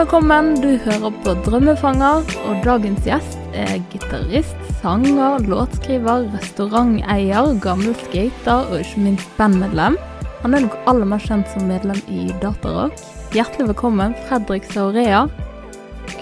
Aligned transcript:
velkommen. 0.00 0.54
Du 0.62 0.78
hører 0.80 1.12
på 1.24 1.32
Drømmefanger, 1.44 2.22
og 2.48 2.60
dagens 2.64 3.04
gjest 3.04 3.34
er 3.52 3.74
gitarist, 3.92 4.56
sanger, 4.80 5.42
låtskriver, 5.44 6.24
restauranteier, 6.32 7.50
gammel 7.60 7.92
skater 8.06 8.70
og 8.70 8.78
ikke 8.80 9.02
minst 9.04 9.34
bandmedlem. 9.36 9.98
Han 10.40 10.56
er 10.56 10.64
nok 10.64 10.78
aller 10.88 11.10
mest 11.10 11.28
kjent 11.28 11.50
som 11.52 11.68
medlem 11.68 12.00
i 12.08 12.30
Datarock. 12.40 12.96
Hjertelig 13.36 13.66
velkommen, 13.74 14.14
Fredrik 14.30 14.70
Saurea. 14.72 15.26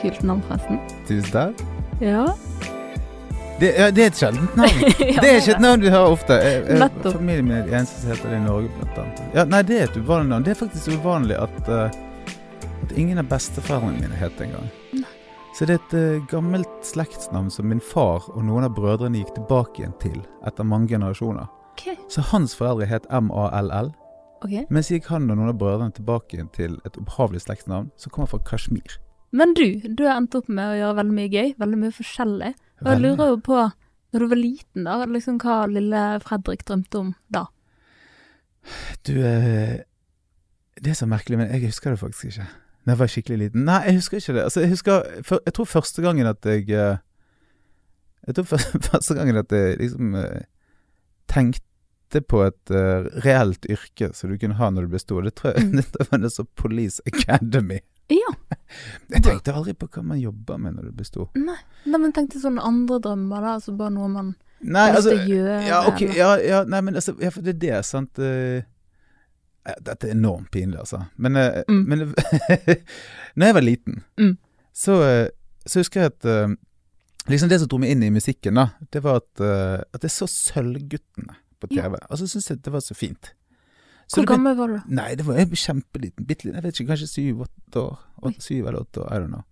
Kult 0.01 0.27
navn, 0.27 0.42
forresten. 0.48 0.83
Tusen 1.06 1.31
takk. 1.37 1.62
Ja. 2.03 2.27
Det, 3.61 3.70
ja, 3.77 3.89
det 3.95 4.09
er 4.09 4.11
et 4.11 4.19
sjeldent 4.25 4.59
navn. 4.59 4.83
Ja, 5.12 5.23
det 5.23 5.31
er 5.31 5.41
ikke 5.45 5.55
et 5.55 5.65
navn 5.69 5.87
du 5.87 5.89
hører 5.92 6.19
ofte. 6.19 6.41
Jeg, 6.42 6.91
familien 7.06 7.47
min 7.47 7.61
er 7.61 7.70
den 7.70 7.79
eneste 7.79 8.03
som 8.03 8.11
heter 8.17 8.34
det 8.34 8.42
i 8.42 8.45
Norge, 8.48 8.75
blant 8.81 9.01
annet. 9.05 9.25
Ja, 9.39 9.47
nei, 9.55 9.62
det 9.70 9.79
er 9.79 9.87
et 9.92 10.03
uvanlig 10.03 10.34
navn. 10.34 10.51
Det 10.51 10.56
er 10.56 10.62
faktisk 10.67 10.98
uvanlig 10.98 11.39
at, 11.39 11.75
eh, 11.79 12.05
at 12.88 12.97
ingen 12.98 13.20
av 13.20 13.28
besteforeldrene 13.28 14.01
mine 14.01 14.16
het 14.16 14.37
det 14.38 14.48
engang. 14.48 14.69
Så 15.56 15.66
det 15.66 15.74
er 15.74 15.80
et 15.83 15.95
uh, 15.98 16.27
gammelt 16.30 16.70
slektsnavn 16.87 17.51
som 17.51 17.66
min 17.69 17.83
far 17.83 18.28
og 18.33 18.45
noen 18.47 18.64
av 18.69 18.77
brødrene 18.77 19.20
gikk 19.20 19.34
tilbake 19.37 19.83
igjen 19.83 19.97
til 20.01 20.20
etter 20.47 20.64
mange 20.64 20.92
generasjoner. 20.92 21.48
Okay. 21.74 21.97
Så 22.11 22.24
hans 22.30 22.55
foreldre 22.59 22.87
het 22.88 23.08
M-A-L-L, 23.12 23.91
ok. 24.45 24.55
mens 24.72 24.91
gikk 24.92 25.11
han 25.12 25.28
og 25.28 25.36
noen 25.36 25.53
av 25.53 25.58
brødrene 25.61 25.95
tilbake 25.97 26.39
igjen 26.39 26.48
til 26.55 26.78
et 26.89 26.97
opphavlig 27.00 27.42
slektsnavn 27.45 27.91
som 28.00 28.14
kommer 28.14 28.30
fra 28.33 28.41
Kashmir. 28.47 28.97
Men 29.36 29.52
du, 29.58 29.67
du 29.83 30.06
har 30.06 30.17
endt 30.17 30.39
opp 30.39 30.48
med 30.48 30.73
å 30.73 30.78
gjøre 30.78 30.98
veldig 31.02 31.19
mye 31.19 31.33
gøy, 31.34 31.52
veldig 31.61 31.80
mye 31.83 31.97
forskjellig. 31.98 32.55
Og 32.80 32.89
jeg 32.89 33.02
lurer 33.02 33.34
jo 33.34 33.42
på, 33.45 33.58
når 34.14 34.25
du 34.25 34.30
var 34.30 34.41
liten 34.41 34.89
da, 34.89 34.97
liksom 35.11 35.42
hva 35.42 35.58
lille 35.69 36.06
Fredrik 36.25 36.64
drømte 36.70 37.02
om 37.02 37.12
da? 37.34 37.45
Du, 39.05 39.12
eh, 39.20 39.77
det 40.80 40.95
er 40.95 40.98
så 41.02 41.11
merkelig, 41.11 41.42
men 41.42 41.52
jeg 41.52 41.67
husker 41.67 41.92
det 41.92 42.00
faktisk 42.00 42.33
ikke. 42.33 42.48
Da 42.89 42.94
jeg 42.94 43.00
var 43.03 43.11
skikkelig 43.12 43.36
liten. 43.42 43.64
Nei, 43.69 43.83
jeg 43.84 43.98
husker 43.98 44.17
ikke 44.17 44.34
det. 44.39 44.42
Altså, 44.48 44.61
jeg 44.64 44.72
husker 44.72 45.08
for, 45.28 45.42
Jeg 45.44 45.55
tror 45.58 45.67
første 45.69 46.03
gangen 46.03 46.27
at 46.31 46.47
jeg 46.48 46.70
eh, 46.72 47.00
Jeg 48.27 48.34
tror 48.39 48.47
første, 48.48 48.80
første 48.91 49.17
gangen 49.19 49.36
at 49.36 49.53
jeg 49.53 49.77
liksom 49.77 50.14
eh, 50.17 50.47
tenkte 51.28 52.22
på 52.25 52.41
et 52.47 52.72
uh, 52.72 53.05
reelt 53.20 53.67
yrke 53.69 54.08
som 54.17 54.33
du 54.33 54.39
kunne 54.41 54.56
ha 54.56 54.70
når 54.72 54.86
du 54.86 54.95
ble 54.95 55.00
stor. 55.03 55.20
Det 55.27 55.34
tror 55.36 55.53
jeg 55.53 55.67
Mm. 55.69 55.83
det 55.98 56.06
var 56.08 56.22
det 56.22 56.30
sånn 56.33 56.48
Police 56.56 57.05
Academy. 57.05 57.83
Ja. 58.08 58.33
Jeg 59.12 59.20
tenkte 59.27 59.52
aldri 59.52 59.75
på 59.77 59.91
hva 59.92 60.02
man 60.14 60.20
jobber 60.23 60.56
med 60.56 60.78
når 60.78 60.89
du 60.89 60.97
blir 60.97 61.08
stor. 61.11 61.28
Nei, 61.36 61.58
Nei 61.84 62.00
men 62.00 62.17
tenkte 62.17 62.41
sånne 62.41 62.64
andre 62.64 62.97
drømmer, 63.05 63.45
da. 63.45 63.52
Altså 63.58 63.77
bare 63.77 63.92
noe 63.92 64.08
man 64.08 64.33
Nei, 64.64 64.86
har 64.89 64.97
lyst 64.97 65.02
altså 65.02 65.12
til 65.12 65.20
å 65.20 65.36
gjøre. 65.36 65.61
Ja, 65.69 65.83
okay, 65.92 66.17
ja, 66.17 66.30
ja, 66.41 66.64
nei, 66.64 66.80
men 66.89 66.97
altså, 66.97 67.12
ja, 67.20 67.28
for 67.36 67.45
det 67.45 67.58
er 67.58 67.61
det, 67.67 67.84
sant. 67.84 68.17
ja, 68.17 68.64
dette 69.84 70.08
er 70.08 70.14
enormt 70.14 70.50
pinlig, 70.50 70.78
altså. 70.78 71.02
Men, 71.16 71.36
eh, 71.36 71.62
Mm. 71.69 71.84
men 71.88 71.98
når 73.36 73.47
jeg 73.47 73.55
var 73.55 73.61
liten, 73.66 74.02
Mm. 74.19 74.36
så, 74.74 75.02
eh, 75.02 75.28
så 75.66 75.80
husker 75.80 76.00
jeg 76.00 76.12
at 76.12 76.24
eh, 76.24 76.55
liksom 77.28 77.48
det 77.48 77.61
som 77.61 77.69
dro 77.69 77.78
meg 77.78 77.91
inn 77.91 78.02
i 78.02 78.11
musikken, 78.11 78.55
da, 78.55 78.69
det 78.91 79.02
var 79.05 79.16
at, 79.22 79.41
eh, 79.41 79.83
at 79.94 80.02
jeg 80.02 80.11
så 80.11 80.27
Sølvguttene 80.27 81.36
på 81.61 81.69
Ja. 81.70 81.83
TV. 81.89 81.98
Og 82.11 82.19
så 82.19 82.27
syntes 82.28 82.48
jeg 82.50 82.62
det 82.62 82.72
var 82.72 82.80
så 82.80 82.94
fint. 82.94 83.33
Så 84.08 84.16
Hvor 84.16 84.24
ble- 84.24 84.36
gammel 84.36 84.56
var 84.56 84.66
du? 84.69 84.80
Nei, 84.89 85.14
det 85.14 85.27
var 85.27 85.36
jeg 85.36 85.48
var 85.50 85.56
kjempeliten. 85.56 86.24
Bitte 86.27 86.44
liten. 86.46 86.55
Jeg 86.55 86.62
vet 86.62 86.80
ikke, 86.80 86.89
kanskje 86.94 87.08
syv-åtte 87.12 87.77
år. 87.83 87.98
Åtte, 88.23 88.40
syv 88.40 88.67
eller 88.67 88.80
åtte 88.80 89.02
år, 89.05 89.12
I 89.12 89.18
don't 89.20 89.28
know. 89.28 89.45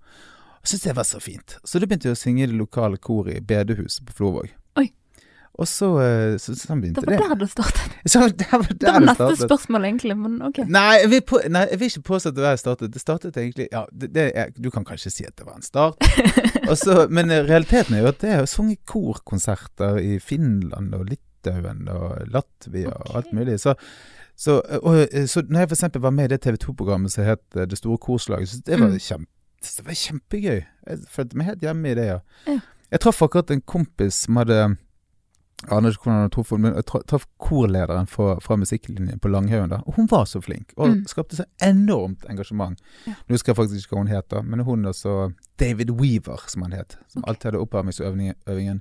Jeg 0.64 0.70
syntes 0.70 0.82
det 0.84 0.96
var 0.96 1.04
så 1.04 1.20
fint. 1.20 1.58
Så 1.64 1.78
da 1.78 1.86
begynte 1.86 2.08
jeg 2.08 2.16
å 2.16 2.22
synge 2.22 2.42
i 2.42 2.46
det 2.46 2.56
lokale 2.56 2.96
koret 2.98 3.36
i 3.36 3.40
bedehuset 3.40 4.06
på 4.06 4.12
Florvåg. 4.16 4.48
Oi. 4.76 4.90
Og 5.58 5.64
så, 5.68 5.86
så, 6.38 6.52
så, 6.54 6.74
begynte 6.76 7.00
Det 7.00 7.06
begynte 7.06 7.28
var 7.28 7.28
det. 7.32 7.38
der 7.38 7.44
det 7.46 7.50
startet. 7.50 7.92
Så 8.12 8.20
det 8.28 8.46
var 8.52 8.58
Det 8.68 8.86
var 8.92 9.00
neste 9.00 9.14
startet. 9.16 9.38
spørsmål, 9.48 9.84
egentlig, 9.88 10.16
men 10.20 10.34
ok. 10.44 10.58
Nei 10.68 10.98
jeg, 11.00 11.22
på, 11.24 11.38
nei, 11.48 11.62
jeg 11.70 11.78
vil 11.80 11.86
ikke 11.92 12.02
påstå 12.10 12.28
at 12.28 12.36
det 12.36 12.42
var 12.44 12.50
der 12.50 12.56
det 12.58 12.60
startet. 12.60 12.92
Det 12.94 13.00
startet 13.00 13.36
egentlig 13.40 13.68
Ja, 13.72 13.84
det, 14.00 14.10
det 14.14 14.26
er, 14.36 14.50
du 14.52 14.68
kan 14.70 14.84
kanskje 14.84 15.10
si 15.14 15.24
at 15.24 15.32
det 15.38 15.46
var 15.46 15.56
en 15.56 15.64
start. 15.64 15.96
Også, 16.72 17.06
men 17.08 17.30
eh, 17.32 17.40
realiteten 17.48 17.96
er 17.96 18.04
jo 18.04 18.10
at 18.12 18.20
det 18.20 18.30
er 18.36 18.44
sunget 18.50 18.84
korkonserter 18.86 19.96
i 20.02 20.18
Finland 20.20 20.94
og 20.94 21.06
Litauen 21.08 21.88
og 21.88 22.20
Latvia 22.32 22.92
og 22.92 23.16
alt 23.22 23.32
mulig. 23.32 23.56
Så, 23.60 23.74
så, 24.36 24.60
og, 24.82 25.06
eh, 25.08 25.24
så 25.26 25.42
når 25.48 25.64
jeg 25.64 25.72
eksempel 25.72 26.02
var 26.04 26.10
med 26.10 26.28
i 26.28 26.34
det 26.36 26.42
TV 26.44 26.56
2-programmet 26.66 27.12
som 27.16 27.24
het 27.24 27.44
eh, 27.56 27.64
Det 27.66 27.78
store 27.80 27.98
korslaget, 27.98 28.48
så 28.52 28.60
det 28.66 28.80
var, 28.80 28.88
Mm. 28.92 28.98
kjempe, 29.00 29.32
det 29.64 29.86
var 29.86 29.94
kjempegøy. 30.04 30.60
Jeg 30.86 30.98
følte 31.10 31.36
meg 31.40 31.46
helt 31.54 31.62
hjemme 31.64 31.90
i 31.90 31.94
det. 31.96 32.06
Ja. 32.12 32.18
Ja. 32.46 32.60
Jeg 32.92 33.00
traff 33.02 33.22
akkurat 33.24 33.50
en 33.50 33.60
kompis 33.66 34.14
som 34.26 34.36
hadde 34.36 34.76
jeg 35.66 35.76
aner 35.76 35.90
ikke 35.94 36.06
hvordan 36.06 36.20
han 36.22 36.30
traff 36.30 36.50
henne, 36.54 36.62
men 36.62 36.74
jeg 36.78 37.06
traff 37.10 37.26
korlederen 37.42 38.06
fra, 38.10 38.36
fra 38.40 38.56
musikklinjen 38.56 39.20
på 39.20 39.28
Langhaugen. 39.32 39.70
da, 39.70 39.80
Og 39.86 39.94
hun 39.98 40.06
var 40.10 40.24
så 40.24 40.40
flink, 40.42 40.72
og 40.76 40.88
Mm. 40.88 41.04
skapte 41.06 41.36
så 41.36 41.44
enormt 41.60 42.24
engasjement. 42.30 42.78
Ja. 43.06 43.12
Nå 43.26 43.34
husker 43.34 43.52
jeg 43.52 43.56
faktisk 43.56 43.86
ikke 43.86 43.96
hva 43.96 44.04
hun 44.04 44.14
het, 44.14 44.28
da, 44.30 44.42
men 44.42 44.60
hun 44.60 44.84
er 44.86 44.92
så 44.92 45.32
David 45.58 45.90
Weaver, 45.90 46.44
som 46.48 46.62
han 46.62 46.72
het. 46.72 46.96
Som 47.08 47.22
okay. 47.22 47.30
alltid 47.30 47.44
hadde 47.50 47.64
oppvarmingsøvingen. 47.66 48.34
øvingen, 48.46 48.80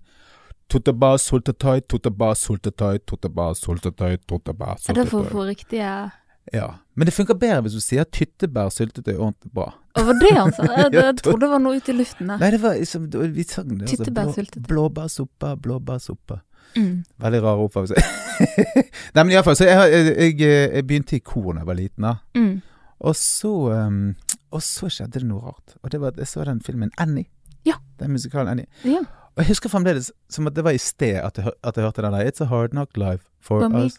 Tutaba, 0.68 1.18
sultatai, 1.18 1.82
tutaba, 1.82 2.34
sultatai, 2.36 2.98
tutaba, 3.06 3.54
sultatai, 3.54 4.18
tutaba, 4.28 4.76
Er 4.90 4.94
det 4.94 5.10
for 5.12 5.22
å 5.24 5.30
få 5.30 5.46
riktige 5.46 6.12
Ja. 6.54 6.76
Men 6.96 7.06
det 7.06 7.14
funker 7.14 7.38
bedre 7.38 7.62
hvis 7.66 7.74
du 7.78 7.82
sier 7.82 8.06
tyttebær, 8.06 8.70
syltetøy 8.74 9.16
ordentlig 9.18 9.52
bra. 9.54 9.74
Og 9.98 10.06
var 10.10 10.20
det 10.22 10.32
han 10.36 10.52
sa? 10.54 10.64
Jeg, 10.84 10.92
jeg 10.94 11.16
trodde 11.24 11.40
det 11.46 11.50
var 11.50 11.62
noe 11.64 11.80
ute 11.80 11.94
i 11.94 11.98
luften. 11.98 12.28
Nei, 12.28 12.50
det 12.54 12.60
var 12.62 12.78
liksom 12.78 13.08
Vi 13.34 13.44
sang 13.50 13.72
det. 13.80 13.90
Altså. 13.90 14.46
blå, 14.56 14.66
blåbærsuppa, 14.70 15.56
blåbærsuppa. 15.62 16.42
Mm. 16.76 17.04
Veldig 17.24 17.42
rar 17.44 17.64
oppfattelse. 17.64 17.96
Nei, 19.16 19.24
men 19.24 19.34
iallfall, 19.36 19.58
så 19.58 19.68
jeg, 19.70 19.92
jeg, 19.96 20.40
jeg, 20.42 20.86
begynte 20.88 21.18
i 21.18 21.24
kor 21.24 21.54
da 21.54 21.62
jeg 21.64 21.70
var 21.70 21.80
liten, 21.80 22.08
da. 22.08 22.16
Mm. 22.38 22.56
Og 23.06 23.16
så, 23.20 23.54
um, 23.72 24.16
og 24.56 24.64
så 24.64 24.90
skjedde 24.92 25.20
det 25.20 25.30
noe 25.30 25.44
rart. 25.44 25.78
Og 25.84 25.92
det 25.92 26.02
var 26.02 26.16
at 26.16 26.22
jeg 26.24 26.32
så 26.32 26.48
den 26.48 26.64
filmen 26.64 26.92
Annie. 27.02 27.30
Ja. 27.66 27.80
Den 28.00 28.16
musikalen 28.16 28.52
Annie. 28.52 28.68
Ja. 28.88 29.04
Og 29.36 29.44
jeg 29.44 29.50
husker 29.52 29.68
fremdeles 29.72 30.14
som 30.32 30.48
at 30.48 30.56
det 30.56 30.64
var 30.64 30.76
i 30.76 30.80
sted 30.80 31.18
at 31.20 31.36
jeg, 31.36 31.52
at 31.60 31.76
jeg 31.76 31.84
hørte 31.84 32.04
den 32.06 32.14
der 32.16 32.28
It's 32.30 32.40
a 32.44 32.48
hard 32.48 32.72
knock 32.72 32.96
life 32.96 33.26
for 33.44 33.60
For 33.60 33.68
us. 33.76 33.98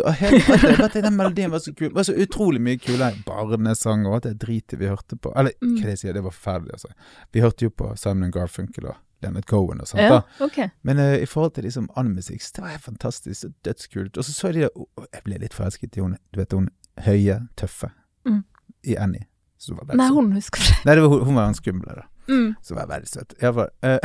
Og 0.00 0.14
hele 0.20 0.88
Den 0.94 1.16
melodien 1.16 1.50
var 1.52 1.58
så 1.58 1.74
kul. 1.74 1.88
Det 1.88 1.94
var 1.94 2.02
så 2.08 2.16
utrolig 2.16 2.60
mye 2.64 2.80
kule 2.80 3.10
barnesanger 3.26 3.56
barnesang 3.56 4.06
og 4.06 4.14
alt 4.16 4.24
det 4.30 4.38
dritet 4.46 4.80
vi 4.80 4.88
hørte 4.88 5.16
på. 5.16 5.32
Eller 5.36 5.52
Mm. 5.60 5.76
hva 5.76 5.84
det 5.90 5.98
sier, 5.98 6.12
det 6.12 6.24
var 6.24 6.30
forferdelig, 6.30 6.72
altså. 6.72 6.88
Vi 7.32 7.40
hørte 7.40 7.64
jo 7.64 7.70
på 7.70 7.96
Simon 7.96 8.30
Garfunkel 8.30 8.86
og 8.86 8.96
Leonard 9.24 9.48
Cohen 9.50 9.80
og 9.82 9.88
sånt. 9.90 10.02
Ja, 10.04 10.20
da. 10.20 10.44
Okay. 10.44 10.68
Men 10.86 11.00
uh, 11.02 11.16
i 11.16 11.26
forhold 11.26 11.54
til 11.56 11.64
liksom 11.66 11.88
anmusikk, 11.96 12.42
så 12.44 12.52
det 12.58 12.62
var 12.66 12.74
helt 12.76 12.86
fantastisk. 12.86 13.44
og 13.48 13.52
Dødskult. 13.66 14.16
Og 14.20 14.24
så 14.28 14.32
så 14.36 14.50
jeg 14.52 14.54
de 14.60 14.66
der 14.68 14.76
oh, 14.76 15.04
Jeg 15.12 15.24
ble 15.26 15.38
litt 15.42 15.54
forelsket 15.56 15.96
i 15.96 16.04
hun 16.04 16.14
Du 16.32 16.40
vet 16.42 16.52
hun 16.52 16.68
høye, 17.08 17.40
tøffe 17.56 17.90
Mm. 18.24 18.42
i 18.84 18.94
Annie. 18.96 19.26
Så 19.58 19.74
var 19.74 19.84
veldig 19.88 19.98
Nei, 20.00 20.08
hun 20.14 20.32
husker 20.36 20.60
det. 20.64 20.76
Nei, 20.86 20.94
det 20.96 21.02
var, 21.02 21.08
hun, 21.12 21.24
hun 21.26 21.34
var 21.36 21.44
han 21.50 21.54
skumle, 21.56 21.94
da. 21.98 22.04
Mm. 22.28 22.54
Som 22.64 22.76
var 22.78 22.86
veldig 22.88 23.08
søt. 23.08 23.34
Iallfall. 23.42 23.68
Uh, 23.84 23.98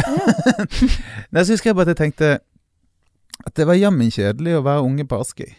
Nei, 1.31 1.43
så 1.43 1.53
husker 1.53 1.69
jeg 1.71 1.75
bare 1.77 1.87
at 1.89 1.93
jeg 1.95 1.99
tenkte 2.03 2.29
at 3.47 3.55
det 3.55 3.67
var 3.69 3.77
jammen 3.79 4.11
kjedelig 4.11 4.57
å 4.59 4.63
være 4.65 4.83
unge 4.83 5.05
på 5.07 5.19
Askøy. 5.23 5.51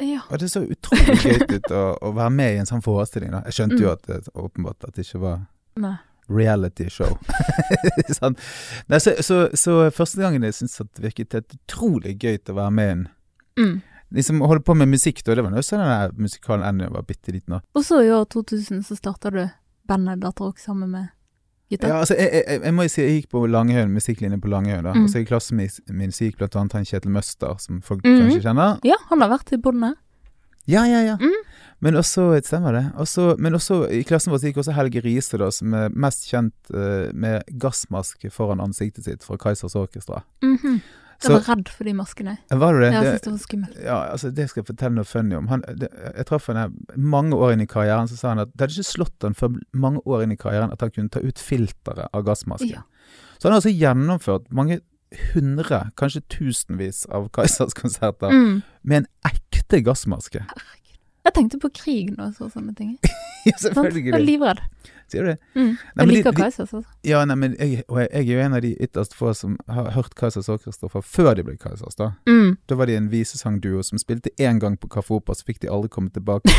Ja. 0.00 0.22
Og 0.30 0.40
det 0.40 0.48
så 0.52 0.60
utrolig 0.64 1.16
gøy 1.24 1.44
ut 1.58 1.70
å, 1.72 1.82
å 2.04 2.12
være 2.16 2.32
med 2.36 2.54
i 2.54 2.58
en 2.62 2.68
sånn 2.68 2.82
forestilling. 2.84 3.30
da. 3.32 3.42
Jeg 3.48 3.56
skjønte 3.58 3.80
jo 3.80 3.88
Mm. 3.88 3.92
at 3.92 4.02
det 4.08 4.32
åpenbart 4.34 4.84
at 4.88 4.94
det 4.96 5.04
ikke 5.06 5.20
var 5.22 5.38
Nei. 5.76 5.94
Reality 6.28 6.88
show. 6.90 7.12
sånn. 8.18 8.36
Nei, 8.90 8.98
så, 9.02 9.14
så, 9.22 9.40
så 9.56 9.76
første 9.94 10.20
gangen 10.22 10.42
jeg 10.46 10.54
syntes 10.58 10.78
det 10.82 11.04
virket 11.08 11.36
helt 11.38 11.54
utrolig 11.58 12.16
gøy 12.22 12.38
til 12.38 12.54
å 12.56 12.60
være 12.62 12.70
med 12.78 12.88
i 12.88 12.96
en 12.96 13.06
Mm. 13.56 13.78
Liksom 14.12 14.42
holde 14.44 14.60
på 14.60 14.74
med 14.76 14.90
musikk, 14.92 15.22
da. 15.24 15.32
Det 15.34 15.42
var 15.42 15.50
nå 15.50 15.62
sånn 15.64 15.80
den 15.80 16.20
musikalen 16.26 16.80
jeg 16.84 16.90
var 16.92 17.02
bitte 17.08 17.32
liten. 17.32 17.54
Og 17.74 17.82
så 17.86 18.02
i 18.04 18.10
år 18.12 18.26
2000 18.28 18.82
så 18.84 18.94
starta 18.98 19.30
du 19.32 19.40
bandet 19.88 20.20
Datarock 20.20 20.58
sammen 20.60 20.90
med 20.92 21.06
gutta. 21.72 21.88
Ja, 21.88 22.02
altså, 22.02 22.14
jeg, 22.20 22.28
jeg, 22.44 22.60
jeg 22.68 22.74
må 22.76 22.84
jo 22.84 22.92
si 22.92 23.00
jeg 23.00 23.14
gikk 23.16 23.30
på 23.32 23.42
Langehøen, 23.48 23.90
musikklinjen 23.96 24.42
på 24.44 24.52
Langehøen 24.52 24.84
da. 24.84 24.92
Mm. 24.92 25.06
Og 25.06 25.10
så 25.10 25.22
i 25.24 25.26
klassen 25.26 25.56
min, 25.56 25.72
min 25.88 26.12
så 26.12 26.28
gikk 26.28 26.36
blant 26.42 26.54
annet 26.60 26.76
han 26.76 26.84
Kjetil 26.86 27.14
Møster, 27.16 27.56
som 27.64 27.80
folk 27.82 28.04
Mhm. 28.04 28.20
kanskje 28.26 28.44
kjenner. 28.44 28.76
Ja, 28.84 29.00
han 29.08 29.24
har 29.24 29.32
vært 29.32 29.56
i 29.56 29.58
båndet. 29.64 29.96
Ja, 30.68 30.84
ja, 30.84 31.00
ja. 31.00 31.16
Mm. 31.16 31.40
Men 31.84 31.96
også, 32.00 32.28
stemmer 32.44 32.72
det. 32.72 32.84
Også, 32.96 33.34
men 33.38 33.54
også 33.54 33.82
i 33.92 34.02
klassen 34.08 34.32
vår 34.32 34.40
gikk 34.48 34.56
også 34.62 34.72
Helge 34.72 35.02
Riise, 35.04 35.36
da, 35.38 35.50
som 35.52 35.74
er 35.76 35.90
mest 35.92 36.24
kjent 36.30 36.54
uh, 36.72 37.10
med 37.12 37.42
gassmaske 37.60 38.30
foran 38.32 38.60
ansiktet 38.64 39.04
sitt 39.04 39.22
fra 39.26 39.36
Kaizers 39.36 39.76
Orkestra. 39.76 40.22
Mhm. 40.42 40.80
Jeg 41.24 41.32
var 41.32 41.46
redd 41.48 41.68
for 41.72 41.84
de 41.88 41.92
maskene. 41.96 42.34
Var 42.52 42.74
du 42.76 42.80
det? 42.82 42.88
Jeg 42.92 43.00
synes 43.00 43.06
syntes 43.08 43.22
det 43.24 43.30
var 43.32 43.38
skummelt. 43.40 43.76
ja, 43.86 43.94
altså 44.12 44.30
Det 44.36 44.44
skal 44.50 44.60
jeg 44.60 44.66
fortelle 44.68 44.94
noe 44.98 45.04
funny 45.08 45.34
om. 45.38 45.46
Han, 45.48 45.62
det, 45.80 45.88
jeg 46.16 46.26
traff 46.28 46.48
henne 46.52 46.66
mange 46.96 47.32
år 47.40 47.54
inn 47.54 47.62
i 47.64 47.66
karrieren, 47.66 48.08
så 48.10 48.18
sa 48.20 48.28
han 48.34 48.42
at 48.44 48.50
det 48.52 48.60
hadde 48.66 48.76
ikke 48.76 48.90
slått 48.90 49.24
han 49.24 49.32
før 49.38 49.54
mange 49.72 50.02
år 50.04 50.26
inn 50.26 50.34
i 50.34 50.36
karrieren 50.36 50.74
at 50.74 50.84
han 50.84 50.92
kunne 50.92 51.08
ta 51.08 51.22
ut 51.24 51.40
filteret 51.40 52.12
av 52.12 52.24
gassmasken. 52.28 52.68
Ja. 52.68 52.84
Så 53.38 53.48
han 53.48 53.54
har 53.56 53.62
altså 53.62 53.72
gjennomført 53.72 54.52
mange 54.52 54.80
hundre, 55.32 55.86
kanskje 55.96 56.20
tusenvis 56.28 57.06
av 57.08 57.30
Kaizers 57.32 57.72
konserter 57.80 58.28
Mm. 58.36 58.60
med 58.82 58.96
en 58.96 59.06
ekte 59.24 59.80
gassmaske. 59.88 60.44
Herregud. 60.44 60.85
Jeg 61.26 61.34
tenkte 61.34 61.58
på 61.58 61.72
krig 61.74 62.12
nå 62.14 62.30
og 62.30 62.36
så 62.36 62.46
sånne 62.52 62.74
ting. 62.78 62.94
ja, 63.48 63.56
selvfølgelig. 63.58 64.04
Jeg 64.12 64.14
er 64.14 64.24
livredd. 64.24 64.62
Sier 65.10 65.22
du 65.22 65.30
det? 65.30 65.36
Mm. 65.54 65.66
Nei, 65.68 66.04
Jeg 66.04 66.08
liker 66.10 66.34
Kaizers, 66.34 66.72
også. 66.74 66.94
Ja, 67.06 67.20
nei, 67.28 67.36
men 67.38 67.52
jeg, 67.60 67.84
og 67.86 68.00
jeg, 68.00 68.08
jeg 68.10 68.26
er 68.26 68.32
jo 68.32 68.44
en 68.46 68.56
av 68.58 68.62
de 68.64 68.72
ytterst 68.82 69.14
få 69.14 69.30
som 69.38 69.54
har 69.70 69.92
hørt 69.94 70.16
Kaizers 70.18 70.48
Orkester 70.50 70.90
før 70.90 71.30
de 71.38 71.44
ble 71.46 71.54
Kaizers, 71.62 71.94
da. 71.98 72.12
Mm. 72.26 72.56
Da 72.66 72.78
var 72.78 72.90
de 72.90 72.96
en 72.98 73.06
visesangduo 73.12 73.84
som 73.86 74.02
spilte 74.02 74.32
én 74.42 74.58
gang 74.62 74.74
på 74.78 74.90
Kaffe 74.90 75.14
Opera, 75.14 75.38
så 75.38 75.46
fikk 75.46 75.62
de 75.62 75.70
aldri 75.70 75.92
komme 75.94 76.10
tilbake. 76.14 76.50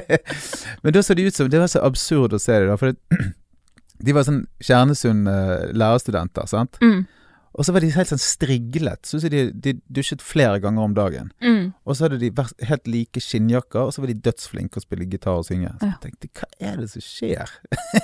Men 0.82 0.96
da 0.96 1.04
så 1.04 1.16
det 1.16 1.28
ut 1.28 1.36
som 1.36 1.50
Det 1.52 1.60
var 1.60 1.68
så 1.72 1.84
absurd 1.84 2.36
å 2.36 2.40
se 2.40 2.56
det, 2.56 2.70
da. 2.70 2.78
For 2.80 2.94
det, 2.94 3.20
de 4.08 4.16
var 4.16 4.24
sånn 4.28 4.46
Kjernesund 4.64 5.28
uh, 5.28 5.68
lærerstudenter, 5.76 6.48
sant. 6.48 6.80
Mm. 6.80 7.04
Og 7.56 7.64
så 7.64 7.72
var 7.72 7.80
de 7.80 7.88
helt 7.88 8.10
sånn 8.10 8.20
striglet. 8.20 9.06
Så 9.08 9.16
de, 9.32 9.46
de 9.52 9.72
dusjet 9.88 10.20
flere 10.20 10.58
ganger 10.60 10.82
om 10.84 10.94
dagen. 10.96 11.30
Mm. 11.40 11.70
Og 11.88 11.96
så 11.96 12.04
hadde 12.04 12.18
de 12.20 12.28
vært 12.36 12.60
helt 12.68 12.86
like 12.92 13.22
skinnjakker, 13.24 13.86
og 13.88 13.94
så 13.96 14.02
var 14.04 14.10
de 14.12 14.16
dødsflinke 14.26 14.76
å 14.76 14.84
spille 14.84 15.06
gitar 15.08 15.38
og 15.40 15.46
synge. 15.48 15.70
Så 15.80 15.88
jeg 15.88 15.96
tenkte, 16.02 16.28
hva 16.36 16.48
er 16.68 16.76
det 16.82 16.90
som 16.92 17.04
skjer? 17.06 17.54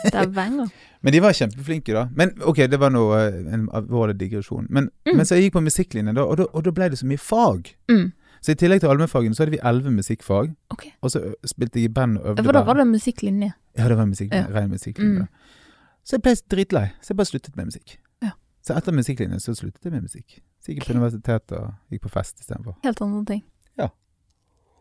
Det 0.07 0.15
er 0.23 0.31
venger. 0.33 0.73
Men 1.05 1.13
de 1.13 1.21
var 1.21 1.37
kjempeflinke, 1.37 1.93
da. 1.93 2.07
Men 2.17 2.33
ok, 2.49 2.63
det 2.73 2.81
var 2.81 2.97
eh, 2.97 3.39
en 3.53 3.69
alvorlig 3.77 4.17
digresjon. 4.25 4.67
Men, 4.71 4.89
Mm. 5.05 5.17
men 5.19 5.27
så 5.27 5.35
jeg 5.37 5.49
gikk 5.51 5.57
på 5.59 5.61
musikklinjen, 5.67 6.15
da, 6.15 6.23
og 6.25 6.37
da, 6.39 6.45
og 6.55 6.63
da 6.65 6.71
ble 6.73 6.87
det 6.93 6.99
så 7.01 7.07
mye 7.11 7.19
fag. 7.21 7.73
Mm. 7.91 8.13
Så 8.41 8.55
i 8.55 8.59
tillegg 8.59 8.81
til 8.81 8.89
allmennfagene 8.91 9.35
så 9.37 9.43
hadde 9.45 9.53
vi 9.57 9.61
elleve 9.67 9.91
musikkfag. 9.95 10.53
Ok. 10.73 10.85
Og 11.03 11.11
så 11.13 11.21
spilte 11.47 11.79
jeg 11.83 11.91
i 11.91 11.93
band 11.93 12.17
og 12.23 12.31
øvde 12.33 12.45
For 12.47 12.57
da 12.57 12.63
var 12.67 12.79
det 12.81 12.87
musikklinje. 12.89 13.51
Ja, 13.79 13.89
det 13.91 13.97
var 13.99 14.07
musikklinje, 14.09 14.47
Ja. 14.49 14.55
ren 14.57 14.71
musikklinje. 14.73 15.27
Mm. 15.27 15.29
Så 16.07 16.17
jeg 16.17 16.23
ble 16.25 16.35
dritlei, 16.55 16.85
så 17.03 17.13
jeg 17.13 17.19
bare 17.21 17.31
sluttet 17.35 17.57
med 17.59 17.69
musikk. 17.69 17.99
Så 18.63 18.77
etter 18.79 18.95
musikklinjen 18.95 19.43
så 19.43 19.55
sluttet 19.59 19.89
jeg 19.89 19.95
med 19.95 20.07
musikk. 20.07 20.39
Så 20.63 20.71
gikk 20.71 20.83
jeg 20.83 20.87
på 20.87 20.93
Ok. 20.93 20.99
universitetet 21.01 21.57
og 21.59 21.73
gikk 21.91 22.03
på 22.05 22.13
fest 22.15 22.41
istedenfor. 22.41 22.77
Helt 22.85 23.01
andre 23.03 23.25
ting. 23.27 23.43
Ja. 23.79 23.89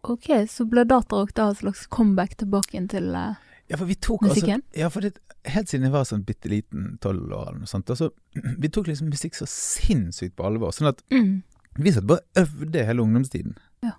Ok, 0.04 0.30
så 0.48 0.66
ble 0.70 0.86
datarock 0.86 1.34
da 1.34 1.50
et 1.50 1.58
slags 1.58 1.88
comeback 1.88 2.38
tilbake 2.38 2.78
inn 2.78 2.88
til 2.88 3.10
uh, 3.16 3.34
Ja, 3.70 3.78
tok 3.78 4.22
musikken? 4.22 4.62
altså 4.62 4.80
Ja, 4.80 4.90
for 4.90 5.02
det, 5.02 5.18
helt 5.46 5.70
siden 5.70 5.88
jeg 5.88 5.94
var 5.94 6.06
sånn 6.06 6.26
bitte 6.28 6.50
liten, 6.50 6.98
tolv 7.02 7.32
år 7.32 7.50
eller 7.50 7.64
noe 7.64 7.70
sånt, 7.70 7.90
altså, 7.90 8.12
vi 8.62 8.70
tok 8.70 8.88
liksom 8.88 9.10
musikk 9.10 9.36
så 9.36 9.48
sinnssykt 9.50 10.36
på 10.36 10.46
alvor. 10.46 10.72
Sånn 10.72 10.92
at 10.92 11.02
mm. 11.10 11.42
vi 11.82 11.94
satt 11.96 12.06
bare 12.10 12.22
og 12.22 12.44
øvde 12.46 12.86
hele 12.86 13.02
ungdomstiden. 13.02 13.58
Ja. 13.82 13.96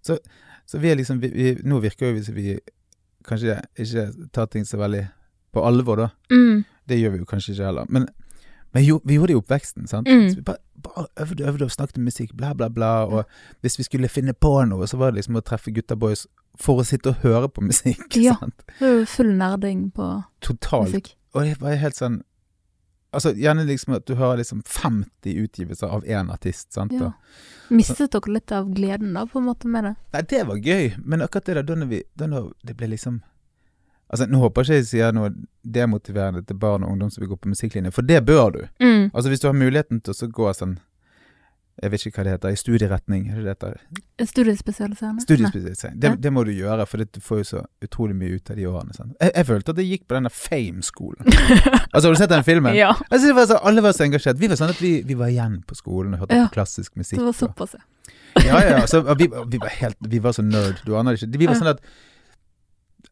Så, 0.00 0.18
så 0.64 0.80
vi 0.80 0.90
er 0.90 0.96
liksom 0.96 1.20
vi, 1.20 1.28
vi, 1.34 1.56
Nå 1.64 1.80
virker 1.84 2.08
jo 2.08 2.16
vi 2.16 2.24
som 2.24 2.36
vi 2.36 2.56
kanskje 3.26 3.60
ikke 3.76 4.06
tar 4.32 4.46
ting 4.46 4.64
så 4.64 4.78
veldig 4.80 5.08
på 5.52 5.64
alvor, 5.64 6.06
da. 6.06 6.08
Mm. 6.32 6.64
Det 6.88 7.00
gjør 7.00 7.16
vi 7.16 7.18
jo 7.18 7.28
kanskje 7.28 7.52
ikke 7.52 7.68
heller. 7.68 7.88
Men, 7.90 8.06
men 8.74 8.84
jo, 8.84 9.00
vi 9.04 9.14
gjorde 9.14 9.30
det 9.32 9.36
i 9.36 9.40
oppveksten, 9.40 9.86
sant. 9.88 10.08
Mm. 10.08 10.28
Så 10.30 10.36
vi 10.36 10.42
bare, 10.42 10.58
bare 10.84 11.06
øvde 11.22 11.44
øvde 11.48 11.64
og 11.64 11.70
snakket 11.72 11.96
musikk, 12.02 12.32
bla, 12.36 12.52
bla, 12.54 12.68
bla. 12.68 12.90
Og 13.06 13.24
hvis 13.64 13.78
vi 13.78 13.86
skulle 13.86 14.08
finne 14.12 14.32
på 14.34 14.52
noe, 14.68 14.86
så 14.86 14.96
var 15.00 15.10
det 15.14 15.20
liksom 15.22 15.38
å 15.40 15.44
treffe 15.46 15.72
gutta 15.72 15.96
boys 15.96 16.26
for 16.60 16.80
å 16.80 16.84
sitte 16.84 17.12
og 17.14 17.22
høre 17.24 17.48
på 17.48 17.64
musikk. 17.64 18.06
Ja. 18.26 18.36
sant? 18.40 18.62
Er 18.80 19.04
full 19.08 19.32
nerding 19.38 19.90
på 19.96 20.22
Totalt. 20.44 20.90
musikk. 20.90 21.14
Og 21.34 21.44
det 21.44 21.60
var 21.60 21.76
helt 21.80 21.96
sånn 21.96 22.22
Altså, 23.16 23.30
gjerne 23.38 23.62
liksom 23.64 23.94
at 23.96 24.04
du 24.04 24.14
hører 24.18 24.42
liksom 24.42 24.58
50 24.66 25.38
utgivelser 25.40 25.88
av 25.88 26.02
én 26.04 26.28
artist, 26.28 26.72
sant. 26.74 26.92
Ja. 26.92 27.12
Mistet 27.72 28.12
dere 28.12 28.32
litt 28.34 28.52
av 28.52 28.66
gleden 28.74 29.14
da, 29.16 29.22
på 29.30 29.38
en 29.40 29.46
måte, 29.46 29.70
med 29.72 29.86
det? 29.86 29.92
nei, 30.12 30.22
det 30.28 30.42
var 30.50 30.58
gøy, 30.60 30.90
men 31.00 31.22
akkurat 31.24 31.46
det 31.46 31.54
der, 31.54 31.62
da 31.70 31.74
når 31.80 31.88
vi 31.94 32.02
Da 32.18 32.26
når 32.28 32.50
det 32.66 32.74
ble 32.76 32.90
liksom 32.92 33.22
Altså, 34.10 34.26
nå 34.30 34.38
håper 34.38 34.62
jeg 34.62 34.66
ikke 34.66 34.76
jeg 34.82 34.88
sier 34.92 35.14
noe 35.16 35.32
demotiverende 35.66 36.44
til 36.46 36.58
barn 36.62 36.84
og 36.86 36.92
ungdom 36.94 37.10
som 37.10 37.24
vil 37.24 37.32
gå 37.32 37.38
på 37.42 37.50
musikklinje, 37.50 37.90
for 37.90 38.06
det 38.06 38.20
bør 38.26 38.50
du. 38.54 38.60
Mm. 38.78 39.08
Altså, 39.12 39.28
hvis 39.32 39.40
du 39.42 39.48
har 39.48 39.56
muligheten 39.58 39.98
til 40.06 40.14
å 40.14 40.28
gå 40.30 40.52
sånn 40.54 40.76
Jeg 41.82 41.90
vet 41.92 42.06
ikke 42.06 42.16
hva 42.16 42.24
det 42.24 42.32
heter, 42.32 42.52
i 42.54 42.56
studieretning, 42.56 43.24
er 43.28 43.34
det 43.36 43.42
det 43.44 43.52
heter? 43.52 43.80
Studiespesialiserende? 44.30 45.20
Studiespesialiserende. 45.26 46.00
Det, 46.00 46.12
det 46.24 46.30
må 46.32 46.44
du 46.48 46.52
gjøre, 46.56 46.86
for 46.88 47.02
det, 47.02 47.10
du 47.12 47.20
får 47.20 47.42
jo 47.42 47.44
så 47.50 47.60
utrolig 47.84 48.16
mye 48.16 48.38
ut 48.38 48.48
av 48.54 48.56
de 48.56 48.64
årene. 48.70 48.96
Jeg, 48.96 49.32
jeg 49.34 49.46
følte 49.50 49.74
at 49.74 49.82
jeg 49.82 49.90
gikk 49.90 50.06
på 50.08 50.16
denne 50.16 50.32
Fame-skolen. 50.32 51.28
altså, 51.92 52.06
har 52.06 52.14
du 52.16 52.20
sett 52.22 52.32
den 52.32 52.46
filmen? 52.46 52.72
ja. 52.78 52.94
Altså, 53.10 53.26
det 53.26 53.34
var 53.36 53.50
så, 53.50 53.58
alle 53.68 53.84
var 53.84 53.92
så 53.92 54.06
engasjert. 54.06 54.40
Vi 54.40 54.48
var 54.48 54.56
sånn 54.62 54.72
at 54.72 54.80
vi, 54.80 54.94
vi 55.04 55.18
var 55.20 55.34
igjen 55.34 55.58
på 55.68 55.76
skolen 55.76 56.16
og 56.16 56.24
hørte 56.24 56.40
Ja. 56.40 56.48
klassisk 56.54 56.96
musikk. 56.96 57.20
Det 57.20 57.28
var 57.28 57.36
såpass, 57.42 57.76
ja. 57.76 57.84
Ja, 58.46 58.62
ja. 58.70 58.80
Så, 58.88 59.02
og 59.04 59.20
vi, 59.20 59.28
vi 59.28 59.60
var 59.60 59.72
helt 59.80 59.96
Vi 60.12 60.18
var 60.24 60.32
så 60.36 60.42
nerd, 60.44 60.80
du 60.84 60.94
aner 60.96 61.12
det 61.12 61.22
ikke. 61.26 61.38
Vi 61.44 61.46
var 61.52 61.60
sånn 61.60 61.74
at 61.76 61.84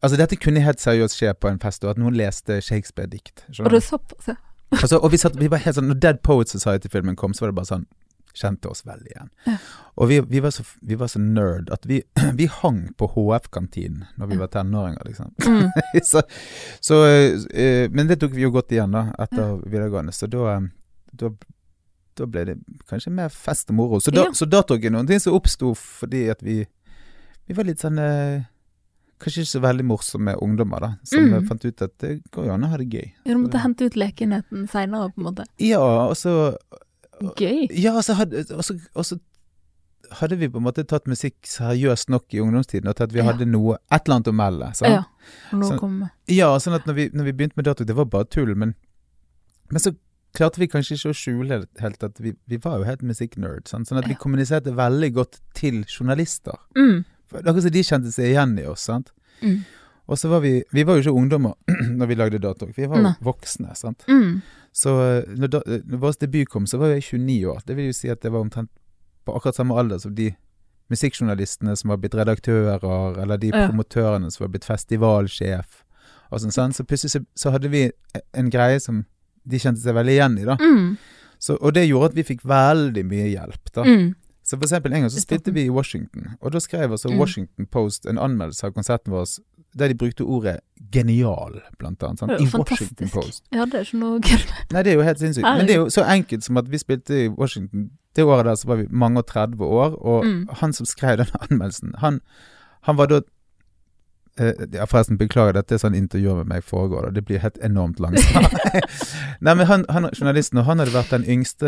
Altså, 0.01 0.17
dette 0.19 0.35
kunne 0.35 0.61
helt 0.61 0.81
seriøst 0.81 1.17
skje 1.17 1.33
på 1.39 1.49
en 1.49 1.59
fest, 1.59 1.83
og 1.83 1.95
at 1.95 2.01
noen 2.01 2.15
leste 2.17 2.59
Shakespeare-dikt. 2.61 3.45
Og 3.59 3.71
det 3.71 3.83
såpass, 3.83 4.27
ja. 4.27 4.35
Altså, 4.75 4.97
og 4.97 5.11
vi, 5.13 5.17
satt, 5.21 5.37
vi 5.39 5.47
var 5.47 5.61
helt 5.61 5.77
sånn 5.77 5.85
Når 5.87 5.99
Dead 6.01 6.17
Poet 6.25 6.49
Society-filmen 6.49 7.15
kom, 7.15 7.35
så 7.37 7.45
var 7.45 7.51
det 7.53 7.57
bare 7.59 7.69
sånn 7.69 7.85
Kjente 8.35 8.67
oss 8.67 8.81
veldig 8.83 9.07
igjen. 9.13 9.29
Ja. 9.47 9.53
Og 9.95 10.09
vi, 10.09 10.17
vi, 10.27 10.41
var 10.43 10.51
så, 10.51 10.65
vi 10.83 10.97
var 10.99 11.07
så 11.07 11.21
nerd 11.23 11.69
at 11.71 11.85
vi, 11.87 12.01
vi 12.39 12.49
hang 12.51 12.81
på 12.99 13.07
HF-kantinen 13.13 14.01
når 14.19 14.27
vi 14.33 14.39
var 14.41 14.49
tenåringer, 14.51 15.05
liksom. 15.07 15.29
Mm. 15.47 15.69
så, 16.11 16.19
så, 16.83 16.97
eh, 17.07 17.85
men 17.95 18.09
det 18.09 18.17
tok 18.19 18.35
vi 18.35 18.43
jo 18.43 18.49
godt 18.51 18.73
igjen, 18.75 18.91
da, 18.91 19.05
etter 19.23 19.53
videregående. 19.63 20.11
Så 20.11 20.27
da, 20.27 20.57
eh, 20.57 20.67
da, 21.15 21.31
da 22.19 22.27
ble 22.27 22.43
det 22.49 22.57
kanskje 22.91 23.13
mer 23.15 23.31
fest 23.31 23.71
og 23.71 23.79
moro. 23.79 24.01
Så 24.03 24.11
da, 24.11 24.27
Ja. 24.27 24.35
så 24.35 24.49
da 24.51 24.65
tok 24.67 24.83
jeg 24.83 24.91
noen 24.91 25.07
ting 25.07 25.23
som 25.23 25.37
oppsto 25.39 25.71
fordi 25.79 26.25
at 26.35 26.43
vi 26.43 26.65
Vi 27.47 27.53
var 27.53 27.67
litt 27.69 27.79
sånn 27.79 27.99
eh, 28.01 28.41
Kanskje 29.19 29.41
ikke 29.45 29.53
så 29.55 29.61
veldig 29.63 29.85
morsomme 29.85 30.33
ungdommer, 30.43 30.79
da. 30.81 30.89
Som 31.03 31.29
Mm. 31.31 31.47
fant 31.47 31.63
ut 31.65 31.81
at 31.81 31.97
det 31.99 32.21
går 32.31 32.45
jo 32.47 32.51
an 32.53 32.63
å 32.63 32.67
ha 32.69 32.77
det 32.77 32.89
gøy. 32.89 33.11
Ja, 33.25 33.33
Du 33.33 33.39
måtte 33.39 33.61
hente 33.61 33.85
ut 33.85 33.93
lekenheten 33.95 34.67
seinere, 34.69 35.13
på 35.13 35.17
en 35.19 35.23
måte. 35.33 35.45
Ja, 35.57 35.79
og 36.09 36.15
så 36.15 36.57
Gøy. 37.37 37.67
Ja, 37.71 37.93
og 37.95 38.03
så 38.03 38.13
hadde, 38.15 38.43
og 38.51 38.61
så, 38.63 38.75
og 38.93 39.05
så 39.05 39.19
hadde 40.19 40.35
vi 40.37 40.49
på 40.49 40.57
en 40.57 40.63
måte 40.65 40.83
tatt 40.85 41.05
musikk 41.07 41.35
seriøst 41.47 42.09
nok 42.09 42.25
i 42.35 42.41
ungdomstiden, 42.43 42.87
og 42.89 42.95
til 42.97 43.03
at 43.03 43.13
vi 43.13 43.19
Ja. 43.19 43.31
hadde 43.31 43.45
noe 43.47 43.77
Et 43.89 44.01
eller 44.05 44.15
annet 44.17 44.27
å 44.27 44.35
melde. 44.35 44.75
sant? 44.75 44.91
Ja. 44.91 45.03
Og 45.53 45.59
nå 45.63 45.79
kom. 45.79 46.09
Ja, 46.27 46.57
sånn 46.57 46.75
at 46.75 46.85
når 46.85 46.93
vi, 46.95 47.09
når 47.09 47.23
vi 47.23 47.31
begynte 47.31 47.55
med 47.55 47.65
dato, 47.65 47.85
det 47.85 47.95
var 47.95 48.05
bare 48.05 48.25
tull, 48.25 48.53
men, 48.55 48.75
men 49.71 49.79
så 49.79 49.95
klarte 50.35 50.57
vi 50.59 50.67
kanskje 50.67 50.97
ikke 50.97 51.09
å 51.09 51.15
skjule 51.15 51.65
helt 51.79 52.03
at 52.03 52.19
vi, 52.19 52.33
vi 52.47 52.57
var 52.57 52.79
jo 52.79 52.83
helt 52.83 53.01
musikknerd. 53.01 53.63
Sånn 53.63 53.97
at 53.97 54.05
vi 54.05 54.11
Ja. 54.11 54.17
kommuniserte 54.19 54.75
veldig 54.75 55.13
godt 55.13 55.39
til 55.53 55.85
journalister. 55.85 56.57
mm. 56.75 57.05
For 57.35 57.49
Akkurat 57.51 57.63
som 57.67 57.71
de 57.75 57.83
kjente 57.83 58.11
seg 58.15 58.31
igjen 58.31 58.53
i 58.59 58.65
oss. 58.71 58.85
sant? 58.87 59.11
Mm. 59.41 59.57
Og 60.07 60.17
så 60.21 60.29
var 60.29 60.39
vi 60.43 60.63
Vi 60.73 60.83
var 60.85 60.95
jo 60.99 61.01
ikke 61.05 61.17
ungdommer 61.19 61.53
når 61.99 62.07
vi 62.07 62.15
lagde 62.15 62.39
dato, 62.39 62.67
vi 62.75 62.85
var 62.87 63.01
jo 63.01 63.13
voksne. 63.25 63.75
sant? 63.75 64.03
Mm. 64.07 64.41
Så 64.75 64.91
eh, 65.01 65.23
når, 65.39 65.47
da, 65.53 65.61
eh, 65.67 65.81
når 65.85 65.97
vår 66.03 66.17
debut 66.19 66.49
kom, 66.49 66.65
så 66.67 66.77
var 66.81 66.91
jeg 66.93 67.03
29 67.03 67.45
år. 67.51 67.61
Det 67.65 67.75
vil 67.77 67.85
jo 67.91 67.93
si 67.95 68.09
at 68.11 68.21
det 68.21 68.31
var 68.31 68.41
omtrent 68.43 68.69
på 69.25 69.33
akkurat 69.35 69.55
samme 69.55 69.73
alder 69.79 69.97
som 70.03 70.13
de 70.15 70.33
musikkjournalistene 70.93 71.73
som 71.79 71.89
var 71.89 71.97
blitt 71.97 72.13
redaktører, 72.13 73.17
eller 73.21 73.37
de 73.41 73.47
Ja. 73.49 73.67
promotørene 73.67 74.29
som 74.31 74.43
var 74.45 74.51
blitt 74.53 74.65
festivalsjef. 74.67 75.83
Og 76.31 76.39
sånn, 76.41 76.51
sant? 76.53 76.75
Så 76.75 76.83
plutselig 76.85 77.11
så, 77.15 77.21
så 77.35 77.51
hadde 77.51 77.69
vi 77.71 77.91
en 78.33 78.49
greie 78.49 78.79
som 78.79 79.05
de 79.45 79.57
kjente 79.61 79.81
seg 79.81 79.95
veldig 79.95 80.13
igjen 80.15 80.37
i. 80.41 80.45
da. 80.45 80.57
Mm. 80.61 80.97
Så, 81.39 81.57
og 81.61 81.73
det 81.73 81.87
gjorde 81.87 82.11
at 82.11 82.15
vi 82.15 82.23
fikk 82.23 82.43
veldig 82.45 83.03
mye 83.05 83.27
hjelp. 83.31 83.71
da. 83.73 83.83
Mm. 83.83 84.15
Så 84.45 84.57
for 84.59 84.67
eksempel 84.67 84.93
en 84.93 85.01
gang 85.05 85.09
så 85.11 85.19
spilte 85.23 85.51
vi 85.53 85.63
i 85.65 85.69
Washington, 85.73 86.35
og 86.41 86.51
da 86.53 86.59
skrev 86.61 86.91
altså 86.93 87.09
Mm. 87.09 87.17
Washington 87.19 87.65
Post 87.71 88.05
en 88.05 88.17
anmeldelse 88.21 88.67
av 88.67 88.73
konserten 88.77 89.11
vår 89.13 89.25
der 89.75 89.87
de 89.91 89.95
brukte 89.97 90.23
ordet 90.23 90.59
'genial', 90.91 91.59
blant 91.79 92.03
annet. 92.03 92.19
Sant? 92.19 92.31
I 92.39 92.45
Washington. 92.57 93.09
Post. 93.09 93.43
Ja, 93.51 93.65
det 93.65 93.73
er 93.73 93.79
ikke 93.83 93.97
noe 93.99 94.19
gøy. 94.21 94.45
Nei, 94.71 94.83
det 94.83 94.91
er 94.91 94.95
jo 94.95 95.01
helt 95.03 95.19
sinnssykt. 95.19 95.43
Men 95.57 95.67
det 95.67 95.75
er 95.75 95.79
jo 95.81 95.89
så 95.89 96.05
enkelt 96.07 96.43
som 96.43 96.57
at 96.57 96.69
vi 96.71 96.77
spilte 96.77 97.25
i 97.25 97.27
Washington 97.27 97.89
Det 98.15 98.23
året 98.23 98.45
der 98.45 98.55
så 98.55 98.67
var 98.67 98.75
vi 98.75 98.85
mange 98.89 99.17
og 99.19 99.25
30 99.27 99.59
år, 99.65 99.97
og 99.99 100.23
Mm. 100.25 100.47
han 100.61 100.73
som 100.73 100.85
skrev 100.85 101.17
den 101.17 101.27
anmeldelsen, 101.41 101.91
han, 101.97 102.21
han 102.83 102.97
var 102.97 103.05
da 103.07 103.19
eh, 104.39 104.53
ja, 104.73 104.85
forresten, 104.85 105.17
beklager, 105.17 105.51
dette 105.53 105.75
er 105.75 105.77
sånn 105.79 105.95
intervjuer 105.95 106.35
med 106.37 106.45
meg 106.47 106.63
foregår, 106.63 107.05
og 107.07 107.13
det 107.15 107.25
blir 107.25 107.39
helt 107.39 107.57
enormt 107.63 107.99
langsomt. 107.99 108.53
Nei, 109.41 109.53
men 109.53 109.65
han, 109.67 109.85
han 109.89 110.09
journalisten, 110.13 110.57
og 110.59 110.65
han 110.65 110.79
hadde 110.79 110.93
vært 110.95 111.09
den 111.11 111.25
yngste 111.27 111.67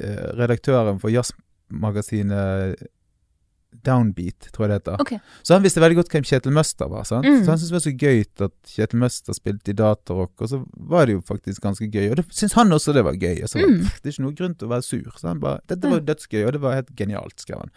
eh, 0.00 0.32
redaktøren 0.38 1.00
for 1.00 1.10
jazzmagasinet 1.68 2.86
Downbeat, 3.84 4.46
tror 4.52 4.64
jeg 4.64 4.70
det 4.70 4.76
heter. 4.78 5.00
Okay. 5.04 5.18
Så 5.44 5.52
han 5.54 5.62
visste 5.62 5.80
veldig 5.82 5.98
godt 5.98 6.08
hvem 6.14 6.24
Kjetil 6.24 6.54
Møster 6.56 6.88
var. 6.88 7.04
Mm. 7.04 7.42
Så 7.44 7.50
han 7.52 7.58
syntes 7.60 7.68
det 7.68 7.74
var 7.76 7.82
så 7.84 7.92
gøy 8.00 8.22
at 8.46 8.54
Kjetil 8.72 8.98
Møster 9.02 9.36
spilte 9.36 9.70
i 9.70 9.76
datarock, 9.76 10.32
og 10.40 10.48
så 10.48 10.60
var 10.88 11.04
det 11.06 11.18
jo 11.18 11.20
faktisk 11.28 11.60
ganske 11.62 11.84
gøy. 11.92 12.06
Og 12.10 12.16
det 12.16 12.24
syntes 12.32 12.56
han 12.56 12.72
også 12.72 12.94
det 12.96 13.04
var 13.04 13.18
gøy. 13.20 13.42
Og 13.44 13.48
så 13.52 13.60
Mm. 13.60 13.82
"Pff, 13.84 14.00
det 14.00 14.08
er 14.08 14.12
ikke 14.16 14.24
noe 14.24 14.34
grunn 14.40 14.54
til 14.54 14.66
å 14.68 14.70
være 14.72 14.82
sur. 14.82 15.12
Så 15.18 15.28
han 15.28 15.40
bare 15.40 15.60
'Dette 15.68 15.90
var 15.90 16.00
dødsgøy, 16.00 16.46
og 16.46 16.52
det 16.52 16.60
var 16.60 16.74
helt 16.74 16.96
genialt', 16.96 17.40
skrev 17.40 17.58
han. 17.58 17.70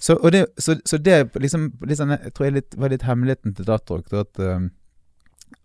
Så, 0.00 0.18
det, 0.30 0.46
så, 0.58 0.80
så 0.84 0.98
det 0.98 1.32
liksom, 1.34 1.72
liksom 1.86 2.10
Jeg 2.10 2.34
tror 2.34 2.44
jeg 2.44 2.52
litt, 2.54 2.74
var 2.76 2.88
litt 2.88 3.02
hemmeligheten 3.02 3.54
til 3.54 3.64
datarock, 3.64 4.08
da, 4.10 4.20
at, 4.20 4.38
um, 4.38 4.70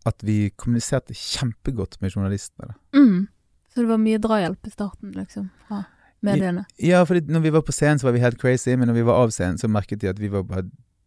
at 0.05 0.21
vi 0.21 0.51
kommuniserte 0.51 1.13
kjempegodt 1.13 1.97
med 2.01 2.11
journalistene. 2.13 2.75
Mm. 2.93 3.27
Så 3.73 3.81
det 3.81 3.87
var 3.87 3.97
mye 3.97 4.19
drahjelp 4.19 4.67
i 4.67 4.69
starten, 4.69 5.11
liksom, 5.11 5.49
fra 5.67 5.85
mediene. 6.23 6.65
Ja, 6.79 7.03
for 7.05 7.15
når 7.19 7.41
vi 7.41 7.49
var 7.49 7.61
på 7.61 7.71
scenen, 7.75 7.99
så 7.99 8.07
var 8.07 8.13
vi 8.13 8.19
helt 8.23 8.39
crazy, 8.41 8.75
men 8.75 8.87
når 8.87 8.93
vi 8.93 9.01
var 9.05 9.13
av 9.23 9.31
scenen, 9.31 9.57
så 9.57 9.67
merket 9.67 9.99
de 10.01 10.07
at 10.09 10.19
vi 10.19 10.27
var 10.27 10.43
bare 10.43 10.63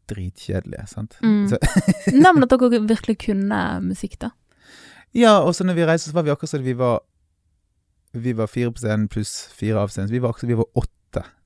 dritkjedelige. 0.09 0.87
sant? 0.89 1.17
Mm. 1.23 1.49
Så, 1.49 1.59
Nevn 2.15 2.43
at 2.43 2.51
dere 2.51 2.81
virkelig 2.89 3.19
kunne 3.27 3.81
musikk, 3.85 4.19
da. 4.21 4.31
Ja, 5.17 5.39
og 5.41 5.55
så 5.57 5.65
når 5.65 5.75
vi 5.75 5.87
reiste, 5.89 6.11
så 6.11 6.15
var 6.19 6.23
vi 6.27 6.31
akkurat 6.31 6.51
som 6.51 6.63
vi 6.65 6.73
var 6.77 7.01
Vi 8.17 8.33
var 8.33 8.47
fire 8.49 8.71
på 8.73 8.81
scenen 8.81 9.09
pluss 9.09 9.49
fire 9.53 9.77
av 9.83 9.89
scenen. 9.93 10.09
Så 10.09 10.13
vi 10.17 10.19
var 10.25 10.31
akkurat 10.33 10.49
vi 10.49 10.55
var 10.57 10.67
åtte 10.75 10.95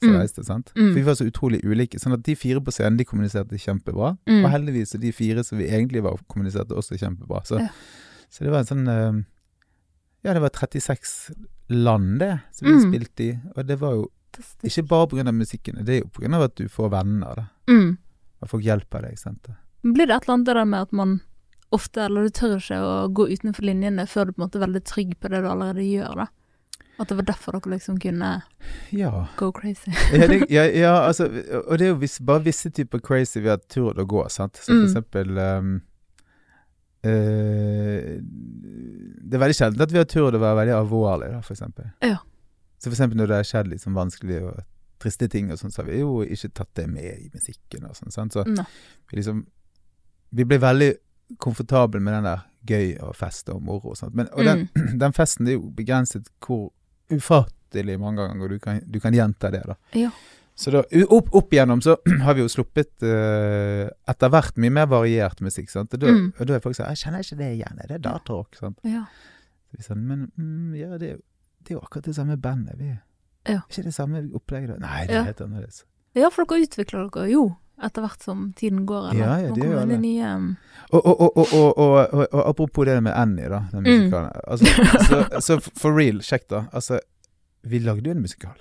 som 0.01 0.11
Mm. 0.13 0.19
reiste, 0.21 0.45
sant. 0.45 0.71
Mm. 0.77 0.89
For 0.93 0.95
vi 0.95 1.03
var 1.03 1.15
så 1.15 1.25
utrolig 1.27 1.59
ulike. 1.65 1.99
Sånn 1.99 2.13
at 2.15 2.23
de 2.23 2.35
fire 2.39 2.61
på 2.61 2.71
scenen, 2.75 2.97
de 2.99 3.05
kommuniserte 3.05 3.59
kjempebra. 3.59 4.17
Mm. 4.27 4.45
Og 4.45 4.51
heldigvis 4.51 4.91
så 4.95 4.99
de 5.01 5.11
fire 5.13 5.43
som 5.45 5.59
vi 5.59 5.67
egentlig 5.69 6.03
var, 6.03 6.19
kommuniserte 6.29 6.75
også 6.75 6.99
kjempebra. 6.99 7.43
Så, 7.47 7.59
Ja. 7.61 7.69
Så 8.31 8.45
det 8.45 8.51
var 8.51 8.59
en 8.61 8.65
sånn 8.71 8.89
eh, 8.89 9.23
Ja, 10.25 10.33
det 10.35 10.41
var 10.45 10.51
36 10.55 11.33
land, 11.69 12.19
det, 12.21 12.39
som 12.53 12.69
vi 12.69 12.75
Mm. 12.75 12.93
spilte 12.93 13.25
i. 13.25 13.39
Og 13.57 13.67
det 13.67 13.77
var 13.81 13.93
jo 13.97 14.11
Fantastisk. 14.33 14.65
ikke 14.79 14.89
bare 14.89 15.07
av 15.29 15.35
musikken, 15.35 15.85
det 15.85 15.89
er 15.97 16.01
jo 16.03 16.11
av 16.35 16.43
at 16.43 16.55
du 16.57 16.69
får 16.69 16.91
venner, 16.91 17.35
da. 17.37 17.45
Mm. 17.69 17.99
At 18.43 18.49
folk 18.51 18.63
hjelper 18.65 19.03
deg, 19.03 19.19
sant. 19.19 19.49
Blir 19.83 20.07
det 20.07 20.15
et 20.15 20.23
eller 20.29 20.35
annet 20.35 20.47
der 20.47 20.65
med 20.65 20.81
at 20.83 20.93
man 20.93 21.21
ofte, 21.73 22.05
eller 22.05 22.23
du 22.25 22.31
tør 22.31 22.57
ikke 22.59 22.79
å 22.81 23.09
gå 23.13 23.29
utenfor 23.33 23.63
linjene 23.65 24.07
før 24.07 24.27
du 24.27 24.33
på 24.33 24.43
en 24.43 24.49
måte 24.49 24.57
er 24.61 24.67
veldig 24.67 24.85
trygg 24.85 25.15
på 25.21 25.29
det 25.31 25.43
du 25.43 25.49
allerede 25.49 25.83
gjør, 25.83 26.15
da? 26.17 26.27
At 27.01 27.09
det 27.09 27.17
var 27.17 27.25
derfor 27.25 27.53
dere 27.53 27.73
liksom 27.79 27.99
kunne 27.99 28.43
Ja. 28.93 29.27
go 29.37 29.51
crazy? 29.53 29.91
ja, 30.13 30.27
det, 30.29 30.47
ja, 30.51 30.65
ja, 30.65 31.07
altså, 31.09 31.25
og 31.67 31.79
det 31.79 31.87
er 31.87 31.89
jo 31.95 31.99
vis, 31.99 32.19
bare 32.21 32.45
visse 32.45 32.71
typer 32.71 33.01
crazy 33.01 33.41
vi 33.41 33.49
har 33.49 33.59
turt 33.59 33.97
å 33.97 34.07
gå, 34.07 34.31
sant. 34.31 34.55
Så 34.55 34.67
for 34.67 34.75
Mm. 34.75 34.87
eksempel 34.87 35.39
ehm, 35.39 35.81
eh, 37.05 38.19
Det 38.23 39.39
er 39.39 39.43
veldig 39.43 39.57
sjelden 39.57 39.81
at 39.87 39.93
vi 39.95 39.99
har 40.01 40.09
turt 40.11 40.35
å 40.37 40.41
være 40.43 40.59
veldig 40.61 40.75
alvorlige, 40.77 41.33
da, 41.37 41.41
for 41.47 41.55
eksempel. 41.57 41.89
Ja. 42.05 42.19
Så 42.79 42.91
for 42.91 42.97
eksempel 42.97 43.21
når 43.21 43.31
det 43.31 43.37
har 43.41 43.49
skjedd 43.49 43.71
liksom 43.73 43.95
vanskelige 43.97 44.43
og 44.51 44.61
triste 45.03 45.29
ting 45.31 45.51
og 45.51 45.59
sånn, 45.59 45.73
så 45.75 45.83
har 45.83 45.89
vi 45.91 46.01
jo 46.03 46.21
ikke 46.23 46.51
tatt 46.55 46.71
det 46.79 46.85
med 46.91 47.07
i 47.27 47.31
musikken 47.33 47.87
og 47.89 47.97
sånn, 47.99 48.13
sant. 48.15 48.33
Så 48.37 48.45
vi 48.47 49.19
liksom 49.21 49.47
Vi 50.35 50.45
ble 50.49 50.57
veldig 50.59 50.95
komfortable 51.39 52.01
med 52.01 52.15
den 52.15 52.25
der 52.25 52.41
gøy 52.67 52.95
og 53.05 53.15
fest 53.17 53.49
og 53.53 53.59
moro 53.63 53.91
og 53.93 53.97
sånt. 53.99 54.15
Men, 54.17 54.29
og 54.33 54.45
den, 54.47 54.69
Mm. 54.77 54.99
den 55.05 55.13
festen 55.13 55.45
det 55.45 55.53
er 55.55 55.59
jo 55.59 55.71
begrenset 55.77 56.29
hvor 56.41 56.71
ufattelig 57.13 57.99
mange 58.01 58.25
ganger 58.29 58.49
du 58.49 58.59
kan, 58.59 58.81
du 58.87 58.99
kan 59.01 59.13
gjenta 59.13 59.51
det, 59.53 59.61
da. 59.69 59.75
Ja. 59.93 60.11
Så 60.55 60.71
da, 60.71 60.83
opp, 61.11 61.31
opp 61.35 61.51
igjennom 61.55 61.81
så 61.83 61.97
har 62.27 62.35
vi 62.35 62.43
jo 62.43 62.49
sluppet 62.53 62.91
uh, 63.03 63.89
etter 64.09 64.29
hvert 64.31 64.57
mye 64.61 64.71
mer 64.71 64.87
variert 64.87 65.41
musikk. 65.41 65.71
sant? 65.71 65.95
Og 65.95 66.01
da, 66.01 66.07
Mm. 66.13 66.33
og 66.39 66.47
da 66.47 66.55
er 66.55 66.61
folk 66.61 66.77
sånn 66.77 66.89
'Jeg 66.93 66.97
kjenner 67.05 67.21
ikke 67.25 67.39
det 67.39 67.51
igjen. 67.57 67.79
Er 67.83 67.87
det 67.89 68.03
datarock?' 68.03 68.59
sant? 68.59 68.79
Ja. 68.85 69.07
Sånn, 69.81 70.03
Men 70.07 70.31
mm, 70.39 70.75
ja, 70.77 70.99
det 70.99 71.21
det 71.65 71.71
er 71.71 71.75
jo 71.79 71.81
akkurat 71.81 72.05
det 72.05 72.15
samme 72.17 72.37
bandet. 72.37 72.77
Vi, 72.79 72.99
Ja. 73.49 73.61
Ikke 73.71 73.83
det 73.85 73.95
samme 73.95 74.29
opplegget? 74.35 74.69
da? 74.69 74.87
Nei, 74.87 75.07
det 75.07 75.11
er 75.15 75.19
Ja. 75.19 75.23
helt 75.25 75.41
annerledes. 75.41 75.85
ja, 76.15 76.29
for 76.29 76.45
dere 76.45 76.67
utvikler 76.67 77.11
dere 77.11 77.31
jo 77.31 77.57
etter 77.83 78.03
hvert 78.03 78.23
som 78.23 78.53
tiden 78.53 78.85
går, 78.87 79.11
eller? 79.11 79.21
Ja, 79.25 79.37
ja, 79.39 79.55
det 79.55 79.63
gjør 79.65 79.89
det. 79.89 80.01
nye 80.01 80.35
um, 80.37 80.57
Og, 80.93 81.07
og, 81.07 81.37
og, 81.37 82.15
og, 82.35 82.47
apropos 82.49 82.85
det 82.85 83.03
med 83.03 83.13
Annie, 83.17 83.49
da. 83.49 83.63
Den 83.73 83.85
Mm. 83.85 84.11
musikalen. 84.11 84.31
Altså, 84.47 84.67
så, 85.09 85.41
så 85.47 85.61
for 85.81 85.93
real, 85.97 86.21
sjekk 86.21 86.49
da. 86.49 86.67
Altså, 86.73 87.01
vi 87.65 87.79
lagde 87.79 88.05
jo 88.05 88.11
en 88.11 88.21
musikal. 88.23 88.55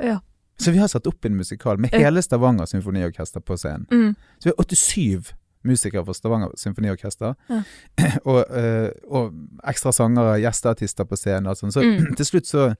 Ja. 0.00 0.18
Så 0.58 0.72
vi 0.72 0.78
har 0.78 0.88
satt 0.88 1.06
opp 1.06 1.24
en 1.24 1.36
musikal 1.36 1.78
med 1.78 1.90
hele 1.92 2.22
Stavanger 2.22 2.66
Symfoniorkester 2.66 3.40
på 3.40 3.56
scenen. 3.56 3.86
mm. 3.90 4.14
Så 4.38 4.48
vi 4.48 4.52
har 4.56 4.64
87 4.64 5.34
musikere 5.64 6.04
fra 6.06 6.14
Stavanger 6.14 6.48
Symfoniorkester. 6.56 7.34
Ja. 7.48 7.62
og, 8.24 8.44
eh, 8.56 8.90
og 9.08 9.34
ekstra 9.68 9.92
sangere, 9.92 10.38
gjesteartister 10.40 11.04
på 11.04 11.16
scenen 11.16 11.46
og 11.50 11.56
sånn. 11.60 11.72
Så 11.74 11.82
Mm. 11.84 12.14
til 12.16 12.26
slutt 12.26 12.46
så 12.46 12.74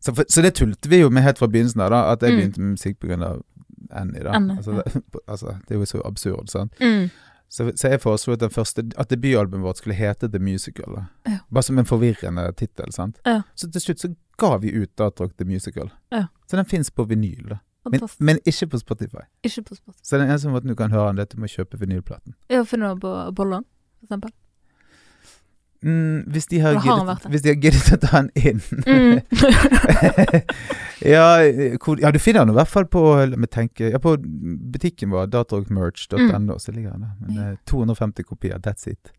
så, 0.00 0.12
for, 0.14 0.24
så 0.28 0.42
det 0.44 0.54
tulte 0.54 0.88
vi 0.88 0.98
jo 1.00 1.08
med 1.10 1.22
helt 1.24 1.38
fra 1.40 1.46
begynnelsen 1.48 1.80
av, 1.80 1.90
da. 1.90 2.00
At 2.12 2.22
jeg 2.22 2.32
Mm. 2.32 2.36
begynte 2.40 2.60
med 2.60 2.70
musikk 2.76 3.04
av 3.22 3.42
Annie, 3.90 4.20
da. 4.22 4.32
Annie, 4.36 4.56
altså, 4.56 4.72
det, 4.72 5.02
altså, 5.28 5.46
det 5.68 5.74
er 5.74 5.78
jo 5.78 5.84
så 5.86 6.02
absurd, 6.04 6.48
sant. 6.50 6.72
Mm. 6.80 7.10
Så, 7.48 7.70
så 7.76 7.88
jeg 7.88 8.00
foreslo 8.00 8.32
at, 8.34 8.40
den 8.40 8.50
første, 8.50 8.82
at 8.98 9.08
debutalbumet 9.10 9.62
vårt 9.64 9.78
skulle 9.78 9.94
hete 9.94 10.28
The 10.28 10.38
Musical. 10.38 11.04
Ja. 11.28 11.38
Bare 11.52 11.62
som 11.62 11.78
en 11.78 11.86
forvirrende 11.86 12.52
tittel. 12.56 12.92
sant? 12.92 13.16
Ja. 13.26 13.42
Så 13.54 13.70
til 13.70 13.80
slutt 13.80 14.00
så 14.00 14.14
ga 14.38 14.56
vi 14.62 14.70
ut 14.72 14.90
Datrock 14.98 15.36
The 15.36 15.44
Musical. 15.44 15.90
Ja. 16.10 16.26
Så 16.50 16.56
den 16.56 16.64
fins 16.64 16.90
på 16.90 17.04
vinyl. 17.08 17.48
da. 17.48 17.58
Men, 17.90 18.00
men 18.18 18.38
ikke 18.48 18.66
på 18.72 18.78
Spotify. 18.80 19.26
Ikke 19.44 19.62
på 19.62 19.74
Spotify. 19.76 20.00
Så 20.02 20.16
den 20.18 20.28
eneste 20.30 20.48
måten 20.48 20.68
du 20.68 20.74
kan 20.74 20.90
høre 20.90 21.08
den, 21.12 21.18
er 21.18 21.22
at 21.28 21.34
du 21.34 21.40
må 21.42 21.46
kjøpe 21.52 21.76
vinylplaten. 21.78 22.32
Ja, 22.50 22.62
finne 22.64 22.88
den 22.94 23.00
på 23.02 23.10
Bolland, 23.36 23.66
for 24.00 24.06
eksempel. 24.08 24.32
Mm, 25.84 26.22
hvis, 26.32 26.46
de 26.48 26.60
har 26.64 26.78
giddet, 26.80 27.26
hvis 27.28 27.42
de 27.44 27.48
har 27.50 27.58
giddet 27.60 27.90
å 27.92 27.96
ta 28.00 28.22
den 28.22 28.30
inn 28.40 28.60
Mm. 28.88 29.18
ja, 31.14 31.24
hvor, 31.84 32.00
ja, 32.00 32.08
du 32.14 32.18
finner 32.22 32.40
den 32.46 32.54
i 32.54 32.56
hvert 32.56 32.70
fall 32.72 32.86
på 32.88 33.02
La 33.28 33.36
meg 33.36 33.50
tenke 33.52 33.90
Ja, 33.92 33.98
på 34.00 34.14
butikken 34.72 35.12
vår, 35.12 35.28
datrockmerch.no, 35.34 36.56
så 36.62 36.72
ligger 36.72 36.94
den 36.96 37.04
der. 37.04 37.12
Men 37.20 37.30
Mm. 37.30 37.36
Ja. 37.36 37.50
eh, 37.52 37.56
250 37.68 38.22
kopier, 38.24 38.58
that's 38.64 38.88
it. 38.88 39.12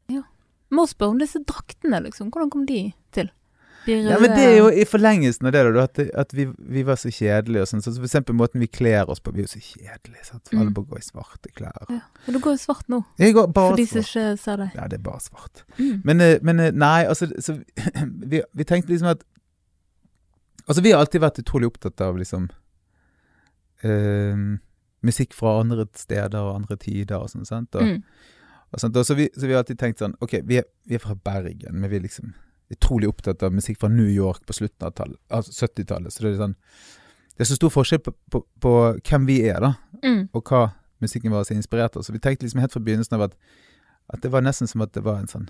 Må 0.74 0.88
spørre 0.90 1.14
om 1.14 1.20
disse 1.22 1.38
draktene, 1.46 2.00
liksom. 2.08 2.32
Hvordan 2.34 2.50
kom 2.50 2.66
de 2.66 2.94
til? 3.14 3.30
Ja, 3.88 4.18
men 4.20 4.32
det 4.34 4.44
er 4.46 4.56
jo 4.58 4.70
i 4.70 4.86
forlengelsen 4.90 5.46
av 5.46 5.52
det, 5.54 5.62
da, 5.76 5.84
at, 5.86 6.00
at 6.26 6.34
vi, 6.34 6.46
vi 6.58 6.84
var 6.88 6.96
så 6.98 7.12
kjedelige 7.14 7.62
og 7.62 7.70
sånn. 7.70 7.84
Så 7.86 7.94
for 7.98 8.08
eksempel 8.08 8.36
måten 8.38 8.60
vi 8.64 8.68
kler 8.68 9.10
oss 9.12 9.20
på, 9.22 9.34
vi 9.36 9.44
er 9.44 9.48
jo 9.48 9.52
så 9.54 9.62
kjedelige. 9.62 10.24
Sant? 10.26 10.44
For 10.48 10.56
Mm. 10.56 10.62
Alle 10.64 10.74
bare 10.78 10.90
går 10.94 11.02
i 11.04 11.06
svarte 11.06 11.52
klær. 11.54 11.86
ja. 11.90 12.00
Men 12.26 12.34
du 12.34 12.40
går 12.42 12.56
jo 12.58 12.62
svart 12.64 12.88
nå, 12.90 13.04
Jeg 13.20 13.34
går 13.38 13.52
for 13.54 13.76
de 13.78 13.86
som 13.92 14.02
ikke 14.02 14.26
ser 14.42 14.58
deg. 14.64 14.72
Ja, 14.76 14.88
det 14.88 15.00
er 15.00 15.04
bare 15.06 15.22
svart. 15.22 15.64
Mm. 15.78 16.02
Men, 16.04 16.22
eh, 16.22 16.38
men 16.42 16.60
eh, 16.60 16.72
nei, 16.72 17.06
altså 17.06 17.28
så, 17.40 17.60
vi, 18.34 18.42
vi 18.54 18.64
tenkte 18.64 18.90
liksom 18.94 19.08
at 19.14 19.24
Altså, 20.68 20.82
vi 20.82 20.90
har 20.96 21.00
alltid 21.04 21.22
vært 21.22 21.38
utrolig 21.44 21.68
opptatt 21.70 22.02
av 22.02 22.16
liksom 22.18 22.48
eh, 23.84 24.38
Musikk 25.06 25.36
fra 25.38 25.60
andre 25.62 25.86
steder 25.94 26.40
og 26.42 26.56
andre 26.56 26.78
tider 26.82 27.20
og 27.22 27.30
sånn, 27.30 27.46
sant. 27.46 27.76
Og, 27.78 27.84
Mm. 27.86 28.02
og 28.74 28.80
sånt. 28.82 28.96
Og 28.98 29.06
så, 29.06 29.14
vi, 29.16 29.30
så 29.38 29.46
vi 29.46 29.54
har 29.54 29.62
alltid 29.62 29.78
tenkt 29.78 30.00
sånn 30.02 30.16
Ok, 30.22 30.40
vi 30.44 30.58
er, 30.58 30.66
vi 30.88 30.96
er 30.96 31.04
fra 31.04 31.14
Bergen, 31.16 31.76
men 31.80 31.90
vi 31.92 31.98
er 32.00 32.02
liksom 32.08 32.34
utrolig 32.72 33.08
opptatt 33.10 33.44
av 33.44 33.54
musikk 33.54 33.78
fra 33.80 33.90
New 33.90 34.08
York 34.10 34.46
på 34.46 34.54
slutten 34.58 34.88
av 34.88 34.94
altså 35.30 35.68
70-tallet. 35.68 36.14
Så 36.14 36.24
det 36.26 36.32
er 36.34 36.38
sånn 36.42 36.56
Det 37.36 37.44
er 37.44 37.50
så 37.52 37.56
stor 37.60 37.70
forskjell 37.70 38.00
på, 38.00 38.14
på, 38.32 38.40
på 38.64 38.72
hvem 39.04 39.26
vi 39.28 39.42
er, 39.50 39.60
da, 39.60 39.74
Mm. 40.06 40.30
og 40.34 40.44
hva 40.50 40.74
musikken 41.02 41.32
vår 41.32 41.50
er 41.52 41.56
inspirert 41.58 41.96
av. 41.98 42.04
Så 42.04 42.14
vi 42.14 42.20
tenkte 42.20 42.46
liksom 42.46 42.60
helt 42.62 42.72
fra 42.72 42.80
begynnelsen 42.80 43.16
av 43.18 43.22
at, 43.30 43.34
at 44.14 44.22
det 44.22 44.32
var 44.32 44.42
nesten 44.42 44.68
som 44.68 44.82
at 44.82 44.94
det 44.94 45.04
var 45.04 45.18
en 45.20 45.28
sånn 45.28 45.50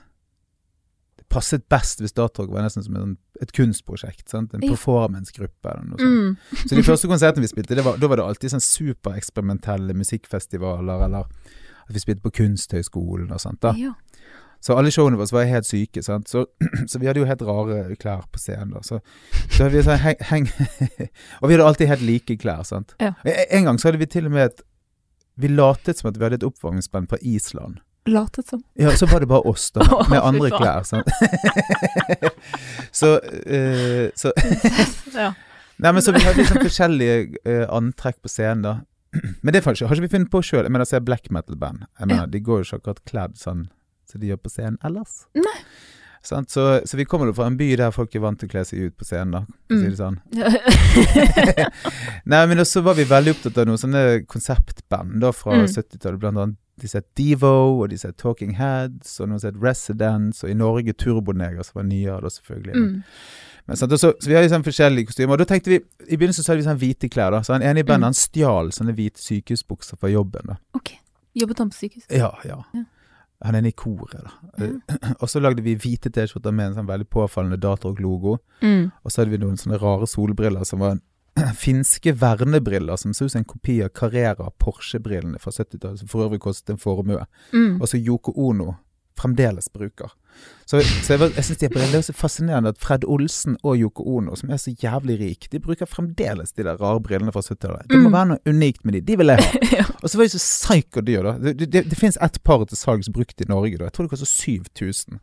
Det 1.17 1.25
passet 1.29 1.63
best 1.69 2.01
hvis 2.01 2.12
Datorg 2.13 2.50
var 2.51 2.62
nesten 2.65 2.84
som 2.84 2.95
en, 3.00 3.17
et 3.41 3.51
kunstprosjekt. 3.55 4.27
Sant? 4.29 4.53
En 4.53 4.62
performancegruppe 4.62 5.69
eller 5.72 5.86
noe 5.88 6.00
sånt. 6.00 6.39
Mm. 6.51 6.65
Så 6.67 6.75
de 6.75 6.84
første 6.84 7.07
konsertene 7.07 7.45
vi 7.45 7.48
spilte, 7.53 7.75
det 7.75 7.86
var, 7.86 7.98
da 7.98 8.07
var 8.12 8.17
det 8.19 8.25
alltid 8.25 8.51
sånn 8.51 8.63
supereksperimentelle 8.65 9.93
musikkfestivaler, 9.95 11.05
eller 11.05 11.29
at 11.86 11.93
vi 11.93 12.01
spilte 12.01 12.24
på 12.25 12.31
Kunsthøgskolen 12.34 13.31
og 13.31 13.39
sånt. 13.39 13.62
da. 13.62 13.72
Ja. 13.77 13.93
Så 14.65 14.74
alle 14.74 14.89
showene 14.89 15.17
våre 15.19 15.29
var 15.29 15.45
helt 15.45 15.67
syke, 15.69 16.01
sant. 16.01 16.29
Så, 16.31 16.45
så 16.89 17.00
vi 17.01 17.05
hadde 17.05 17.22
jo 17.22 17.27
helt 17.29 17.43
rare 17.45 17.98
klær 18.01 18.24
på 18.34 18.41
scenen, 18.41 18.74
da. 18.74 18.81
Så, 18.86 18.98
så 19.51 19.65
hadde 19.67 19.75
vi 19.75 19.84
sånn 19.86 20.01
heng, 20.01 20.24
heng 20.31 20.48
Og 21.41 21.50
vi 21.50 21.53
hadde 21.53 21.67
alltid 21.67 21.91
helt 21.91 22.05
like 22.07 22.38
klær, 22.41 22.63
sant. 22.65 22.95
Ja. 23.01 23.13
En- 23.45 23.67
gang 23.69 23.77
så 23.81 23.91
hadde 23.91 24.01
vi 24.01 24.10
til 24.10 24.25
og 24.29 24.34
med 24.34 24.50
et 24.50 24.63
Vi 25.41 25.51
latet 25.51 26.00
som 26.00 26.10
at 26.10 26.17
vi 26.17 26.25
hadde 26.25 26.39
et 26.39 26.48
oppvarmingsband 26.48 27.12
fra 27.12 27.19
Island. 27.22 27.77
Latet 28.10 28.50
som. 28.50 28.62
Ja, 28.79 28.93
så 28.95 29.05
var 29.10 29.22
det 29.22 29.27
bare 29.29 29.45
oss, 29.50 29.67
da, 29.75 29.86
med 30.12 30.22
andre 30.22 30.50
klær. 30.53 30.86
Sant? 30.88 31.10
så, 33.00 33.15
uh, 33.22 34.10
så 34.17 34.34
ja. 35.13 35.31
Nei, 35.75 35.91
men 35.91 36.01
så 36.01 36.13
vi 36.15 36.22
hadde 36.24 36.39
liksom 36.39 36.62
forskjellige 36.63 37.17
uh, 37.43 37.65
antrekk 37.75 38.22
på 38.24 38.31
scenen, 38.31 38.65
da. 38.65 38.75
Men 39.43 39.53
det 39.53 39.62
er 39.62 39.63
faktisk, 39.63 39.86
har 39.88 39.95
ikke 39.95 40.07
vi 40.10 40.12
funnet 40.12 40.31
på 40.31 40.41
sjøl. 40.43 40.65
Jeg 40.65 40.74
mener, 40.74 40.88
se 40.88 41.00
black 41.03 41.29
metal-band. 41.31 41.86
Jeg 42.00 42.07
mener, 42.10 42.25
Ja. 42.25 42.31
De 42.31 42.41
går 42.43 42.62
jo 42.62 42.65
ikke 42.67 42.79
akkurat 42.81 43.03
kledd 43.07 43.38
sånn 43.39 43.65
som 44.15 44.24
de 44.24 44.31
gjør 44.31 44.41
på 44.48 44.53
scenen 44.55 44.79
ellers. 44.88 45.25
Nei. 45.36 45.60
Så, 46.25 46.41
så 46.89 46.98
vi 46.98 47.03
kommer 47.05 47.27
jo 47.29 47.36
fra 47.38 47.45
en 47.45 47.57
by 47.60 47.67
der 47.77 47.91
folk 47.93 48.15
er 48.17 48.24
vant 48.24 48.39
til 48.41 48.48
å 48.50 48.53
kle 48.55 48.63
seg 48.65 48.88
ut 48.88 48.95
på 48.98 49.05
scenen, 49.05 49.36
da. 49.36 49.41
For 49.69 49.75
å 49.75 49.81
si 49.84 49.91
det 49.91 50.00
sånn. 50.00 50.15
Nei, 52.31 52.39
men 52.50 52.62
også 52.63 52.81
var 52.86 52.98
vi 52.98 53.05
veldig 53.10 53.36
opptatt 53.36 53.60
av 53.62 53.67
noen 53.69 53.77
sånne 53.81 54.03
konseptband 54.29 55.19
da 55.22 55.29
fra 55.36 55.53
Mm. 55.60 55.67
70-tallet. 55.69 56.19
Blant 56.24 56.38
annet 56.41 56.57
de 56.81 56.89
som 56.91 57.03
Devo, 57.15 57.51
og 57.84 57.89
de 57.93 57.98
som 58.01 58.12
Talking 58.19 58.55
Heads, 58.57 59.13
og 59.22 59.29
noen 59.29 59.39
som 59.39 59.53
het 59.53 59.62
Residence, 59.63 60.43
og 60.43 60.50
i 60.51 60.57
Norge 60.60 60.93
Turboneger, 61.00 61.63
som 61.63 61.77
var 61.79 61.86
nyere 61.88 62.17
da, 62.25 62.31
selvfølgelig. 62.34 62.74
mm. 62.75 63.03
Men, 63.67 63.77
sant, 63.79 63.93
så, 63.98 64.12
så 64.22 64.29
vi 64.29 64.36
har 64.36 64.43
liksom 64.43 64.65
forskjellige 64.65 65.07
kostymer. 65.10 65.34
Og 65.34 65.39
da 65.41 65.45
tenkte 65.50 65.72
vi, 65.72 65.79
I 66.10 66.17
begynnelsen 66.19 66.43
så 66.45 66.51
hadde 66.51 66.62
vi 66.62 66.67
sånn 66.67 66.81
hvite 66.81 67.07
klær. 67.10 67.31
da 67.34 67.39
Så 67.41 67.53
han 67.55 67.63
ene 67.65 67.79
i 67.81 67.84
bandet 67.88 68.03
Mm. 68.03 68.10
han 68.12 68.17
stjal 68.19 68.69
sånne 68.75 68.93
hvite 68.98 69.22
sykehusbukser 69.24 69.98
fra 69.98 70.10
jobben. 70.12 70.45
da 70.51 70.57
OK. 70.77 70.91
Jobbet 71.36 71.57
han 71.63 71.69
på 71.72 71.75
sykehus? 71.79 72.05
Ja, 72.13 72.29
ja. 72.45 72.60
Ja. 72.74 72.84
Han 73.44 73.58
er 73.58 73.65
i 73.68 73.74
koret, 73.75 74.22
da. 74.24 74.32
Eh, 74.63 75.12
Og 75.22 75.30
så 75.30 75.42
lagde 75.44 75.63
vi 75.65 75.75
hvite 75.80 76.12
T-skjorter 76.13 76.56
med 76.56 76.72
en 76.72 76.77
sånn 76.80 76.89
veldig 76.89 77.10
påfallende 77.12 77.60
Datorg-logo. 77.62 78.38
Mm. 78.62 78.88
Og 79.04 79.12
så 79.12 79.22
hadde 79.22 79.36
vi 79.36 79.42
noen 79.44 79.60
sånne 79.60 79.80
rare 79.82 80.08
solbriller 80.10 80.63
som 80.68 80.84
var 80.86 80.98
finske 81.65 82.15
vernebriller 82.15 82.96
som 83.00 83.13
så 83.13 83.27
ut 83.27 83.36
som 83.36 83.44
en 83.44 83.50
kopi 83.50 83.82
av 83.84 83.92
Carrera 83.98 84.48
Porsche-brillene 84.63 85.42
fra 85.42 85.51
70-tallet, 85.51 86.01
som 86.04 86.12
for 86.12 86.27
øvrig 86.27 86.42
kostet 86.46 86.75
en 86.75 86.82
formue. 86.82 87.25
Mm. 87.51 87.82
Og 87.82 87.89
så 87.92 88.00
Yoko 88.00 88.36
Ono 88.48 88.77
fremdeles 89.20 89.70
bruker. 89.74 90.12
Så, 90.65 90.80
så 91.06 91.13
jeg, 91.13 91.30
jeg 91.36 91.44
syns 91.46 91.60
det, 91.62 91.68
er 91.77 92.01
så 92.01 92.13
fascinerende 92.18 92.72
at 92.74 92.80
Fred 92.82 93.04
Olsen 93.06 93.54
og 93.62 93.75
Yoko 93.77 94.01
Ono, 94.18 94.34
som 94.36 94.50
er 94.50 94.58
så 94.58 94.72
jævlig 94.82 95.20
rik, 95.20 95.46
de 95.51 95.60
bruker 95.62 95.86
fremdeles 95.86 96.56
de 96.58 96.63
der 96.65 96.80
rare 96.82 96.98
brillene 97.06 97.30
fra 97.32 97.44
70-tallet. 97.46 97.86
Det 97.92 98.00
må 98.01 98.10
Mm. 98.10 98.15
være 98.15 98.30
noe 98.32 98.39
unikt 98.50 98.82
med 98.86 98.94
de. 98.98 99.01
De 99.06 99.18
vil 99.22 99.27
jeg 99.30 99.44
ha. 99.46 99.60
ja. 99.77 99.86
Og 100.01 100.10
så 100.10 100.18
var 100.18 100.25
de 100.25 100.34
så 100.34 100.42
psycho 100.42 101.04
dyr, 101.06 101.22
da. 101.27 101.36
Det, 101.38 101.54
det, 101.60 101.68
det, 101.75 101.84
det 101.92 102.00
fins 102.00 102.18
ett 102.18 102.39
par 102.44 102.65
til 102.65 102.77
salgs 102.82 103.12
brukt 103.13 103.42
i 103.42 103.46
Norge, 103.48 103.77
da. 103.77 103.86
Jeg 103.92 103.94
tror 103.94 104.08
det 104.08 104.15
koster 104.15 104.25
7000. 104.32 105.20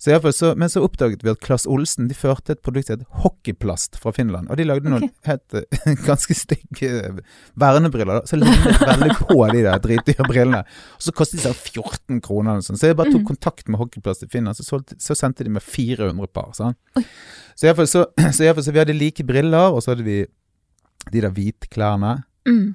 Så 0.00 0.14
i 0.14 0.16
fall 0.24 0.32
så, 0.32 0.54
men 0.56 0.72
så 0.72 0.80
oppdaget 0.88 1.26
vi 1.26 1.30
at 1.34 1.44
Klass 1.44 1.68
Olsen 1.68 2.08
de 2.08 2.16
førte 2.16 2.56
et 2.56 2.62
produkt 2.64 2.88
som 2.88 2.96
het 3.02 3.20
Hockeyplast 3.20 4.00
fra 4.00 4.14
Finland. 4.16 4.48
Og 4.48 4.56
de 4.56 4.64
lagde 4.64 4.88
noen 4.88 5.10
Ok. 5.10 5.12
helt 5.28 5.58
eh, 5.60 5.92
ganske 6.08 6.34
stygge 6.40 6.88
eh, 7.04 7.20
vernebriller, 7.60 8.22
da. 8.22 8.24
Så 8.32 8.40
lignet 8.40 8.80
veldig 8.80 9.12
på 9.20 9.38
de 9.52 9.62
der 9.68 9.78
dritdyre 9.84 10.24
brillene. 10.24 10.64
Og 10.96 11.04
så 11.04 11.12
kostet 11.20 11.42
de 11.42 11.44
seg 11.50 11.60
14 11.76 12.24
kroner 12.24 12.54
eller 12.56 12.64
noe 12.64 12.68
sånt. 12.70 12.80
Så 12.80 12.88
jeg 12.88 12.96
bare 12.96 13.12
tok 13.12 13.20
Mhm. 13.20 13.28
kontakt 13.34 13.68
med 13.68 13.76
Hockeyplast 13.76 14.22
i 14.24 14.26
Finland 14.26 14.39
Finland, 14.40 14.56
så, 14.58 14.64
solgte, 14.66 14.96
så 14.98 15.14
sendte 15.18 15.44
de 15.46 15.52
med 15.54 15.62
400 15.62 16.32
par. 16.34 16.50
Sant? 16.56 16.76
Så 17.54 17.68
iallfall 17.68 17.86
så, 17.92 18.06
så, 18.32 18.42
i 18.42 18.52
fall 18.56 18.64
så 18.66 18.72
vi 18.74 18.80
hadde 18.82 18.96
like 18.98 19.24
briller, 19.28 19.70
og 19.70 19.84
så 19.84 19.92
hadde 19.94 20.04
vi 20.08 20.22
de 21.12 21.20
der 21.24 21.32
hvitklærne. 21.32 22.22
Mm. 22.48 22.70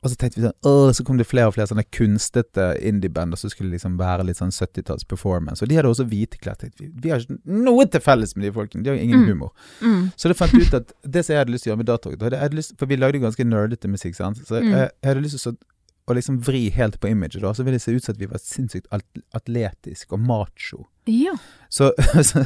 Og 0.00 0.08
så 0.08 0.16
tenkte 0.16 0.38
vi 0.40 0.46
sånn 0.46 0.54
Åh, 0.64 0.90
så 0.96 1.04
kom 1.04 1.18
det 1.20 1.26
flere 1.28 1.50
og 1.50 1.52
flere 1.58 1.68
sånne 1.68 1.82
kunstete 1.92 2.70
indie-band 2.88 3.36
som 3.36 3.50
skulle 3.52 3.74
liksom 3.74 3.98
være 4.00 4.24
litt 4.24 4.38
sånn 4.40 4.48
70-talls 4.52 5.04
performance. 5.04 5.60
Og 5.60 5.68
de 5.68 5.76
hadde 5.76 5.90
også 5.92 6.06
hvite 6.08 6.38
klær. 6.40 6.56
Vi, 6.78 6.88
vi 7.04 7.12
har 7.12 7.20
ikke 7.20 7.36
noe 7.52 7.84
til 7.92 8.00
felles 8.00 8.32
med 8.32 8.46
de 8.48 8.52
folkene. 8.56 8.80
De 8.86 8.94
har 8.94 8.96
ingen 8.96 9.20
Mm. 9.20 9.28
humor. 9.28 9.50
Mm. 9.84 10.06
Så 10.16 10.32
da 10.32 10.38
fant 10.38 10.56
ut 10.56 10.72
at 10.78 10.94
det 11.04 11.24
som 11.26 11.34
jeg 11.34 11.42
hadde 11.42 11.52
lyst 11.52 11.66
til 11.66 11.70
å 11.70 11.74
gjøre 11.74 11.82
med 11.82 11.90
Datarock 11.92 12.16
da 12.16 12.30
hadde 12.30 12.38
jeg 12.40 12.46
hadde 12.48 12.58
lyst, 12.62 12.72
For 12.80 12.88
vi 12.88 12.96
lagde 12.96 13.20
jo 13.20 13.26
ganske 13.26 13.44
nerdete 13.44 13.92
musikk, 13.92 14.16
sant. 14.16 14.40
Så 14.48 14.62
Mm. 14.62 14.70
jeg, 14.72 14.88
jeg 15.02 15.08
hadde 15.12 15.20
lyst 15.26 15.36
til 15.44 15.52
å, 15.52 15.56
å 16.10 16.16
liksom 16.18 16.38
vri 16.46 16.66
helt 16.74 16.98
på 17.00 17.08
imaget, 17.10 17.40
da. 17.42 17.52
Så 17.54 17.64
ville 17.66 17.78
det 17.78 17.82
se 17.84 17.92
ut 17.96 18.04
som 18.04 18.14
at 18.14 18.20
vi 18.20 18.28
var 18.30 18.40
sinnssykt 18.42 18.88
at- 18.94 19.20
atletisk 19.36 20.12
og 20.16 20.20
macho. 20.26 20.84
Ja, 21.10 21.32
Så, 21.72 21.88
så, 22.28 22.42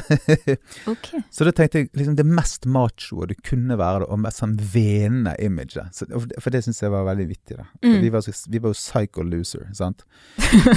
okay. 0.89 1.19
så 1.33 1.45
da 1.45 1.51
tenkte 1.53 1.81
jeg 1.83 1.89
liksom 1.97 2.15
det 2.17 2.25
mest 2.25 2.65
machoe 2.65 3.27
det 3.29 3.37
kunne 3.45 3.77
være, 3.77 4.07
og 4.09 4.19
mest 4.23 4.41
sånn 4.41 4.55
venende 4.57 5.35
imaget. 5.43 5.91
Så, 5.97 6.07
for- 6.39 6.53
det 6.55 6.63
syns 6.65 6.81
jeg 6.81 6.93
var 6.93 7.05
veldig 7.09 7.27
vittig, 7.29 7.57
da. 7.59 7.67
Mm. 7.83 7.99
Vi, 8.05 8.09
var 8.13 8.25
vi 8.53 8.61
var 8.63 8.73
jo 8.73 8.79
psycho 8.79 9.25
loser, 9.27 9.67
sant. 9.77 10.05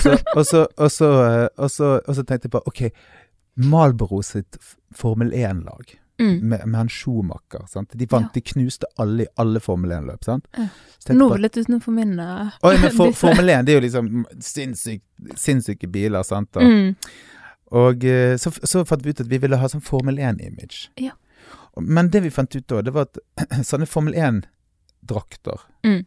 Så, 0.02 0.18
og, 0.35 0.45
så, 0.49 0.66
og, 0.76 0.90
så, 0.92 1.12
eh, 1.28 1.47
og, 1.57 1.71
så, 1.73 1.95
og 2.02 2.18
så 2.18 2.25
tenkte 2.26 2.49
jeg 2.50 2.57
på 2.59 2.64
OK, 2.68 2.85
Malboro 3.68 4.21
sitt 4.23 4.57
Formel 4.95 5.33
1-lag 5.35 5.97
Mm. 6.19 6.39
med, 6.49 6.63
med 6.67 6.79
han 6.79 6.89
Schumacher. 6.91 7.67
Sant? 7.71 7.93
De 7.95 8.07
vant, 8.11 8.27
Ja. 8.27 8.31
de 8.35 8.41
knuste 8.41 8.87
alle 8.99 9.23
i 9.23 9.27
alle 9.39 9.61
Formel 9.61 9.91
1-løp. 9.93 10.25
sant? 10.25 10.47
Ja. 10.57 10.65
Så 10.99 11.07
tenkte 11.07 11.19
Nå 11.21 11.29
jeg 11.29 11.37
på- 11.37 11.43
litt 11.45 11.57
utenfor 11.57 11.93
min 11.95 12.19
uh, 12.21 12.51
Oi, 12.67 12.77
for, 12.91 13.13
Formel 13.23 13.49
1 13.55 13.67
det 13.67 13.73
er 13.73 13.79
jo 13.81 13.85
liksom 13.87 14.25
sinnssyk, 14.43 15.03
sinnssyke 15.39 15.87
biler, 15.95 16.23
sant. 16.27 16.57
Og, 16.57 16.63
mm. 16.63 16.97
og 17.71 18.05
eh, 18.05 18.35
så, 18.37 18.51
så 18.67 18.83
fant 18.89 19.05
vi 19.07 19.11
ut 19.15 19.21
at 19.23 19.31
vi 19.31 19.39
ville 19.39 19.57
ha 19.63 19.69
sånn 19.71 19.81
Formel 19.87 20.19
1-image. 20.19 20.89
Ja. 20.99 21.15
Men 21.79 22.09
det 22.11 22.25
vi 22.25 22.31
fant 22.35 22.51
ut 22.59 22.67
da, 22.67 22.83
det 22.83 22.91
var 22.97 23.07
at 23.07 23.19
sånne 23.71 23.87
Formel 23.87 24.15
1-drakter 24.19 25.61
Mm. 25.87 26.03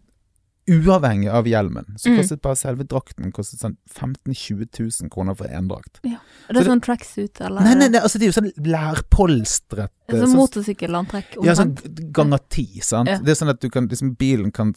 Uavhengig 0.72 1.30
av 1.32 1.46
hjelmen, 1.50 1.86
så 2.00 2.10
Mm. 2.10 2.18
kostet 2.22 2.42
bare 2.42 2.56
selve 2.56 2.84
drakten 2.88 3.32
kostet 3.36 3.60
sånn 3.60 3.76
15 3.90 4.34
000-20 4.34 5.02
000 5.02 5.10
kroner 5.12 5.36
for 5.36 5.48
én 5.48 5.68
drakt. 5.68 6.00
Er 6.06 6.10
Så 6.10 6.54
det 6.54 6.54
det- 6.64 6.66
sånn 6.72 6.82
tracksuit, 6.82 7.42
eller? 7.42 7.62
Nei, 7.62 7.74
nei, 7.76 7.88
nei, 7.90 8.00
altså 8.00 8.20
det 8.20 8.28
er 8.28 8.32
jo 8.32 8.42
sånn 8.42 8.54
lærpolstret 8.66 9.90
Sånn 10.10 10.20
sånn- 10.28 10.36
motorsykkelantrekk? 10.36 11.44
Ja, 11.44 11.54
sånn 11.54 11.76
ganger 12.12 12.40
ti, 12.50 12.80
sant. 12.82 13.08
Ja. 13.10 13.18
Det 13.20 13.30
er 13.30 13.46
sånn 13.46 13.50
at 13.50 13.60
du 13.62 13.70
kan, 13.70 13.88
liksom, 13.88 14.16
bilen 14.18 14.52
kan 14.54 14.74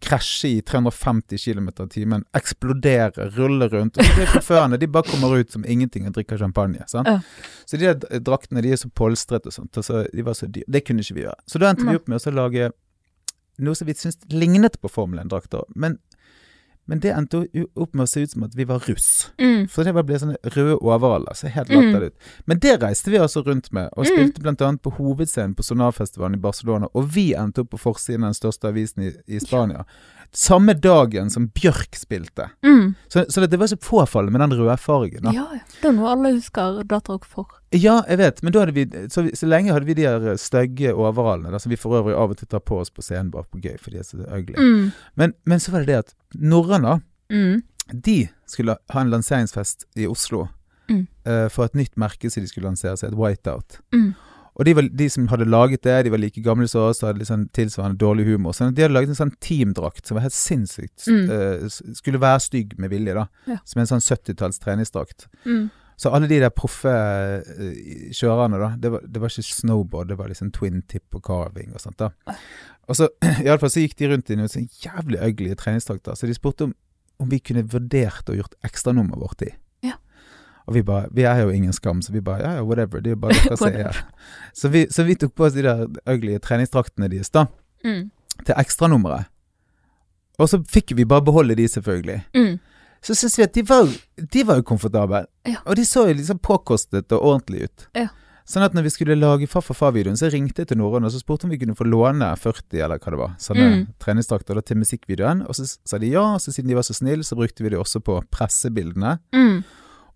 krasje 0.00 0.58
i 0.58 0.60
350 0.62 1.36
km 1.38 1.68
i 1.68 1.86
timen, 1.88 2.24
eksplodere, 2.32 3.32
rulle 3.36 3.68
rundt. 3.68 3.98
Og 3.98 4.04
så 4.04 4.14
de 4.16 4.26
sjåførene 4.26 4.78
de 4.78 4.86
bare 4.86 5.02
kommer 5.10 5.38
ut 5.40 5.50
som 5.50 5.64
ingenting 5.64 6.06
og 6.06 6.12
drikker 6.14 6.38
champagne. 6.38 6.84
Sant? 6.88 7.06
Ja. 7.08 7.18
Så 7.66 7.78
de 7.78 7.92
der 7.94 8.20
draktene 8.20 8.62
de 8.62 8.70
er 8.72 8.76
så 8.76 8.90
polstret 8.94 9.44
og 9.46 9.52
sånt, 9.52 9.76
og 9.76 9.84
så, 9.84 10.06
de 10.14 10.22
var 10.22 10.34
så 10.34 10.46
dyre. 10.50 10.64
Det 10.70 10.84
kunne 10.84 11.00
ikke 11.00 11.14
vi 11.14 11.22
gjøre. 11.24 11.34
Så 11.48 11.58
da 11.58 11.72
endte 11.72 11.88
vi 11.88 11.96
opp 11.96 12.06
med 12.08 12.20
å 12.20 12.32
lage 12.32 12.72
noe 13.58 13.74
som 13.74 13.86
vi 13.86 13.94
syntes 13.94 14.18
lignet 14.32 14.80
på 14.80 14.88
Formel 14.90 15.20
1-drakter. 15.24 15.64
Men, 15.74 15.98
men 16.88 17.00
det 17.00 17.10
endte 17.12 17.42
opp 17.76 17.94
med 17.94 18.06
å 18.06 18.08
se 18.08 18.22
ut 18.24 18.30
som 18.30 18.44
at 18.46 18.54
vi 18.56 18.64
var 18.64 18.78
russ. 18.88 19.30
Mm. 19.38 19.66
For 19.68 19.84
det 19.84 19.92
ble 19.98 20.18
sånne 20.22 20.36
røde 20.54 20.78
overaller. 20.80 21.34
Så 21.36 21.50
helt 21.52 21.68
Mm. 21.68 21.80
latterlig 21.92 22.06
ut. 22.12 22.14
Men 22.46 22.58
det 22.64 22.76
reiste 22.82 23.10
vi 23.10 23.18
altså 23.18 23.42
rundt 23.44 23.72
med, 23.72 23.90
og 23.96 24.06
Mm. 24.06 24.12
spilte 24.14 24.40
blant 24.42 24.62
annet 24.62 24.82
på 24.82 24.94
hovedscenen 24.96 25.54
på 25.54 25.62
Sonarfestivalen 25.66 26.34
i 26.38 26.40
Barcelona. 26.40 26.88
Og 26.94 27.10
vi 27.14 27.34
endte 27.34 27.60
opp 27.60 27.70
på 27.70 27.78
forsiden 27.78 28.24
av 28.24 28.32
den 28.32 28.40
største 28.40 28.68
avisen 28.68 29.02
i, 29.02 29.12
i 29.26 29.38
Spania. 29.38 29.84
Samme 30.32 30.74
dagen 30.76 31.30
som 31.32 31.46
Bjørk 31.56 31.96
spilte. 31.96 32.50
Mm. 32.62 32.94
Så, 33.08 33.24
så 33.32 33.40
det, 33.40 33.48
det 33.50 33.58
var 33.58 33.66
så 33.70 33.76
påfallende 33.80 34.34
med 34.36 34.42
den 34.44 34.58
røde 34.60 34.76
fargen. 34.78 35.22
Da. 35.24 35.32
Ja. 35.32 35.46
Det 35.80 35.88
er 35.88 35.94
noe 35.96 36.10
alle 36.12 36.34
husker 36.36 36.82
datarock 36.84 37.24
for. 37.24 37.46
Ja, 37.72 38.02
jeg 38.08 38.18
vet, 38.20 38.42
men 38.44 38.52
vi 38.74 38.84
så, 39.12 39.22
vi- 39.24 39.34
så 39.36 39.48
lenge 39.48 39.72
hadde 39.72 39.86
vi 39.88 39.94
de 39.98 40.04
her 40.06 40.36
stygge 40.40 40.92
overallene, 40.94 41.58
som 41.60 41.70
vi 41.72 41.76
for 41.80 41.96
øvrig 42.00 42.14
av 42.16 42.30
og 42.30 42.36
til 42.40 42.48
tar 42.48 42.60
på 42.60 42.78
oss 42.80 42.90
på 42.90 43.02
scenen 43.04 43.30
bare 43.32 43.44
på 43.50 43.60
gøy, 43.60 43.76
for 43.80 43.90
de 43.90 43.98
er 43.98 44.06
så 44.08 44.20
ugly. 44.28 44.54
Mm. 44.56 44.92
Men, 45.16 45.34
men 45.48 45.60
så 45.60 45.72
var 45.72 45.84
det 45.84 45.88
det 45.94 45.98
at 46.04 46.14
Norrøna, 46.36 47.00
Mm. 47.30 47.62
de 47.92 48.28
skulle 48.48 48.76
ha 48.90 49.00
en 49.00 49.10
lanseringsfest 49.12 49.84
i 50.00 50.06
Oslo 50.08 50.46
eh, 50.88 51.48
for 51.52 51.64
et 51.66 51.74
nytt 51.76 51.96
merke 52.00 52.30
som 52.32 52.40
de 52.42 52.48
skulle 52.48 52.64
lansere 52.70 52.96
seg, 52.96 53.10
et 53.12 53.18
Whiteout. 53.18 53.80
Mm. 53.92 54.14
Og 54.58 54.66
de, 54.66 54.72
var, 54.74 54.88
de 55.00 55.06
som 55.14 55.28
hadde 55.30 55.46
laget 55.46 55.84
det, 55.86 55.96
de 56.04 56.10
var 56.10 56.18
like 56.18 56.42
gamle 56.42 56.66
som 56.66 56.88
oss 56.88 56.98
og 57.04 57.12
hadde 57.12 57.26
sånn 57.28 57.44
tilsvarende 57.54 58.00
dårlig 58.00 58.24
humor. 58.26 58.56
Så 58.56 58.66
de 58.74 58.82
hadde 58.82 58.94
laget 58.96 59.12
en 59.12 59.18
sånn 59.20 59.34
teamdrakt 59.44 60.06
som 60.08 60.18
var 60.18 60.24
helt 60.26 60.34
sinnssykt 60.34 61.06
Mm. 61.06 61.28
uh, 61.30 61.68
Skulle 61.94 62.18
være 62.20 62.40
stygg 62.42 62.72
med 62.78 62.90
vilje, 62.90 63.14
da. 63.14 63.28
Ja. 63.46 63.58
Som 63.64 63.82
en 63.84 63.86
sånn 63.92 64.02
70-talls 64.02 64.58
treningsdrakt. 64.58 65.28
Mm. 65.46 65.68
Så 65.98 66.10
alle 66.14 66.26
de 66.30 66.40
der 66.42 66.50
proffe 66.54 66.90
uh, 66.90 67.78
kjørerne, 68.14 68.58
da, 68.58 68.72
det 68.82 68.90
var, 68.96 69.06
det 69.06 69.22
var 69.22 69.30
ikke 69.30 69.46
snowboard, 69.60 70.10
det 70.10 70.18
var 70.18 70.28
liksom 70.30 70.50
twin 70.54 70.82
tip 70.90 71.14
og 71.14 71.22
carving 71.30 71.70
og 71.74 71.80
sånt. 71.82 72.02
da. 72.02 72.34
Og 72.88 72.98
så 72.98 73.08
iallfall 73.46 73.70
så 73.70 73.82
gikk 73.86 73.96
de 74.02 74.10
rundt 74.10 74.30
i 74.34 74.38
noen 74.38 74.50
sånn 74.50 74.68
jævlig 74.82 75.22
ugly 75.22 75.54
treningsdrakter, 75.54 76.18
så 76.18 76.26
de 76.26 76.34
spurte 76.34 76.66
om, 76.66 76.74
om 77.22 77.30
vi 77.30 77.38
kunne 77.38 77.62
vurdert 77.66 78.30
å 78.30 78.36
gjort 78.38 78.58
ekstranummer 78.66 79.22
vårt 79.22 79.42
i. 79.46 79.54
Og 80.68 80.74
vi 80.76 80.82
bare 80.84 81.08
Vi 81.16 81.24
er 81.24 81.40
jo 81.42 81.48
ingen 81.54 81.72
skam, 81.72 82.02
så 82.04 82.12
vi 82.12 82.20
bare 82.20 82.42
ja, 82.44 82.50
ja, 82.58 82.62
whatever. 82.62 83.00
Det 83.00 83.12
er 83.14 83.20
bare 83.22 83.32
dere 83.40 83.56
som 83.56 83.68
er. 83.72 83.96
Så 84.54 84.68
vi, 84.68 84.84
så 84.92 85.04
vi 85.08 85.14
tok 85.16 85.32
på 85.34 85.46
oss 85.48 85.54
de 85.56 85.62
der 85.64 85.86
ugly 86.06 86.36
treningsdraktene 86.44 87.08
deres, 87.08 87.30
da, 87.32 87.46
Mm. 87.84 88.10
til 88.44 88.54
ekstranummeret. 88.58 89.26
Og 90.38 90.48
så 90.50 90.60
fikk 90.70 90.92
vi 90.98 91.04
bare 91.08 91.22
beholde 91.24 91.54
de, 91.58 91.64
selvfølgelig 91.68 92.20
Mm. 92.34 92.58
så 93.02 93.14
syns 93.14 93.38
vi 93.38 93.42
at 93.44 93.54
de 93.54 93.62
var, 93.68 93.88
de 94.32 94.42
var 94.46 94.56
jo 94.56 94.62
komfortable. 94.62 95.24
Ja. 95.46 95.56
Og 95.66 95.76
de 95.76 95.82
så 95.84 96.06
jo 96.08 96.14
liksom 96.14 96.38
påkostet 96.38 97.12
og 97.12 97.22
ordentlig 97.22 97.64
ut. 97.64 97.86
Ja. 97.96 98.08
Sånn 98.48 98.62
at 98.64 98.72
når 98.74 98.82
vi 98.82 98.90
skulle 98.90 99.14
lage 99.18 99.46
Faff 99.46 99.70
og 99.70 99.76
Fa-videoen, 99.76 100.16
så 100.16 100.30
ringte 100.32 100.62
jeg 100.62 100.68
til 100.68 100.78
Norrøn 100.78 101.04
og 101.04 101.10
så 101.12 101.18
spurte 101.20 101.44
om 101.44 101.50
vi 101.50 101.58
kunne 101.58 101.74
få 101.76 101.84
låne 101.84 102.30
40 102.38 102.80
eller 102.82 102.98
hva 102.98 103.10
det 103.10 103.18
var, 103.18 103.34
sånne 103.38 103.66
Mm. 103.74 103.86
treningsdrakter 104.00 104.60
til 104.64 104.76
musikkvideoen. 104.78 105.42
Og 105.48 105.54
så 105.54 105.78
sa 105.84 105.98
de 105.98 106.06
ja, 106.10 106.22
og 106.34 106.40
så 106.40 106.50
siden 106.52 106.68
de 106.68 106.74
var 106.74 106.82
så 106.82 106.94
snille, 106.94 107.22
så 107.24 107.36
brukte 107.36 107.62
vi 107.62 107.68
det 107.68 107.78
også 107.78 108.00
på 108.00 108.22
pressebildene. 108.30 109.18
Mm. 109.34 109.64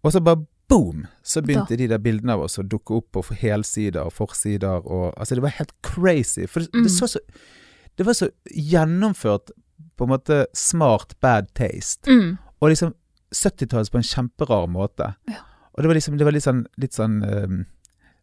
Og 0.04 0.12
så 0.12 0.20
bare 0.24 0.44
boom! 0.68 1.06
Så 1.22 1.42
begynte 1.42 1.74
Da. 1.74 1.76
de 1.76 1.86
der 1.88 1.98
bildene 1.98 2.32
av 2.32 2.40
oss 2.46 2.58
å 2.58 2.62
dukke 2.66 2.96
opp 2.96 3.10
på 3.12 3.22
helsider 3.34 4.02
og 4.06 4.12
forsider 4.12 4.80
og 4.86 5.14
Altså, 5.18 5.34
det 5.34 5.42
var 5.42 5.50
helt 5.58 5.72
crazy. 5.82 6.46
For 6.46 6.60
det, 6.60 6.70
Mm. 6.74 6.82
det 6.84 6.90
så 6.92 7.06
så 7.06 7.18
Det 7.98 8.06
var 8.06 8.12
så 8.14 8.30
gjennomført 8.56 9.50
på 9.98 10.04
en 10.04 10.08
måte 10.10 10.46
smart 10.54 11.14
bad 11.20 11.46
taste. 11.54 12.06
Mm. 12.08 12.38
Og 12.62 12.70
liksom 12.70 12.94
70-tallet 13.34 13.90
på 13.92 13.98
en 13.98 14.02
kjemperar 14.02 14.66
måte. 14.68 15.14
Ja. 15.28 15.42
Og 15.74 15.82
det 15.82 15.88
var 15.88 15.94
liksom 15.94 16.16
det 16.18 16.24
var 16.24 16.32
litt 16.32 16.42
sånn, 16.44 16.66
litt 16.78 16.92
sånn 16.94 17.22
ehm, 17.22 17.66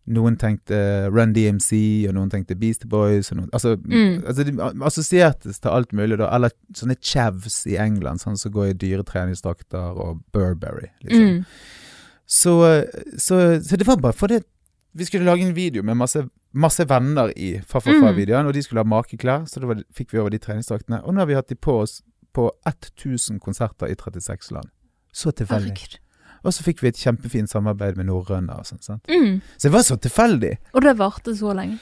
Noen 0.10 0.38
tenkte 0.42 0.78
Run 1.14 1.34
DMC, 1.36 2.08
og 2.10 2.16
noen 2.18 2.32
tenkte 2.34 2.56
Beast 2.58 2.88
Boys 2.90 3.30
noen, 3.32 3.50
altså, 3.54 3.76
Mm. 3.78 4.24
altså 4.26 4.44
De 4.48 4.54
assosiertes 4.88 5.60
til 5.60 5.70
alt 5.70 5.92
mulig, 5.94 6.18
da. 6.18 6.30
Eller 6.36 6.50
sånne 6.74 6.96
chavs 7.02 7.60
i 7.70 7.78
England, 7.78 8.20
sånn 8.24 8.38
som 8.38 8.52
går 8.52 8.72
i 8.72 8.74
dyre 8.74 9.04
treningsdrakter, 9.06 9.94
og 10.02 10.24
Burberry, 10.34 10.90
liksom. 11.04 11.28
Mm. 11.30 11.46
Så, 12.26 12.56
så, 13.18 13.38
så 13.62 13.78
det 13.78 13.88
var 13.88 13.98
bare 14.02 14.14
fordi 14.14 14.40
vi 14.98 15.06
skulle 15.06 15.26
lage 15.26 15.46
en 15.46 15.54
video 15.56 15.84
med 15.86 15.98
masse, 15.98 16.24
masse 16.54 16.86
venner 16.90 17.30
i 17.38 17.60
Fa-fa-fa-videoen, 17.62 18.48
og 18.50 18.54
de 18.54 18.62
skulle 18.66 18.82
ha 18.82 18.90
makeklær, 18.90 19.46
så 19.48 19.62
da 19.62 19.78
fikk 19.94 20.14
vi 20.14 20.20
over 20.20 20.30
de 20.34 20.40
treningsdraktene. 20.42 21.04
Og 21.06 21.14
nå 21.14 21.22
har 21.22 21.30
vi 21.30 21.38
hatt 21.38 21.50
de 21.50 21.56
på 21.56 21.80
oss 21.84 22.02
på 22.34 22.50
1000 22.66 23.40
konserter 23.40 23.90
i 23.90 23.96
36 23.96 24.52
land. 24.52 24.70
Så 25.14 25.32
tilfeldig. 25.32 26.00
Og 26.44 26.54
så 26.56 26.64
fikk 26.64 26.82
vi 26.84 26.88
et 26.92 27.00
kjempefint 27.00 27.50
samarbeid 27.52 27.98
med 28.00 28.06
Norrøna 28.08 28.60
og 28.62 28.66
sånn. 28.70 28.82
sant? 28.82 29.08
Mm. 29.12 29.42
Så 29.58 29.68
det 29.68 29.72
var 29.74 29.84
så 29.88 29.98
tilfeldig. 30.00 30.54
Og 30.74 30.82
det 30.86 30.94
varte 30.98 31.34
så 31.36 31.54
lenge. 31.58 31.80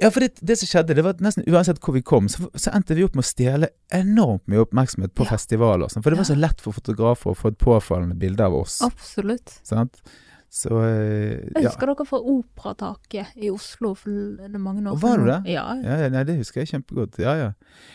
Ja, 0.00 0.10
for 0.10 0.20
det, 0.24 0.32
det 0.42 0.58
som 0.58 0.66
skjedde, 0.70 0.96
det 0.98 1.04
var 1.06 1.14
at 1.14 1.20
nesten 1.24 1.44
uansett 1.46 1.78
hvor 1.84 1.94
vi 1.94 2.02
kom, 2.02 2.28
så, 2.28 2.48
så 2.54 2.72
endte 2.74 2.94
vi 2.98 3.04
opp 3.06 3.14
med 3.14 3.22
å 3.24 3.30
stjele 3.30 3.68
enormt 3.94 4.46
mye 4.50 4.64
oppmerksomhet 4.66 5.14
på 5.14 5.24
Ja. 5.28 5.30
festivaler. 5.36 5.84
og 5.86 5.90
sånn, 5.94 6.02
For 6.02 6.10
det 6.10 6.18
var 6.18 6.24
så 6.30 6.38
lett 6.38 6.60
for 6.60 6.72
fotografer 6.72 7.30
å 7.30 7.36
få 7.38 7.48
et 7.54 7.58
påfallende 7.58 8.18
bilde 8.18 8.42
av 8.44 8.54
oss. 8.54 8.80
Absolutt. 8.82 9.60
Sant? 9.62 10.02
Så 10.50 10.66
ja. 10.74 11.60
Jeg 11.60 11.68
husker 11.68 11.86
dere 11.86 12.04
fra 12.08 12.18
Operataket 12.18 13.36
i 13.38 13.50
Oslo 13.54 13.92
for 13.94 14.10
mange 14.58 14.82
år 14.82 14.96
siden. 14.96 15.02
var 15.04 15.18
du 15.18 15.26
det? 15.30 15.52
Ja. 15.52 15.66
Ja, 15.78 16.08
nei, 16.10 16.24
det 16.26 16.34
husker 16.40 16.60
jeg 16.64 16.72
kjempegodt. 16.72 17.18
Ja, 17.22 17.34
ja. 17.38 17.52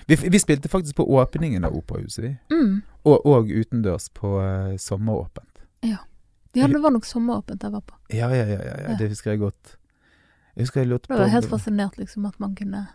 Vi, 0.08 0.16
vi 0.16 0.40
spilte 0.40 0.72
faktisk 0.72 0.96
på 0.96 1.04
åpningen 1.20 1.66
av 1.68 1.76
Operahuset, 1.76 2.24
vi. 2.24 2.32
Mm. 2.56 2.78
Og, 3.06 3.26
og 3.28 3.52
utendørs 3.52 4.08
på 4.16 4.38
uh, 4.40 4.78
sommeråpent. 4.82 5.45
Ja, 6.56 6.68
det 6.72 6.82
var 6.82 6.92
nok 6.96 7.06
sommeråpent 7.06 7.64
jeg 7.64 7.72
var 7.72 7.82
på. 7.82 7.96
Ja, 8.14 8.30
ja, 8.30 8.44
ja, 8.46 8.60
ja, 8.60 8.76
ja, 8.82 8.92
Ja. 8.92 8.96
det 9.00 9.10
husker 9.12 9.32
jeg 9.32 9.40
godt. 9.40 9.78
Jeg 10.56 10.64
husker 10.64 10.82
jeg 10.82 10.88
lurte 10.90 11.08
på 11.08 11.14
Jeg 11.14 11.20
var 11.26 11.34
helt 11.34 11.50
fascinert 11.52 11.98
liksom 12.00 12.26
at 12.26 12.40
man 12.40 12.56
kunne 12.56 12.86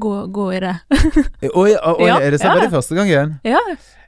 gå, 0.00 0.26
gå 0.26 0.50
i 0.52 0.60
det. 0.60 0.74
Oi, 1.54 1.70
oi, 1.72 1.94
oi, 2.04 2.08
er 2.10 2.30
det 2.34 2.40
ja. 2.42 2.50
Var 2.52 2.60
det 2.66 2.70
første 2.70 2.94
gangen? 2.98 3.38
Ja. 3.44 3.58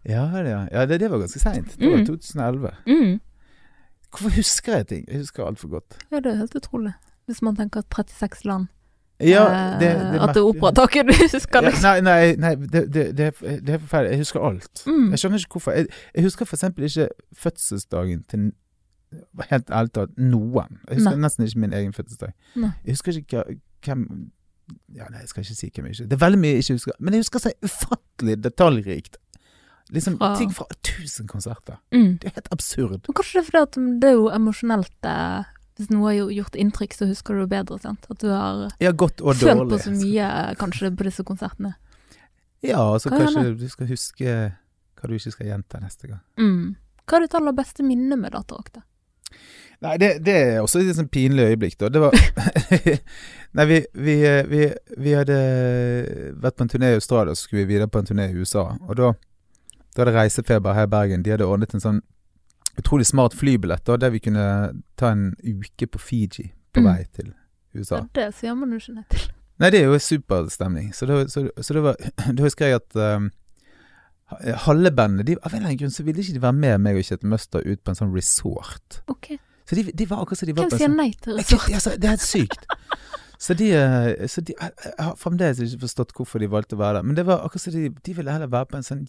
Ja, 0.04 0.26
det, 0.36 0.50
ja. 0.50 0.58
ja 0.72 0.86
det, 0.86 1.00
det 1.00 1.08
var 1.10 1.18
ganske 1.24 1.40
seint. 1.40 1.78
Det 1.80 1.88
var 1.90 1.96
Mm. 2.02 2.06
2011. 2.06 2.70
Mm. 2.86 3.20
Hvorfor 4.10 4.30
husker 4.36 4.76
jeg 4.76 4.86
ting? 4.86 5.04
Jeg 5.08 5.18
husker 5.24 5.44
altfor 5.46 5.68
godt. 5.68 5.96
ja, 6.12 6.20
det 6.20 6.32
er 6.32 6.36
helt 6.36 6.54
utrolig. 6.56 6.92
Hvis 7.26 7.40
man 7.42 7.56
tenker 7.56 7.82
36 7.90 8.44
land. 8.44 8.66
Ja, 9.20 9.44
eh, 9.48 9.78
det, 9.80 9.88
det 10.12 10.20
at 10.20 10.34
det 10.34 10.42
er. 10.42 10.48
Operataket 10.50 11.06
du 11.08 11.12
husker, 11.22 11.62
Ja, 11.62 11.68
liksom. 11.70 11.82
nei, 11.88 12.00
nei, 12.04 12.34
nei 12.36 12.54
det, 12.66 12.82
det, 12.94 13.04
det, 13.16 13.26
er- 13.30 13.56
er 13.74 13.78
forferdelig. 13.78 14.10
Jeg 14.10 14.18
husker 14.26 14.40
alt. 14.44 14.82
Mm. 14.86 15.10
Jeg 15.14 15.18
skjønner 15.22 15.38
ikke 15.44 15.52
hvorfor. 15.56 15.72
Jeg, 15.72 15.86
jeg 16.14 16.22
husker 16.26 16.44
eksempel 16.58 16.84
ikke 16.84 17.08
fødselsdagen 17.44 18.22
til 18.28 18.52
helt 19.50 19.70
ærlig 19.70 19.92
talt 19.96 20.16
noen. 20.18 20.80
Jeg 20.88 20.98
husker 20.98 21.16
Nei. 21.16 21.22
nesten 21.24 21.46
ikke 21.46 21.60
min 21.64 21.72
egen 21.72 21.92
fødselsdag. 21.96 22.32
Nei. 22.60 22.70
Jeg 22.84 22.92
husker 22.98 23.16
ikke 23.22 23.44
hvem 23.86 24.06
ja, 24.96 25.06
Nei, 25.12 25.20
jeg 25.22 25.28
skal 25.30 25.44
ikke 25.46 25.54
si 25.54 25.68
hvem 25.76 25.86
jeg 25.86 25.94
ikke 25.94 26.08
Det 26.10 26.16
er 26.16 26.22
veldig 26.24 26.38
mye 26.42 26.50
jeg 26.56 26.64
ikke 26.64 26.74
husker, 26.80 26.92
men 26.98 27.14
jeg 27.14 27.22
husker 27.22 27.38
så 27.44 27.52
ufattelig 27.64 28.34
detaljrikt. 28.44 29.16
Liksom 29.94 30.16
Fra- 30.18 30.32
ting 30.36 30.50
fra 30.50 30.64
tusen 30.82 31.28
konserter. 31.30 31.76
Mm. 31.94 32.16
Det 32.18 32.26
er 32.32 32.34
helt 32.40 32.48
absurd. 32.50 32.96
Men 33.06 33.14
kanskje 33.14 33.38
det 33.38 33.42
er 33.44 33.50
fordi 33.52 33.62
at 33.62 34.00
det 34.02 34.08
er 34.10 34.16
jo 34.18 34.24
emosjonelt 34.34 35.06
eh, 35.06 35.44
Hvis 35.76 35.90
noe 35.92 36.08
har 36.08 36.30
gjort 36.32 36.54
inntrykk, 36.56 36.94
så 36.96 37.06
husker 37.10 37.34
du 37.36 37.42
det 37.44 37.50
bedre. 37.52 37.78
sant? 37.82 38.06
At 38.10 38.18
du 38.22 38.28
har 38.32 38.70
Ja, 38.80 38.92
følt 38.96 39.18
dårlig. 39.18 39.68
på 39.74 39.78
så 39.84 39.90
mye 39.92 40.24
eh, 40.50 40.54
kanskje 40.56 40.90
på 40.96 41.04
disse 41.04 41.24
konsertene. 41.24 41.74
Ja, 42.64 42.80
altså 42.94 43.10
Hva 43.12 43.18
kanskje 43.26 43.58
du 43.60 43.68
skal 43.68 43.86
huske 43.90 44.36
hva 44.96 45.08
du 45.10 45.14
ikke 45.18 45.32
skal 45.34 45.46
gjenta 45.50 45.78
neste 45.82 46.08
gang. 46.08 46.20
Mm. 46.40 46.76
Hva 47.06 47.18
er 47.18 47.26
ditt 47.26 47.34
aller 47.36 47.52
beste 47.52 47.84
minne 47.84 48.16
med 48.16 48.32
Datarock? 48.32 48.72
da? 48.72 48.80
Nei, 49.84 49.98
det, 50.00 50.08
det 50.24 50.32
er 50.40 50.62
også 50.62 50.80
et 50.80 50.96
sånn 50.96 51.10
pinlig 51.12 51.50
øyeblikk, 51.52 51.76
da. 51.78 51.90
Det 51.92 52.00
var 52.00 52.16
Nei, 53.56 53.64
vi, 53.68 53.82
vi, 53.92 54.14
vi, 54.48 54.62
vi 54.96 55.12
hadde 55.12 55.36
vært 56.40 56.56
på 56.56 56.64
en 56.64 56.70
turné 56.72 56.90
i 56.94 56.98
Australia, 56.98 57.34
så 57.36 57.44
skulle 57.44 57.66
vi 57.66 57.74
videre 57.74 57.88
på 57.92 58.00
en 58.00 58.08
turné 58.08 58.30
i 58.32 58.36
USA. 58.40 58.70
Og 58.88 58.96
da, 58.96 59.10
da 59.92 60.02
hadde 60.02 60.14
Reisefeber 60.16 60.72
her 60.76 60.88
i 60.88 60.92
Bergen 60.96 61.22
De 61.24 61.32
hadde 61.34 61.46
ordnet 61.48 61.74
en 61.76 61.84
sånn 61.84 62.00
utrolig 62.78 63.06
smart 63.06 63.34
flybillett, 63.34 63.84
da, 63.86 63.96
der 63.96 64.10
vi 64.10 64.18
kunne 64.20 64.82
ta 64.96 65.10
en 65.12 65.34
uke 65.44 65.86
på 65.86 65.98
Fiji 65.98 66.52
på 66.74 66.80
Mm. 66.80 66.84
vei 66.90 67.04
til 67.16 67.32
USA. 67.74 67.96
Ja, 67.96 68.06
det 68.14 68.34
sier 68.34 68.54
man 68.54 68.70
jo 68.70 68.76
ikke 68.76 68.94
nei 68.94 69.04
til. 69.10 69.30
Nei, 69.58 69.70
det 69.70 69.80
er 69.80 69.86
jo 69.88 69.98
superstemning. 69.98 70.90
Så, 70.94 71.06
det, 71.08 71.30
så, 71.32 71.46
så 71.60 71.74
det 71.74 71.82
var 71.82 71.96
Da 72.36 72.42
husker 72.44 72.66
jeg 72.66 72.74
at 72.82 72.96
um, 73.16 73.30
halve 74.66 74.90
bandet 74.90 75.26
de, 75.26 75.36
Av 75.42 75.52
en 75.54 75.56
eller 75.60 75.70
annen 75.70 75.78
grunn 75.80 75.94
så 75.94 76.02
ville 76.06 76.20
ikke 76.20 76.34
de 76.36 76.42
være 76.42 76.58
med 76.58 76.78
meg 76.84 76.98
og 77.00 77.04
Kjetil 77.06 77.30
Møster 77.30 77.62
ut 77.64 77.82
på 77.84 77.92
en 77.94 77.98
sånn 78.00 78.14
resort. 78.14 79.00
Ok, 79.08 79.36
Så 79.68 79.76
de, 79.78 79.86
de 79.96 80.06
var 80.10 80.20
akkurat 80.24 80.38
som 80.42 80.46
de 80.50 80.56
var 80.56 80.66
Hvem 80.68 80.78
sier 80.78 80.88
sånn 80.90 80.96
nei 81.00 81.10
til 81.22 81.36
resort? 81.38 81.68
jeg- 81.70 81.78
altså, 81.80 81.94
det 81.96 82.04
er 82.04 82.16
helt 82.16 82.26
sykt. 82.26 82.66
Så 83.38 83.52
de, 83.52 83.66
eh, 83.76 84.26
så 84.32 84.40
de 84.40 84.54
jeg 84.56 84.92
har 84.98 85.16
fremdeles 85.20 85.58
ikke 85.60 85.82
forstått 85.82 86.12
hvorfor 86.16 86.40
de 86.40 86.46
valgte 86.48 86.72
å 86.72 86.78
være 86.80 86.94
der. 86.96 87.02
Men 87.04 87.16
det 87.18 87.26
var 87.28 87.42
akkurat 87.44 87.60
som 87.66 87.74
de, 87.74 87.90
de 87.92 88.14
ville 88.16 88.32
heller 88.32 88.48
være 88.48 88.64
på 88.70 88.78
en 88.78 88.86
sånn 88.86 89.02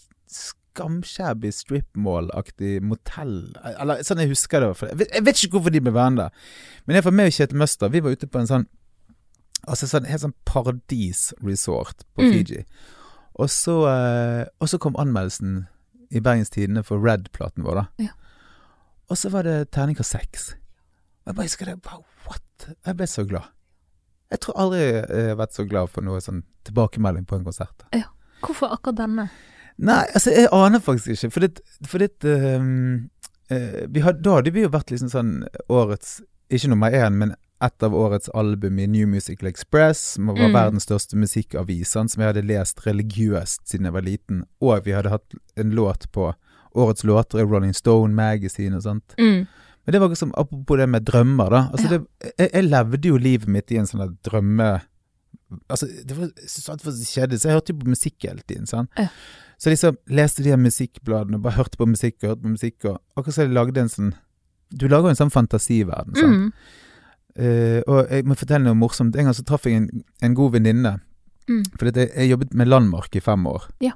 skamshabby 0.78 1.50
stripmall-aktig 1.52 2.82
motell. 2.86 3.54
Eller 3.66 4.04
sånn 4.06 4.22
jeg 4.22 4.30
husker 4.36 4.62
det. 4.62 4.70
Jeg, 4.92 4.98
vet, 5.02 5.14
jeg 5.18 5.26
vet 5.26 5.42
ikke 5.44 5.58
hvorfor 5.58 5.74
de 5.74 5.82
ble 5.82 5.94
værende 5.96 6.28
der. 6.28 6.52
Men 6.86 6.96
iallfall 7.00 7.16
meg 7.18 7.32
og 7.32 7.38
Kjetil 7.38 7.58
Møster, 7.58 7.90
vi 7.94 8.02
var 8.06 8.14
ute 8.14 8.30
på 8.30 8.40
en 8.44 8.48
sånn 8.52 8.68
Altså 9.68 9.88
sånn 9.90 10.06
helt 10.06 10.22
sånn 10.22 10.36
paradisresort 10.46 12.04
på 12.16 12.22
Mm. 12.24 12.32
Fiji. 12.32 12.60
Og 13.36 13.50
så, 13.50 13.74
eh, 13.90 14.46
og 14.62 14.70
så 14.70 14.78
kom 14.80 14.96
anmeldelsen 14.96 15.68
i 16.12 16.20
Bergens 16.22 16.50
Tidende 16.54 16.84
for 16.86 17.02
Red-platen 17.02 17.64
vår, 17.66 17.76
da. 17.76 17.86
Ja. 17.98 18.14
Og 19.10 19.18
så 19.18 19.30
var 19.34 19.44
det 19.44 19.72
terningkast 19.72 20.12
seks. 20.14 20.54
Og 21.26 21.34
jeg 21.34 21.36
bare 21.36 21.46
husker 21.50 21.66
det. 21.66 21.76
Wow, 21.86 22.06
what? 22.28 22.70
Jeg 22.86 22.96
ble 22.98 23.08
så 23.08 23.26
glad. 23.28 23.50
Jeg 24.32 24.40
tror 24.40 24.58
aldri 24.62 24.80
jeg 24.80 25.28
har 25.34 25.36
vært 25.42 25.54
så 25.58 25.68
glad 25.68 25.90
for 25.90 26.02
noe 26.06 26.22
sånn 26.22 26.44
tilbakemelding 26.64 27.26
på 27.26 27.36
en 27.36 27.44
konsert. 27.44 27.84
Hvorfor 28.42 28.72
akkurat 28.72 28.96
denne? 29.02 29.30
Nei, 29.78 30.06
altså, 30.16 30.32
jeg 30.34 30.48
aner 30.52 30.80
faktisk 30.82 31.12
ikke. 31.14 31.32
For 31.36 31.40
det, 31.46 31.60
for 31.86 32.02
det 32.02 32.32
um, 32.58 33.10
eh, 33.54 33.84
vi 33.94 34.02
had, 34.02 34.24
Da 34.26 34.40
hadde 34.40 34.54
vi 34.56 34.64
jo 34.66 34.70
vært 34.74 34.90
liksom 34.90 35.12
sånn 35.14 35.34
årets 35.70 36.22
Ikke 36.50 36.70
nummer 36.72 36.90
én, 36.96 37.14
men 37.20 37.36
et 37.62 37.84
av 37.84 37.94
årets 37.98 38.30
album 38.38 38.78
i 38.80 38.86
New 38.88 39.08
Musical 39.10 39.48
Express, 39.50 39.98
som 40.16 40.28
var 40.30 40.36
Mm. 40.48 40.54
verdens 40.54 40.86
største 40.86 41.18
musikkavis, 41.18 41.90
som 41.90 42.08
jeg 42.22 42.28
hadde 42.30 42.44
lest 42.48 42.84
religiøst 42.86 43.64
siden 43.68 43.86
jeg 43.90 43.94
var 43.94 44.06
liten. 44.06 44.44
Og 44.62 44.86
vi 44.86 44.92
hadde 44.94 45.10
hatt 45.10 45.34
en 45.58 45.72
låt 45.74 46.06
på 46.14 46.34
årets 46.76 47.04
låter 47.04 47.40
i 47.40 47.44
Rolling 47.50 47.74
Stone 47.74 48.14
Magazine 48.14 48.76
og 48.78 48.84
sånt. 48.84 49.16
Mm. 49.18 49.48
Men 49.86 49.92
det 49.94 50.00
var 50.02 50.10
liksom, 50.10 50.34
apropos 50.38 50.78
det 50.78 50.88
med 50.90 51.06
drømmer, 51.06 51.50
da. 51.50 51.62
Altså 51.74 51.88
Ja. 51.92 51.98
det, 51.98 52.06
jeg, 52.38 52.50
jeg 52.54 52.64
levde 52.70 53.08
jo 53.08 53.18
livet 53.18 53.48
mitt 53.48 53.72
i 53.72 53.78
en 53.78 53.86
sånn 53.90 54.18
drømme... 54.24 54.82
Altså, 55.72 55.88
det 56.06 56.16
var 56.18 56.30
sånn 56.46 56.74
alt 56.76 56.86
var 56.86 56.92
så 56.94 57.06
kjedelig, 57.08 57.40
så 57.42 57.48
jeg 57.50 57.56
hørte 57.58 57.74
jo 57.74 57.80
på 57.82 57.90
musikk 57.90 58.24
hele 58.28 58.44
tiden. 58.48 58.68
Sånn. 58.70 58.88
Ja. 59.00 59.08
Så 59.58 59.70
liksom 59.70 59.98
leste 60.14 60.44
de 60.46 60.54
her 60.54 60.62
musikkbladene 60.62 61.40
bare 61.42 61.58
hørte 61.58 61.80
på 61.80 61.88
musikk 61.90 62.20
og 62.22 62.30
hørte 62.30 62.44
på 62.44 62.54
musikk. 62.54 62.86
og 62.86 63.00
Akkurat 63.18 63.36
som 63.36 63.48
jeg 63.48 63.56
lagde 63.58 63.82
en 63.82 63.90
sånn 63.90 64.14
Du 64.70 64.88
lager 64.88 65.08
jo 65.08 65.16
en 65.16 65.22
sånn 65.22 65.32
fantasiverden. 65.34 66.16
sant? 66.16 66.38
Mm. 66.38 66.52
Uh, 67.38 67.82
og 67.88 68.10
jeg 68.12 68.26
må 68.28 68.36
fortelle 68.36 68.66
noe 68.66 68.76
morsomt. 68.76 69.16
En 69.16 69.30
gang 69.30 69.36
så 69.38 69.46
traff 69.48 69.66
jeg 69.66 69.78
en, 69.80 70.04
en 70.26 70.34
god 70.36 70.58
venninne. 70.58 70.98
Mm. 71.48 71.62
For 71.78 71.88
jeg, 71.88 72.10
jeg 72.12 72.34
jobbet 72.34 72.54
med 72.58 72.68
Landmark 72.68 73.16
i 73.16 73.24
fem 73.24 73.46
år. 73.48 73.70
Ja. 73.82 73.94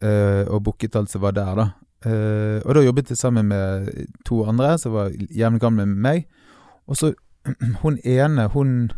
uh, 0.00 0.46
og 0.48 0.62
booket 0.64 0.96
alt 0.96 1.12
som 1.12 1.20
var 1.20 1.36
der, 1.36 1.52
da. 1.58 1.66
Uh, 2.06 2.62
og 2.64 2.76
da 2.76 2.84
jobbet 2.86 3.10
jeg 3.10 3.18
sammen 3.18 3.48
med 3.50 3.90
to 4.24 4.42
andre 4.48 4.76
som 4.78 4.94
var 4.94 5.12
jevnlig 5.12 5.60
gamle 5.60 5.86
med 5.86 6.00
meg. 6.08 6.26
Og 6.86 6.96
så 6.96 7.12
hun 7.82 7.98
ene, 8.04 8.48
hun 8.54 8.92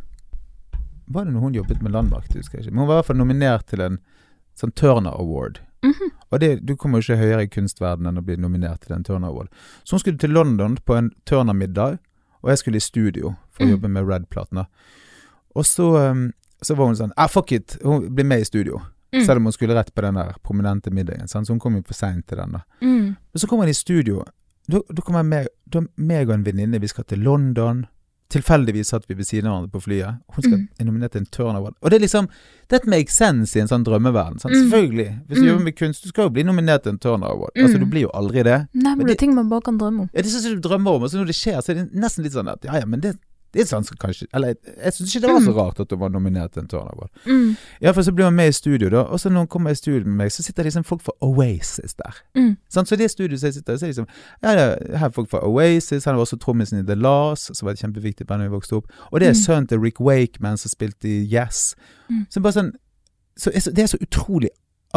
Var 1.09 1.25
det 1.25 1.33
når 1.33 1.41
hun 1.41 1.55
jobbet 1.55 1.83
med 1.83 1.93
Landmark? 1.93 2.29
Husker 2.37 2.59
jeg 2.59 2.67
ikke. 2.67 2.75
Men 2.75 2.85
hun 2.85 2.89
var 2.89 2.95
i 2.95 3.01
hvert 3.01 3.11
fall 3.11 3.17
nominert 3.17 3.67
til 3.67 3.81
en 3.81 3.99
sånn 4.59 4.75
Turner 4.77 5.17
Award. 5.17 5.63
Mhm. 5.83 6.11
Og 6.33 6.41
det, 6.41 6.67
du 6.67 6.75
kommer 6.77 6.99
jo 7.01 7.07
ikke 7.15 7.21
høyere 7.23 7.43
i 7.47 7.49
kunstverdenen 7.49 8.11
enn 8.11 8.19
å 8.19 8.25
bli 8.25 8.37
nominert 8.37 8.81
til 8.85 8.97
en 8.97 9.05
Turner 9.05 9.29
Award. 9.29 9.49
Så 9.85 9.95
hun 9.97 10.01
skulle 10.03 10.19
til 10.19 10.31
London 10.31 10.77
på 10.85 10.97
en 10.99 11.11
Turner-middag, 11.27 11.99
og 12.43 12.51
jeg 12.51 12.59
skulle 12.59 12.77
i 12.77 12.81
studio 12.85 13.37
for 13.51 13.65
å 13.65 13.67
Mm. 13.67 13.71
jobbe 13.77 13.89
med 13.89 14.07
Red-platene. 14.09 14.67
Og 15.57 15.65
så, 15.65 16.11
um, 16.11 16.33
så 16.63 16.77
var 16.77 16.87
hun 16.87 16.97
sånn 16.97 17.13
ah, 17.17 17.27
fuck 17.29 17.53
it, 17.53 17.77
hun 17.83 18.09
blir 18.15 18.25
med 18.25 18.41
i 18.41 18.45
studio. 18.45 18.81
Mm. 19.13 19.25
Selv 19.25 19.37
om 19.39 19.45
hun 19.45 19.53
skulle 19.53 19.75
rett 19.75 19.95
på 19.95 20.03
den 20.03 20.15
der 20.15 20.35
prominente 20.45 20.91
middagen. 20.91 21.29
Sant? 21.29 21.47
Så 21.47 21.51
hun 21.55 21.59
kom 21.61 21.75
jo 21.77 21.83
for 21.83 21.95
seint 21.95 22.27
til 22.27 22.37
den. 22.37 22.53
da. 22.53 22.61
Mm. 22.83 23.17
Men 23.17 23.39
så 23.41 23.47
kommer 23.49 23.65
hun 23.65 23.71
i 23.71 23.73
studio. 23.75 24.25
Da, 24.69 24.81
kommer 25.01 25.23
med, 25.25 25.47
meg 25.97 26.29
og 26.29 26.35
en 26.35 26.45
venninne, 26.45 26.81
vi 26.81 26.87
skal 26.89 27.05
til 27.05 27.19
London. 27.25 27.87
Tilfeldigvis 28.31 28.91
satt 28.93 29.07
vi 29.09 29.15
ved 29.17 29.25
siden 29.25 29.47
av 29.49 29.55
hverandre 29.55 29.73
på 29.73 29.81
flyet. 29.81 30.19
Hun 30.35 30.43
skal 30.43 30.59
Mm. 30.59 30.69
er 30.81 30.85
nominert 30.85 31.13
til 31.13 31.21
en 31.23 31.27
turnover. 31.33 31.73
Og 31.83 31.91
det 31.91 31.97
er 31.97 32.05
liksom 32.07 32.29
That 32.69 32.87
makes 32.87 33.15
sense 33.17 33.57
i 33.57 33.61
en 33.63 33.67
sånn 33.69 33.83
drømmeverden. 33.85 34.39
Sant? 34.39 34.53
Mm. 34.55 34.69
Selvfølgelig. 34.69 35.21
Hvis 35.29 35.37
du 35.39 35.41
Mm. 35.43 35.49
jobber 35.49 35.65
med 35.65 35.77
kunst, 35.77 36.03
du 36.03 36.09
skal 36.09 36.25
jo 36.25 36.29
bli 36.31 36.43
nominert 36.43 36.83
til 36.83 36.93
en 36.93 36.99
turnover 36.99 37.33
Award. 37.33 37.51
Mm. 37.57 37.63
Altså, 37.65 37.79
du 37.79 37.87
blir 37.87 38.01
jo 38.03 38.11
aldri 38.13 38.43
det. 38.45 38.69
Nei, 38.75 38.91
men 38.95 38.99
Men 38.99 39.07
det 39.07 39.13
er 39.15 39.19
ting 39.25 39.35
man 39.35 39.49
bare 39.49 39.63
kan 39.63 39.79
drømme 39.79 40.01
om. 40.03 40.11
Ja, 40.13 40.21
det 40.21 40.27
er 40.27 40.41
sånn 40.41 40.61
du 40.61 40.69
drømmer 40.69 40.95
om, 40.97 41.03
og 41.03 41.09
så 41.11 41.17
når 41.17 41.27
det 41.27 41.35
skjer, 41.37 41.57
så 41.63 41.71
er 41.71 41.75
det 41.75 41.95
nesten 41.95 42.23
litt 42.25 42.33
sånn 42.35 42.53
at 42.53 42.63
ja, 42.65 42.75
ja, 42.75 42.85
men 42.85 43.01
det, 43.01 43.17
det 43.53 43.61
er 43.63 43.65
sånn 43.65 43.85
kanskje 43.99 44.27
Eller 44.35 44.55
jeg 44.85 44.93
syns 44.93 45.15
ikke 45.17 45.21
det 45.27 45.31
var 45.33 45.41
så 45.41 45.53
Mm. 45.53 45.57
rart 45.57 45.81
at 45.81 45.91
hun 45.91 45.99
var 46.01 46.09
nominert 46.11 46.53
til 46.53 46.63
en 46.63 46.69
Turner 46.69 46.91
Award. 46.93 47.11
Mm. 47.27 47.57
Iallfall 47.83 48.05
så 48.05 48.13
blir 48.15 48.25
hun 48.25 48.35
med 48.35 48.49
i 48.49 48.53
studio, 48.53 48.89
da. 48.91 49.03
Og 49.09 49.19
så 49.21 49.31
når 49.31 49.39
hun 49.39 49.47
kommer 49.47 49.71
i 49.71 49.75
studio 49.75 50.05
med 50.05 50.17
meg, 50.17 50.31
så 50.31 50.43
sitter 50.43 50.65
liksom 50.65 50.85
folk 50.85 51.01
fra 51.03 51.13
Oasis 51.23 51.95
der. 51.95 52.15
Mm. 52.37 52.57
Sånn, 52.71 52.87
Så 52.87 52.97
det 52.97 53.11
studioet 53.11 53.43
jeg 53.43 53.55
sitter 53.55 53.73
i, 53.73 53.77
så 53.79 53.85
er 53.85 53.89
det 53.89 53.97
liksom 53.97 54.09
Ja, 54.43 54.55
det 54.55 54.91
er 54.93 54.99
her 54.99 55.07
er 55.07 55.11
folk 55.11 55.31
fra 55.31 55.41
Oasis, 55.43 56.05
han 56.05 56.17
var 56.17 56.25
også 56.25 56.39
trommisen 56.39 56.79
i 56.79 56.83
The 56.87 56.95
Last, 56.95 57.57
som 57.57 57.67
var 57.67 57.73
et 57.73 57.81
kjempeviktig 57.81 58.27
band 58.27 58.43
da 58.43 58.49
vi 58.49 58.55
vokste 58.57 58.77
opp. 58.77 58.87
Og 59.13 59.21
det 59.21 59.29
er 59.29 59.33
Mm. 59.33 59.43
sønnen 59.45 59.69
til 59.69 59.79
Rick 59.81 60.01
Wakeman 60.01 60.57
som 60.59 60.69
spilte 60.69 61.05
i 61.09 61.25
Yes. 61.33 61.75
Mm. 62.11 62.27
Så 62.31 62.41
bare 62.43 62.53
sånn 62.53 62.73
så, 63.39 63.51
Det 63.53 63.79
er 63.79 63.87
så 63.87 63.99
utrolig 64.03 64.49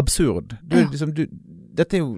absurd. 0.01 0.55
Du, 0.61 0.77
Ja. 0.77 0.87
liksom, 0.89 1.13
du, 1.17 1.25
dette 1.77 1.97
er 1.97 2.01
jo 2.03 2.17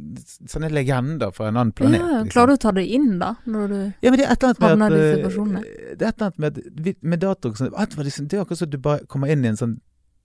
sånne 0.50 0.69
legender 0.74 1.34
fra 1.36 1.48
en 1.50 1.58
annen 1.60 1.74
planet. 1.78 2.02
Ja, 2.02 2.08
liksom. 2.24 2.32
klarer 2.34 2.54
du 2.54 2.58
å 2.58 2.62
ta 2.63 2.72
det 2.76 2.86
inn, 2.89 3.19
da? 3.22 3.36
Når 3.46 3.67
du 3.69 3.78
Ja, 4.02 4.10
men 4.10 4.19
det 4.19 4.26
er 4.26 4.32
et 4.34 4.43
eller 4.43 4.50
annet 4.50 4.80
med 4.80 4.86
at 4.88 4.91
i 4.91 4.96
de 4.96 5.08
eh, 5.08 5.15
situasjonene? 5.17 5.63
Det 5.63 6.02
er 6.08 6.10
et 6.10 6.22
eller 6.22 6.30
annet 6.30 6.39
med, 6.39 6.96
med 7.02 7.19
data 7.22 7.50
og 7.50 7.58
sånn, 7.60 7.74
liksom, 8.08 8.28
Det 8.28 8.38
er 8.38 8.46
akkurat 8.46 8.63
som 8.63 8.69
du 8.74 8.78
bare 8.78 9.06
kommer 9.06 9.34
inn 9.34 9.46
i 9.46 9.52
en 9.54 9.60
sånn 9.60 9.80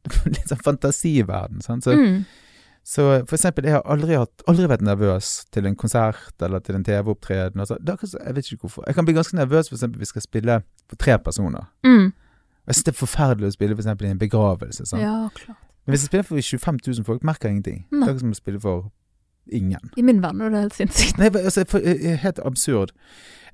litt 0.32 0.48
sånn 0.48 0.62
fantasiverden. 0.64 1.60
Sånn, 1.64 1.82
Så, 1.84 1.92
mm. 1.98 2.24
så 2.86 3.06
for 3.28 3.36
eksempel, 3.36 3.68
jeg 3.68 3.76
har 3.76 3.84
aldri, 3.84 4.16
hatt, 4.16 4.46
aldri 4.48 4.70
vært 4.70 4.86
nervøs 4.86 5.32
til 5.52 5.68
en 5.68 5.76
konsert 5.76 6.40
eller 6.40 6.64
til 6.64 6.78
en 6.78 6.86
TV-opptreden. 6.86 7.60
Altså, 7.60 7.76
jeg 7.82 8.34
vet 8.38 8.52
ikke 8.52 8.64
hvorfor. 8.68 8.86
Jeg 8.88 8.96
kan 8.96 9.04
bli 9.08 9.16
ganske 9.18 9.36
nervøs 9.36 9.68
for 9.68 9.76
eksempel 9.76 10.00
hvis 10.00 10.14
vi 10.14 10.16
skal 10.16 10.24
spille 10.24 10.60
for 10.88 10.96
tre 10.96 11.18
personer. 11.20 11.68
Mm. 11.84 12.12
Jeg 12.68 12.74
synes 12.76 12.84
det 12.84 12.94
er 12.94 13.00
forferdelig 13.00 13.48
å 13.48 13.56
spille 13.56 13.76
for 13.76 13.84
eksempel 13.84 14.08
i 14.08 14.14
en 14.14 14.20
begravelse. 14.20 14.88
Sånn. 14.88 15.04
Ja, 15.04 15.28
klart. 15.36 15.67
Men 15.88 15.96
hvis 15.96 16.04
jeg 16.04 16.12
spiller 16.12 16.26
for 16.28 16.36
25 16.36 16.78
000 16.86 17.04
folk, 17.08 17.22
merker 17.24 17.48
jeg 17.48 17.56
ingenting. 17.56 17.78
Nei. 17.88 18.02
Det 18.02 18.10
er 18.10 18.16
ikke 18.18 18.24
som 18.26 18.34
å 18.34 18.38
spille 18.38 18.60
for 18.60 18.90
ingen. 19.48 19.90
I 19.96 20.04
min 20.04 20.20
verden 20.20 20.44
er 20.44 20.52
det 20.52 20.62
helt 20.66 20.76
sinnssykt. 20.76 21.16
Nei, 21.16 21.30
altså, 21.32 21.64
jeg 21.80 22.12
er 22.12 22.20
helt 22.20 22.40
absurd. 22.44 22.92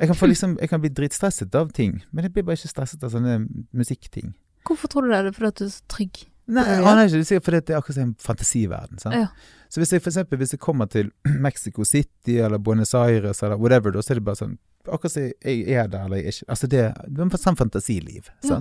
Jeg 0.00 0.10
kan, 0.10 0.18
få 0.18 0.26
liksom, 0.26 0.56
jeg 0.58 0.72
kan 0.72 0.82
bli 0.82 0.90
dritstresset 0.90 1.54
av 1.54 1.70
ting, 1.76 2.00
men 2.10 2.26
jeg 2.26 2.34
blir 2.34 2.46
bare 2.48 2.58
ikke 2.58 2.72
stresset 2.72 3.06
av 3.06 3.14
sånne 3.14 3.44
musikkting. 3.70 4.34
Hvorfor 4.66 4.90
tror 4.90 5.06
du 5.06 5.12
det? 5.12 5.20
Er 5.20 5.28
det 5.28 5.36
fordi 5.36 5.52
at 5.52 5.60
du 5.60 5.66
er 5.68 5.74
så 5.76 5.86
trygg? 5.94 6.24
Nei, 6.44 6.64
jeg 6.68 6.84
aner 6.84 7.06
ikke. 7.06 7.22
Det 7.22 7.36
er 7.38 7.44
fordi 7.44 7.60
det 7.60 7.72
er 7.72 7.78
akkurat 7.78 7.96
som 7.96 8.08
en 8.08 8.16
fantasiverden. 8.20 9.00
Sant? 9.00 9.16
Ja. 9.16 9.62
Så 9.72 9.80
hvis 9.80 9.94
jeg 9.94 10.02
for 10.02 10.12
eksempel 10.12 10.38
hvis 10.42 10.52
jeg 10.54 10.60
kommer 10.60 10.90
til 10.90 11.10
Mexico 11.46 11.86
City 11.88 12.38
eller 12.42 12.58
Buenos 12.58 12.94
Aires 12.94 13.42
eller 13.42 13.56
whatever, 13.56 13.94
da 13.94 14.02
så 14.02 14.14
er 14.14 14.20
det 14.20 14.26
bare 14.26 14.42
sånn 14.42 14.58
Akkurat 14.84 15.14
som 15.14 15.24
jeg 15.24 15.62
er 15.72 15.86
der 15.88 16.04
eller 16.04 16.20
jeg 16.20 16.28
er 16.28 16.34
ikke 16.36 16.50
Altså 16.52 16.68
det, 16.68 16.82
det 17.08 17.22
er 17.22 17.24
en 17.24 17.38
sånn 17.40 17.56
fantasiliv. 17.56 18.28
Ja. 18.44 18.60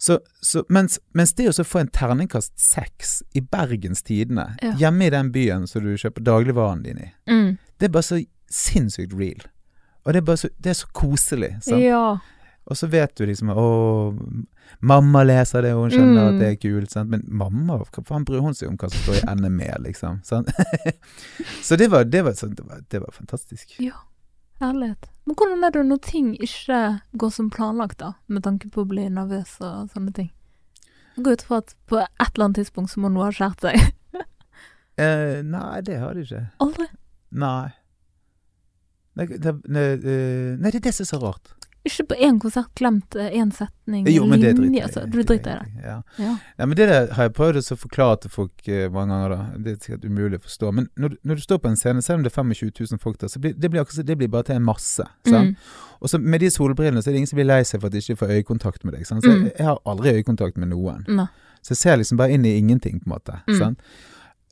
Så, 0.00 0.16
så, 0.40 0.62
mens, 0.72 0.98
mens 1.12 1.34
det 1.36 1.50
å 1.52 1.64
få 1.68 1.82
en 1.82 1.90
terningkast 1.92 2.54
seks 2.56 3.18
i 3.36 3.42
Bergens 3.44 4.00
Tidende, 4.06 4.46
Ja. 4.64 4.72
hjemme 4.80 5.06
i 5.06 5.10
den 5.12 5.28
byen 5.34 5.66
som 5.68 5.84
du 5.84 5.92
kjøper 6.00 6.24
dagligvaren 6.24 6.82
din 6.86 6.98
i, 7.04 7.10
Mm. 7.28 7.58
det 7.78 7.84
er 7.90 7.92
bare 7.92 8.02
så 8.08 8.20
sinnssykt 8.50 9.12
real. 9.18 9.44
Og 10.06 10.14
det 10.14 10.22
er 10.26 10.36
så, 10.40 10.48
det 10.58 10.70
er 10.70 10.78
så 10.80 10.86
koselig. 10.96 11.52
Sant? 11.62 11.82
Ja. 11.84 12.18
Og 12.70 12.76
så 12.76 12.88
vet 12.88 13.14
du 13.16 13.26
liksom 13.26 13.50
Å, 13.50 13.66
mamma 14.80 15.22
leser 15.26 15.62
det, 15.62 15.72
og 15.74 15.82
hun 15.82 15.90
skjønner 15.90 16.22
Mm. 16.22 16.34
at 16.34 16.38
det 16.40 16.48
er 16.48 16.56
kult. 16.70 16.90
Sant? 16.90 17.10
Men 17.10 17.22
mamma, 17.28 17.78
hva 17.84 18.04
faen 18.06 18.24
bryr 18.24 18.40
hun 18.40 18.54
seg 18.54 18.68
om 18.70 18.76
hva 18.78 18.88
som 18.90 19.00
står 19.04 19.20
i 19.20 19.34
NME, 19.34 19.76
liksom? 19.84 20.20
Sant? 20.24 20.48
så 21.62 21.76
det 21.76 21.90
var, 21.90 22.04
det, 22.04 22.22
var, 22.24 22.32
sånn, 22.32 22.54
det, 22.54 22.64
var, 22.66 22.80
det 22.88 23.00
var 23.00 23.12
fantastisk. 23.12 23.76
ja. 23.78 23.92
Herlighet. 24.60 25.08
Men 25.24 25.36
hvordan 25.38 25.64
er 25.64 25.72
det 25.74 25.86
når 25.88 26.00
ting 26.04 26.32
ikke 26.42 26.80
går 27.20 27.32
som 27.32 27.48
planlagt, 27.52 28.00
da? 28.02 28.14
Med 28.28 28.44
tanke 28.44 28.68
på 28.72 28.84
å 28.84 28.88
bli 28.88 29.06
nervøs 29.12 29.56
og 29.64 29.90
sånne 29.94 30.12
ting. 30.16 30.30
Jeg 31.16 31.24
går 31.26 31.38
ut 31.38 31.44
fra 31.48 31.60
at 31.62 31.74
på 31.90 32.00
et 32.00 32.30
eller 32.32 32.46
annet 32.46 32.60
tidspunkt 32.60 32.92
så 32.92 33.00
må 33.02 33.10
noe 33.12 33.28
ha 33.28 33.34
skjært 33.34 33.66
seg. 33.66 33.80
Eh, 35.00 35.38
nei, 35.46 35.78
det 35.80 35.94
har 35.96 36.12
det 36.12 36.26
ikke. 36.26 36.42
Aldri. 36.60 36.84
Nei. 37.40 37.70
Nei 39.16 39.26
det, 39.30 39.52
nei, 39.64 39.84
eh, 39.96 40.50
nei, 40.60 40.72
det 40.74 40.80
er 40.82 40.84
det 40.84 40.92
som 40.92 41.06
er 41.06 41.08
så 41.08 41.20
rart. 41.22 41.54
Ikke 41.88 42.04
på 42.10 42.16
én 42.20 42.36
konsert 42.40 42.68
glemt 42.76 43.14
én 43.16 43.48
setning, 43.56 44.04
Jo, 44.12 44.26
men 44.28 44.40
det 44.40 44.50
linje, 44.58 44.60
driter 44.60 44.74
jeg 44.76 44.84
altså. 44.84 45.04
Du 45.10 45.22
driter 45.22 45.50
i 45.50 45.54
det? 45.54 45.84
Ja. 45.86 45.94
Ja. 46.18 46.32
Nei, 46.58 46.66
men 46.66 46.76
det 46.76 46.88
der 46.90 47.06
har 47.16 47.22
jeg 47.28 47.32
prøvd 47.38 47.56
å 47.62 47.76
forklare 47.80 48.18
til 48.20 48.30
folk 48.34 48.68
eh, 48.68 48.90
mange 48.92 49.14
ganger, 49.14 49.32
da. 49.32 49.38
Det 49.64 49.72
er 49.72 49.78
sikkert 49.86 50.04
umulig 50.04 50.40
å 50.42 50.44
forstå. 50.44 50.72
Men 50.76 50.88
når, 51.00 51.14
når 51.24 51.40
du 51.40 51.44
står 51.46 51.58
på 51.64 51.68
en 51.72 51.76
scene, 51.80 52.02
selv 52.04 52.20
om 52.20 52.26
det 52.26 52.32
er 52.34 52.36
25 52.42 52.72
000 52.92 53.00
folk 53.00 53.16
der, 53.22 53.32
så 53.32 53.40
blir 53.40 53.54
det, 53.56 53.70
blir 53.72 54.04
det 54.04 54.18
blir 54.20 54.28
bare 54.28 54.42
til 54.50 54.56
en 54.60 54.66
masse. 54.68 55.06
Mm. 55.26 55.54
Og 56.00 56.12
så 56.12 56.18
med 56.20 56.40
de 56.44 56.50
solbrillene 56.52 57.00
så 57.02 57.08
er 57.10 57.16
det 57.16 57.22
ingen 57.24 57.32
som 57.32 57.40
blir 57.40 57.48
lei 57.48 57.62
seg 57.64 57.80
for 57.80 57.88
at 57.88 57.96
de 57.96 58.04
ikke 58.04 58.16
får 58.20 58.34
øyekontakt 58.36 58.84
med 58.84 58.94
deg. 58.98 59.06
Sant? 59.08 59.24
Så 59.24 59.30
Mm. 59.32 59.42
jeg, 59.48 59.52
jeg 59.58 59.66
har 59.66 59.80
aldri 59.86 60.12
øyekontakt 60.20 60.56
med 60.60 60.68
noen. 60.68 61.04
Ne. 61.08 61.28
Så 61.62 61.72
jeg 61.72 61.76
ser 61.80 61.96
liksom 61.96 62.16
bare 62.20 62.32
inn 62.36 62.44
i 62.44 62.56
ingenting, 62.58 63.00
på 63.00 63.08
en 63.08 63.16
måte. 63.16 63.40
Mm. 63.48 63.76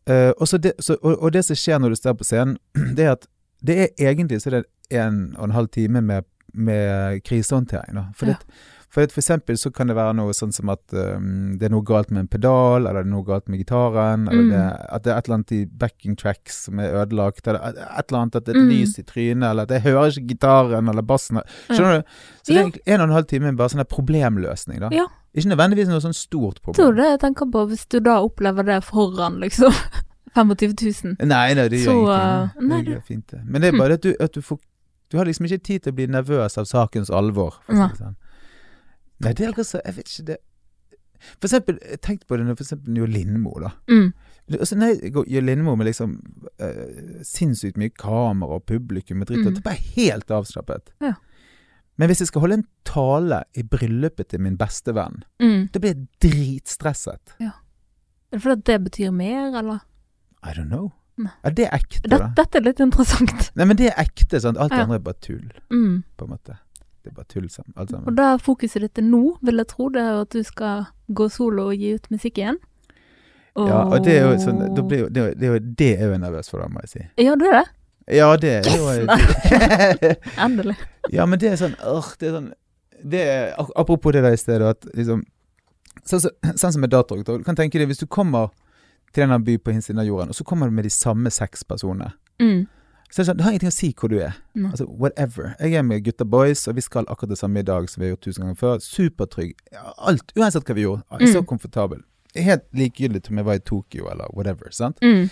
Eh, 0.09 0.33
så 0.45 0.59
det, 0.59 0.73
så, 0.81 0.97
og, 1.03 1.23
og 1.23 1.33
det 1.33 1.45
som 1.45 1.57
skjer 1.57 1.79
når 1.81 1.88
du 1.93 1.97
står 2.01 2.17
på 2.17 2.25
scenen, 2.25 2.57
det 2.97 3.05
er 3.05 3.12
at 3.17 3.29
det 3.61 3.77
er 3.79 3.88
egentlig 4.12 4.41
så 4.41 4.53
er 4.55 4.64
en 5.03 5.35
og 5.37 5.45
en 5.49 5.57
halv 5.57 5.69
time 5.75 6.01
med, 6.01 6.23
med 6.55 7.23
krisehåndtering. 7.25 7.95
Da. 7.95 8.07
For, 8.17 8.27
Ja. 8.27 8.35
det, 8.35 8.55
for, 8.91 9.01
det, 9.05 9.13
for 9.13 9.21
eksempel 9.21 9.57
så 9.61 9.71
kan 9.75 9.87
det 9.91 9.97
være 9.97 10.15
noe 10.17 10.33
sånn 10.33 10.53
som 10.53 10.71
at 10.73 10.81
um, 10.97 11.59
det 11.59 11.67
er 11.69 11.71
noe 11.75 11.85
galt 11.85 12.11
med 12.11 12.21
en 12.25 12.29
pedal, 12.29 12.87
eller 12.87 13.03
det 13.03 13.07
er 13.11 13.13
noe 13.13 13.25
galt 13.27 13.49
med 13.49 13.59
gitaren, 13.61 14.29
eller 14.31 14.43
Mm. 14.43 14.51
det, 14.51 14.87
at 14.97 15.03
det 15.05 15.13
er 15.13 15.19
et 15.19 15.29
eller 15.29 15.35
annet 15.37 15.53
i 15.53 15.65
backing 15.67 16.17
tracks 16.17 16.65
som 16.65 16.79
er 16.81 16.95
ødelagt, 17.03 17.47
eller 17.47 17.61
et 17.69 18.09
eller 18.09 18.21
annet 18.23 18.37
at 18.37 18.45
det 18.47 18.55
er 18.57 18.61
et 18.61 18.65
Mm. 18.65 18.73
lys 18.73 18.99
i 18.99 19.03
trynet, 19.03 19.51
eller 19.51 19.63
at 19.63 19.69
jeg 19.71 19.83
hører 19.83 20.09
ikke 20.17 20.29
gitaren 20.33 20.89
eller 20.89 21.03
bassen. 21.03 21.43
Skjønner 21.69 22.01
du? 22.01 22.03
Så 22.43 22.47
det 22.53 22.57
er 22.57 22.63
egentlig 22.65 22.83
en 22.87 23.01
og 23.01 23.09
en 23.09 23.15
halv 23.19 23.27
time 23.29 23.53
bare 23.57 23.69
sånn 23.69 23.85
problemløsning, 23.85 24.81
da. 24.81 24.89
Ja. 24.91 25.07
Ikke 25.37 25.51
nødvendigvis 25.53 25.89
noe 25.89 26.01
sånn 26.01 26.15
stort 26.17 26.63
problem. 26.63 26.81
Tror 26.81 26.97
du 26.97 27.03
det 27.03 27.11
jeg 27.13 27.21
tenker 27.21 27.47
på, 27.53 27.69
hvis 27.69 27.87
du 27.89 28.01
da 28.01 28.17
opplever 28.25 28.65
det 28.65 28.83
foran, 28.85 29.39
liksom. 29.39 29.71
25 30.35 30.75
000. 31.05 31.17
Nei, 31.27 31.55
nei, 31.55 31.69
det 31.69 31.81
gjør 31.81 31.93
Så, 31.93 31.95
ingenting. 32.09 32.53
Det, 32.59 32.69
nei, 32.69 32.83
det 32.85 33.05
fint, 33.05 33.27
det. 33.33 33.41
Men 33.45 33.61
det 33.63 33.75
er 33.75 33.79
bare 33.79 33.93
at 33.95 34.03
du, 34.03 34.15
at 34.21 34.33
du 34.33 34.41
får 34.41 34.59
Du 35.11 35.16
har 35.18 35.25
liksom 35.25 35.47
ikke 35.49 35.62
tid 35.64 35.81
til 35.83 35.92
å 35.92 35.97
bli 35.97 36.07
nervøs 36.07 36.59
av 36.61 36.64
sakens 36.68 37.11
alvor. 37.11 37.55
For 37.66 37.75
Nei. 37.75 37.88
sånn. 37.97 38.16
Nei, 39.21 39.33
det 39.35 39.47
er 39.49 39.53
altså 39.59 39.81
Jeg 39.85 39.94
vet 39.97 40.07
ikke 40.12 40.27
det 40.29 40.37
For 41.40 41.49
eksempel, 41.49 41.79
jeg 41.83 42.01
tenkte 42.01 42.27
på 42.31 42.37
det 42.38 42.44
når 42.47 42.55
for 42.61 42.62
eksempel 42.64 42.97
Jo 43.01 43.07
Lindmo, 43.11 43.55
da. 43.61 43.73
Mm. 43.90 44.12
Altså, 44.61 44.77
nei, 44.79 44.92
Jo 45.11 45.40
Lindmo 45.42 45.75
med 45.77 45.87
liksom 45.90 46.12
uh, 46.62 47.23
sinnssykt 47.27 47.77
mye 47.81 47.90
kamera 47.99 48.61
og 48.61 48.66
publikum 48.66 49.21
og 49.25 49.27
dritt, 49.33 49.42
Mm. 49.42 49.55
det 49.55 49.59
er 49.59 49.66
bare 49.66 49.83
helt 49.97 50.31
avslappet. 50.31 50.92
Ja. 51.03 51.14
Men 51.99 52.09
hvis 52.09 52.21
jeg 52.23 52.29
skal 52.31 52.40
holde 52.44 52.55
en 52.61 52.66
tale 52.87 53.40
i 53.59 53.62
bryllupet 53.66 54.29
til 54.31 54.40
min 54.40 54.57
beste 54.57 54.94
venn, 54.94 55.25
Mm. 55.42 55.68
da 55.73 55.81
blir 55.81 55.94
jeg 55.97 56.07
dritstresset. 56.23 57.35
Er 57.40 57.53
det 58.33 58.40
fordi 58.42 58.62
det 58.62 58.79
betyr 58.85 59.11
mer, 59.11 59.51
eller? 59.59 59.81
I 60.44 60.53
don't 60.55 60.68
know. 60.71 60.92
Nei. 61.19 61.31
Er 61.45 61.51
det 61.51 61.69
ekte, 61.73 62.01
Det, 62.05 62.11
da? 62.11 62.29
dette 62.37 62.59
er 62.59 62.63
litt 62.63 62.81
interessant. 62.81 63.51
Nei, 63.57 63.65
men 63.67 63.77
det 63.77 63.89
er 63.91 63.97
ekte. 64.05 64.41
Sant? 64.41 64.57
Alt 64.59 64.71
det 64.71 64.79
Ja. 64.79 64.85
andre 64.85 64.97
er 65.01 65.05
bare 65.09 65.21
tull, 65.21 65.51
Mm. 65.71 66.03
på 66.17 66.25
en 66.25 66.31
måte. 66.31 66.59
Det 67.03 67.13
er 67.13 67.15
bare 67.17 67.27
tull 67.29 67.49
sammen, 67.49 67.73
alt 67.77 67.91
sammen. 67.91 68.07
Og 68.09 68.15
da 68.17 68.35
er 68.35 68.39
fokuset 68.39 68.81
ditt 68.83 69.03
nå, 69.05 69.39
vil 69.43 69.57
jeg 69.57 69.67
tro, 69.69 69.89
det 69.89 70.03
er 70.03 70.21
at 70.21 70.31
du 70.31 70.43
skal 70.45 70.87
gå 71.11 71.29
solo 71.31 71.69
og 71.71 71.77
gi 71.77 71.95
ut 71.95 72.07
musikk 72.11 72.39
igjen. 72.39 72.57
Ja, 73.57 73.83
og 73.91 74.05
det 74.05 74.15
er 74.21 74.29
jo 74.31 74.37
sånn 74.39 74.61
blir 74.87 75.09
det, 75.11 75.17
er 75.23 75.29
jo- 75.29 75.35
det, 75.35 75.43
er 75.49 75.53
jo, 75.53 75.59
det 75.59 75.99
er 76.01 76.13
jo 76.13 76.19
nervøs 76.19 76.49
for, 76.51 76.61
da, 76.61 76.69
må 76.69 76.81
jeg 76.85 76.89
si. 76.89 77.25
Ja, 77.25 77.35
du 77.35 77.45
er 77.47 77.53
det? 77.63 77.69
Ja, 78.17 78.37
det 78.37 78.67
er 78.67 78.77
jo 78.77 80.07
Endelig. 80.39 80.77
Ja, 81.11 81.27
men 81.27 81.39
det 81.39 81.51
er 81.53 81.57
sånn 81.61 81.75
øh, 81.85 82.07
Det 82.21 82.29
er 82.29 82.33
sånn 82.39 82.53
det 83.05 83.21
er, 83.21 83.51
Apropos 83.77 84.13
det 84.13 84.23
der 84.25 84.33
i 84.33 84.41
stedet, 84.41 84.63
at 84.77 84.87
liksom 84.97 85.25
Sånn 86.09 86.23
sånn 86.55 86.73
som 86.73 86.81
med 86.81 86.91
datorrock. 86.91 87.25
Du 87.27 87.45
kan 87.45 87.57
tenke 87.59 87.77
deg 87.79 87.89
hvis 87.91 87.99
du 88.01 88.07
kommer 88.07 88.49
til 89.14 89.23
en 89.31 89.44
by 89.44 89.59
på 89.59 89.73
hinsiden 89.73 89.99
av 89.99 90.07
jorden, 90.07 90.29
og 90.29 90.35
så 90.35 90.44
kommer 90.44 90.66
du 90.66 90.73
med 90.73 90.85
de 90.85 90.90
samme 90.90 91.31
seks 91.31 91.64
personene. 91.64 92.12
Mm. 92.40 92.66
Så 93.11 93.23
det 93.23 93.27
sånn, 93.27 93.40
har 93.40 93.51
ingenting 93.53 93.68
å 93.68 93.73
si 93.73 93.94
hvor 93.97 94.09
du 94.12 94.18
er. 94.21 94.35
Mm. 94.55 94.66
Altså, 94.71 94.85
Whatever. 94.87 95.55
Jeg 95.61 95.73
er 95.75 95.83
med 95.83 96.05
gutta 96.05 96.25
boys, 96.25 96.66
og 96.68 96.75
vi 96.77 96.81
skal 96.85 97.07
akkurat 97.09 97.31
det 97.31 97.38
samme 97.38 97.59
i 97.61 97.62
dag 97.62 97.88
som 97.88 98.03
vi 98.03 98.07
har 98.09 98.16
gjort 98.16 98.21
tusen 98.27 98.42
ganger 98.44 98.55
før. 98.61 98.79
Supertrygg. 98.85 99.55
Alt. 99.99 100.33
Uansett 100.37 100.64
hva 100.68 100.75
vi 100.75 100.83
gjorde. 100.85 101.03
Jeg 101.12 101.23
er 101.29 101.33
så 101.33 101.40
Mm. 101.40 101.47
komfortabel. 101.47 102.03
Helt 102.37 102.62
likegyldig 102.75 103.31
om 103.31 103.37
jeg 103.38 103.44
var 103.47 103.55
i 103.55 103.59
Tokyo 103.59 104.11
eller 104.11 104.27
whatever. 104.35 104.68
sant? 104.71 104.99
Mm. 105.03 105.31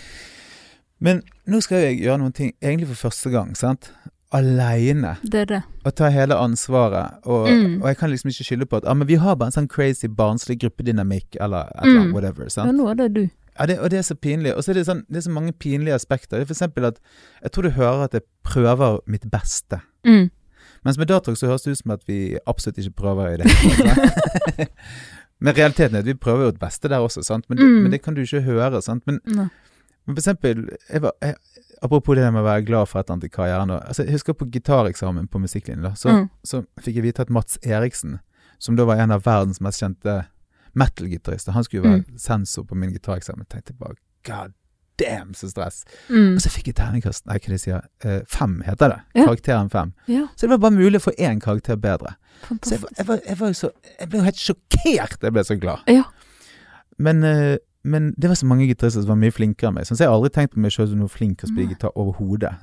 Men 1.01 1.23
nå 1.47 1.61
skal 1.63 1.79
jeg 1.79 2.01
gjøre 2.01 2.19
noen 2.19 2.33
ting 2.33 2.53
egentlig 2.63 2.89
for 2.89 3.09
første 3.11 3.31
gang. 3.31 3.55
sant? 3.55 3.91
Aleine. 4.33 5.17
Det 5.23 5.49
det. 5.49 5.63
Og 5.85 5.95
ta 5.95 6.09
hele 6.11 6.35
ansvaret. 6.35 7.19
Og, 7.25 7.49
Mm. 7.49 7.83
og 7.83 7.89
jeg 7.89 7.97
kan 7.97 8.11
liksom 8.11 8.29
ikke 8.31 8.45
skylde 8.45 8.67
på 8.67 8.77
at 8.77 8.85
ah, 8.87 8.95
men 8.95 9.07
vi 9.09 9.15
har 9.15 9.35
bare 9.37 9.47
en 9.49 9.53
sånn 9.53 9.69
crazy 9.69 10.09
barnslig 10.09 10.59
gruppedynamikk 10.61 11.37
eller 11.41 11.59
et 11.69 11.73
eller 11.83 12.01
annet. 12.01 12.07
Mm. 12.09 12.13
Whatever. 12.15 12.49
Ja, 12.57 12.73
nå 12.73 12.89
er 12.91 12.95
det 12.95 13.15
du. 13.15 13.29
Ja, 13.59 13.67
det, 13.67 13.79
og 13.81 13.91
det 13.91 13.99
er 13.99 14.03
så 14.03 14.15
pinlig. 14.15 14.55
Og 14.55 14.65
så 14.65 14.71
er 14.71 14.75
det, 14.81 14.87
sånn, 14.87 15.05
det 15.09 15.17
er 15.17 15.27
så 15.27 15.31
mange 15.33 15.53
pinlige 15.53 15.95
aspekter. 15.95 16.39
Det 16.39 16.51
er 16.51 16.69
for 16.69 16.87
at 16.87 16.99
jeg 17.43 17.53
tror 17.53 17.63
du 17.63 17.71
hører 17.71 18.05
at 18.05 18.13
jeg 18.15 18.23
prøver 18.45 18.99
mitt 19.07 19.25
beste. 19.33 19.81
Mm. 20.05 20.31
Mens 20.85 20.99
med 20.99 21.09
Datalk 21.09 21.37
så 21.39 21.47
høres 21.49 21.63
det 21.63 21.73
ut 21.73 21.79
som 21.79 21.91
at 21.97 22.03
vi 22.07 22.37
absolutt 22.47 22.79
ikke 22.79 22.93
prøver 23.01 23.29
i 23.33 23.37
det. 23.37 23.51
hele? 23.51 24.67
Men 25.41 25.53
realiteten 25.57 25.95
er 25.97 25.99
at 26.05 26.07
vi 26.09 26.15
prøver 26.15 26.43
jo 26.47 26.49
et 26.55 26.61
beste 26.61 26.89
der 26.89 26.99
også, 27.05 27.23
sant? 27.23 27.45
Men, 27.49 27.59
det, 27.59 27.65
Mm. 27.67 27.83
men 27.83 27.93
det 27.93 28.03
kan 28.03 28.15
du 28.15 28.21
ikke 28.23 28.41
høre. 28.41 28.83
sant? 28.83 29.03
Men, 29.07 29.21
men 29.27 30.15
for 30.15 30.21
eksempel, 30.23 30.69
jeg 30.93 31.03
var, 31.03 31.13
jeg, 31.23 31.35
apropos 31.83 32.17
det 32.17 32.33
med 32.33 32.41
å 32.41 32.45
være 32.47 32.65
glad 32.65 32.87
for 32.89 33.01
et 33.01 33.05
eller 33.07 33.17
annet 33.19 33.25
i 33.25 33.35
karrieren. 33.35 33.71
Altså, 33.71 34.03
jeg 34.05 34.13
husker 34.17 34.33
på 34.33 34.47
gitareksamen 34.51 35.29
på 35.29 35.39
musikklinjen. 35.39 35.83
da, 35.83 35.93
så, 35.95 36.09
Mm. 36.09 36.31
så 36.45 36.65
fikk 36.81 36.95
jeg 36.97 37.03
vite 37.03 37.21
at 37.21 37.31
Mats 37.31 37.59
Eriksen, 37.63 38.19
som 38.59 38.77
da 38.77 38.85
var 38.85 38.97
en 38.97 39.11
av 39.11 39.23
verdens 39.27 39.61
mest 39.61 39.83
kjente 39.83 40.25
metal-gitarister, 40.77 41.53
han 41.57 41.65
skulle 41.65 41.83
jo 41.83 41.89
være 41.91 42.05
Mm. 42.07 42.19
sensor 42.19 42.65
på 42.69 42.75
min 42.77 42.93
gitareksamen. 42.93 43.47
Jeg 43.47 43.49
tenkte 43.65 43.75
bare 43.81 43.97
god 44.25 44.53
damn, 44.99 45.35
så 45.35 45.49
stress. 45.51 45.85
Mm. 46.09 46.35
Og 46.37 46.41
så 46.41 46.49
fikk 46.53 46.67
jeg 46.71 46.75
terningkast 46.79 47.27
Nei, 47.27 47.37
hva 47.39 47.53
de 47.53 47.59
sier 47.61 47.83
eh, 48.05 48.21
Fem 48.29 48.63
heter 48.65 48.89
det. 48.95 49.01
Ja. 49.15 49.27
Karakteren 49.27 49.71
fem. 49.71 49.93
Ja, 50.09 50.27
Så 50.37 50.47
det 50.47 50.51
var 50.55 50.59
bare 50.59 50.77
mulig 50.79 51.01
å 51.01 51.05
få 51.11 51.13
én 51.19 51.41
karakter 51.41 51.77
bedre. 51.77 52.15
Så 52.63 52.71
jeg, 52.77 52.81
var- 52.83 52.91
jeg, 52.99 53.07
var, 53.07 53.21
jeg 53.29 53.39
var 53.41 53.53
så 53.53 53.71
Jeg 54.01 54.09
ble 54.09 54.19
jo 54.19 54.25
helt 54.25 54.37
sjokkert! 54.41 55.19
Jeg 55.23 55.33
ble 55.33 55.45
så 55.45 55.57
glad. 55.61 55.79
Ja. 55.89 56.05
Men, 56.99 57.23
eh, 57.25 57.57
men 57.85 58.15
det 58.19 58.29
var 58.29 58.35
så 58.37 58.47
mange 58.47 58.67
gitarister 58.67 59.01
som 59.05 59.09
var 59.09 59.17
mye 59.21 59.31
flinkere 59.33 59.69
enn 59.69 59.75
meg. 59.75 59.85
Så 59.87 59.97
jeg 59.99 60.09
har 60.09 60.17
aldri 60.17 60.31
tenkt 60.33 60.55
på 60.55 60.59
meg 60.65 60.73
sjøl 60.73 60.89
som 60.89 60.99
noe 60.99 61.09
flink 61.13 61.39
til 61.39 61.49
å 61.49 61.53
spille 61.53 61.69
gitar 61.75 61.93
overhodet. 61.97 62.57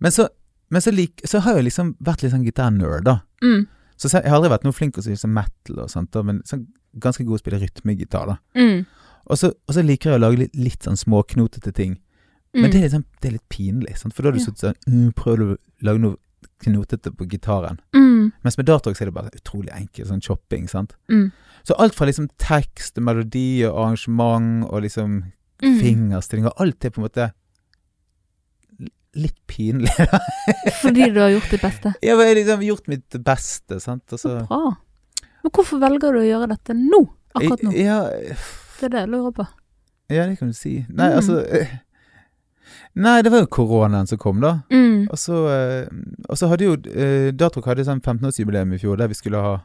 Men, 0.00 0.12
så, 0.12 0.28
men 0.70 0.80
så, 0.80 0.90
lik, 0.94 1.20
så 1.28 1.40
har 1.44 1.58
jeg 1.58 1.64
liksom 1.68 1.96
vært 2.00 2.22
litt 2.22 2.32
sånn 2.32 2.44
gitarnerd, 2.46 3.04
da. 3.04 3.18
Mm. 3.44 3.66
Så 4.00 4.08
jeg 4.16 4.24
har 4.30 4.38
aldri 4.38 4.48
vært 4.54 4.64
noe 4.64 4.72
flink 4.72 4.94
til 4.96 5.02
å 5.02 5.04
spille 5.04 5.20
sånn 5.20 5.34
metal 5.36 5.82
og 5.84 5.90
sånt, 5.92 6.16
men 6.24 6.38
sånn, 6.48 6.62
ganske 6.98 7.24
god 7.28 7.36
til 7.36 7.40
å 7.40 7.44
spille 7.44 7.60
rytmegitar, 7.60 8.30
da. 8.32 8.36
Mm. 8.56 8.86
Og 9.30 9.36
så, 9.36 9.50
og 9.68 9.74
så 9.76 9.82
liker 9.84 10.10
jeg 10.14 10.18
å 10.18 10.22
lage 10.24 10.38
litt, 10.40 10.54
litt 10.56 10.86
sånn 10.88 10.96
småknotete 10.96 11.72
ting. 11.76 11.98
Men 12.54 12.64
Mm. 12.64 12.70
det 12.72 12.78
er, 12.78 12.82
litt 12.82 12.92
sånn, 12.96 13.04
det 13.20 13.28
er 13.28 13.32
litt 13.36 13.48
pinlig, 13.52 13.98
sant? 13.98 14.14
for 14.14 14.22
da 14.22 14.30
har 14.30 14.32
du 14.32 14.40
Ja. 14.40 14.46
sittet 14.46 14.64
sånn 14.64 15.06
uh, 15.08 15.12
Prøver 15.12 15.52
å 15.54 15.58
lage 15.82 16.00
noe 16.00 16.16
knotete 16.64 17.12
på 17.14 17.28
gitaren. 17.28 17.78
Mm. 17.94 18.32
Mens 18.42 18.56
med 18.58 18.66
Dartrock 18.66 19.00
er 19.00 19.04
det 19.06 19.14
bare 19.14 19.30
utrolig 19.36 19.70
enkelt, 19.72 20.08
sånn 20.08 20.20
chopping, 20.22 20.66
sant. 20.68 20.94
Mm. 21.10 21.30
Så 21.64 21.74
alt 21.78 21.94
fra 21.94 22.06
liksom 22.06 22.28
tekst, 22.38 22.96
melodi 22.98 23.62
og 23.68 23.76
arrangement 23.76 24.64
og 24.70 24.82
liksom 24.82 25.32
Mm. 25.62 25.78
fingerstilling 25.80 26.46
og 26.46 26.54
alt 26.58 26.84
er 26.84 26.90
på 26.90 26.98
en 27.02 27.08
måte 27.08 27.32
litt 29.18 29.36
pinlig. 29.50 29.90
Fordi 30.82 31.08
du 31.10 31.18
har 31.20 31.30
gjort 31.34 31.50
ditt 31.50 31.62
beste. 31.64 31.92
Ja, 32.02 32.14
jeg 32.14 32.28
har 32.28 32.34
liksom 32.38 32.62
gjort 32.62 32.88
mitt 32.92 33.16
beste, 33.26 33.80
sant. 33.82 34.04
Og 34.12 34.18
så 34.22 34.36
Så 34.40 34.46
bra. 34.46 34.76
Men 35.42 35.52
hvorfor 35.56 35.80
velger 35.80 36.12
du 36.12 36.20
å 36.20 36.26
gjøre 36.26 36.48
dette 36.52 36.74
nå? 36.76 37.00
Akkurat 37.34 37.62
nå? 37.64 37.72
Ja, 37.74 38.02
Det 38.80 38.86
er 38.88 38.92
det 38.94 39.00
jeg 39.04 39.08
lurer 39.12 39.32
på. 39.36 39.46
ja, 40.10 40.26
det 40.26 40.38
kan 40.38 40.48
du 40.48 40.54
si. 40.54 40.84
Nei, 40.88 41.10
Mm. 41.10 41.16
altså 41.16 41.38
eh, 41.48 41.72
Nei, 42.94 43.20
det 43.22 43.30
var 43.32 43.40
jo 43.44 43.46
koronaen 43.46 44.06
som 44.10 44.18
kom, 44.18 44.40
da. 44.42 44.60
Mm. 44.70 45.06
Og 45.10 45.18
så, 45.18 45.36
eh, 45.48 45.86
og 46.28 46.36
så 46.38 46.48
hadde 46.50 46.64
jo 46.66 46.74
eh, 46.90 47.30
Datrok 47.32 47.66
hadde 47.70 47.84
sånn 47.86 48.00
15-årsjubileum 48.02 48.74
i 48.74 48.78
fjor, 48.82 48.96
der 48.98 49.08
vi 49.10 49.14
skulle 49.18 49.38
ha 49.42 49.56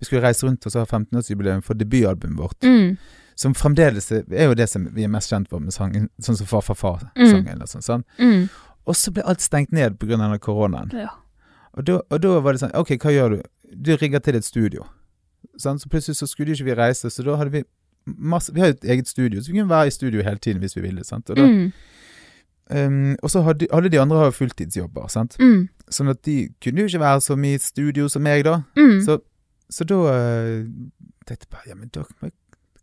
Vi 0.00 0.06
skulle 0.08 0.22
reise 0.24 0.46
rundt 0.46 0.64
og 0.66 0.72
så 0.72 0.80
ha 0.82 0.86
15-årsjubileum 0.88 1.60
for 1.62 1.74
debutalbumet 1.78 2.38
vårt. 2.40 2.64
Mm. 2.64 2.96
Som 3.40 3.54
fremdeles 3.56 4.10
er 4.12 4.50
jo 4.50 4.54
det 4.58 4.66
som 4.68 4.84
vi 4.92 5.06
er 5.06 5.12
mest 5.12 5.30
kjent 5.32 5.48
for 5.48 5.62
med 5.64 5.72
sangen, 5.72 6.08
sånn 6.20 6.36
som 6.36 6.46
Far, 6.50 6.60
far, 6.66 6.76
far-sangen. 6.76 7.62
og 7.64 7.70
sånn? 7.72 8.04
Mm. 8.20 8.48
Og 8.90 8.96
så 8.98 9.12
ble 9.16 9.24
alt 9.24 9.40
stengt 9.40 9.72
ned 9.72 9.96
pga. 10.00 10.38
koronaen. 10.44 10.90
Ja. 10.92 11.08
Og 11.78 11.84
da, 11.86 12.00
og 12.10 12.20
da 12.20 12.34
var 12.44 12.52
det 12.56 12.60
sånn 12.64 12.74
OK, 12.76 12.96
hva 13.00 13.12
gjør 13.14 13.36
du? 13.36 13.42
Du 13.72 13.92
rigger 13.96 14.18
til 14.20 14.36
et 14.36 14.44
studio. 14.44 14.84
Sånn, 15.56 15.78
Så 15.78 15.88
plutselig 15.88 16.16
så 16.18 16.26
skulle 16.28 16.52
ikke 16.52 16.64
vi 16.68 16.74
reise, 16.74 17.08
så 17.10 17.24
da 17.24 17.36
hadde 17.36 17.50
vi 17.54 17.62
masse 18.06 18.52
Vi 18.52 18.60
har 18.60 18.68
jo 18.72 18.76
et 18.78 18.84
eget 18.96 19.08
studio, 19.08 19.40
så 19.40 19.52
vi 19.52 19.58
kunne 19.58 19.70
være 19.70 19.86
i 19.86 19.90
studio 19.94 20.22
hele 20.22 20.38
tiden 20.38 20.60
hvis 20.60 20.74
vi 20.76 20.80
ville. 20.82 21.04
sant? 21.04 21.30
Og, 21.30 21.36
da, 21.36 21.42
Mm. 21.46 21.72
Um, 22.70 23.16
og 23.22 23.30
så 23.30 23.40
hadde 23.42 23.66
alle 23.72 23.88
de 23.90 23.98
andre 24.00 24.16
har 24.16 24.24
jo 24.30 24.30
fulltidsjobber, 24.30 25.08
sant. 25.10 25.36
Mm. 25.40 25.68
Sånn 25.90 26.08
at 26.12 26.20
de 26.22 26.48
kunne 26.62 26.78
jo 26.84 26.86
ikke 26.86 27.00
være 27.02 27.20
så 27.20 27.34
mye 27.36 27.54
i 27.58 27.58
studio 27.58 28.06
som 28.08 28.22
meg, 28.22 28.44
da. 28.44 28.60
Mm. 28.78 29.00
Så, 29.02 29.16
så 29.70 29.84
da 29.84 29.96
uh, 30.06 30.66
tenkte 31.26 31.46
jeg 31.46 31.50
bare 31.50 31.66
Ja, 31.68 31.74
men 31.74 31.90
da 31.94 32.04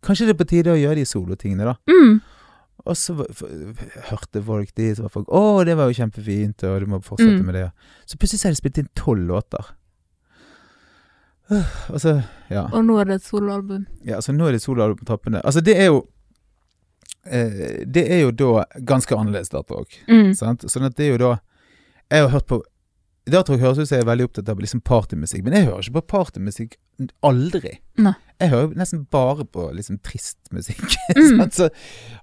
Kanskje 0.02 0.26
det 0.28 0.34
er 0.36 0.44
på 0.44 0.48
tide 0.48 0.72
å 0.72 0.78
gjøre 0.78 0.94
de 1.00 1.04
solotingene, 1.04 1.64
da. 1.64 1.74
Mm. 1.90 2.20
Og 2.86 2.94
så 2.96 3.14
hørte 4.08 4.42
folk 4.46 4.70
de, 4.78 4.94
som 4.94 5.02
var 5.08 5.10
folk 5.10 5.26
'Å, 5.28 5.64
det 5.66 5.74
var 5.76 5.88
jo 5.90 5.98
kjempefint, 5.98 6.62
og 6.64 6.80
du 6.80 6.86
må 6.86 7.00
fortsette 7.02 7.40
Mm. 7.40 7.44
med 7.46 7.54
det'. 7.54 7.72
Så 8.06 8.16
plutselig 8.16 8.40
så 8.40 8.48
har 8.48 8.52
de 8.52 8.60
spilt 8.62 8.78
inn 8.78 8.88
tolv 8.94 9.26
låter. 9.26 9.64
Øh, 11.50 11.64
Og 11.90 12.00
så 12.00 12.22
Ja. 12.50 12.66
Og 12.72 12.84
nå 12.84 12.98
er 13.00 13.04
det 13.04 13.14
et 13.14 13.22
soloalbum. 13.24 13.86
ja 14.04 14.18
så 14.20 14.32
nå 14.32 14.46
er 14.48 14.52
det 14.52 14.62
soloalbum 14.62 14.98
på 14.98 15.04
trappene. 15.06 15.40
Altså, 15.44 15.60
det 15.60 15.76
er 15.78 15.86
jo 15.86 16.06
eh, 17.26 17.84
Det 17.84 18.10
er 18.10 18.20
jo 18.22 18.30
da 18.30 18.64
ganske 18.84 19.14
annerledes 19.16 19.48
datarock. 19.50 19.88
Mm. 20.08 20.34
Sant? 20.34 20.60
Sånn 20.62 20.84
at 20.86 20.94
det 20.96 21.06
er 21.06 21.10
jo 21.12 21.18
da 21.18 21.38
Jeg 22.10 22.22
har 22.22 22.28
hørt 22.30 22.46
på 22.46 22.62
Datarock 23.28 23.60
høres 23.60 23.78
ut 23.78 23.88
som 23.88 23.98
jeg 23.98 24.06
er 24.06 24.10
veldig 24.16 24.24
opptatt 24.24 24.48
av 24.48 24.56
liksom 24.58 24.80
partymusikk, 24.80 25.44
men 25.44 25.52
jeg 25.52 25.66
hører 25.66 25.82
ikke 25.82 26.00
på 26.00 26.06
partymusikk 26.06 26.76
aldri. 27.22 27.78
Nei. 27.98 28.14
Jeg 28.40 28.50
hører 28.52 28.74
nesten 28.78 29.04
bare 29.10 29.44
på 29.44 29.68
liksom 29.74 29.98
trist 30.02 30.38
musikk. 30.54 30.84
Mm. 31.18 31.40
Så 31.50 31.68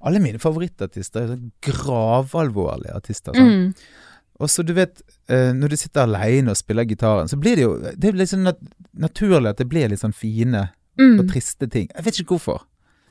alle 0.06 0.20
mine 0.22 0.40
favorittartister 0.40 1.24
er 1.26 1.32
sånn 1.34 1.52
gravalvorlige 1.66 2.94
artister. 2.96 3.34
Sånn. 3.36 3.50
Mm. 3.50 4.04
Og 4.44 4.50
så 4.52 4.64
du 4.68 4.74
vet, 4.76 5.02
eh, 5.32 5.52
når 5.56 5.72
du 5.74 5.76
sitter 5.80 6.04
alene 6.06 6.52
og 6.54 6.60
spiller 6.60 6.86
gitaren, 6.88 7.28
så 7.32 7.38
blir 7.40 7.56
det 7.56 7.64
jo 7.66 7.74
Det 7.96 8.10
er 8.12 8.18
liksom 8.20 8.44
nat 8.44 8.60
naturlig 8.96 9.50
at 9.54 9.58
det 9.62 9.68
blir 9.72 9.90
litt 9.92 10.00
sånn 10.04 10.14
fine 10.16 10.70
Mm. 11.00 11.20
og 11.20 11.28
triste 11.28 11.68
ting. 11.70 11.90
Jeg 11.96 12.06
vet 12.06 12.20
ikke 12.22 12.38
hvorfor. 12.38 12.62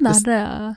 Nei, 0.00 0.12
det- 0.12 0.24
det 0.24 0.76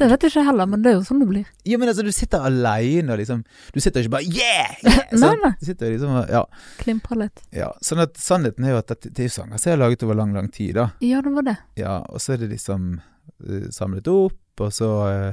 Det 0.00 0.08
vet 0.10 0.24
jeg 0.26 0.32
ikke 0.32 0.44
heller, 0.48 0.66
men 0.70 0.82
det 0.84 0.90
er 0.90 0.96
jo 0.98 1.04
sånn 1.06 1.20
det 1.22 1.28
blir. 1.30 1.46
Ja, 1.68 1.78
men 1.78 1.88
altså, 1.92 2.02
du 2.06 2.12
sitter 2.14 2.44
alene 2.48 3.14
og 3.14 3.20
liksom 3.20 3.44
Du 3.74 3.80
sitter 3.80 4.02
ikke 4.04 4.14
bare 4.16 4.26
Yeah! 4.28 4.74
yeah! 4.82 5.12
Nei, 5.22 5.32
nei. 5.42 5.52
Du 5.60 5.64
sitter 5.68 5.92
liksom 5.94 6.16
og 6.20 6.32
Ja. 6.32 6.44
Klimprer 6.80 7.20
litt. 7.24 7.42
ja. 7.54 7.70
Sånn 7.84 8.02
at 8.04 8.16
sannheten 8.20 8.64
er 8.66 8.74
jo 8.74 8.80
at 8.82 8.90
dette, 8.90 9.12
det 9.14 9.24
er 9.26 9.30
jo 9.30 9.34
sanger 9.38 9.58
som 9.62 9.70
jeg 9.70 9.76
har 9.78 9.82
laget 9.84 10.02
over 10.06 10.18
lang, 10.18 10.34
lang 10.34 10.50
tid, 10.52 10.74
da. 10.80 10.88
Ja, 11.04 11.22
det 11.22 11.32
var 11.36 11.46
det. 11.46 11.56
Ja, 11.78 12.00
og 12.08 12.20
så 12.24 12.34
er 12.34 12.42
det 12.44 12.50
liksom 12.56 13.00
uh, 13.00 13.66
samlet 13.74 14.08
opp, 14.10 14.40
og 14.60 14.72
så 14.74 14.90
uh, 15.06 15.32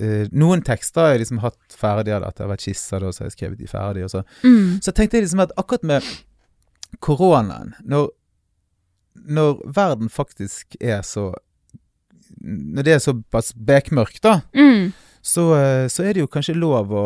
uh, 0.00 0.26
Noen 0.34 0.62
tekster 0.66 1.06
har 1.06 1.14
jeg 1.14 1.24
liksom 1.24 1.40
hatt 1.44 1.78
ferdige, 1.78 2.18
da, 2.22 2.28
at 2.32 2.38
det 2.38 2.44
har 2.46 2.52
vært 2.54 2.66
skisser, 2.66 3.02
da, 3.02 3.12
så 3.14 3.22
har 3.24 3.30
jeg 3.30 3.36
skrevet 3.38 3.58
de 3.62 3.70
ferdig, 3.70 4.04
og 4.06 4.12
så 4.14 4.24
Mm. 4.44 4.80
Så 4.84 4.92
tenkte 4.94 5.18
jeg 5.18 5.26
liksom 5.28 5.42
at 5.46 5.54
akkurat 5.60 5.86
med 5.86 6.12
koronaen, 7.02 7.74
når, 7.82 8.08
når 9.14 9.62
verden 9.74 10.10
faktisk 10.12 10.76
er 10.80 11.02
så 11.06 11.32
Når 12.44 12.84
det 12.84 12.92
er 12.94 13.02
såpass 13.02 13.52
bekmørkt, 13.56 14.20
da, 14.22 14.42
Mm. 14.54 14.92
så, 15.24 15.44
eh, 15.56 15.86
så 15.88 16.04
er 16.04 16.12
det 16.14 16.20
jo 16.20 16.26
kanskje 16.28 16.54
lov 16.58 16.90
å 16.92 17.04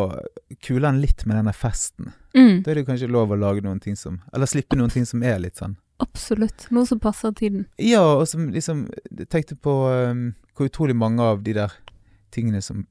kule 0.61 0.81
den 0.81 0.99
litt 1.01 1.25
med 1.25 1.37
denne 1.37 1.53
festen. 1.55 2.11
Mm. 2.35 2.61
Da 2.63 2.71
er 2.71 2.75
det 2.75 2.85
jo 2.85 2.91
kanskje 2.91 3.09
lov 3.11 3.29
å 3.31 3.39
lage 3.39 3.61
noen 3.63 3.79
ting 3.81 3.95
som 3.95 4.19
Eller 4.33 4.45
slippe 4.45 4.75
noen 4.77 4.91
ting 4.91 5.05
som 5.05 5.23
er 5.23 5.39
litt 5.39 5.55
sånn 5.57 5.77
Absolutt. 5.99 6.67
Noe 6.71 6.85
som 6.85 6.99
passer 6.99 7.31
tiden. 7.33 7.65
Ja, 7.77 8.03
og 8.19 8.27
som 8.27 8.51
liksom 8.53 8.85
tenkte 9.27 9.55
på 9.59 9.73
um, 10.11 10.35
hvor 10.55 10.69
utrolig 10.69 10.95
mange 10.95 11.19
av 11.19 11.41
de 11.43 11.53
der 11.53 11.73
tingene 12.31 12.61
som 12.63 12.85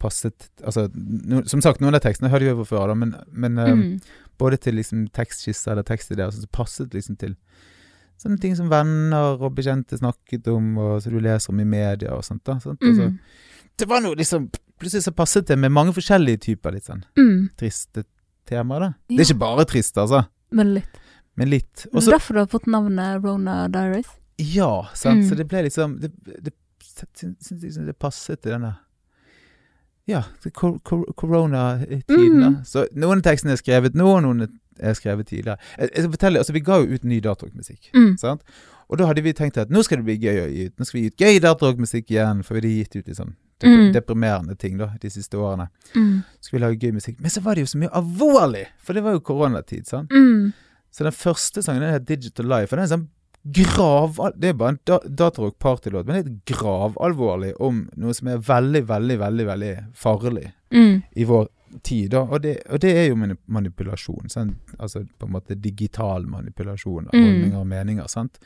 passet 0.00 0.48
Altså, 0.64 0.88
no, 0.94 1.42
som 1.46 1.60
sagt, 1.60 1.80
noen 1.80 1.94
av 1.94 2.00
tekstene 2.00 2.30
hørte 2.32 2.48
jeg 2.48 2.56
fra 2.56 2.64
før, 2.70 2.86
da, 2.88 2.94
men, 2.94 3.14
men 3.32 3.58
um, 3.58 3.82
Mm. 3.82 4.00
både 4.38 4.56
til 4.60 4.74
liksom 4.80 5.08
tekstskisser 5.12 5.72
eller 5.72 5.84
tekstideer 5.84 6.32
som 6.32 6.46
passet 6.52 6.90
liksom 6.94 7.18
til 7.20 7.36
sånne 8.20 8.40
ting 8.40 8.56
som 8.58 8.68
venner 8.70 9.40
og 9.40 9.54
bekjente 9.56 9.96
snakket 9.98 10.48
om, 10.52 10.74
og 10.78 11.02
som 11.02 11.12
du 11.14 11.20
leser 11.24 11.50
om 11.54 11.60
i 11.60 11.64
media 11.68 12.12
og 12.16 12.24
sånt. 12.26 12.42
da 12.44 12.58
sant? 12.60 12.80
Altså, 12.80 13.08
Mm. 13.10 13.18
det 13.78 13.88
var 13.88 14.00
noe 14.00 14.14
liksom 14.16 14.50
Plutselig 14.80 15.02
så 15.04 15.12
passet 15.12 15.44
det 15.46 15.58
med 15.58 15.70
mange 15.72 15.92
forskjellige 15.92 16.40
typer 16.40 16.72
litt 16.72 16.84
sånn 16.88 17.02
Mm. 17.18 17.50
triste 17.56 18.04
temaer, 18.46 18.80
da. 18.80 18.94
Det 19.08 19.20
er 19.20 19.34
ikke 19.34 19.38
bare 19.38 19.64
trist, 19.66 19.94
altså, 19.98 20.26
Men 20.50 20.72
litt. 20.74 20.88
men 21.36 21.50
litt. 21.50 21.86
Det 21.92 21.94
er 22.08 22.10
derfor 22.18 22.32
du 22.34 22.38
har 22.40 22.46
fått 22.46 22.66
navnet 22.66 23.22
Rona 23.22 23.68
Diaries. 23.68 24.08
Ja, 24.38 24.84
sant. 24.94 25.20
Mm. 25.24 25.28
Så 25.28 25.36
det 25.36 25.48
ble 25.48 25.62
liksom 25.68 26.00
Det, 26.00 26.10
det 26.42 26.52
syns 27.14 27.62
liksom 27.62 27.84
det 27.86 27.98
passet 27.98 28.40
til 28.40 28.52
denne 28.52 28.78
Ja, 30.08 30.22
til 30.42 30.50
kor 30.50 30.78
kor 30.80 31.04
da. 31.50 31.76
Mm. 32.08 32.64
Så 32.64 32.86
noen 32.96 33.18
av 33.18 33.22
tekstene 33.22 33.52
er 33.52 33.60
skrevet 33.60 33.94
nå, 33.94 34.20
noen 34.22 34.42
er 34.42 34.48
skrevet 34.98 35.26
tidligere. 35.28 35.58
Jeg, 35.78 35.90
jeg 35.94 36.02
skal 36.04 36.10
fortelle, 36.16 36.38
altså 36.38 36.52
Vi 36.56 36.60
ga 36.60 36.78
jo 36.82 36.94
ut 36.94 37.04
ny 37.04 37.20
datarockmusikk. 37.20 37.90
Mm. 37.94 38.16
Sant? 38.18 38.42
Og 38.90 38.98
da 38.98 39.06
hadde 39.06 39.22
vi 39.22 39.32
tenkt 39.32 39.56
at 39.60 39.70
nå 39.70 39.82
skal 39.86 40.00
det 40.00 40.04
bli 40.08 40.16
gøy 40.18 40.40
å 40.42 40.48
gi 40.50 40.64
ut. 40.66 40.74
Nå 40.78 40.84
skal 40.88 40.98
vi 40.98 41.02
gi 41.04 41.12
ut 41.12 41.20
gøy 41.22 41.40
datarockmusikk 41.44 42.10
igjen, 42.10 42.42
for 42.42 42.54
vi 42.56 42.60
hadde 42.60 42.72
gitt 42.80 42.96
ut 42.96 43.06
liksom 43.12 43.36
dep 43.60 43.68
Mm. 43.70 43.92
deprimerende 43.92 44.54
ting 44.58 44.78
da 44.78 44.86
de 45.00 45.10
siste 45.12 45.36
årene. 45.36 45.68
Mm. 45.94 46.22
Så 46.40 46.48
skulle 46.48 46.60
vi 46.60 46.64
lage 46.66 46.80
gøy 46.88 46.92
musikk. 46.96 47.20
Men 47.20 47.30
så 47.30 47.42
var 47.44 47.54
det 47.54 47.60
jo 47.66 47.66
så 47.74 47.78
mye 47.78 47.90
alvorlig! 47.92 48.66
For 48.80 48.94
det 48.96 49.02
var 49.04 49.12
jo 49.12 49.20
koronatid, 49.20 49.86
sant. 49.86 50.10
Mm. 50.10 50.52
Så 50.90 51.04
den 51.04 51.12
første 51.12 51.62
sangen 51.62 51.82
den 51.84 51.92
heter 51.92 52.06
Digital 52.16 52.46
Life, 52.48 52.72
og 52.72 52.78
den 52.80 52.86
er 52.86 52.94
sånn 52.96 53.08
grav... 53.52 54.16
Det 54.40 54.48
er 54.48 54.56
bare 54.58 54.74
en 54.74 54.78
da 54.88 54.98
datarock 55.04 55.58
partylåt, 55.62 56.06
men 56.08 56.16
det 56.16 56.32
er 56.32 56.56
gravalvorlig 56.56 57.52
om 57.60 57.84
noe 58.00 58.14
som 58.16 58.28
er 58.32 58.38
veldig, 58.48 58.82
veldig, 58.88 59.18
veldig 59.26 59.46
veldig 59.52 59.74
farlig 59.96 60.52
Mm. 60.72 61.02
i 61.16 61.24
vår 61.26 61.48
tid. 61.82 62.14
Og, 62.14 62.40
det, 62.42 62.56
og 62.70 62.80
det 62.80 62.90
er 62.98 63.06
jo 63.08 63.16
manipulasjon. 63.46 64.28
Sant? 64.28 64.56
Altså 64.78 65.04
på 65.18 65.26
en 65.26 65.32
måte 65.32 65.54
digital 65.60 66.26
manipulasjon 66.26 67.06
av 67.06 67.14
Mm. 67.14 67.24
holdninger 67.26 67.58
og 67.58 67.66
meninger. 67.66 68.06
Sant? 68.08 68.38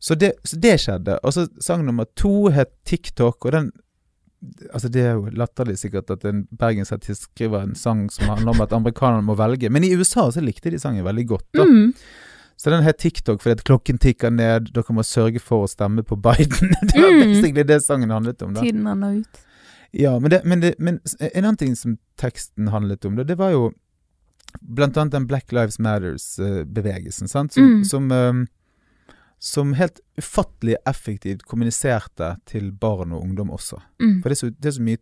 Så, 0.00 0.14
det, 0.14 0.32
så 0.44 0.56
det 0.56 0.78
skjedde. 0.80 1.18
Og 1.22 1.32
så 1.32 1.48
sang 1.60 1.84
nummer 1.84 2.04
to 2.16 2.48
het 2.50 2.72
TikTok, 2.84 3.44
og 3.44 3.52
den 3.52 3.70
Altså 4.72 4.88
Det 4.88 5.02
er 5.04 5.12
jo 5.18 5.28
latterlig 5.36 5.74
sikkert 5.76 6.08
at 6.10 6.24
en 6.24 6.46
bergensartist 6.58 7.26
skriver 7.26 7.60
en 7.60 7.74
sang 7.74 8.06
som 8.10 8.24
handler 8.30 8.54
om 8.54 8.60
at 8.64 8.72
amerikanerne 8.72 9.22
må 9.22 9.34
velge, 9.36 9.68
men 9.68 9.84
i 9.84 9.90
USA 9.94 10.30
så 10.32 10.40
likte 10.40 10.70
de 10.72 10.78
sangen 10.80 11.04
veldig 11.04 11.26
godt. 11.28 11.44
da 11.52 11.64
Mm. 11.64 11.92
så 12.56 12.70
den 12.70 12.82
het 12.82 12.96
TikTok 12.96 13.42
fordi 13.42 13.50
at 13.58 13.64
klokken 13.64 13.98
tikker 13.98 14.30
ned, 14.32 14.72
dere 14.72 14.94
må 14.96 15.02
sørge 15.04 15.40
for 15.40 15.66
å 15.66 15.68
stemme 15.68 16.02
på 16.02 16.16
Biden. 16.16 16.72
det 16.88 16.96
var 16.96 17.10
Mm. 17.12 17.66
det 17.66 17.82
sangen 17.84 18.08
handlet 18.10 18.42
om. 18.42 18.54
da. 18.54 18.60
Tiden 18.62 18.82
nå 18.84 19.20
ut. 19.20 19.40
Ja, 19.92 20.18
men, 20.20 20.30
det, 20.30 20.42
men, 20.44 20.60
det, 20.60 20.74
men 20.78 21.00
en 21.20 21.44
annen 21.44 21.56
ting 21.56 21.76
som 21.76 21.96
teksten 22.20 22.68
handlet 22.70 23.04
om, 23.04 23.16
det, 23.16 23.34
var 23.38 23.50
jo 23.50 23.72
blant 24.60 24.96
annet 24.96 25.12
den 25.16 25.26
Black 25.26 25.52
Lives 25.52 25.78
Matters-bevegelsen. 25.82 27.28
Som, 27.28 27.48
Mm. 27.56 27.84
som, 27.84 28.10
eh, 28.12 28.32
som 29.38 29.72
helt 29.74 30.00
ufattelig 30.18 30.76
effektivt 30.86 31.42
kommuniserte 31.42 32.36
til 32.46 32.72
barn 32.72 33.12
og 33.12 33.22
ungdom 33.22 33.50
også. 33.50 33.80
Mm. 34.00 34.22
For 34.22 34.28
det 34.28 34.36
er 34.36 34.40
så, 34.46 34.50
det 34.50 34.68
er 34.68 34.76
så 34.78 34.82
mye 34.82 34.98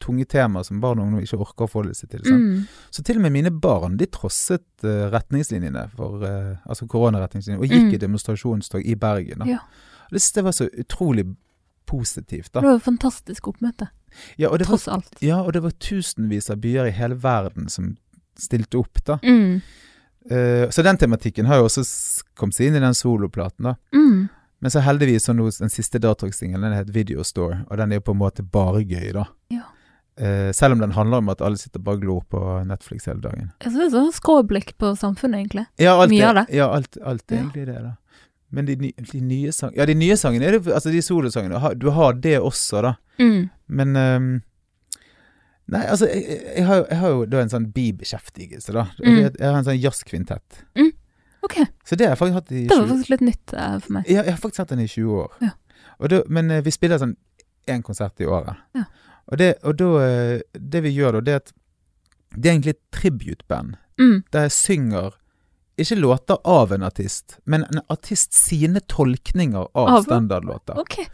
tunge 0.00 0.24
temaer 0.28 0.62
som 0.64 0.80
barn 0.80 0.98
og 0.98 1.06
ungdom 1.06 1.22
ikke 1.24 1.38
orker 1.40 1.64
å 1.64 1.70
forholde 1.70 1.94
seg 1.96 2.10
til. 2.12 2.20
Sant? 2.26 2.42
Mm. 2.42 2.66
Så 2.92 3.02
til 3.02 3.16
og 3.16 3.22
med 3.22 3.32
mine 3.32 3.50
barn 3.50 3.96
de 3.96 4.06
trosset 4.06 4.84
eh, 4.84 5.06
retningslinjene 5.14 5.86
for 5.96 6.20
eh, 6.26 6.56
altså 6.68 6.86
koronaretningslinjene 6.86 7.62
og 7.62 7.70
gikk 7.70 7.86
Mm. 7.88 7.94
i 7.94 8.02
demonstrasjonstog 8.04 8.84
i 8.84 8.94
Bergen. 8.94 9.38
Da. 9.38 9.46
Ja. 9.46 9.58
Det, 10.10 10.20
det 10.34 10.44
var 10.44 10.52
så 10.52 10.68
utrolig 10.68 11.24
positivt. 11.86 12.52
Det 12.52 12.62
var 12.62 12.76
et 12.76 12.82
fantastisk 12.82 13.46
oppmøte, 13.48 13.88
Ja, 14.36 14.48
og 14.50 14.58
det 14.58 14.66
var, 14.68 14.76
tross 14.76 14.88
alt. 14.88 15.16
ja, 15.20 15.40
og 15.42 15.52
det 15.52 15.62
var 15.62 15.70
tusenvis 15.70 16.50
av 16.50 16.56
byer 16.62 16.86
i 16.86 16.94
hele 16.96 17.14
verden 17.14 17.68
som 17.68 17.96
stilte 18.38 18.78
opp. 18.78 19.02
da. 19.04 19.18
Mm. 19.24 19.60
Uh, 20.30 20.66
så 20.70 20.82
den 20.82 20.96
tematikken 20.98 21.46
har 21.46 21.60
jo 21.60 21.68
også 21.68 21.84
kommet 22.34 22.54
seg 22.56 22.66
inn 22.70 22.76
i 22.76 22.82
den 22.82 22.94
soloplaten. 22.94 23.70
da. 23.70 23.76
Mm. 23.94 24.28
Men 24.60 24.70
så 24.72 24.80
heldigvis 24.80 25.24
så 25.28 25.34
nå 25.36 25.50
den 25.60 25.70
siste 25.70 26.00
Datrock-singelen, 26.02 26.64
den 26.64 26.72
heter 26.78 26.92
Video 26.92 27.22
Store, 27.24 27.60
og 27.70 27.76
den 27.78 27.92
er 27.92 28.00
jo 28.00 28.06
på 28.08 28.14
en 28.16 28.22
måte 28.24 28.42
bare 28.42 28.82
gøy, 28.88 29.12
da. 29.14 29.26
Ja. 29.52 29.62
Uh, 30.16 30.48
selv 30.56 30.72
om 30.72 30.80
den 30.80 30.94
handler 30.96 31.20
om 31.20 31.28
at 31.28 31.42
alle 31.44 31.58
sitter 31.60 31.78
bare 31.84 31.98
og 32.00 32.02
glor 32.06 32.22
på 32.32 32.40
Netflix 32.66 33.04
hele 33.04 33.20
dagen. 33.20 33.50
Jeg 33.62 33.70
synes 33.74 33.78
det 33.82 33.86
er 33.86 33.94
sånn 33.98 34.14
skråblikk 34.16 34.72
på 34.80 34.94
samfunnet, 34.96 35.42
egentlig. 35.44 35.66
Ja, 35.78 35.92
alt 36.00 36.10
Mye 36.10 36.22
er- 36.24 36.28
av 36.30 36.34
det. 36.40 36.46
Ja, 36.56 36.68
alt, 36.72 36.96
alt 37.04 37.24
er 37.30 37.36
Ja. 37.36 37.42
egentlig 37.42 37.66
det, 37.66 37.82
da. 37.84 37.92
Men 38.50 38.64
de, 38.64 38.76
de 39.12 39.20
nye 39.20 39.50
sangene 39.52 39.76
Ja, 39.76 39.84
de 39.86 39.94
nye 39.94 40.14
sangene 40.16 40.50
det 40.54 40.72
Altså, 40.72 40.90
de 40.94 41.00
solosangene, 41.02 41.58
du 41.78 41.90
har 41.90 42.12
det 42.14 42.38
også, 42.40 42.80
da. 42.82 42.94
Mm. 43.18 43.50
Men 43.68 43.96
um, 43.96 44.28
Nei, 45.66 45.80
altså, 45.90 46.06
jeg, 46.06 46.36
jeg, 46.56 46.64
har, 46.68 46.84
jeg 46.86 46.98
har 47.00 47.10
jo 47.10 47.22
da 47.26 47.40
en 47.42 47.50
sånn 47.50 47.64
bibeskjeftigelse, 47.74 48.70
da. 48.76 48.84
Mm. 49.02 49.16
Jeg 49.24 49.42
har 49.42 49.56
en 49.58 49.66
sånn 49.66 49.80
jazzkvintett. 49.82 50.60
Ok, 51.42 51.56
Så 51.86 51.98
det 51.98 52.06
har 52.06 52.14
jeg 52.14 52.20
faktisk 52.20 52.38
hatt 52.38 52.52
i 52.54 52.60
det 52.66 52.76
var 52.76 52.86
faktisk 52.90 53.10
litt 53.12 53.24
nytt 53.26 53.54
uh, 53.54 53.74
for 53.82 53.96
meg. 53.96 54.06
ja, 54.10 54.22
Jeg 54.22 54.34
har 54.34 54.38
faktisk 54.42 54.62
hatt 54.62 54.74
den 54.74 54.84
i 54.84 54.88
20 54.90 55.18
år. 55.24 55.34
Ja. 55.42 55.50
Da, 56.12 56.20
men 56.28 56.50
eh, 56.50 56.62
vi 56.62 56.72
spiller 56.74 57.00
sånn 57.00 57.16
én 57.70 57.82
konsert 57.86 58.20
i 58.22 58.26
året. 58.30 58.58
Ja. 58.76 58.84
Og, 59.26 59.38
det, 59.40 59.48
og 59.66 59.78
da 59.80 59.86
eh, 60.04 60.40
Det 60.54 60.82
vi 60.84 60.92
gjør 60.94 61.16
da, 61.16 61.22
det 61.26 61.32
er 61.32 61.40
at 61.40 61.52
Det 62.36 62.46
er 62.50 62.52
egentlig 62.52 62.74
et 62.76 62.82
tributeband. 62.94 63.76
Mm. 63.96 64.24
der 64.30 64.42
jeg 64.44 64.52
synger 64.52 65.14
ikke 65.78 65.96
låter 66.00 66.38
av 66.48 66.72
en 66.72 66.82
artist, 66.86 67.38
men 67.44 67.64
en 67.64 67.80
artist 67.92 68.32
sine 68.32 68.80
tolkninger 68.88 69.66
av, 69.74 69.88
Av? 69.88 70.02
standardlåter. 70.06 70.78
Okay. 70.80 71.04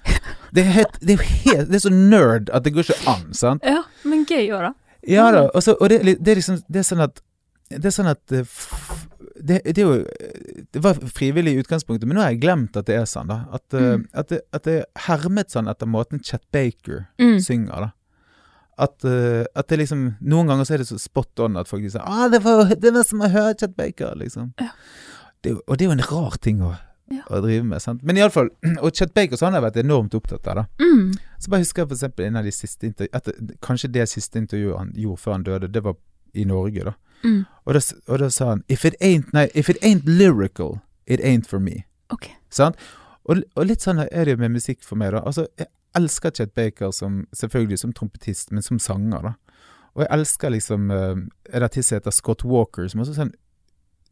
Det 0.52 0.62
er, 0.62 0.70
helt, 0.76 0.98
det 1.00 1.16
er 1.18 1.22
helt 1.24 1.70
Det 1.72 1.78
er 1.80 1.84
så 1.88 1.90
nerd 1.94 2.50
at 2.54 2.62
det 2.64 2.74
går 2.76 2.86
ikke 2.86 3.10
an, 3.10 3.32
sant? 3.34 3.62
Ja, 3.66 3.82
men 4.04 4.24
gøy 4.28 4.50
òg, 4.54 4.68
da. 4.68 4.72
Ja 5.08 5.30
da, 5.34 5.48
og, 5.50 5.62
så, 5.66 5.74
og 5.80 5.88
det, 5.90 5.98
det 6.22 6.30
er 6.30 6.38
liksom 6.38 6.60
Det 6.70 6.78
er 6.78 6.86
sånn 6.86 7.00
at 7.02 7.16
Det 7.74 7.88
er 7.90 7.94
sånn 7.96 8.10
at 8.12 8.34
eh, 8.38 8.44
det, 9.42 9.56
det 9.66 9.78
er 9.82 9.88
jo 9.88 9.96
Det 10.70 10.82
var 10.84 11.00
frivillig 11.10 11.56
i 11.56 11.62
utgangspunktet, 11.64 12.06
men 12.06 12.14
nå 12.20 12.22
har 12.22 12.30
jeg 12.36 12.42
glemt 12.44 12.76
at 12.78 12.86
det 12.86 13.00
er 13.00 13.08
sånn, 13.10 13.26
da. 13.32 13.40
At, 13.50 13.64
eh, 13.74 13.88
Mm. 13.96 14.04
at, 14.14 14.28
det, 14.30 14.40
at 14.54 14.62
det 14.68 14.76
er 14.82 14.86
hermet 15.08 15.50
sånn 15.50 15.66
etter 15.72 15.90
måten 15.90 16.22
Chet 16.22 16.44
Baker 16.54 17.08
Mm. 17.18 17.40
synger, 17.42 17.88
da. 17.88 17.90
At, 18.78 19.04
uh, 19.04 19.44
at 19.54 19.68
det 19.68 19.78
liksom 19.82 20.14
Noen 20.24 20.48
ganger 20.48 20.64
så 20.64 20.74
er 20.74 20.78
det 20.80 20.86
så 20.88 20.96
spot 20.98 21.40
on 21.44 21.58
at 21.60 21.68
folk 21.68 21.84
sier 21.84 22.00
ah, 22.08 22.28
det, 22.32 22.40
var, 22.44 22.70
'Det 22.74 22.92
var 22.94 23.04
som 23.04 23.20
å 23.20 23.28
høre 23.28 23.54
Chet 23.60 23.76
Baker', 23.76 24.14
liksom. 24.16 24.54
Ja. 24.58 24.70
Det, 25.44 25.52
og 25.66 25.76
det 25.78 25.84
er 25.84 25.90
jo 25.90 25.98
en 25.98 26.06
rar 26.08 26.38
ting 26.40 26.62
å 26.62 26.72
Ja. 27.12 27.20
å 27.28 27.42
drive 27.42 27.64
med. 27.64 27.82
sant? 27.82 28.02
Men 28.02 28.16
iallfall 28.16 28.48
Og 28.82 28.92
Chet 28.96 29.12
Baker 29.14 29.36
så 29.36 29.44
han 29.50 29.54
har 29.54 29.60
vært 29.60 29.76
enormt 29.76 30.14
opptatt 30.14 30.46
av. 30.48 30.54
da. 30.54 30.64
Mm. 30.80 31.12
Så 31.38 31.50
bare 31.50 31.60
husker 31.60 31.82
jeg 31.82 31.88
for 31.88 31.96
eksempel 31.96 32.24
en 32.26 32.36
av 32.36 32.44
de 32.44 32.50
siste. 32.52 32.86
Etter, 33.12 33.32
kanskje 33.60 33.92
det 33.92 34.08
siste 34.08 34.38
intervjuet 34.38 34.78
han 34.78 34.92
gjorde 34.96 35.20
før 35.20 35.32
han 35.32 35.42
døde, 35.42 35.68
det 35.68 35.84
var 35.84 35.94
i 36.34 36.44
Norge, 36.44 36.84
da. 36.84 36.92
Mm. 37.24 37.44
Og 37.66 37.74
da, 37.74 37.80
og 38.08 38.18
da 38.18 38.28
sa 38.30 38.48
han 38.48 38.64
if 38.68 38.84
it, 38.84 38.94
ain't, 39.02 39.32
nei, 39.32 39.50
if 39.54 39.68
it 39.68 39.76
ain't 39.82 40.06
lyrical, 40.08 40.80
it 41.06 41.20
ain't 41.20 41.46
for 41.46 41.60
me. 41.60 41.84
Okay. 42.10 42.32
Sant? 42.50 42.76
Og, 43.24 43.42
og 43.56 43.66
litt 43.66 43.82
sånn 43.84 44.00
er 44.00 44.24
det 44.24 44.32
jo 44.34 44.40
med 44.40 44.50
musikk 44.56 44.80
for 44.82 44.96
meg, 44.96 45.12
da. 45.12 45.20
Altså, 45.26 45.46
jeg 45.58 45.68
elsker 45.98 46.32
Chet 46.36 46.54
Baker 46.54 46.92
som, 46.94 47.22
selvfølgelig 47.36 47.78
som 47.82 47.92
trompetist, 47.96 48.52
men 48.52 48.64
som 48.64 48.80
sanger, 48.82 49.22
da. 49.22 49.32
Og 49.92 50.04
jeg 50.04 50.12
elsker 50.16 50.54
liksom 50.54 50.88
uh, 50.88 51.18
en 51.52 51.66
artist 51.66 51.90
som 51.90 51.98
heter 51.98 52.14
Scott 52.16 52.46
Walker, 52.48 52.86
som 52.88 53.02
også 53.04 53.16
sånn 53.18 53.34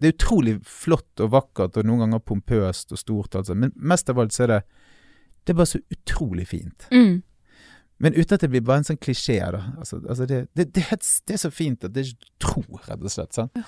Det 0.00 0.10
er 0.10 0.14
utrolig 0.14 0.58
flott 0.64 1.20
og 1.20 1.32
vakkert, 1.32 1.76
og 1.76 1.88
noen 1.88 2.04
ganger 2.04 2.22
pompøst 2.24 2.92
og 2.92 3.00
stort, 3.00 3.34
altså. 3.36 3.56
Men 3.56 3.72
mest 3.76 4.12
av 4.12 4.20
alt 4.20 4.36
så 4.36 4.44
er 4.44 4.54
det 4.54 4.60
Det 5.44 5.54
er 5.54 5.60
bare 5.62 5.72
så 5.72 5.80
utrolig 5.90 6.46
fint. 6.48 6.86
Mm. 6.92 7.22
Men 8.00 8.14
uten 8.16 8.34
at 8.34 8.44
det 8.44 8.48
blir 8.52 8.64
bare 8.64 8.80
en 8.80 8.86
sånn 8.88 9.00
klisjé, 9.00 9.40
da. 9.52 9.60
Altså, 9.80 10.00
altså 10.08 10.26
det, 10.28 10.46
det, 10.56 10.70
det, 10.74 10.84
er 10.92 11.00
det 11.00 11.34
er 11.36 11.40
så 11.40 11.50
fint 11.52 11.84
at 11.84 11.92
det 11.96 12.06
er 12.06 12.12
tro, 12.40 12.62
rett 12.86 13.00
og 13.00 13.12
slett. 13.12 13.36
Sant? 13.36 13.56
Ja. 13.56 13.64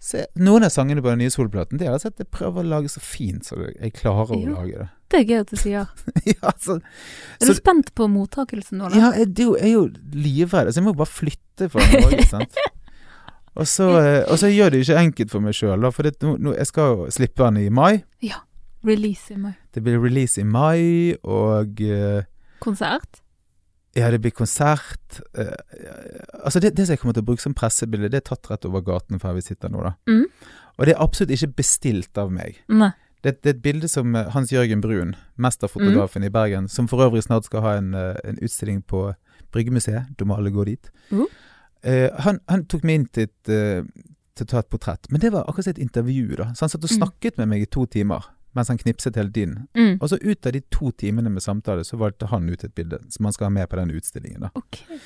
Så 0.00 0.22
noen 0.40 0.64
av 0.64 0.70
sangene 0.72 1.02
på 1.04 1.10
den 1.12 1.20
nye 1.20 1.30
solplaten, 1.32 1.76
det 1.78 1.86
er 1.86 1.92
altså 1.92 2.08
at 2.08 2.20
jeg 2.22 2.30
prøver 2.32 2.62
å 2.64 2.68
lage 2.70 2.88
så 2.88 3.02
fint 3.04 3.44
som 3.44 3.60
jeg 3.66 3.92
klarer 3.98 4.32
å 4.32 4.38
Ja. 4.40 4.54
lage 4.56 4.78
det. 4.78 4.88
Det 5.10 5.18
er 5.20 5.24
gøy 5.28 5.40
at 5.42 5.50
du 5.50 5.56
sier. 5.60 5.88
ja, 6.30 6.52
så, 6.58 6.76
Er 7.40 7.44
Så- 7.46 7.52
du 7.52 7.54
spent 7.58 7.94
på 7.94 8.06
mottakelsen 8.08 8.78
nå, 8.80 8.88
da? 8.88 8.96
ja, 8.96 9.10
jeg, 9.18 9.28
er 9.36 9.44
jo, 9.44 9.56
jeg 9.58 9.68
er 9.68 9.74
jo 9.74 9.84
livredd, 10.14 10.72
så 10.72 10.80
jeg 10.80 10.86
må 10.86 10.94
bare 10.96 11.12
flytte 11.12 11.68
fra 11.68 11.84
Norge, 12.00 12.24
sant. 12.30 12.56
Og 13.60 13.66
så, 13.66 13.88
eh, 13.98 14.22
og 14.30 14.38
så 14.38 14.46
gjør 14.48 14.70
det 14.70 14.78
jo 14.78 14.84
ikke 14.86 15.00
enkelt 15.02 15.30
for 15.32 15.40
meg 15.42 15.52
sjøl, 15.58 15.82
for 15.92 16.06
det, 16.06 16.14
nå, 16.22 16.36
nå, 16.38 16.52
jeg 16.56 16.68
skal 16.70 16.92
jo 16.94 17.06
slippe 17.10 17.42
den 17.50 17.56
i 17.64 17.68
mai. 17.68 18.04
Ja. 18.22 18.38
Release 18.86 19.34
i 19.34 19.36
mai. 19.36 19.52
Det 19.74 19.82
blir 19.84 19.98
release 20.00 20.38
i 20.40 20.44
mai, 20.46 21.16
og 21.26 21.82
eh, 21.82 22.22
Konsert? 22.62 23.20
Ja, 23.96 24.10
det 24.10 24.20
blir 24.22 24.30
konsert. 24.30 25.20
eh, 25.34 25.50
altså 26.44 26.60
det, 26.62 26.74
det 26.76 26.86
som 26.86 26.92
jeg 26.94 27.00
kommer 27.02 27.14
til 27.16 27.22
å 27.24 27.28
bruke 27.30 27.42
som 27.42 27.54
pressebilde, 27.54 28.08
det 28.12 28.20
er 28.22 28.28
tatt 28.34 28.50
rett 28.50 28.64
over 28.68 28.80
gaten 28.86 29.18
for 29.18 29.28
her 29.32 29.34
vi 29.34 29.40
sitter 29.42 29.68
nå, 29.72 29.82
da. 29.82 29.94
Mm. 30.06 30.26
Og 30.78 30.86
det 30.86 30.94
er 30.94 31.02
absolutt 31.02 31.32
ikke 31.34 31.56
bestilt 31.58 32.18
av 32.18 32.30
meg. 32.32 32.60
Nei. 32.68 32.92
Det, 33.22 33.34
det 33.42 33.50
er 33.50 33.56
et 33.58 33.62
bilde 33.62 33.88
som 33.90 34.14
eh, 34.16 34.30
Hans 34.32 34.52
Jørgen 34.52 34.80
Brun, 34.80 35.16
mesterfotografen 35.36 36.24
i 36.24 36.30
Bergen, 36.32 36.68
som 36.72 36.86
for 36.88 37.02
øvrig 37.04 37.24
snart 37.26 37.44
skal 37.50 37.60
ha 37.66 37.74
en, 37.80 37.90
eh, 37.94 38.16
en 38.24 38.38
utstilling 38.40 38.82
på 38.88 39.08
Bryggemuseet, 39.52 40.14
da 40.16 40.24
må 40.24 40.36
alle 40.38 40.50
gå 40.54 40.64
dit. 40.70 40.90
mm. 41.10 41.26
Eh, 41.82 42.10
han, 42.20 42.38
han 42.48 42.66
tok 42.68 42.82
meg 42.84 42.94
inn 42.98 43.04
til, 43.08 43.24
et, 43.24 43.48
eh, 43.48 43.80
til 44.36 44.44
å 44.44 44.48
ta 44.50 44.58
et 44.60 44.68
portrett, 44.68 45.06
men 45.10 45.20
det 45.22 45.30
var 45.32 45.46
akkurat 45.48 45.70
et 45.72 45.78
intervju, 45.80 46.36
da. 46.36 46.50
Så 46.52 46.66
han 46.66 46.68
satt 46.74 46.84
og 46.84 46.90
Mm. 46.92 46.98
snakket 46.98 47.38
med 47.38 47.48
meg 47.48 47.62
i 47.62 47.68
to 47.72 47.86
timer, 47.86 48.26
mens 48.56 48.68
han 48.68 48.78
knipset 48.78 49.16
hele 49.16 49.32
tiden. 49.32 49.66
Mm. 49.78 49.98
Og 50.00 50.08
så 50.10 50.18
ut 50.22 50.46
av 50.46 50.54
de 50.56 50.62
to 50.74 50.90
timene 50.90 51.30
med 51.30 51.42
samtale, 51.42 51.84
så 51.84 51.98
valgte 52.00 52.30
han 52.32 52.48
ut 52.50 52.64
et 52.64 52.74
bilde 52.74 52.98
som 53.10 53.28
han 53.28 53.36
skal 53.36 53.50
ha 53.50 53.54
med 53.54 53.68
på 53.70 53.78
den 53.78 53.92
utstillingen, 53.94 54.46
da. 54.46 54.50
Okay. 54.58 54.98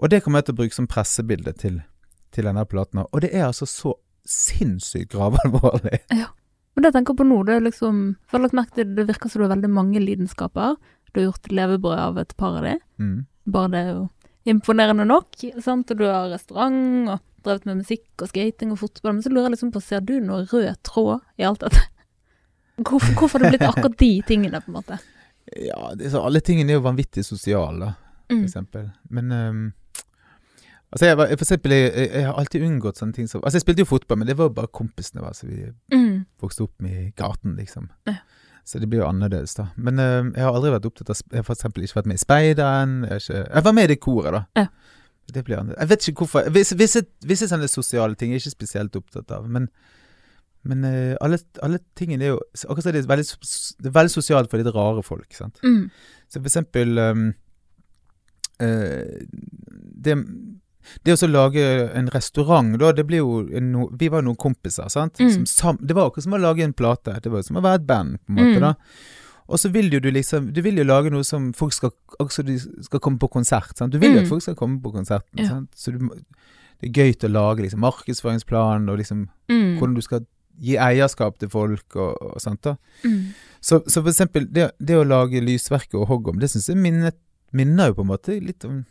Og 0.00 0.12
det 0.12 0.22
kommer 0.24 0.40
jeg 0.40 0.50
til 0.50 0.56
å 0.56 0.60
bruke 0.62 0.76
som 0.76 0.88
pressebilde 0.90 1.52
til, 1.60 1.80
til 2.32 2.48
denne 2.48 2.64
platen. 2.68 3.02
Og 3.04 3.24
det 3.24 3.32
er 3.36 3.48
altså 3.48 3.68
så 3.68 3.96
sinnssykt 4.28 5.16
gravalvorlig. 5.16 6.04
Ja. 6.22 6.30
Men 6.74 6.84
det 6.84 6.92
jeg 6.92 7.00
tenker 7.00 7.16
på 7.18 7.24
nå, 7.26 7.36
det 7.44 7.54
er 7.56 7.64
liksom 7.64 7.96
For 8.30 8.36
jeg 8.36 8.38
har 8.38 8.44
lagt 8.44 8.54
merke 8.54 8.76
til 8.76 8.92
det 8.94 9.04
virker 9.08 9.28
som 9.28 9.40
du 9.40 9.44
har 9.44 9.50
veldig 9.56 9.70
mange 9.74 10.00
lidenskaper. 10.00 10.76
Du 11.10 11.18
har 11.18 11.24
gjort 11.26 11.50
levebrød 11.50 11.98
av 11.98 12.20
et 12.22 12.34
par 12.38 12.60
av 12.60 12.66
dem. 12.68 12.78
Mm. 13.02 13.16
Bare 13.50 13.72
det 13.72 13.80
er 13.80 13.90
jo 13.90 14.04
imponerende 14.54 15.04
nok. 15.08 15.42
Sant? 15.64 15.90
Og 15.90 15.98
du 15.98 16.06
har 16.06 16.30
restaurant 16.30 17.10
og 17.10 17.18
drevet 17.44 17.66
med 17.66 17.80
musikk 17.82 18.22
og 18.22 18.30
skating 18.30 18.72
og 18.72 18.80
fotball. 18.84 19.16
Men 19.16 19.24
så 19.24 19.32
lurer 19.32 19.48
jeg 19.48 19.56
liksom 19.56 19.72
på, 19.74 19.82
ser 19.84 20.06
du 20.06 20.14
noe 20.22 20.46
rød 20.46 20.70
tråd 20.86 21.18
i 21.42 21.48
alt 21.50 21.66
dette? 21.66 21.82
Hvorfor, 22.82 23.12
hvorfor 23.18 23.38
har 23.38 23.50
det 23.50 23.58
blitt 23.58 23.68
akkurat 23.68 23.96
de 23.98 24.10
tingene, 24.26 24.60
på 24.60 24.70
en 24.72 24.78
måte? 24.80 24.98
Ja, 25.56 25.94
det, 25.98 26.10
så 26.12 26.20
alle 26.22 26.38
tingene 26.46 26.70
er 26.70 26.76
jo 26.78 26.84
vanvittig 26.84 27.24
sosiale, 27.26 27.94
for 28.28 28.36
Mm. 28.36 28.44
eksempel. 28.46 28.90
Men 29.10 29.32
um, 29.32 29.72
Altså, 30.92 31.06
jeg, 31.06 31.16
var- 31.18 31.26
for 31.26 31.44
eksempel, 31.44 31.70
jeg, 31.72 31.92
jeg, 31.94 32.10
jeg 32.14 32.26
har 32.26 32.34
alltid 32.38 32.62
unngått 32.66 32.98
sånne 32.98 33.14
ting 33.14 33.28
som 33.30 33.42
Altså, 33.44 33.56
jeg 33.58 33.62
spilte 33.64 33.82
jo 33.84 33.88
fotball, 33.90 34.18
men 34.18 34.26
det 34.28 34.36
var 34.38 34.48
jo 34.48 34.54
bare 34.54 34.70
kompisene 34.74 35.22
våre 35.22 35.34
som 35.34 35.48
vi 35.50 35.66
Mm. 35.94 36.24
vokste 36.42 36.62
opp 36.66 36.72
med 36.82 36.90
i 36.92 37.10
gaten, 37.16 37.56
liksom. 37.56 37.88
Ja. 38.06 38.16
Så 38.64 38.78
det 38.78 38.88
blir 38.90 39.00
jo 39.00 39.06
annerledes, 39.08 39.54
da. 39.54 39.68
Men 39.76 39.98
uh, 39.98 40.30
jeg 40.34 40.42
har 40.44 40.52
aldri 40.54 40.70
vært 40.70 40.86
opptatt 40.86 41.10
av 41.10 41.16
Jeg 41.30 41.38
har 41.38 41.42
for 41.44 41.54
eksempel 41.54 41.82
ikke 41.86 41.98
vært 42.00 42.06
med 42.06 42.14
i 42.18 42.24
Speideren. 42.24 42.96
Jeg, 43.08 43.20
ikke- 43.22 43.54
jeg 43.54 43.64
var 43.64 43.72
med 43.72 43.84
i 43.84 43.86
det 43.94 44.00
koret, 44.00 44.32
da. 44.32 44.44
Ja. 44.56 44.66
Det 45.32 45.44
blir 45.44 45.56
annerledes. 45.58 45.80
Jeg 45.80 45.88
vet 45.88 46.08
ikke 46.08 46.24
hvorfor. 46.26 46.50
Visse, 46.50 46.76
visse, 46.78 47.02
visse 47.24 47.48
sånne 47.48 47.68
sosiale 47.68 48.14
ting 48.14 48.30
jeg 48.32 48.40
er 48.40 48.46
ikke 48.46 48.58
spesielt 48.58 48.96
opptatt 48.96 49.30
av. 49.30 49.48
Men, 49.48 49.68
men 50.62 50.84
uh, 50.84 51.14
alle, 51.24 51.38
alle 51.64 51.78
tingene 51.96 52.26
er 52.26 52.34
jo 52.34 52.40
Akkurat 52.68 52.84
som 52.84 52.92
det 52.92 53.00
er 53.04 53.08
veldig, 53.08 53.26
det 53.80 53.88
er 53.88 53.94
veldig 53.96 54.12
sosialt 54.12 54.50
for 54.50 54.60
litt 54.60 54.74
rare 54.74 55.02
folk. 55.02 55.30
sant? 55.32 55.56
Mm. 55.64 55.86
Så 56.28 56.40
for 56.40 56.50
eksempel 56.50 56.98
um, 57.00 57.22
uh, 58.60 59.14
det, 60.04 60.16
det 61.04 61.16
å 61.16 61.30
lage 61.30 61.64
en 61.96 62.10
restaurant, 62.12 62.74
da, 62.80 62.92
det 62.96 63.06
blir 63.08 63.22
jo 63.22 63.40
en, 63.56 63.72
Vi 64.00 64.08
var 64.12 64.24
noen 64.26 64.36
kompiser, 64.40 64.88
sant. 64.92 65.20
Mm. 65.20 65.46
Som, 65.48 65.78
det 65.80 65.96
var 65.96 66.10
akkurat 66.10 66.26
som 66.26 66.36
å 66.36 66.42
lage 66.42 66.64
en 66.64 66.76
plate. 66.76 67.16
Det 67.24 67.32
var 67.32 67.44
som 67.46 67.60
å 67.60 67.64
være 67.64 67.80
et 67.82 67.88
band, 67.88 68.18
på 68.26 68.32
en 68.32 68.38
måte. 68.40 68.60
Mm. 68.60 68.68
da. 68.68 68.74
Og 69.50 69.58
så 69.58 69.70
vil 69.74 69.88
jo 69.90 69.98
du 69.98 70.10
liksom 70.14 70.52
Du 70.54 70.60
vil 70.62 70.76
jo 70.78 70.84
lage 70.86 71.10
noe 71.10 71.24
som 71.26 71.48
folk 71.58 71.72
skal 71.74 71.90
Også 72.22 72.44
de 72.46 72.54
skal 72.86 73.00
komme 73.02 73.18
på 73.18 73.26
konsert. 73.32 73.72
Sant? 73.76 73.92
Du 73.92 73.98
vil 73.98 74.12
jo 74.14 74.20
Mm. 74.20 74.24
at 74.24 74.28
folk 74.30 74.42
skal 74.44 74.54
komme 74.54 74.80
på 74.82 74.92
konserten. 74.94 75.38
Ja. 75.40 75.48
Sant? 75.48 75.70
Så 75.74 75.90
du, 75.90 75.98
det 76.80 76.88
er 76.90 76.92
gøy 77.02 77.16
å 77.26 77.32
lage 77.32 77.64
liksom 77.64 77.80
markedsføringsplan 77.82 78.88
og 78.88 78.98
liksom 78.98 79.28
Mm. 79.50 79.78
hvordan 79.78 79.94
du 79.94 80.00
skal 80.00 80.26
gi 80.60 80.76
eierskap 80.80 81.38
til 81.40 81.50
folk 81.52 81.96
og, 81.96 82.16
og 82.34 82.40
sånt. 82.42 82.62
da. 82.66 82.76
Mm. 83.04 83.32
Så, 83.60 83.80
så 83.86 84.00
for 84.02 84.10
eksempel, 84.12 84.46
det, 84.52 84.70
det 84.80 84.96
å 85.00 85.04
lage 85.04 85.40
lysverket 85.44 85.98
og 86.00 86.06
hoggorm, 86.12 86.38
det 86.40 86.50
syns 86.52 86.68
jeg 86.70 86.78
minner, 86.80 87.12
minner 87.56 87.90
jo 87.90 87.98
på 87.98 88.04
en 88.06 88.12
måte 88.12 88.36
litt 88.40 88.64
om, 88.68 88.82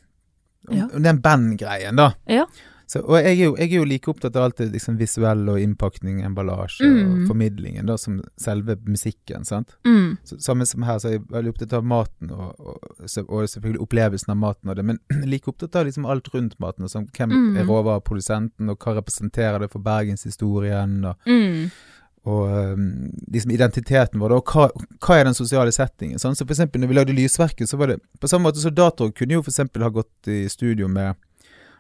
om, 0.70 0.76
Ja. 0.78 0.90
om 0.94 1.06
den 1.06 1.22
bandgreien, 1.26 1.98
da. 1.98 2.12
Ja. 2.30 2.46
Så, 2.90 3.04
og 3.06 3.20
jeg 3.22 3.36
er, 3.36 3.44
jo, 3.46 3.52
jeg 3.60 3.70
er 3.70 3.76
jo 3.78 3.86
like 3.86 4.10
opptatt 4.10 4.36
av 4.40 4.48
alt 4.48 4.58
det 4.58 4.72
liksom 4.74 4.96
visuelle 4.98 5.52
og 5.54 5.60
innpakning, 5.62 6.24
emballasje 6.26 6.88
Mm. 6.90 7.12
og 7.12 7.28
formidlingen, 7.30 7.86
da, 7.86 7.98
som 8.02 8.16
selve 8.42 8.76
musikken, 8.88 9.46
sant. 9.46 9.76
Mm. 9.86 10.18
Så, 10.26 10.40
samme 10.42 10.66
som 10.66 10.82
her, 10.88 10.98
så 10.98 11.08
er 11.12 11.12
jeg 11.20 11.28
veldig 11.30 11.54
opptatt 11.54 11.74
av 11.78 11.86
maten, 11.86 12.32
og, 12.34 12.56
og, 12.58 12.98
og 13.30 13.46
selvfølgelig 13.52 13.84
opplevelsen 13.86 14.34
av 14.34 14.38
maten 14.42 14.70
og 14.74 14.76
det, 14.80 14.86
men 14.90 14.98
like 15.30 15.48
opptatt 15.54 15.76
av 15.78 15.86
liksom 15.86 16.08
alt 16.10 16.32
rundt 16.34 16.58
maten, 16.60 16.84
og 16.84 16.90
sånn, 16.90 17.06
hvem 17.14 17.30
Mm. 17.30 17.58
er 17.62 17.70
råvareprodusenten, 17.70 18.70
og 18.74 18.80
hva 18.82 18.96
representerer 18.98 19.60
det 19.62 19.70
for 19.72 19.80
bergenshistorien, 19.86 21.06
og 21.06 21.16
Mm. 21.30 21.70
og 22.26 22.50
øhm, 22.50 23.14
liksom 23.32 23.52
identiteten 23.52 24.20
vår, 24.20 24.32
og 24.36 24.46
hva, 24.52 24.66
hva 25.00 25.16
er 25.20 25.24
den 25.30 25.34
sosiale 25.38 25.72
settingen? 25.72 26.20
Sånn? 26.20 26.36
Så 26.36 26.44
for 26.46 26.54
eksempel 26.54 26.82
når 26.82 26.88
vi 26.90 26.94
lagde 26.98 27.14
Lysverket, 27.16 27.70
så 27.70 27.78
var 27.78 27.88
det 27.94 28.00
på 28.20 28.28
samme 28.28 28.50
måte 28.50 28.60
så 28.60 28.74
Dator 28.74 29.12
kunne 29.16 29.34
jo 29.38 29.42
for 29.42 29.52
eksempel 29.54 29.82
ha 29.86 29.90
gått 29.90 30.28
i 30.28 30.48
studio 30.50 30.88
med 30.92 31.16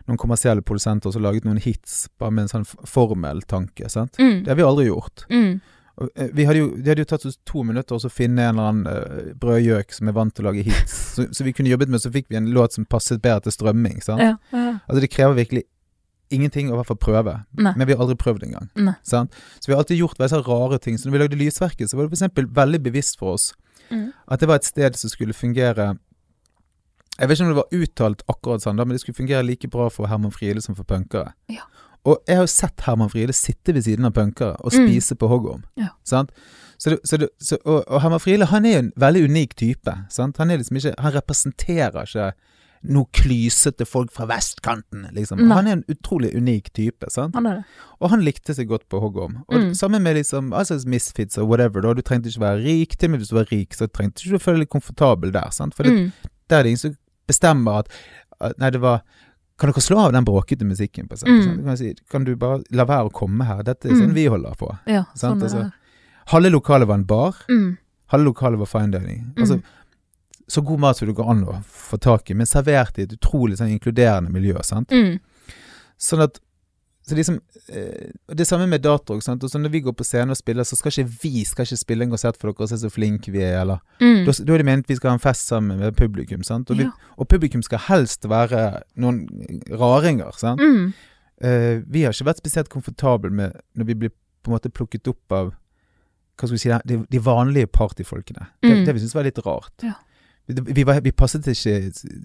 noen 0.09 0.19
kommersielle 0.19 0.63
produsenter 0.65 1.11
som 1.11 1.19
så 1.19 1.23
laget 1.23 1.45
noen 1.47 1.61
hits 1.61 2.07
bare 2.19 2.33
med 2.35 2.47
en 2.47 2.53
sånn 2.53 2.65
formell 2.89 3.41
tanke, 3.49 3.89
sant? 3.91 4.19
Mm. 4.19 4.43
Det 4.43 4.51
har 4.51 4.59
vi 4.59 4.65
aldri 4.67 4.87
gjort. 4.89 5.25
Mm. 5.29 5.59
Eh, 6.15 6.29
vi 6.33 6.45
hadde 6.47 6.61
jo, 6.61 6.69
det 6.77 6.93
hadde 6.93 7.03
jo 7.03 7.09
tatt 7.11 7.25
oss 7.27 7.39
to 7.47 7.63
minutter 7.67 7.97
å 7.97 8.11
finne 8.13 8.45
en 8.45 8.59
eller 8.59 8.69
annen 8.71 8.87
uh, 8.87 9.33
brødgjøk 9.39 9.91
som 9.95 10.11
er 10.11 10.15
vant 10.15 10.35
til 10.35 10.45
å 10.45 10.51
lage 10.51 10.63
hits. 10.67 10.95
Så, 11.19 11.25
så 11.35 11.43
vi 11.43 11.51
kunne 11.55 11.71
jobbet 11.71 11.91
med, 11.91 11.99
så 11.99 12.11
fikk 12.13 12.29
vi 12.31 12.37
en 12.39 12.51
låt 12.55 12.77
som 12.77 12.85
passet 12.87 13.19
bedre 13.21 13.47
til 13.47 13.57
strømming. 13.57 13.99
sant? 14.05 14.23
Ja. 14.23 14.35
ja. 14.53 14.67
Altså 14.87 15.01
Det 15.03 15.09
krever 15.11 15.35
virkelig 15.41 15.65
ingenting 16.31 16.69
å 16.69 16.75
i 16.75 16.77
hvert 16.77 16.87
fall 16.91 16.99
prøve. 17.01 17.33
Nei. 17.57 17.73
Men 17.75 17.89
vi 17.89 17.95
har 17.97 18.03
aldri 18.05 18.15
prøvd 18.21 18.45
engang. 18.45 18.69
Så 19.01 19.25
vi 19.65 19.73
har 19.73 19.81
alltid 19.81 19.97
gjort 19.99 20.19
veldig 20.19 20.31
sånne 20.35 20.47
rare 20.47 20.77
ting. 20.79 20.95
Så 20.95 21.09
når 21.09 21.15
vi 21.15 21.21
lagde 21.23 21.39
Lysverket, 21.41 21.89
så 21.89 21.97
var 21.97 22.05
det 22.05 22.19
eksempel 22.19 22.47
veldig 22.53 22.83
bevisst 22.85 23.19
for 23.19 23.35
oss 23.35 23.49
Mm. 23.89 24.11
at 24.27 24.39
det 24.39 24.47
var 24.47 24.59
et 24.59 24.65
sted 24.65 24.95
som 24.95 25.09
skulle 25.09 25.33
fungere 25.33 25.97
Jeg 27.19 27.27
vet 27.29 27.37
ikke 27.39 27.45
om 27.49 27.53
det 27.55 27.59
var 27.59 27.75
uttalt 27.81 28.21
akkurat 28.31 28.61
sånn, 28.63 28.77
da, 28.77 28.85
men 28.85 28.95
det 28.95 29.01
skulle 29.03 29.15
fungere 29.19 29.43
like 29.45 29.67
bra 29.69 29.89
for 29.89 30.07
Herman 30.07 30.31
Friele 30.31 30.61
som 30.61 30.75
for 30.75 30.83
punkere. 30.87 31.33
Ja. 31.49 31.65
Og 32.07 32.21
jeg 32.27 32.37
har 32.39 32.45
jo 32.45 32.51
sett 32.53 32.79
Herman 32.85 33.09
Friele 33.11 33.33
sitte 33.35 33.73
ved 33.75 33.83
siden 33.83 34.05
av 34.07 34.13
punkere 34.15 34.55
og 34.63 34.71
Mm. 34.71 34.87
spise 34.87 35.15
på 35.19 35.27
hoggorm. 35.27 35.63
Ja. 35.77 35.89
Sant? 36.05 36.31
Så 36.79 36.91
det, 36.91 36.99
så 37.03 37.17
det, 37.17 37.27
så, 37.41 37.57
og, 37.65 37.83
og 37.87 38.01
Herman 38.01 38.19
Friele 38.23 38.45
han 38.45 38.65
er 38.65 38.71
jo 38.71 38.79
en 38.85 38.93
veldig 38.95 39.23
unik 39.29 39.55
type. 39.55 39.97
Sant? 40.09 40.37
Han, 40.37 40.49
er 40.49 40.57
liksom 40.57 40.77
ikke, 40.79 40.93
han 40.97 41.11
representerer 41.13 42.05
ikke 42.07 42.31
noe 42.95 43.03
klysete 43.11 43.83
folk 43.85 44.13
fra 44.15 44.25
vestkanten, 44.29 45.09
liksom. 45.11 45.41
Nei. 45.43 45.55
Han 45.57 45.67
er 45.67 45.71
en 45.73 45.83
utrolig 45.91 46.29
unik 46.39 46.69
type. 46.73 47.09
Sant? 47.11 47.35
Han 47.35 47.45
er 47.45 47.55
det. 47.59 47.63
Og 47.99 48.09
han 48.13 48.21
likte 48.23 48.55
seg 48.55 48.69
godt 48.69 48.87
på 48.87 49.01
hoggorm. 49.03 49.41
Og 49.49 49.59
Mm. 49.59 49.73
sammen 49.75 50.01
med 50.01 50.15
liksom 50.15 50.53
altså 50.53 50.79
misfits 50.87 51.37
og 51.37 51.49
whatever, 51.49 51.81
da. 51.81 51.93
Du 51.93 52.01
trengte 52.01 52.29
ikke 52.31 52.39
være 52.39 52.63
rik. 52.63 52.97
Til 52.97 53.07
og 53.07 53.11
med 53.11 53.19
hvis 53.19 53.29
du 53.29 53.35
var 53.35 53.51
rik, 53.51 53.73
så 53.75 53.87
trengte 53.91 54.23
ikke 54.23 54.31
du 54.39 54.39
føle 54.39 54.59
deg 54.63 54.69
komfortabel 54.69 55.33
der. 55.33 55.49
Sant? 55.51 55.75
For 55.75 55.83
det, 55.83 55.91
Mm. 55.91 56.11
der 56.49 56.55
er 56.59 56.63
det 56.63 56.69
ingen 56.69 56.77
som 56.77 56.95
bestemmer 57.29 57.83
at, 57.83 57.93
at 58.41 58.57
Nei, 58.59 58.69
det 58.75 58.81
var 58.83 59.01
Kan 59.59 59.73
dere 59.73 59.81
slå 59.83 59.97
av 60.05 60.13
den 60.15 60.23
bråkete 60.23 60.63
musikken, 60.63 61.07
på 61.09 61.17
eksempel? 61.17 61.57
Mm. 61.59 61.63
kan, 61.65 61.77
si, 61.77 61.89
kan 62.09 62.23
du 62.23 62.29
bare 62.39 62.61
la 62.71 62.85
være 62.87 63.09
å 63.09 63.11
komme 63.11 63.43
her? 63.43 63.59
Dette 63.67 63.89
er 63.89 63.91
Mm. 63.91 63.99
sånn 64.05 64.13
vi 64.15 64.23
holder 64.31 64.53
på. 64.55 64.69
Ja, 64.87 65.01
Sant, 65.19 65.41
sånn 65.41 65.49
altså. 65.49 65.71
Halve 66.31 66.49
lokalet 66.53 66.87
var 66.87 66.95
en 66.95 67.03
bar. 67.09 67.35
Mm. 67.49 67.73
Halve 68.13 68.25
lokalet 68.29 68.57
var 68.61 68.65
fine 68.71 68.91
dining. 68.95 69.33
Altså, 69.35 69.57
Mm. 69.59 69.63
så 70.47 70.63
god 70.63 70.79
mat 70.79 70.95
som 70.97 71.07
det 71.09 71.15
går 71.17 71.29
an 71.29 71.43
å 71.45 71.57
få 71.65 71.99
tak 71.99 72.31
i, 72.31 72.33
men 72.39 72.45
servert 72.47 72.97
i 72.99 73.01
et 73.03 73.11
utrolig 73.19 73.57
sånn 73.59 73.73
inkluderende 73.77 74.31
miljø. 74.31 74.63
sant? 74.63 74.87
Mm. 74.95 75.19
Sånn 75.99 76.23
at 76.23 76.39
så 77.09 77.15
liksom 77.17 77.39
eh, 77.73 78.11
Det 78.35 78.45
samme 78.47 78.67
med 78.69 78.81
data. 78.85 79.13
ikke 79.13 79.25
sant? 79.25 79.43
Og 79.43 79.49
så 79.51 79.59
Når 79.59 79.69
vi 79.73 79.81
går 79.81 79.93
på 79.97 80.05
scenen 80.05 80.29
og 80.31 80.37
spiller, 80.37 80.63
så 80.63 80.75
skal 80.77 80.91
ikke 80.93 81.11
vi 81.23 81.43
skal 81.45 81.65
ikke 81.65 81.77
spille 81.81 82.03
en 82.05 82.09
konsert 82.13 82.37
for 82.37 82.51
dere 82.51 82.63
og 82.65 82.69
se 82.69 82.77
så 82.77 82.89
flinke 82.93 83.31
vi 83.33 83.41
er, 83.43 83.61
eller 83.61 83.79
Mm. 83.99 84.25
Da, 84.25 84.31
da 84.45 84.53
er 84.53 84.57
det 84.57 84.65
ment 84.65 84.87
vi 84.87 84.95
skal 84.95 85.09
ha 85.11 85.15
en 85.17 85.19
fest 85.23 85.47
sammen 85.47 85.79
med 85.79 85.95
publikum, 85.95 86.43
sant? 86.43 86.69
Og, 86.71 86.77
vi, 86.77 86.83
Ja. 86.83 86.91
og 87.17 87.27
publikum 87.27 87.61
skal 87.65 87.79
helst 87.89 88.23
være 88.29 88.81
noen 88.97 89.27
raringer, 89.71 90.31
sant? 90.37 90.61
Mm. 90.61 90.93
Eh, 91.41 91.81
vi 91.87 92.03
har 92.03 92.11
ikke 92.13 92.25
vært 92.31 92.37
spesielt 92.43 92.69
komfortable 92.69 93.29
med 93.31 93.53
når 93.75 93.85
vi 93.85 93.93
blir 93.95 94.09
på 94.43 94.51
en 94.51 94.55
måte 94.57 94.69
plukket 94.71 95.07
opp 95.07 95.31
av 95.31 95.51
hva 96.39 96.47
skal 96.47 96.55
vi 96.55 96.57
si, 96.57 96.69
de, 96.87 96.97
de 97.11 97.19
vanlige 97.19 97.67
partyfolkene. 97.67 98.47
Det, 98.63 98.71
Mm. 98.71 98.85
det 98.85 98.93
vi 98.95 98.99
syns 99.01 99.15
var 99.15 99.23
litt 99.23 99.39
rart. 99.45 99.73
Ja. 99.83 99.93
Vi, 100.49 100.83
var, 100.83 101.01
vi 101.05 101.11
passet 101.13 101.45
ikke 101.51 101.75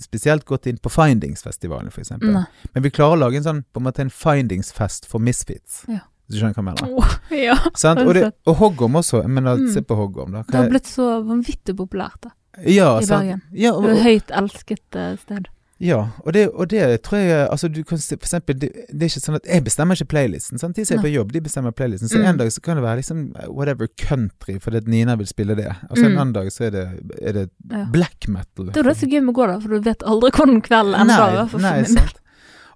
spesielt 0.01 0.47
godt 0.49 0.67
inn 0.71 0.79
på 0.81 0.89
Findingsfestivalen, 0.93 1.91
eksempel. 1.93 2.39
Men 2.73 2.85
vi 2.87 2.91
klarer 2.95 3.19
å 3.19 3.21
lage 3.27 3.37
en 3.37 3.45
sånn, 3.45 3.63
på 3.69 3.83
en 3.83 3.85
måte 3.89 4.01
en 4.05 4.13
Findingsfest 4.13 5.05
for 5.11 5.21
misfits. 5.21 5.83
Ja. 5.93 6.01
Du 6.33 6.39
skjønner 6.39 6.57
hva 6.57 6.63
jeg 6.63 6.69
mener? 6.71 6.93
Oh, 6.97 7.17
ja. 7.37 7.57
Sant? 7.77 8.01
Og, 8.01 8.15
det, 8.17 8.31
og 8.49 8.57
Hoggorm 8.63 8.97
også. 8.97 9.21
Jeg 9.27 9.29
mener, 9.37 9.59
Mm. 9.61 9.69
se 9.75 9.83
på 9.85 9.97
Hoggorm, 9.99 10.33
da. 10.33 10.41
Det 10.49 10.57
har 10.57 10.71
blitt 10.73 10.89
så 10.89 11.09
vanvittig 11.27 11.77
populært 11.77 12.23
da, 12.25 12.31
ja, 12.65 12.95
i 13.01 13.05
sant? 13.05 13.27
Bergen. 13.27 13.43
Ja, 13.53 13.75
og, 13.77 13.85
og, 13.91 14.01
høyt 14.07 14.33
elsket 14.33 14.97
eh, 14.97 15.17
sted. 15.21 15.51
Ja, 15.81 16.09
og, 16.25 16.33
det, 16.33 16.49
og 16.55 16.69
det 16.71 17.03
tror 17.03 17.19
jeg 17.19 17.49
Altså, 17.51 17.69
du 17.69 17.83
kan 17.85 17.99
se, 17.99 18.17
for 18.17 18.25
eksempel, 18.29 18.55
det, 18.61 18.69
det 18.93 19.03
er 19.03 19.11
ikke 19.11 19.21
sånn 19.25 19.35
at 19.41 19.47
Jeg 19.51 19.65
bestemmer 19.65 19.95
ikke 19.99 20.07
playlisten. 20.13 20.59
Sant? 20.59 20.77
De 20.77 20.85
som 20.87 20.99
er 20.99 21.03
på 21.03 21.11
jobb, 21.13 21.33
de 21.35 21.41
bestemmer 21.41 21.73
playlisten. 21.75 22.09
Så 22.09 22.19
Mm. 22.19 22.27
en 22.31 22.37
dag 22.39 22.53
så 22.53 22.63
kan 22.63 22.77
det 22.77 22.85
være 22.85 22.97
liksom 23.03 23.25
whatever 23.51 23.89
country, 23.99 24.59
fordi 24.61 24.81
Nina 24.87 25.17
vil 25.17 25.27
spille 25.27 25.57
det. 25.57 25.67
Og 25.91 25.97
så 25.99 26.05
en 26.07 26.13
Mm. 26.13 26.19
annen 26.21 26.33
dag 26.35 26.47
så 26.53 26.65
er 26.67 26.71
det, 26.71 26.87
er 27.23 27.33
det 27.33 27.51
Ja. 27.71 27.85
black 27.91 28.29
metal. 28.29 28.67
Det 28.71 28.77
er 28.77 28.83
det 28.83 28.97
som 28.97 29.09
er 29.09 29.13
gøy 29.19 29.23
med 29.25 29.35
å 29.35 29.39
gå 29.39 29.47
da, 29.47 29.59
for 29.61 29.69
du 29.69 29.81
vet 29.81 30.03
aldri 30.03 30.31
hvordan 30.31 30.61
kvelden 30.63 30.95
ender. 30.95 31.59
Nei, 31.59 31.83
nei, 31.83 31.85
sant. 31.85 32.21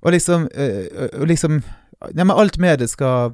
Og 0.03 0.13
liksom, 0.13 0.49
eh, 0.55 1.09
og 1.21 1.27
liksom 1.29 1.63
Nei, 2.15 2.23
men 2.25 2.31
alt 2.37 2.59
med 2.59 2.79
det 2.79 2.89
skal 2.91 3.33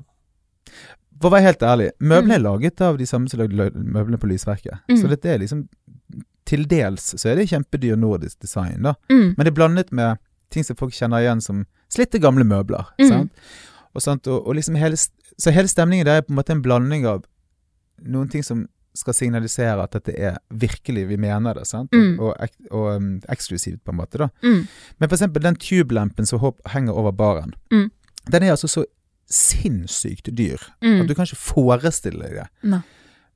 For 1.21 1.29
å 1.31 1.33
være 1.33 1.43
helt 1.43 1.61
ærlig, 1.63 1.91
møblene 2.01 2.35
er 2.35 2.41
laget 2.41 2.81
av 2.81 2.97
de 2.99 3.05
samme 3.07 3.29
som 3.31 3.39
lagde 3.41 3.71
møblene 3.75 4.19
på 4.19 4.27
Lysverket. 4.29 4.81
Mm. 4.91 4.97
Så 5.01 5.09
dette 5.09 5.27
er 5.27 5.39
liksom 5.39 5.69
Til 6.47 6.67
dels 6.69 7.15
så 7.17 7.31
er 7.31 7.37
det 7.41 7.49
kjempedyr 7.49 7.97
nordisk 7.97 8.41
design, 8.45 8.83
da. 8.85 8.95
Mm. 9.11 9.35
Men 9.37 9.45
det 9.45 9.53
er 9.53 9.57
blandet 9.59 9.93
med 9.93 10.19
ting 10.53 10.65
som 10.67 10.77
folk 10.77 10.93
kjenner 10.95 11.23
igjen 11.25 11.41
som 11.41 11.65
slitte 11.91 12.21
gamle 12.21 12.45
møbler. 12.45 12.85
Mm. 13.01 13.09
Sant? 13.09 13.33
Og, 13.95 14.03
sant? 14.03 14.27
Og, 14.29 14.47
og 14.47 14.55
liksom 14.59 14.77
hele, 14.77 14.97
så 14.99 15.51
hele 15.55 15.69
stemningen 15.71 16.07
der 16.07 16.21
er 16.21 16.27
på 16.27 16.35
en 16.35 16.39
måte 16.41 16.53
en 16.53 16.63
blanding 16.63 17.07
av 17.09 17.25
noen 18.05 18.29
ting 18.29 18.43
som 18.45 18.67
skal 18.95 19.15
signalisere 19.17 19.83
at 19.83 19.91
dette 19.97 20.13
er 20.15 20.37
virkelig 20.55 21.07
vi 21.09 21.17
mener 21.19 21.55
det, 21.59 21.65
sant? 21.67 21.91
Mm. 21.97 22.19
Og, 22.21 22.35
og, 22.39 22.53
og 22.71 22.85
um, 22.97 23.09
eksklusivt, 23.33 23.81
på 23.83 23.91
en 23.91 23.99
måte, 23.99 24.21
da. 24.21 24.29
Mm. 24.45 24.61
Men 25.01 25.09
for 25.09 25.17
eksempel 25.17 25.43
den 25.43 25.57
tubelampen 25.59 26.27
som 26.31 26.45
henger 26.71 26.93
over 26.95 27.11
baren, 27.13 27.55
Mm. 27.73 27.89
den 28.31 28.43
er 28.43 28.51
altså 28.55 28.69
så 28.71 28.85
sinnssykt 29.31 30.29
dyr 30.37 30.61
Mm. 30.83 31.01
at 31.01 31.09
du 31.09 31.15
kan 31.15 31.25
ikke 31.27 31.41
forestille 31.41 32.23
deg 32.23 32.35
det. 32.39 32.47
Nei. 32.63 32.83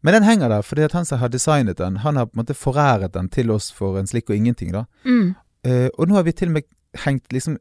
Men 0.02 0.14
den 0.14 0.26
henger 0.26 0.52
der 0.52 0.66
fordi 0.66 0.84
at 0.86 0.94
han 0.94 1.06
som 1.08 1.18
har 1.18 1.30
designet 1.32 1.78
den, 1.78 2.02
han 2.04 2.16
har 2.16 2.28
på 2.28 2.36
en 2.36 2.42
måte 2.42 2.54
foræret 2.54 3.14
den 3.14 3.28
til 3.34 3.50
oss 3.50 3.70
for 3.74 3.98
en 3.98 4.06
slikk 4.06 4.30
og 4.30 4.36
ingenting, 4.36 4.70
da. 4.74 4.84
Mm. 5.04 5.32
Uh, 5.66 5.88
og 5.98 6.08
nå 6.08 6.14
har 6.18 6.26
vi 6.28 6.36
til 6.38 6.52
og 6.52 6.58
med 6.60 6.68
hengt 7.04 7.32
liksom 7.34 7.58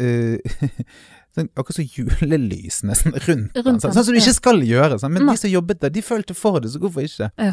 uh, 0.00 0.54
sånn, 1.34 1.50
Akkurat 1.52 1.76
som 1.76 1.90
julelys 1.90 2.80
nesten 2.88 3.12
rundt. 3.26 3.28
Rundt 3.58 3.84
Sånn, 3.84 3.92
den, 3.92 3.98
sånn 3.98 4.06
som 4.08 4.16
du 4.16 4.22
ikke 4.22 4.36
skal 4.38 4.64
gjøre. 4.64 4.98
Sånn. 5.02 5.12
Men 5.14 5.28
Nei. 5.28 5.36
de 5.36 5.44
som 5.44 5.52
jobbet 5.52 5.82
der, 5.84 5.92
de 5.94 6.04
følte 6.06 6.36
for 6.38 6.60
det, 6.62 6.72
så 6.72 6.80
hvorfor 6.82 7.04
ikke? 7.04 7.30
Ja. 7.36 7.52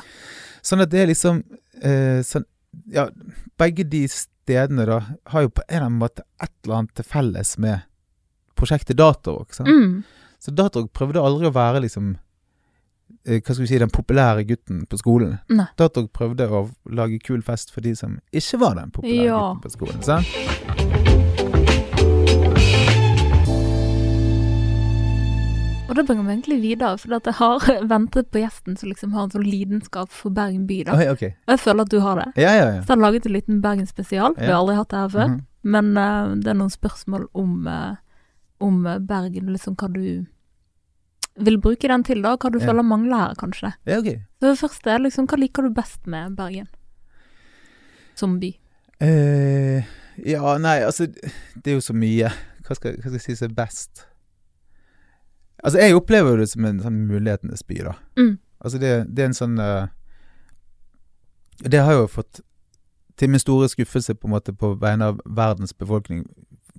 Sånn 0.65 0.84
at 0.86 0.93
det 0.93 1.03
er 1.03 1.11
liksom 1.11 1.43
uh, 1.84 2.19
sånn, 2.25 2.47
Ja, 2.93 3.09
begge 3.59 3.84
de 3.84 4.05
stedene 4.07 4.86
da 4.88 5.01
har 5.34 5.43
jo 5.43 5.49
på 5.51 5.63
en 5.65 5.75
eller 5.75 5.89
annen 5.89 5.99
måte 5.99 6.23
et 6.39 6.53
eller 6.63 6.77
annet 6.77 6.93
til 6.95 7.07
felles 7.09 7.57
med 7.59 7.82
prosjektet 8.55 8.95
Datorok. 8.95 9.57
Mm. 9.65 10.03
Så 10.39 10.53
Datorok 10.55 10.93
prøvde 10.95 11.19
aldri 11.19 11.49
å 11.49 11.55
være 11.55 11.84
liksom 11.84 12.13
Hva 13.26 13.41
skal 13.53 13.64
vi 13.64 13.68
si, 13.72 13.78
den 13.82 13.89
populære 13.93 14.43
gutten 14.47 14.86
på 14.89 14.97
skolen. 15.01 15.38
Nei. 15.49 15.68
Datorok 15.78 16.12
prøvde 16.14 16.47
å 16.49 16.66
lage 16.89 17.20
kul 17.24 17.41
fest 17.45 17.72
for 17.74 17.82
de 17.82 17.95
som 17.95 18.20
ikke 18.34 18.59
var 18.59 18.76
den 18.82 18.91
populære 18.91 19.26
Ja. 19.26 19.39
gutten 19.53 19.62
på 19.68 19.76
skolen. 19.78 20.01
sant? 20.03 20.28
Og 25.91 25.97
det 25.97 26.05
bringer 26.07 26.24
meg 26.24 26.38
egentlig 26.38 26.62
videre, 26.64 26.95
for 27.01 27.12
jeg 27.18 27.34
har 27.36 27.66
ventet 27.91 28.30
på 28.32 28.39
gjesten 28.39 28.78
som 28.80 28.88
liksom 28.88 29.12
har 29.12 29.26
en 29.28 29.34
sånn 29.34 29.43
lidenskap 29.43 30.12
for 30.16 30.32
Bergen 30.32 30.64
by. 30.70 30.78
da. 30.88 30.95
Oi, 30.95 31.07
ok. 31.12 31.24
Og 31.28 31.51
jeg 31.51 31.59
føler 31.66 31.84
at 31.84 31.91
du 31.91 31.97
har 31.99 32.22
det. 32.22 32.28
Ja, 32.39 32.53
ja, 32.55 32.68
ja. 32.70 32.78
Så 32.80 32.86
jeg 32.86 32.95
har 32.95 33.01
laget 33.01 33.28
en 33.28 33.36
liten 33.36 33.57
Bergen-spesial. 33.66 34.38
Vi 34.39 34.47
har 34.47 34.62
aldri 34.62 34.78
hatt 34.80 34.93
det 34.93 35.01
her 35.01 35.12
før. 35.18 35.34
Mhm. 35.34 35.41
Men 35.74 35.89
uh, 35.97 36.32
det 36.41 36.47
er 36.53 36.55
noen 36.57 36.72
spørsmål 36.74 37.28
om, 37.38 37.68
uh, 37.68 37.91
om 38.66 38.80
eh, 38.89 38.97
Bergen, 39.05 39.51
liksom 39.53 39.76
hva 39.78 39.91
du 39.93 40.05
vil 41.36 41.57
bruke 41.61 41.88
den 41.88 42.03
til, 42.03 42.21
da. 42.23 42.36
Hva 42.36 42.51
du 42.51 42.59
føler 42.59 42.86
mangler 42.86 43.17
her, 43.17 43.36
kanskje. 43.39 43.73
ja, 43.88 43.99
ok. 43.99 44.11
Så 44.39 44.49
det 44.49 44.59
første 44.59 44.91
er 44.91 45.03
liksom, 45.05 45.27
hva 45.32 45.39
liker 45.39 45.63
du 45.63 45.73
best 45.75 46.07
med 46.07 46.36
Bergen? 46.36 46.67
Som 48.15 48.39
by. 48.41 48.51
Eh, 49.01 49.88
ja, 50.25 50.57
nei, 50.61 50.77
altså 50.86 51.07
Det 51.07 51.71
er 51.71 51.79
jo 51.79 51.82
så 51.82 51.93
mye. 51.93 52.29
Hva 52.67 52.75
skal, 52.77 52.97
hva 52.99 53.09
skal 53.09 53.17
jeg 53.17 53.25
si 53.25 53.36
som 53.39 53.49
er 53.49 53.55
best? 53.57 54.05
Altså, 55.63 55.79
jeg 55.79 55.95
opplever 55.95 56.38
det 56.41 56.49
som 56.49 56.65
en 56.65 56.82
sånn 56.82 57.01
mulighetenes 57.09 57.63
by, 57.67 57.82
da. 57.86 57.95
Mm. 58.17 58.38
Altså, 58.61 58.77
det, 58.82 58.93
det 59.09 59.23
er 59.23 59.29
en 59.29 59.38
sånn 59.38 59.59
uh, 59.61 59.89
Det 61.61 61.82
har 61.82 61.93
jeg 61.93 62.01
jo 62.03 62.07
fått, 62.09 62.41
til 63.17 63.29
min 63.29 63.41
store 63.41 63.69
skuffelse 63.69 64.15
på 64.17 64.29
en 64.29 64.36
måte 64.36 64.53
på 64.57 64.73
vegne 64.82 65.11
av 65.11 65.21
verdens 65.25 65.73
befolkning, 65.77 66.23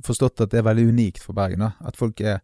forstått 0.02 0.42
at 0.42 0.50
det 0.50 0.62
er 0.62 0.66
veldig 0.66 0.88
unikt 0.90 1.22
for 1.22 1.36
Bergen. 1.38 1.62
da 1.62 1.72
At 1.86 1.98
folk 1.98 2.20
er 2.20 2.40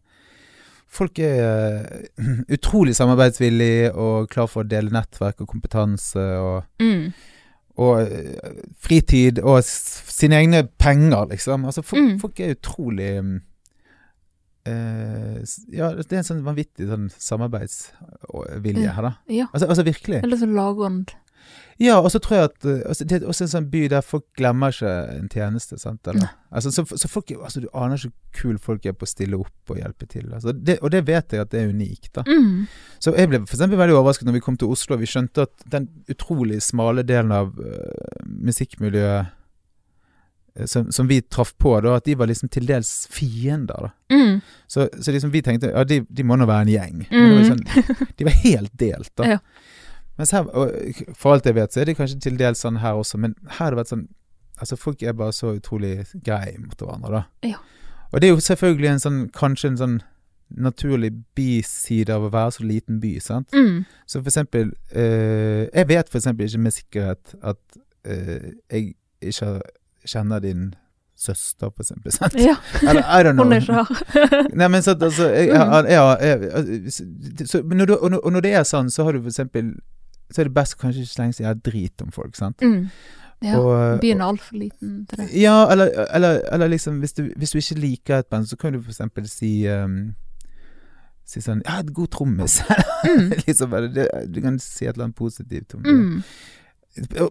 Folk 0.89 1.19
er 1.21 1.83
uh, 1.85 2.23
utrolig 2.55 2.95
samarbeidsvillige 2.97 3.91
og 3.93 4.29
klar 4.31 4.47
for 4.49 4.63
å 4.65 4.69
dele 4.69 4.89
nettverk 4.95 5.41
og 5.43 5.47
kompetanse 5.51 6.23
og 6.41 6.63
Mm. 6.81 7.11
og 7.77 8.01
uh, 8.09 8.63
fritid 8.81 9.39
og 9.39 9.61
sine 9.63 10.39
egne 10.41 10.63
penger, 10.81 11.29
liksom. 11.29 11.65
Altså, 11.69 11.81
folk, 11.85 12.01
Mm. 12.01 12.17
folk 12.19 12.39
er 12.39 12.55
utrolig 12.57 13.11
mm, 13.23 13.37
eh, 14.67 15.37
Ja, 15.71 15.91
det 15.95 16.11
er 16.11 16.17
en 16.23 16.27
sånn 16.27 16.43
vanvittig 16.43 16.89
sånn 16.89 17.07
samarbeidsvilje 17.15 18.93
her, 18.95 19.01
da. 19.07 19.13
Ja. 19.31 19.47
Altså, 19.53 19.67
altså 19.69 19.85
virkelig. 19.87 20.23
Eller 20.23 20.37
så 20.41 20.49
lagånd. 20.49 21.13
Ja, 21.79 21.95
og 22.03 22.09
så 22.11 22.19
tror 22.19 22.35
jeg 22.35 22.43
at 22.49 22.65
eh, 22.67 22.81
altså, 22.91 23.05
Det 23.07 23.17
er 23.21 23.27
også 23.31 23.45
en 23.45 23.51
sånn 23.53 23.67
by 23.71 23.85
der 23.93 24.01
folk 24.03 24.25
glemmer 24.35 24.73
ikke 24.75 24.89
en 25.15 25.29
tjeneste, 25.31 25.77
sant. 25.79 26.07
Eller? 26.11 26.27
Altså, 26.51 26.73
så, 26.75 26.83
så 26.99 27.07
folk 27.07 27.31
altså, 27.37 27.61
Du 27.63 27.69
aner 27.73 27.95
ikke 27.95 28.09
hvor 28.11 28.41
kule 28.41 28.59
folk 28.59 28.85
er 28.85 28.93
på 28.99 29.07
å 29.07 29.09
stille 29.09 29.39
opp 29.39 29.71
og 29.73 29.79
hjelpe 29.79 30.05
til. 30.11 30.27
Altså, 30.35 30.51
det, 30.51 30.75
og 30.83 30.91
det 30.91 31.05
vet 31.07 31.31
jeg 31.37 31.41
at 31.45 31.51
det 31.55 31.61
er 31.63 31.71
unikt, 31.71 32.11
da. 32.19 32.25
Mm. 32.27 32.67
Så 32.99 33.15
jeg 33.15 33.31
ble 33.31 33.39
for 33.45 33.55
eksempel 33.55 33.79
veldig 33.79 33.95
overrasket 33.95 34.27
når 34.27 34.37
vi 34.37 34.43
kom 34.43 34.57
til 34.59 34.71
Oslo 34.75 34.97
og 34.97 35.03
vi 35.05 35.09
skjønte 35.09 35.47
at 35.47 35.67
den 35.71 35.87
utrolig 36.11 36.59
smale 36.67 37.03
delen 37.07 37.31
av 37.31 37.55
uh, 37.55 38.25
musikkmiljøet 38.27 39.25
øh, 40.59 40.67
som, 40.67 40.91
som 40.91 41.07
vi 41.07 41.21
traff 41.21 41.53
på, 41.57 41.77
da, 41.85 41.95
at 41.99 42.05
de 42.09 42.15
var 42.19 42.27
liksom 42.27 42.49
til 42.51 42.67
dels 42.67 43.07
fiender. 43.13 43.87
da. 43.87 44.15
Mm. 44.15 44.39
Så, 44.67 44.89
så 45.01 45.11
liksom 45.15 45.31
vi 45.31 45.41
tenkte 45.45 45.71
ja, 45.71 45.83
de, 45.87 46.01
de 46.09 46.23
må 46.27 46.35
nå 46.35 46.47
være 46.49 46.67
en 46.67 46.73
gjeng. 46.75 47.05
Det 47.09 47.23
var 47.23 47.39
Mm. 47.39 47.49
sånn, 47.53 48.09
de 48.19 48.25
var 48.27 48.35
helt 48.43 48.73
delt, 48.79 49.11
da. 49.15 49.29
Ja. 49.37 49.39
Mens 50.19 50.31
her, 50.35 50.47
og 50.51 50.73
for 51.15 51.33
alt 51.37 51.45
jeg 51.47 51.55
vet, 51.55 51.71
så 51.73 51.81
er 51.81 51.89
det 51.89 51.95
kanskje 51.97 52.19
til 52.27 52.37
dels 52.39 52.59
sånn 52.65 52.81
her 52.83 52.99
også, 52.99 53.17
men 53.23 53.35
her 53.47 53.69
har 53.69 53.75
det 53.75 53.81
vært 53.83 53.93
sånn 53.95 54.07
Altså, 54.59 54.75
folk 54.75 54.99
er 55.07 55.13
bare 55.15 55.31
så 55.31 55.53
utrolig 55.55 56.01
greie 56.25 56.57
mot 56.59 56.75
hverandre, 56.81 57.09
da. 57.21 57.47
Ja. 57.47 57.61
Og 58.11 58.19
det 58.19 58.27
er 58.27 58.33
jo 58.33 58.41
selvfølgelig 58.43 58.89
en 58.91 58.99
sånn 58.99 59.19
Kanskje 59.31 59.69
en 59.71 59.77
sånn 59.79 59.93
naturlig 60.59 61.13
biside 61.37 62.11
av 62.11 62.25
å 62.27 62.31
være 62.33 62.51
så 62.57 62.65
liten 62.67 62.97
by, 62.99 63.13
sant. 63.23 63.53
Mm. 63.55 63.85
Så 64.09 64.19
for 64.19 64.27
eksempel 64.33 64.73
eh, 64.91 65.69
Jeg 65.71 65.87
vet 65.93 66.09
for 66.11 66.19
eksempel 66.19 66.49
ikke 66.49 66.63
med 66.65 66.75
sikkerhet 66.75 67.35
at 67.53 67.79
eh, 68.03 68.49
jeg 68.73 68.89
ikke 69.31 69.53
kjenner 70.09 70.43
din 70.43 70.73
søster, 71.19 71.69
for 71.75 71.83
eksempel. 71.83 72.11
Sant? 72.15 72.35
Ja, 72.39 72.55
Eller 72.81 73.03
I 73.03 73.23
don't 73.27 73.35
know. 73.39 73.43
hun 73.47 73.53
er 73.53 73.63
ikke 73.63 73.79
her. 73.79 74.49
Nei, 74.55 74.67
men 74.71 74.83
sant, 74.83 75.03
altså 75.03 75.27
jeg, 75.29 75.49
Mm. 75.55 75.87
ja, 75.91 76.03
ja, 76.19 76.35
jeg, 76.41 76.91
så, 77.47 77.61
når 77.63 77.85
du, 77.85 77.95
og 78.23 78.31
når 78.31 78.41
det 78.45 78.53
er 78.55 78.63
sånn, 78.67 78.89
så 78.91 79.03
har 79.07 79.15
du 79.15 79.21
for 79.23 79.31
eksempel 79.31 79.73
Så 80.31 80.41
er 80.41 80.49
det 80.49 80.53
best 80.53 80.77
kanskje 80.77 81.01
ikke 81.05 81.13
slenge 81.15 81.33
seg 81.39 81.63
drit 81.65 82.01
om 82.05 82.11
folk, 82.11 82.35
sant. 82.37 82.61
Mm. 82.61 82.89
Ja, 83.41 83.57
Og- 83.57 84.01
byen 84.01 84.19
er 84.21 84.25
altfor 84.25 84.57
liten 84.59 85.05
til 85.07 85.17
det. 85.21 85.29
Ja, 85.41 85.65
eller, 85.71 85.89
eller, 86.13 86.41
eller 86.51 86.67
liksom 86.67 86.99
hvis 86.99 87.13
du, 87.13 87.29
hvis 87.37 87.51
du 87.51 87.57
ikke 87.57 87.79
liker 87.79 88.17
et 88.19 88.27
band, 88.27 88.45
så 88.49 88.57
kan 88.59 88.73
du 88.73 88.81
for 88.81 88.91
eksempel 88.91 89.27
si 89.31 89.67
um, 89.71 90.13
Si 91.29 91.41
sånn 91.45 91.61
Ja, 91.65 91.79
et 91.79 91.93
god 91.93 92.07
trommis. 92.15 92.61
Mm. 92.99 93.29
liksom, 93.47 93.71
det, 93.95 94.09
du 94.27 94.41
kan 94.43 94.57
si 94.59 94.83
et 94.85 94.91
eller 94.91 95.05
annet 95.05 95.15
positivt 95.15 95.73
om 95.77 95.83
det. 95.85 95.93
Mm. 95.93 96.23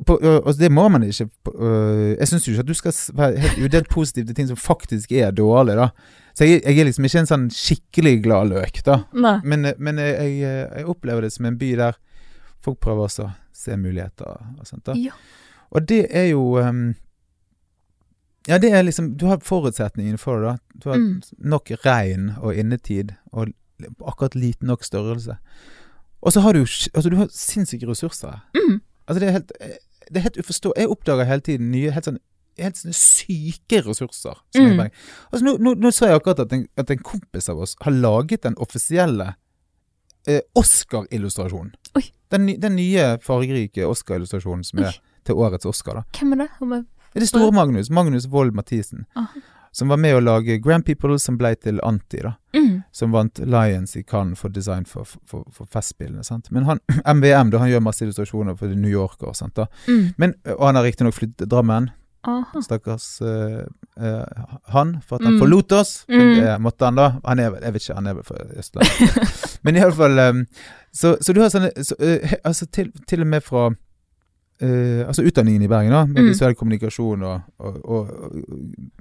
På, 0.07 0.15
og, 0.17 0.55
det 0.57 0.71
må 0.73 0.87
man 0.89 1.03
ikke 1.05 1.27
øh, 1.59 2.15
Jeg 2.17 2.29
syns 2.29 2.47
jo 2.49 2.53
ikke 2.55 2.63
at 2.63 2.69
du 2.71 2.75
skal 2.79 2.95
være 3.19 3.43
helt 3.43 3.59
udelt 3.67 3.89
positiv 3.93 4.25
til 4.27 4.35
ting 4.39 4.49
som 4.49 4.57
faktisk 4.57 5.13
er 5.13 5.31
dårlig, 5.31 5.77
da. 5.77 5.89
Så 6.35 6.45
jeg, 6.49 6.63
jeg 6.65 6.79
er 6.79 6.89
liksom 6.89 7.05
ikke 7.05 7.19
en 7.21 7.29
sånn 7.29 7.47
skikkelig 7.53 8.23
glad 8.25 8.49
løk, 8.55 8.81
da. 8.87 9.03
Nei. 9.13 9.35
Men, 9.45 9.67
øh, 9.69 9.77
men 9.79 9.99
jeg, 10.01 10.15
jeg, 10.41 10.69
jeg 10.79 10.87
opplever 10.89 11.27
det 11.27 11.33
som 11.35 11.51
en 11.51 11.59
by 11.61 11.75
der 11.83 11.99
folk 12.65 12.81
prøver 12.81 13.05
også 13.09 13.25
å 13.29 13.33
se 13.53 13.77
muligheter 13.77 14.27
og 14.59 14.67
sånt. 14.67 14.89
Ja. 14.97 15.11
Og 15.71 15.89
det 15.89 16.07
er 16.11 16.31
jo 16.31 16.59
um, 16.59 16.95
Ja, 18.49 18.57
det 18.59 18.71
er 18.73 18.83
liksom 18.83 19.17
Du 19.21 19.27
har 19.27 19.39
forutsetningene 19.45 20.19
for 20.19 20.41
det, 20.41 20.47
da. 20.49 20.57
Du 20.85 20.89
har 20.91 20.99
Mm. 20.99 21.23
nok 21.39 21.71
regn 21.85 22.31
og 22.41 22.55
innetid, 22.57 23.13
og 23.33 23.49
akkurat 24.07 24.35
liten 24.35 24.67
nok 24.67 24.83
størrelse. 24.85 25.37
Og 26.23 26.33
så 26.33 26.41
har 26.41 26.53
du 26.53 26.59
jo 26.59 26.67
altså, 26.95 27.11
du 27.11 27.17
har 27.17 27.29
sinnssyke 27.31 27.87
ressurser. 27.87 28.41
Mm. 28.57 28.81
Altså, 29.07 29.21
det 29.21 29.29
er 29.29 29.33
helt, 29.33 29.53
det 30.09 30.17
er 30.17 30.21
helt 30.21 30.39
uforståelig. 30.39 30.77
Jeg 30.79 30.89
oppdager 30.89 31.25
hele 31.25 31.41
tiden 31.41 31.71
nye 31.71 31.91
helt 31.91 32.05
sånn 32.05 32.19
Helt 32.59 32.75
sånne 32.75 32.95
syke 32.99 33.79
ressurser. 33.87 34.35
Som 34.51 34.65
er 34.67 34.73
Mm. 34.75 34.91
Altså, 35.33 35.45
nå, 35.45 35.57
nå, 35.63 35.75
nå 35.79 35.91
så 35.95 36.07
jeg 36.09 36.17
akkurat 36.19 36.41
at 36.41 36.53
en, 36.53 36.67
at 36.77 36.91
en 36.91 36.99
kompis 36.99 37.49
av 37.49 37.59
oss 37.63 37.77
har 37.83 37.93
laget 37.93 38.43
den 38.43 38.57
offisielle 38.59 39.35
eh, 40.29 40.41
Oscar-illustrasjonen. 40.59 41.75
Den, 42.29 42.47
den 42.61 42.75
nye 42.77 43.15
fargerike 43.25 43.87
Oscar-illustrasjonen 43.89 44.65
som 44.67 44.83
er 44.83 44.91
Oi. 44.91 44.97
til 45.25 45.39
årets 45.41 45.65
Oscar. 45.69 46.03
da 46.03 46.19
Hvem 46.19 46.35
er 46.37 46.43
det? 46.45 46.49
Om 46.61 46.75
jeg... 46.77 46.83
det 47.15 47.23
er 47.25 47.31
store 47.31 47.55
Magnus. 47.57 47.89
Magnus 47.91 48.27
Wold 48.29 48.53
Mathisen. 48.53 49.07
Aha. 49.17 49.41
Som 49.73 49.89
var 49.93 50.01
med 50.01 50.17
å 50.17 50.21
lage 50.21 50.59
Grand 50.65 50.85
People, 50.85 51.19
som 51.21 51.37
ble 51.39 51.53
til 51.61 51.81
Anti, 51.85 52.21
da. 52.25 52.35
Mm. 52.57 52.83
Som 52.93 53.13
vant 53.13 53.39
Lions 53.39 53.97
i 53.97 54.03
Cannes 54.03 54.41
for 54.41 54.53
design 54.53 54.85
for, 54.89 55.09
for, 55.29 55.45
for 55.55 55.69
festspillene. 55.73 56.25
sant? 56.25 56.51
Men 56.51 56.69
han, 56.69 56.81
MVM, 57.17 57.53
da, 57.53 57.63
han 57.63 57.71
gjør 57.73 57.85
masse 57.85 58.05
illustrasjoner 58.05 58.57
for 58.59 58.73
New 58.75 58.91
Yorker. 58.93 59.33
sant 59.39 59.57
da? 59.57 59.69
Mm. 59.87 60.05
Men, 60.17 60.35
og 60.57 60.67
han 60.67 60.81
har 60.81 60.89
riktignok 60.89 61.17
flyttet 61.17 61.45
til 61.45 61.53
Drammen. 61.53 61.91
Aha. 62.25 62.61
Stakkars 62.61 63.21
uh, 63.23 63.63
uh, 64.01 64.25
han, 64.75 64.97
for 65.07 65.17
at 65.17 65.25
han 65.25 65.35
Mm. 65.35 65.39
forlot 65.39 65.73
oss. 65.73 66.05
Men 66.09 66.21
Mm. 66.21 66.35
det 66.41 66.61
måtte 66.61 66.85
han 66.85 66.95
da. 66.97 67.13
Han 67.25 67.39
er 67.39 67.51
jeg 67.63 67.73
vet 67.73 67.83
ikke, 67.83 67.95
han 67.95 68.07
er 68.07 68.15
vel 68.15 68.23
fra 68.25 68.37
Østlandet. 68.59 69.59
Men 69.65 69.77
iallfall 69.77 70.19
um, 70.19 70.47
så, 70.93 71.17
så 71.21 71.33
du 71.33 71.41
har 71.41 71.49
sånne 71.51 71.71
så, 71.85 71.95
uh, 72.01 72.33
Altså 72.45 72.67
til, 72.67 72.93
til 73.09 73.21
og 73.21 73.27
med 73.27 73.41
fra 73.43 73.71
eh, 74.61 75.07
altså 75.07 75.23
utdanningen 75.23 75.63
i 75.63 75.69
Bergen, 75.69 75.93
da, 75.93 76.05
med 76.07 76.23
Mm. 76.23 76.29
visuell 76.29 76.55
kommunikasjon 76.55 77.23
og, 77.23 77.41
og, 77.59 77.77
og, 77.85 78.11
og 78.11 78.51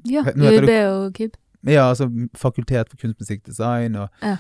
Ja, 0.06 0.22
UiB 0.36 0.70
og 0.86 1.14
KIB. 1.14 1.32
Ja, 1.68 1.90
altså 1.90 2.08
Fakultet 2.36 2.90
for 2.90 2.98
kunstmusikk, 3.02 3.46
design 3.46 3.96
og 3.96 4.10
Ja. 4.24 4.38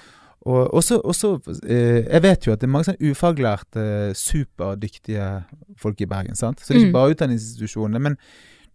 Og 0.47 0.73
også, 0.73 1.01
også 1.03 1.39
eh, 1.67 2.05
Jeg 2.13 2.21
vet 2.23 2.45
jo 2.47 2.51
at 2.53 2.61
det 2.61 2.67
er 2.67 2.71
mange 2.71 2.85
sånn 2.85 3.01
ufaglærte, 3.11 4.13
superdyktige 4.15 5.43
folk 5.77 6.01
i 6.01 6.05
Bergen. 6.05 6.35
sant? 6.35 6.59
Så 6.61 6.67
det 6.73 6.75
er 6.75 6.85
ikke 6.85 6.87
Mm. 6.87 6.93
bare 6.93 7.11
utdanningsinstitusjonene. 7.15 7.99
Men 7.99 8.17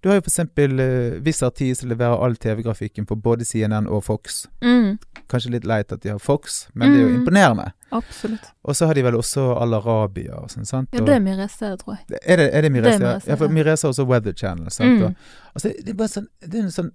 du 0.03 0.09
har 0.09 0.17
jo 0.19 0.23
eksempel 0.27 0.81
eh, 0.81 1.21
Wizz 1.23 1.43
som 1.79 1.89
leverer 1.89 2.19
all 2.25 2.35
TV-grafikken 2.37 3.07
på 3.07 3.15
både 3.23 3.45
CNN 3.45 3.87
og 3.89 4.03
Fox. 4.05 4.49
Mm. 4.61 4.99
Kanskje 5.31 5.51
litt 5.55 5.65
leit 5.65 5.93
at 5.93 6.01
de 6.03 6.09
har 6.11 6.19
Fox, 6.19 6.69
men 6.75 6.91
det 6.93 6.99
er 6.99 7.03
jo 7.03 7.09
Mm. 7.09 7.21
imponerende. 7.21 7.73
Absolutt. 7.93 8.41
Og 8.65 8.75
så 8.77 8.87
har 8.87 8.95
de 8.95 9.03
vel 9.03 9.15
også 9.15 9.45
Al 9.61 9.75
Arabia 9.75 10.35
og 10.43 10.51
sånn, 10.51 10.67
sant? 10.67 10.89
Ja, 10.93 11.01
det 11.05 11.15
er 11.15 11.21
Mirese, 11.21 11.77
tror 11.79 11.97
jeg. 11.99 12.19
er 12.27 12.37
det, 12.37 12.49
er 12.55 12.61
det 12.63 12.73
Mirese? 12.73 12.99
Det 12.99 13.03
er 13.03 13.13
Mirese, 13.13 13.29
ja, 13.31 13.35
for. 13.37 13.49
Mirese 13.49 13.83
har 13.87 13.93
også 13.93 14.07
Weather 14.09 14.33
Channel. 14.33 14.71
Sant? 14.71 14.99
Mm. 14.99 15.03
Og, 15.05 15.15
altså, 15.55 15.69
det 15.85 15.89
er 15.89 15.95
bare 15.95 16.09
sånn 16.09 16.27
Det 16.41 16.55
er 16.55 16.63
en 16.63 16.71
sånn 16.71 16.91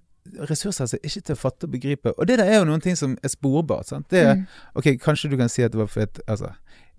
ressurser 0.50 0.86
som 0.86 0.98
ikke 1.02 1.22
til 1.24 1.34
å 1.34 1.38
fatte 1.38 1.64
og 1.64 1.70
begripe. 1.72 2.12
Og 2.18 2.26
det 2.28 2.36
der 2.38 2.44
er 2.44 2.58
jo 2.58 2.64
noen 2.68 2.82
ting 2.84 2.96
som 2.96 3.16
er 3.24 3.28
sporbart. 3.32 3.86
Sant? 3.88 4.08
Det 4.10 4.18
er, 4.26 4.34
Mm. 4.34 4.46
Ok, 4.76 4.84
kanskje 5.00 5.30
du 5.30 5.36
kan 5.38 5.48
si 5.48 5.62
at 5.62 5.72
det 5.72 5.78
var 5.80 5.86
for 5.86 6.00
et 6.02 6.20
Altså, 6.28 6.50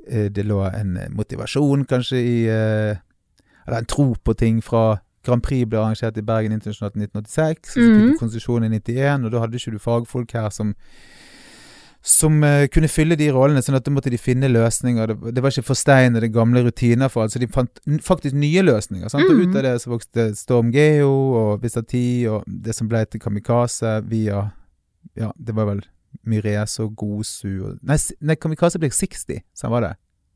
eh, 0.08 0.30
det 0.30 0.46
lå 0.46 0.64
en 0.74 0.98
motivasjon 1.14 1.86
kanskje 1.86 2.18
i 2.18 2.48
eh, 2.48 2.96
Eller 3.68 3.78
en 3.78 3.86
tro 3.86 4.16
på 4.26 4.34
ting 4.36 4.62
fra 4.64 5.00
Grand 5.30 5.46
Prix 5.46 5.70
ble 5.70 5.80
arrangert 5.80 6.18
i 6.18 6.26
Bergen 6.26 6.56
internasjonalt 6.58 6.98
i 6.98 7.06
1986. 7.06 7.76
Så 7.76 7.80
fikk 7.80 7.96
Mhm. 7.96 8.12
du 8.12 8.20
konsesjon 8.26 8.66
i 8.66 8.70
91, 8.76 9.26
og 9.26 9.32
da 9.32 9.40
hadde 9.46 9.62
ikke 9.62 9.72
du 9.78 9.80
fagfolk 9.86 10.34
her 10.34 10.50
som 10.50 10.74
som 12.02 12.38
uh, 12.48 12.64
kunne 12.72 12.88
fylle 12.88 13.18
de 13.20 13.26
rollene, 13.36 13.60
sånn 13.60 13.76
at 13.76 13.84
da 13.84 13.92
måtte 13.92 14.08
de 14.10 14.16
finne 14.18 14.48
løsninger. 14.48 15.10
Det, 15.12 15.34
det 15.36 15.42
var 15.44 15.52
ikke 15.52 15.68
forsteinede 15.68 16.30
gamle 16.32 16.62
rutiner 16.64 17.12
for 17.12 17.26
alt, 17.26 17.34
så 17.34 17.42
de 17.44 17.48
fant 17.52 17.82
faktisk 18.06 18.38
nye 18.40 18.64
løsninger. 18.64 19.12
Sant? 19.12 19.28
Og 19.28 19.36
Mhm. 19.36 19.50
ut 19.52 19.58
av 19.60 19.64
det 19.68 19.74
så 19.84 19.92
vokste 19.92 20.30
Storm 20.40 20.72
Geo 20.72 21.12
og 21.42 21.62
Vistati 21.62 22.24
og 22.32 22.46
det 22.48 22.74
som 22.76 22.88
ble 22.88 23.04
til 23.06 23.20
Kamikaze 23.20 23.98
via 24.08 24.52
Ja, 25.16 25.32
det 25.38 25.56
var 25.56 25.66
vel 25.66 25.82
Myrese 26.26 26.80
og 26.86 26.96
Gosu 26.96 27.66
og 27.66 27.80
Nei, 27.84 27.98
nei 28.22 28.36
Kamikaze 28.36 28.80
ble 28.80 28.90
60, 28.90 29.42
sånn 29.56 29.70
var 29.72 29.82
det. 29.82 29.94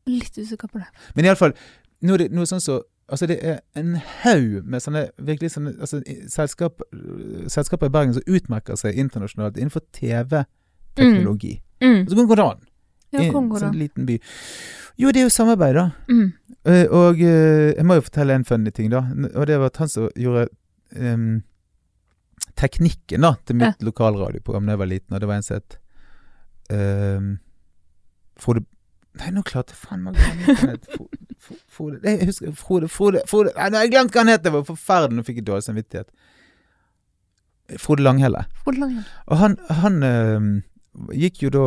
Litt 0.07 0.35
usikker 0.37 0.67
på 0.67 0.79
det. 0.79 0.87
Men 1.15 1.25
iallfall, 1.25 1.53
nå 2.03 2.13
er 2.13 2.17
det 2.17 2.31
noe 2.33 2.43
sånn 2.45 2.59
så 2.63 2.81
Altså, 3.11 3.27
det 3.27 3.37
er 3.43 3.59
en 3.75 3.97
haug 4.23 4.63
med 4.63 4.79
sånne 4.79 5.07
virkelig 5.19 5.51
sånne 5.57 5.73
altså, 5.79 5.99
selskap, 6.31 6.81
selskaper 7.51 7.89
i 7.89 7.93
Bergen 7.93 8.15
som 8.15 8.23
utmerker 8.27 8.79
seg 8.79 8.99
internasjonalt 8.99 9.59
innenfor 9.59 9.83
TV-teknologi. 9.93 11.57
Mm. 11.81 11.89
Mm. 11.89 11.99
Altså 12.05 12.25
går? 12.29 12.43
Ja, 13.13 13.21
I 13.21 13.27
en 13.29 13.51
sånn 13.59 13.77
liten 13.77 14.07
by. 14.07 14.17
Jo, 14.97 15.11
det 15.11 15.21
er 15.21 15.27
jo 15.27 15.33
samarbeid, 15.33 15.77
da. 15.77 15.89
Mm. 16.09 16.27
Uh, 16.63 16.85
og 16.95 17.19
uh, 17.19 17.73
jeg 17.75 17.85
må 17.85 17.99
jo 17.99 18.05
fortelle 18.07 18.37
en 18.39 18.45
funny 18.47 18.71
ting, 18.73 18.89
da. 18.93 19.03
Og 19.33 19.47
det 19.49 19.59
var 19.59 19.73
at 19.73 19.81
han 19.83 19.91
som 19.91 20.07
gjorde 20.17 20.47
um, 20.95 21.43
teknikken 22.59 23.25
da 23.25 23.35
til 23.45 23.59
mitt 23.59 23.83
lokalradioprogram 23.83 24.69
da 24.69 24.75
jeg 24.75 24.81
var 24.81 24.91
liten, 24.91 25.13
og 25.13 25.21
det 25.21 25.29
var 25.29 25.41
en 25.41 25.45
som 25.45 25.59
het 25.59 25.79
um, 26.71 27.33
Frode 28.39 28.65
Nei, 29.13 29.29
nå 29.29 29.43
klarte 29.45 29.75
jeg 29.75 29.77
faen 29.77 30.01
meg 30.01 30.15
å 30.15 30.21
glemme 30.23 30.73
Frode 31.43 31.99
Jeg 32.03 32.27
husker 32.29 32.51
Frode 32.57 32.87
Frode, 32.91 33.23
Frode 33.29 33.51
Nei, 33.57 33.69
nå 33.69 33.79
har 33.79 33.87
jeg 33.87 33.93
glemt 33.95 34.13
hva 34.15 34.23
han 34.23 34.31
het! 34.33 34.43
Det 34.45 34.53
var 34.53 34.67
forferdelig, 34.67 35.17
nå 35.17 35.25
fikk 35.27 35.41
jeg 35.41 35.47
dårlig 35.47 35.65
samvittighet. 35.67 36.09
Frode 37.79 38.03
Langhelle. 38.05 38.45
Frode 38.63 38.79
Langhelle. 38.83 39.05
Og 39.31 39.39
han, 39.39 39.57
han 39.81 40.03
øh, 40.03 40.47
gikk 41.17 41.43
jo 41.45 41.51
da 41.53 41.65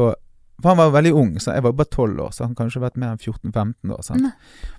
For 0.62 0.72
han 0.72 0.78
var 0.80 0.92
veldig 0.94 1.12
ung, 1.12 1.34
så 1.40 1.52
jeg 1.52 1.64
var 1.66 1.74
bare 1.76 1.90
12 1.92 2.20
år, 2.24 2.30
så 2.32 2.46
han 2.46 2.54
kanskje 2.56 2.80
vært 2.80 2.96
mer 2.96 3.12
enn 3.12 3.20
14-15 3.20 3.90
år. 3.92 4.00
Sant? 4.06 4.28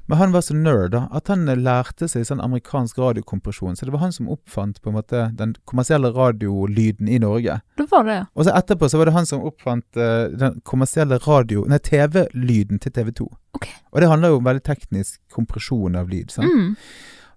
Men 0.09 0.17
han 0.17 0.31
var 0.33 0.45
så 0.47 0.55
nerd 0.57 0.95
da, 0.95 1.03
at 1.13 1.29
han 1.29 1.45
eh, 1.51 1.59
lærte 1.59 2.07
seg 2.09 2.25
sånn 2.25 2.41
amerikansk 2.41 2.97
radiokompresjon. 2.97 3.77
Så 3.77 3.85
det 3.85 3.93
var 3.93 4.01
han 4.01 4.15
som 4.15 4.31
oppfant 4.33 4.81
på 4.81 4.89
en 4.89 4.97
måte 4.97 5.27
den 5.37 5.53
kommersielle 5.69 6.09
radiolyden 6.15 7.11
i 7.11 7.19
Norge. 7.21 7.59
Det 7.77 7.85
var 7.91 8.07
det, 8.07 8.15
ja. 8.23 8.25
Og 8.33 8.47
så 8.47 8.55
etterpå 8.57 8.89
så 8.89 9.01
var 9.01 9.11
det 9.11 9.17
han 9.19 9.29
som 9.29 9.45
oppfant 9.45 10.01
uh, 10.01 10.33
den 10.33 10.57
kommersielle 10.65 11.21
radio... 11.27 11.67
Nei, 11.69 11.81
TV-lyden 11.87 12.81
til 12.81 12.95
TV 12.97 13.13
2. 13.21 13.29
Ok. 13.59 13.69
Og 13.93 14.01
det 14.01 14.09
handler 14.09 14.33
jo 14.33 14.41
om 14.41 14.49
veldig 14.49 14.65
teknisk 14.65 15.21
kompresjon 15.33 15.99
av 15.99 16.09
lyd. 16.09 16.33
sant? 16.33 16.49
Mm. 16.49 16.73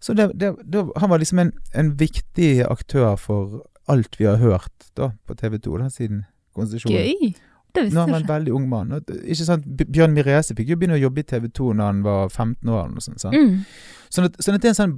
Så 0.01 0.17
det, 0.17 0.31
det, 0.41 0.55
det, 0.65 0.87
han 0.97 1.13
var 1.13 1.21
liksom 1.21 1.43
en, 1.45 1.53
en 1.77 1.93
viktig 2.01 2.65
aktør 2.65 3.19
for 3.21 3.61
alt 3.91 4.17
vi 4.17 4.25
har 4.25 4.41
hørt 4.41 4.91
da 4.97 5.13
på 5.29 5.37
TV 5.37 5.59
2 5.61 5.77
da, 5.83 5.93
siden 5.93 6.25
konsesjonen. 6.57 6.97
Gøy. 6.97 7.50
Det 7.75 7.83
Nå 7.83 7.87
visste 7.89 8.01
er 8.01 8.13
han 8.13 8.23
en 8.23 8.29
veldig 8.29 8.53
ung 8.57 8.69
mann. 8.69 8.91
Ikke 9.25 9.45
sant? 9.47 9.65
Bjørn 9.93 10.13
Mirese 10.17 10.55
fikk 10.59 10.69
jo 10.73 10.77
begynne 10.77 10.97
å 10.99 11.03
jobbe 11.05 11.21
i 11.21 11.23
TV 11.23 11.49
2 11.49 11.73
når 11.79 11.85
han 11.91 12.03
var 12.03 12.29
15 12.29 12.69
år. 12.69 12.89
eller 12.89 13.01
sånt. 13.01 13.21
sant? 13.21 13.35
Mm. 13.37 13.65
Sånn, 14.11 14.25
at, 14.31 14.37
sånn 14.43 14.55
at 14.59 14.63
det 14.63 14.69
er 14.69 14.75
en 14.75 14.81
sånn, 14.81 14.95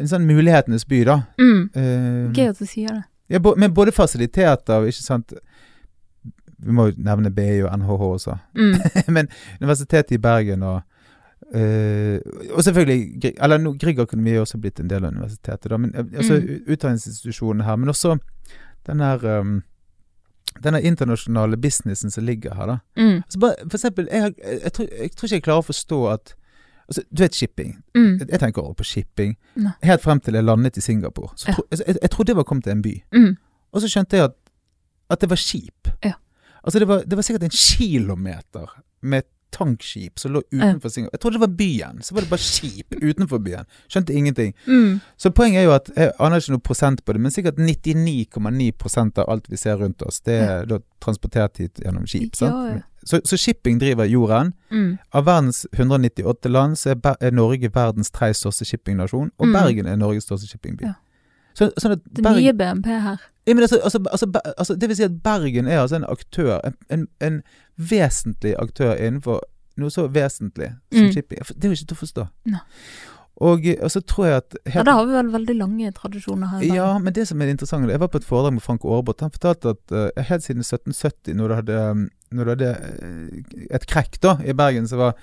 en 0.00 0.08
sånn 0.10 0.26
mulighetenes 0.26 0.86
by, 0.90 1.04
da. 1.06 1.18
Mm. 1.38 1.60
Uh, 1.76 2.32
Gøy 2.34 2.48
at 2.50 2.58
du 2.58 2.66
sier 2.66 2.88
det. 2.96 3.02
ja, 3.30 3.38
bo, 3.38 3.54
med 3.56 3.74
både 3.74 3.92
fasiliteter 3.94 4.80
og 4.82 4.88
ikke 4.90 5.02
sant 5.06 5.32
Vi 6.60 6.72
må 6.76 6.88
jo 6.90 6.94
nevne 6.98 7.30
BI 7.32 7.62
og 7.64 7.70
NHH 7.78 8.02
også. 8.10 8.34
Mm. 8.58 8.74
Men 9.16 9.28
Universitetet 9.60 10.12
i 10.18 10.22
Bergen 10.22 10.62
og 10.62 10.80
Uh, 11.50 12.20
Og 12.54 12.62
selvfølgelig 12.62 13.32
Eller 13.42 13.58
no, 13.58 13.72
Grieg 13.80 13.98
Akademi 13.98 14.30
er 14.36 14.42
også 14.44 14.58
blitt 14.60 14.78
en 14.78 14.90
del 14.90 15.02
av 15.04 15.10
universitetet, 15.16 15.70
da. 15.72 15.76
Men 15.80 15.90
eh, 15.96 16.04
altså 16.20 16.36
Mm. 16.36 16.60
utdanningsinstitusjonen 16.68 17.64
her. 17.66 17.76
Men 17.76 17.88
også 17.88 18.18
den 18.86 19.00
her 19.00 19.24
um, 19.40 19.62
denne 20.64 20.82
internasjonale 20.82 21.56
businessen 21.56 22.10
som 22.10 22.24
ligger 22.24 22.54
her, 22.54 22.66
da. 22.66 22.76
Mm. 22.96 23.16
Altså 23.24 23.38
bare, 23.38 23.54
for 23.70 23.76
eksempel, 23.78 24.08
jeg, 24.10 24.22
har- 24.22 24.34
jeg, 24.64 24.72
tror, 24.72 24.86
jeg 25.00 25.10
tror 25.16 25.26
ikke 25.26 25.34
jeg 25.36 25.42
klarer 25.42 25.62
å 25.62 25.66
forstå 25.70 25.98
at 26.12 26.34
altså, 26.88 27.02
Du 27.16 27.22
vet 27.22 27.34
shipping. 27.34 27.76
Mm. 27.94 28.18
Jeg, 28.28 28.40
tenker 28.40 28.62
over 28.62 28.74
på 28.74 28.84
shipping. 28.84 29.36
Nei. 29.56 29.72
Helt 29.82 30.02
frem 30.02 30.20
til 30.20 30.34
jeg 30.34 30.44
landet 30.44 30.76
i 30.76 30.80
Singapore. 30.80 31.30
Så 31.36 31.48
Ja. 31.48 31.54
tro, 31.54 31.62
altså, 31.70 31.84
jeg, 31.86 31.96
jeg 32.02 32.10
trodde 32.10 32.30
jeg 32.30 32.36
var 32.36 32.42
kommet 32.44 32.64
til 32.64 32.72
en 32.72 32.82
by. 32.82 32.94
Mm. 33.14 33.36
Og 33.72 33.80
så 33.80 33.88
skjønte 33.88 34.16
jeg 34.16 34.24
at, 34.24 34.34
at 35.10 35.20
det 35.20 35.30
var 35.30 35.36
skip. 35.36 35.88
Ja. 36.04 36.12
Altså 36.64 36.78
det 36.78 36.88
var, 36.88 36.98
det 37.06 37.16
var 37.16 37.22
sikkert 37.22 37.42
en 37.42 37.50
kilometer 37.56 38.66
med 39.02 39.22
tankskip 39.52 40.18
som 40.18 40.32
lå 40.34 40.42
utenfor 40.52 40.88
Singapore. 40.88 41.14
Jeg 41.16 41.20
trodde 41.20 41.38
det 41.38 41.40
var 41.40 41.54
byen. 41.58 42.02
Så 42.02 42.14
var 42.14 42.24
det 42.24 42.30
bare 42.30 42.44
skip 42.44 42.94
utenfor 43.02 43.38
byen. 43.44 43.66
Skjønte 43.88 44.14
ingenting. 44.14 44.54
Mm. 44.66 45.00
Så 45.16 45.30
poenget 45.30 45.60
er 45.60 45.64
jo 45.68 45.74
at 45.74 45.90
jeg 45.96 46.12
aner 46.20 46.42
ikke 46.42 46.54
noe 46.56 46.64
prosent 46.70 47.04
på 47.04 47.12
det, 47.16 47.20
men 47.20 47.34
sikkert 47.34 47.58
99,9% 47.58 49.18
av 49.18 49.30
alt 49.30 49.50
vi 49.50 49.56
ser 49.56 49.76
rundt 49.80 50.02
oss, 50.02 50.20
det 50.20 50.38
er 50.40 50.64
da 50.70 50.78
transportert 51.00 51.58
hit 51.62 51.80
gjennom 51.84 52.06
skip. 52.06 52.36
Ja, 52.40 52.52
ja. 52.68 52.80
Så, 53.04 53.20
så 53.24 53.36
shipping 53.40 53.78
driver 53.80 54.04
jorden. 54.04 54.52
Mm. 54.70 54.98
Av 55.16 55.24
verdens 55.24 55.66
198 55.72 56.48
land 56.52 56.76
så 56.78 56.92
er 56.94 57.30
Norge 57.32 57.70
verdens 57.74 58.10
tredje 58.12 58.42
største 58.42 58.64
shippingnasjon, 58.68 59.30
og 59.38 59.46
Mm. 59.46 59.52
Bergen 59.56 59.86
er 59.86 59.96
Norges 59.96 60.24
største 60.28 60.46
shippingby. 60.50 60.84
Så, 61.60 61.68
sånn 61.76 61.98
Det 62.08 62.24
er 62.24 62.38
nye 62.40 62.54
BNP 62.56 62.88
her. 63.04 63.20
ja, 63.46 63.54
men 63.54 63.62
altså, 63.66 63.78
altså, 63.84 64.00
altså, 64.10 64.26
altså, 64.56 64.74
det 64.80 64.88
vil 64.88 64.96
si 64.96 65.04
at 65.06 65.20
Bergen 65.24 65.68
er 65.68 65.82
altså 65.84 66.00
en 66.00 66.08
aktør, 66.08 66.56
en, 66.64 66.76
en, 66.90 67.06
en 67.20 67.40
vesentlig 67.76 68.54
aktør 68.58 68.94
innenfor 68.96 69.42
noe 69.80 69.92
så 69.92 70.08
vesentlig 70.12 70.72
som 70.92 71.06
Mm. 71.06 71.12
shipping. 71.14 71.38
Det 71.54 71.64
er 71.64 71.68
jo 71.72 71.76
ikke 71.78 71.90
til 71.92 71.96
å 71.96 72.02
forstå. 72.04 72.24
Nei. 72.52 72.60
Og, 73.40 73.62
og 73.80 73.88
så 73.90 74.00
tror 74.04 74.26
jeg 74.26 74.36
at 74.36 74.56
Ja, 74.74 74.82
da 74.84 74.92
har 74.98 75.06
vi 75.08 75.14
vel 75.14 75.30
veldig 75.32 75.54
lange 75.56 75.92
tradisjoner 75.96 76.46
her. 76.50 76.64
ja, 76.76 76.88
men 77.00 77.14
det 77.16 77.24
som 77.28 77.40
er 77.40 77.48
interessant 77.48 77.88
Jeg 77.88 78.00
var 78.02 78.08
på 78.12 78.18
et 78.20 78.24
foredrag 78.28 78.52
med 78.52 78.60
Frank 78.62 78.84
Aarebrot. 78.84 79.20
Han 79.24 79.30
fortalte 79.32 79.72
at 79.72 79.94
uh, 79.96 80.22
helt 80.28 80.44
siden 80.44 80.60
1770, 80.60 81.32
når 81.38 81.48
det 81.48 81.56
hadde, 81.56 81.78
um, 81.90 82.02
når 82.36 82.44
du 82.44 82.50
hadde 82.50 82.70
eh, 83.00 83.76
et 83.78 83.86
krekk 83.88 84.18
da 84.22 84.34
i 84.44 84.52
Bergen, 84.52 84.86
så 84.88 84.96
var 85.00 85.16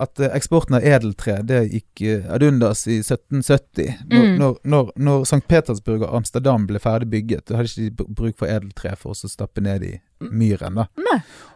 at 0.00 0.20
eh, 0.20 0.30
eksporten 0.36 0.74
av 0.78 0.82
edeltre 0.86 1.38
det 1.46 1.60
gikk 1.72 2.02
eh, 2.08 2.22
ad 2.32 2.42
undas 2.42 2.86
i 2.88 2.98
1770. 3.02 3.96
Når, 4.10 4.24
Mm. 4.30 4.38
når, 4.38 4.54
når, 4.64 4.90
når 4.96 5.22
St. 5.28 5.42
Petersburg 5.48 6.02
og 6.06 6.14
Amsterdam 6.16 6.66
ble 6.66 6.78
ferdig 6.82 7.08
bygget, 7.12 7.44
da 7.48 7.56
hadde 7.58 7.68
ikke 7.68 7.90
de 7.98 8.14
bruk 8.20 8.36
for 8.38 8.46
edeltre 8.48 8.94
for 8.96 9.12
å 9.12 9.28
stappe 9.30 9.60
ned 9.64 9.82
i 9.84 9.92
myren. 10.20 10.74
da. 10.80 10.86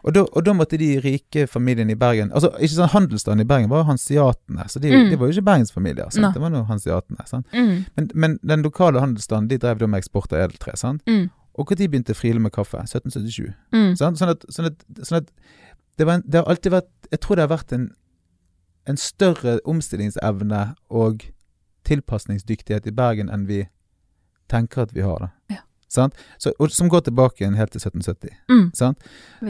Og 0.03 0.13
da, 0.13 0.23
og 0.25 0.43
da 0.45 0.53
måtte 0.53 0.77
de 0.81 0.91
rike 0.99 1.45
familiene 1.47 1.91
i 1.93 1.95
Bergen 2.01 2.31
Altså, 2.33 2.49
ikke 2.57 2.75
sånn 2.79 2.89
Handelsstanden 2.95 3.43
i 3.45 3.49
Bergen 3.49 3.69
var 3.69 3.83
jo 3.83 3.89
hansiatene, 3.91 4.65
så 4.69 4.79
de, 4.81 4.89
Mm. 4.91 5.09
de 5.11 5.15
var 5.17 5.27
jo 5.27 5.33
ikke 5.39 5.45
bergensfamilier. 5.51 6.11
sant? 6.11 6.33
Det 6.33 6.41
var 6.41 6.49
noe 6.49 6.63
hansiatene. 6.65 7.27
sant? 7.27 7.45
Mm. 7.53 7.85
Men, 7.97 8.09
men 8.13 8.39
den 8.43 8.63
lokale 8.63 8.99
handelsstanden 8.99 9.47
de 9.49 9.57
drev 9.57 9.79
da 9.79 9.87
med 9.87 10.01
eksport 10.03 10.33
av 10.33 10.39
edeltre. 10.49 10.77
sant? 10.77 11.01
Mm. 11.07 11.29
Og 11.57 11.69
når 11.69 11.77
begynte 11.87 12.13
Friele 12.15 12.39
med 12.39 12.51
kaffe? 12.51 12.77
1777. 12.83 13.53
Mm. 13.73 13.95
Sant? 13.97 14.17
Sånn, 14.19 14.29
at, 14.29 14.43
sånn, 14.49 14.65
at, 14.65 14.83
sånn 15.07 15.17
at 15.21 15.29
det, 15.97 16.05
var 16.05 16.13
en, 16.17 16.23
det 16.27 16.35
har 16.41 16.49
alltid 16.51 16.71
vært 16.73 16.89
Jeg 17.11 17.19
tror 17.21 17.35
det 17.37 17.47
har 17.49 17.57
vært 17.57 17.71
en, 17.71 17.85
en 18.87 18.97
større 18.97 19.59
omstillingsevne 19.65 20.75
og 20.89 21.25
tilpasningsdyktighet 21.85 22.87
i 22.89 22.93
Bergen 22.95 23.29
enn 23.33 23.47
vi 23.49 23.65
tenker 24.49 24.85
at 24.85 24.95
vi 24.95 25.01
har. 25.05 25.19
da. 25.19 25.29
Ja. 25.49 25.61
Sant? 25.87 26.13
Så, 26.39 26.51
og, 26.59 26.71
som 26.71 26.89
går 26.89 26.99
tilbake 27.05 27.43
igjen 27.43 27.55
helt 27.55 27.71
til 27.71 27.79
1770. 27.81 28.29
Mm. 28.49 28.71
Sant? 28.73 28.97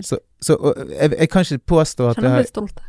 Så, 0.06 0.18
så 0.42 0.56
og, 0.60 0.76
jeg, 0.92 1.12
jeg 1.20 1.30
kan 1.30 1.42
ikke 1.46 1.58
påstå 1.66 2.10
at 2.10 2.16
det 2.20 2.24
Kjenner 2.24 2.42
meg 2.44 2.48
stolt. 2.50 2.82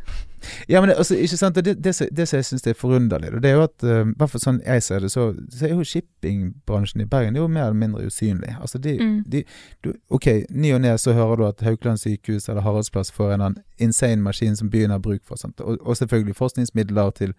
ja, 0.69 0.81
men 0.81 0.89
det, 0.91 0.97
altså, 0.99 1.15
ikke 1.15 1.37
sant? 1.39 1.55
Det, 1.55 1.77
det, 1.83 1.95
som- 1.95 2.07
det 2.17 2.27
som 2.27 2.37
jeg 2.37 2.45
syns 2.45 2.67
er 2.67 2.73
forunderlig, 2.77 3.31
og 3.33 3.41
det 3.41 3.49
er 3.49 3.55
jo 3.55 3.63
at 3.63 3.83
uh, 3.87 4.11
hvert 4.19 4.29
fall 4.29 4.43
sånn 4.43 4.59
jeg 4.65 4.83
ser 4.83 4.99
det, 4.99 5.09
så, 5.11 5.29
så 5.49 5.65
er 5.65 5.73
jo 5.73 5.83
shippingbransjen 5.87 7.01
i 7.01 7.07
Bergen 7.09 7.35
er 7.35 7.41
jo 7.41 7.47
mer 7.47 7.69
eller 7.71 7.79
mindre 7.79 8.05
usynlig. 8.05 8.53
Altså 8.61 8.77
de, 8.83 8.97
Mm. 9.01 9.23
de 9.31 9.43
du, 9.83 9.93
Ok, 10.11 10.27
ny 10.49 10.73
og 10.75 10.81
ne 10.81 10.97
så 10.97 11.13
hører 11.13 11.35
du 11.41 11.45
at 11.47 11.61
Haukeland 11.65 11.97
sykehus 12.03 12.49
eller 12.49 12.61
Haraldsplass 12.61 13.11
får 13.11 13.33
en 13.33 13.41
annen 13.41 13.63
insane 13.79 14.21
maskin 14.21 14.55
som 14.55 14.69
byen 14.69 14.91
har 14.91 14.99
bruk 14.99 15.21
for? 15.25 15.37
Og, 15.63 15.77
og 15.81 15.97
selvfølgelig 15.97 16.35
forskningsmidler 16.35 17.09
til, 17.11 17.33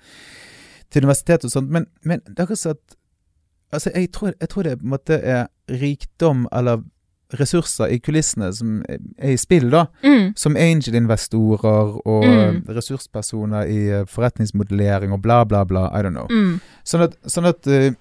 til 0.90 1.04
universitetet 1.04 1.44
og 1.44 1.50
sånt, 1.50 1.70
men, 1.70 1.86
men 2.02 2.20
det 2.26 2.38
er 2.38 2.42
akkurat 2.48 2.58
sånn 2.64 2.74
at 2.80 2.96
Altså, 3.72 3.90
jeg 3.94 4.10
tror, 4.12 4.32
jeg 4.40 4.48
tror 4.48 4.62
det 4.62 4.78
på 4.78 4.84
en 4.84 4.90
måte 4.90 5.18
er 5.22 5.46
rikdom 5.70 6.46
eller 6.52 6.82
ressurser 7.38 7.90
i 7.92 7.98
kulissene 7.98 8.52
som 8.56 8.82
er 9.18 9.32
i 9.32 9.36
spill, 9.36 9.70
da 9.70 9.86
Mm. 10.02 10.32
som 10.36 10.56
angel-investorer 10.56 12.00
og 12.06 12.24
Mm. 12.24 12.64
eh, 12.68 12.74
ressurspersoner 12.74 13.66
i 13.68 13.88
eh, 13.90 14.04
forretningsmodellering 14.06 15.12
og 15.12 15.20
bla, 15.22 15.44
bla, 15.44 15.64
bla. 15.64 15.90
I 15.92 16.02
don't 16.02 16.14
know. 16.16 16.26
Mm. 16.30 16.60
Sånn 16.84 17.02
at, 17.04 17.16
sånn 17.26 17.46
at 17.48 17.66
eh, 17.66 17.92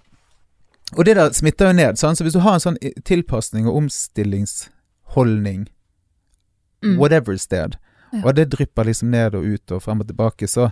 Og 0.98 1.04
det 1.04 1.16
der 1.18 1.34
smitter 1.34 1.68
jo 1.68 1.74
ned. 1.74 1.98
Sant? 1.98 2.18
Så 2.18 2.24
hvis 2.24 2.32
du 2.34 2.40
har 2.40 2.54
en 2.54 2.60
sånn 2.62 2.78
i- 2.82 2.94
tilpasning 3.04 3.68
og 3.68 3.76
omstillingsholdning, 3.76 5.68
Mm. 6.84 6.98
whatever 6.98 7.36
sted, 7.38 7.76
Ja. 8.14 8.22
og 8.24 8.36
det 8.36 8.50
drypper 8.50 8.86
liksom 8.86 9.10
ned 9.10 9.36
og 9.36 9.44
ut 9.44 9.72
og 9.72 9.82
frem 9.84 10.00
og 10.00 10.08
tilbake, 10.08 10.48
så 10.48 10.72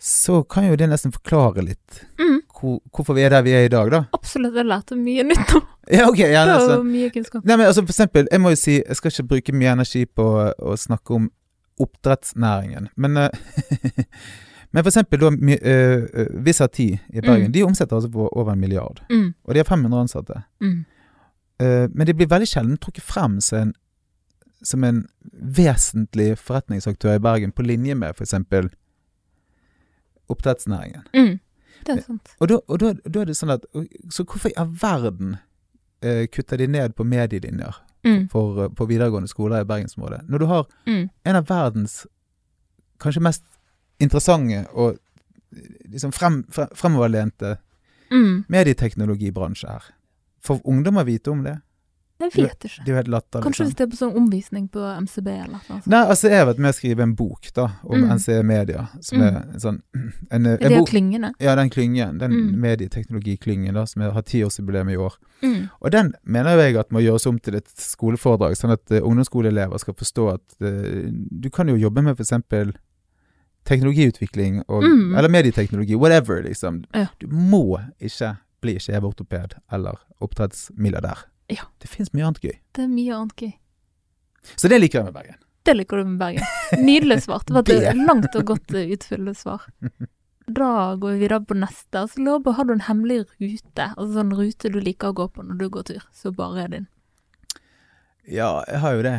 så 0.00 0.42
kan 0.48 0.64
jo 0.68 0.76
det 0.76 0.88
nesten 0.88 1.12
forklare 1.12 1.62
litt 1.64 2.04
Mm. 2.18 2.40
Hvor, 2.64 2.80
hvorfor 2.96 3.14
vi 3.18 3.22
er 3.26 3.32
der 3.34 3.42
vi 3.46 3.52
er 3.56 3.66
i 3.68 3.70
dag, 3.72 3.90
da. 3.92 4.00
Absolutt, 4.16 4.56
jeg 4.58 4.66
lærte 4.70 4.96
mye 4.98 5.24
nytt 5.28 5.52
nå. 5.54 5.60
Ja, 5.92 6.06
ok. 6.08 6.18
Ja, 6.18 6.44
Det 6.48 6.52
var 6.54 6.60
altså. 6.62 6.82
mye 6.88 7.10
kunnskap. 7.12 7.44
Nei, 7.44 7.56
men 7.60 7.66
altså 7.68 7.82
for 7.84 7.92
eksempel, 7.92 8.28
jeg 8.32 8.40
må 8.40 8.54
jo 8.54 8.56
si, 8.56 8.78
jeg 8.80 8.96
skal 8.96 9.12
ikke 9.12 9.26
bruke 9.34 9.52
mye 9.52 9.72
energi 9.76 10.06
på 10.08 10.24
å- 10.48 10.76
snakke 10.80 11.14
om 11.18 11.26
oppdrettsnæringen, 11.84 12.88
men 12.96 13.16
eh, 13.16 13.30
Men 14.74 14.82
for 14.82 14.90
eksempel 14.90 15.20
da 15.22 15.28
uh, 15.30 15.52
eh, 16.50 16.68
Ti 16.72 16.86
i 17.14 17.20
Bergen, 17.22 17.46
Mm. 17.46 17.52
de 17.52 17.62
omsetter 17.62 17.94
altså 17.96 18.08
for 18.10 18.32
over 18.36 18.52
en 18.52 18.58
milliard, 18.60 19.04
Mm. 19.10 19.34
og 19.44 19.54
de 19.54 19.58
har 19.60 19.64
500 19.68 20.00
ansatte. 20.00 20.40
Mm. 20.60 20.80
Uh, 21.62 21.86
men 21.94 22.06
de 22.06 22.14
blir 22.14 22.26
veldig 22.26 22.48
sjelden 22.48 22.76
trukket 22.82 23.04
frem 23.06 23.36
som 23.40 23.58
en, 23.60 23.74
som 24.64 24.84
en 24.84 25.04
vesentlig 25.30 26.32
forretningsaktør 26.38 27.14
i 27.14 27.22
Bergen, 27.22 27.52
på 27.52 27.62
linje 27.62 27.94
med 27.94 28.16
eksempel 28.26 28.70
oppdrettsnæringen. 30.28 31.02
Mm. 31.14 31.38
Det 31.86 31.98
er 31.98 32.02
sant. 32.06 32.34
Og 32.40 32.48
da, 32.48 32.58
og 32.68 32.78
da, 32.80 32.92
da 32.92 33.20
er 33.20 33.24
det 33.24 33.36
sånn 33.36 33.50
at 33.54 33.64
Så 34.10 34.24
hvorfor 34.24 34.48
i 34.50 34.56
all 34.56 34.70
verden 34.82 35.36
eh, 36.02 36.26
kutter 36.26 36.56
de 36.58 36.66
ned 36.66 36.94
på 36.94 37.04
medielinjer 37.04 37.74
Mm. 38.04 38.28
for, 38.30 38.64
eh, 38.64 38.68
på 38.68 38.84
videregående 38.86 39.28
skoler 39.28 39.60
i 39.60 39.64
bergensområdet. 39.64 40.28
Når 40.28 40.38
du 40.38 40.46
har 40.46 40.66
Mm. 40.86 41.10
en 41.24 41.36
av 41.36 41.46
verdens 41.48 42.06
kanskje 43.00 43.22
mest 43.22 43.42
interessante 44.00 44.66
og 44.74 44.98
eh, 45.56 45.58
liksom 45.88 46.12
frem, 46.12 46.44
frem, 46.50 46.68
fremoverlente 46.74 47.56
Mm. 48.10 48.44
medieteknologibransje 48.48 49.68
her. 49.68 49.82
Får 50.42 50.60
ungdommer 50.64 51.04
vite 51.04 51.30
om 51.30 51.42
det? 51.44 51.60
Jeg 52.32 52.44
vet 52.48 52.64
ikke. 52.64 52.84
Det 52.84 52.88
er 52.88 52.92
jo 52.92 52.96
helt 52.96 53.08
latter, 53.08 53.40
Kanskje 53.42 53.56
sant? 53.64 53.68
hvis 53.68 53.76
det 53.76 53.84
er 53.84 53.90
på 53.92 53.98
sånn 54.00 54.16
omvisning 54.16 54.68
på 54.72 54.80
MCB 55.02 55.28
eller 55.28 55.52
noe 55.52 55.60
sånt. 55.68 55.86
Nei, 55.86 56.00
altså 56.14 56.28
jeg 56.30 56.38
har 56.38 56.46
vært 56.54 56.58
med 56.64 56.70
å 56.72 56.76
skrive 56.78 57.02
en 57.02 57.14
bok 57.14 57.50
da, 57.54 57.66
om 57.84 58.00
Mm. 58.04 58.10
NCE 58.18 58.42
Media, 58.44 58.88
som 59.00 59.20
er 59.22 59.36
en 59.52 59.60
sånn 59.60 59.82
en, 59.94 60.12
en, 60.30 60.46
Er 60.46 60.56
det 60.68 60.78
bok, 60.78 60.88
klyngene? 60.88 61.32
Ja, 61.40 61.54
den 61.54 61.70
klyngen. 61.70 62.18
Den 62.18 62.30
Mm. 62.32 62.56
medieteknologiklyngen 62.60 63.74
da, 63.74 63.84
som 63.86 64.02
er- 64.02 64.10
har 64.12 64.22
tiårsjubileum 64.22 64.88
i 64.90 64.96
år. 64.96 65.14
Mm. 65.42 65.70
Og 65.82 65.90
den 65.90 66.12
mener 66.24 66.56
jeg 66.56 66.76
at 66.76 66.90
må 66.90 67.00
gjøres 67.02 67.26
om 67.26 67.38
til 67.38 67.54
et 67.56 67.66
skoleforedrag, 67.76 68.56
sånn 68.56 68.72
at 68.72 68.90
uh, 68.90 69.00
ungdomsskoleelever 69.00 69.78
skal 69.78 69.94
forstå 69.94 70.34
at 70.34 70.56
uh, 70.62 71.10
du 71.40 71.50
kan 71.50 71.66
jo 71.68 71.74
jobbe 71.76 72.02
med 72.02 72.16
f.eks. 72.18 72.32
teknologiutvikling 73.64 74.62
og 74.68 74.82
Mm. 74.84 75.16
Eller 75.16 75.28
medieteknologi, 75.28 75.94
whatever, 75.96 76.42
liksom. 76.42 76.84
Ja. 76.94 77.06
Du 77.18 77.26
må 77.28 77.80
ikke 78.00 78.36
bli 78.60 78.74
kjeveortoped 78.78 79.54
eller 79.72 79.98
oppdrettsmilliardær. 80.20 81.24
Ja. 81.52 81.66
Det 81.82 81.88
fins 81.92 82.12
mye 82.14 82.24
annet 82.28 82.40
gøy. 82.44 82.54
Det 82.74 82.84
er 82.86 82.88
mye 82.92 83.14
annet 83.18 83.36
gøy. 83.36 83.52
Så 84.56 84.68
det 84.68 84.78
liker 84.80 85.00
jeg 85.00 85.08
med 85.10 85.14
Bergen. 85.16 85.38
Det 85.64 85.74
liker 85.76 85.96
du 85.96 86.04
med 86.04 86.18
Bergen. 86.20 86.44
Nydelig 86.84 87.22
svart. 87.24 87.46
Det 87.48 87.54
var 87.56 87.62
Det. 87.68 87.78
et 87.90 87.96
langt 88.06 88.34
og 88.36 88.44
godt 88.52 88.74
eh, 88.76 88.90
utfyllende 88.96 89.34
svar. 89.36 89.62
Da 90.46 90.70
går 91.00 91.14
vi 91.14 91.18
videre 91.24 91.40
på 91.48 91.56
neste. 91.56 92.02
Så 92.12 92.20
lurer 92.20 92.42
på, 92.44 92.52
har 92.58 92.64
du 92.68 92.74
en 92.74 92.82
hemmelig 92.88 93.22
rute? 93.40 93.86
Altså 93.96 94.10
sånn 94.18 94.34
rute 94.36 94.72
du 94.74 94.80
liker 94.84 95.12
å 95.12 95.16
gå 95.16 95.28
på 95.32 95.44
når 95.46 95.60
du 95.62 95.68
går 95.72 95.86
tur, 95.88 96.02
så 96.12 96.32
bare 96.36 96.64
er 96.66 96.68
din. 96.74 96.88
Ja, 98.28 98.50
jeg 98.68 98.80
har 98.80 98.92
jo 98.98 99.02
det. 99.04 99.14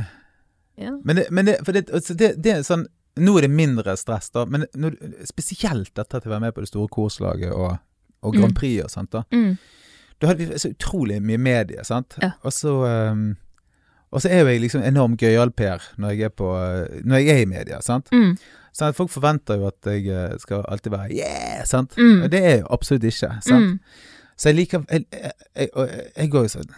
Ja. 0.82 0.92
Men 1.04 1.16
det, 1.16 1.26
men 1.32 1.46
det, 1.50 1.58
det, 1.66 1.86
altså 1.94 2.14
det, 2.18 2.34
det 2.44 2.52
er 2.58 2.64
sånn 2.68 2.88
Nå 3.16 3.38
er 3.40 3.46
det 3.46 3.52
mindre 3.56 3.94
stress, 3.96 4.28
da, 4.36 4.42
men 4.52 4.66
når, 4.76 4.98
spesielt 5.24 5.94
dette 5.96 6.20
til 6.20 6.28
å 6.28 6.34
være 6.34 6.44
med 6.50 6.56
på 6.58 6.60
det 6.66 6.68
store 6.68 6.90
korslaget 6.92 7.54
og, 7.56 7.78
og 8.28 8.34
Grand 8.36 8.52
Mm. 8.52 8.56
Prix 8.58 8.82
og 8.84 8.90
sånt. 8.92 9.14
da 9.16 9.22
Mm. 9.32 9.54
Da 10.22 10.28
hadde 10.32 10.46
vi 10.48 10.60
så 10.60 10.70
utrolig 10.72 11.18
mye 11.24 11.38
medie, 11.42 11.84
sant. 11.84 12.16
Ja. 12.22 12.32
Og 12.44 12.54
så 12.56 12.72
um, 13.12 13.36
Og 14.16 14.22
så 14.24 14.30
er 14.32 14.44
jo 14.44 14.48
jeg 14.54 14.62
liksom 14.64 14.84
enormt 14.88 15.20
gøyal-Per 15.20 15.90
når 16.00 16.14
jeg 16.16 16.30
er 16.30 16.30
på 16.30 16.52
Når 17.04 17.18
jeg 17.20 17.30
er 17.34 17.42
i 17.44 17.50
media, 17.52 17.82
sant. 17.84 18.12
Mm. 18.16 18.38
Sånn 18.76 18.96
Folk 18.96 19.12
forventer 19.12 19.60
jo 19.60 19.68
at 19.70 19.88
jeg 19.88 20.08
eh, 20.12 20.36
skal 20.40 20.64
alltid 20.68 20.92
være 20.92 21.16
yeah, 21.16 21.64
sant. 21.68 21.96
Mm. 21.98 22.24
Og 22.26 22.32
det 22.32 22.40
er 22.42 22.50
jeg 22.50 22.62
jo 22.64 22.72
absolutt 22.76 23.08
ikke. 23.08 23.30
sant. 23.44 23.76
Mm. 23.76 23.78
Så 24.36 24.50
jeg 24.52 24.58
liker 24.58 24.84
jeg, 24.92 25.06
jeg, 25.56 25.70
jeg, 26.18 26.30
går 26.32 26.48
jo 26.48 26.54
sånn 26.58 26.74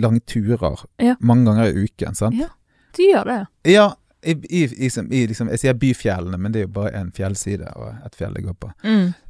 lange 0.00 0.20
turer 0.28 0.86
Ja. 1.00 1.16
mange 1.20 1.50
ganger 1.50 1.68
i 1.68 1.84
uken, 1.84 2.14
sant. 2.16 2.36
Ja. 2.40 2.48
Du 2.96 3.02
gjør 3.04 3.24
det, 3.28 3.40
ja. 3.72 3.90
I, 4.22 4.30
i, 4.30 4.62
i, 4.62 4.66
liksom- 4.86 5.08
i 5.12 5.26
liksom, 5.26 5.48
jeg 5.50 5.58
sier 5.58 5.74
byfjellene, 5.74 6.38
men 6.38 6.52
det 6.52 6.60
er 6.60 6.66
jo 6.68 6.72
bare 6.76 6.92
en 7.00 7.08
fjellside 7.12 7.66
og 7.74 7.94
et 8.06 8.14
fjell 8.14 8.36
jeg 8.38 8.44
går 8.46 8.54
på. 8.60 8.68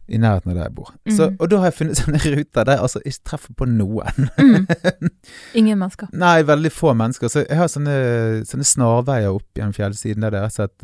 Mm. 0.08 0.14
I 0.14 0.18
nærheten 0.18 0.50
av 0.50 0.54
der 0.56 0.62
jeg 0.64 0.74
bor. 0.74 0.88
Så, 1.08 1.26
Mhm. 1.30 1.36
og 1.40 1.48
da 1.50 1.56
har 1.58 1.64
jeg 1.70 1.74
funnet 1.78 1.96
sånne 2.02 2.20
ruter 2.36 2.64
der 2.64 2.72
jeg 2.74 2.82
altså 2.82 3.00
ikke 3.06 3.24
treffer 3.30 3.54
på 3.54 3.66
noen. 3.70 4.30
Mm. 4.38 4.66
Ingen 5.54 5.78
mennesker. 5.78 6.08
Nei, 6.12 6.42
veldig 6.42 6.72
få 6.72 6.94
mennesker. 6.96 7.28
Så 7.30 7.46
jeg 7.48 7.56
har 7.56 7.68
sånne, 7.70 8.42
sånne 8.48 8.66
snarveier 8.66 9.30
opp 9.34 9.46
gjennom 9.54 9.72
fjellsiden 9.76 10.20
der 10.26 10.30
jeg 10.32 10.42
har 10.42 10.50
sett 10.50 10.78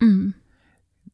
Mm. 0.00 0.32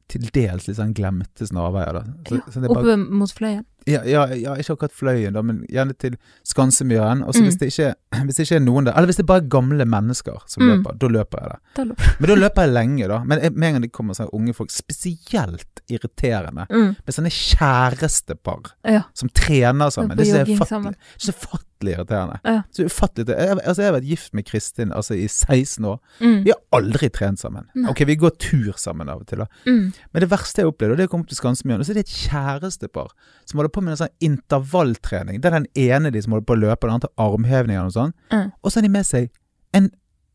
til 0.09 0.23
dels 0.33 0.67
litt 0.69 0.77
sånn 0.79 0.95
glemte 0.95 1.47
snarveier. 1.47 1.93
da. 1.93 2.03
Så, 2.29 2.35
Ja, 2.39 2.51
så 2.51 2.61
bare, 2.63 2.79
Oppe 2.79 2.97
mot 3.11 3.31
Fløyen. 3.35 3.65
Ja, 3.87 4.03
ja, 4.05 4.27
ja, 4.35 4.55
ikke 4.61 4.75
akkurat 4.77 4.93
Fløyen, 4.93 5.33
da, 5.33 5.43
men 5.43 5.63
gjerne 5.71 5.95
til 5.99 6.17
Skansemyren. 6.45 7.23
Og 7.25 7.35
så 7.35 7.41
Mm. 7.41 7.47
hvis, 7.49 7.57
hvis 8.27 8.37
det 8.37 8.45
ikke 8.47 8.57
er 8.57 8.65
noen 8.65 8.85
der, 8.85 8.93
eller 8.97 9.07
hvis 9.07 9.17
det 9.17 9.27
bare 9.27 9.39
er 9.45 9.49
gamle 9.49 9.85
mennesker 9.87 10.43
som 10.47 10.63
Mm. 10.63 10.83
løper, 10.83 10.99
da 10.99 11.07
løper 11.07 11.39
jeg 11.41 11.51
det. 11.51 11.87
Løper 11.89 12.17
Men 12.21 12.29
da 12.29 12.35
løper 12.35 12.63
jeg 12.67 12.73
lenge, 12.73 13.09
da. 13.09 13.19
Men 13.25 13.39
med 13.55 13.69
en 13.69 13.73
gang 13.75 13.83
det 13.83 13.93
kommer 13.93 14.15
sånne 14.15 14.35
unge 14.35 14.55
folk, 14.55 14.71
spesielt 14.71 15.81
irriterende, 15.91 16.67
mm. 16.71 16.97
med 17.07 17.15
sånne 17.15 17.31
kjærestepar 17.31 18.73
Ja. 18.85 19.03
som 19.15 19.29
trener 19.29 19.91
sammen. 19.91 20.17
Det 20.17 20.29
er 20.29 20.45
så 20.45 21.33
ufattelig, 21.33 21.95
irriterende. 21.97 22.41
Ja. 22.45 22.63
Så 22.73 22.85
ufattelig 22.85 23.27
jeg, 23.29 23.59
altså, 23.65 23.83
jeg 23.83 23.93
har 23.93 24.01
vært 24.01 24.09
gift 24.09 24.35
med 24.35 24.45
Kristin 24.47 24.93
altså, 24.93 25.15
i 25.15 25.27
16 25.29 25.85
år. 25.85 25.99
Mm. 26.21 26.45
Vi 26.45 26.51
har 26.51 26.61
aldri 26.73 27.09
trent 27.09 27.39
sammen. 27.41 27.65
Nei. 27.75 27.89
Ok, 27.91 28.05
vi 28.07 28.17
går 28.17 28.31
tur 28.39 28.73
sammen 28.77 29.09
av 29.09 29.21
og 29.23 29.27
til, 29.31 29.39
da. 29.39 29.47
Mm. 29.67 29.93
Men 30.13 30.21
det 30.21 30.29
verste 30.31 30.61
jeg 30.63 30.67
opplevde, 30.67 30.93
og 30.93 30.99
det 30.99 31.09
kom 31.09 31.21
komme 31.21 31.29
til 31.29 31.37
Skansemyren, 31.37 31.81
og 31.81 31.87
så 31.87 31.93
er 31.93 31.99
det 32.01 32.07
et 32.09 32.31
kjærestepar 32.31 33.11
som 33.47 33.61
holder 33.71 33.77
på 33.79 33.85
med 33.87 33.95
en 33.95 34.01
sånn 34.03 34.15
intervalltrening. 34.29 35.41
Det 35.41 35.49
er 35.51 35.59
den 35.61 35.69
ene 35.79 36.11
de 36.13 36.23
som 36.23 36.35
holder 36.37 36.47
på 36.51 36.57
å 36.59 36.63
løpe, 36.67 36.87
den 36.87 36.97
andre 36.99 37.09
til 37.09 37.25
armhevninger 37.25 37.87
og 37.89 37.95
sånn. 37.97 38.15
Mm. 38.35 38.51
Og 38.63 38.71
så 38.71 38.81
har 38.81 38.87
de 38.87 38.93
med 38.99 39.07
seg 39.09 39.31
en, 39.79 39.91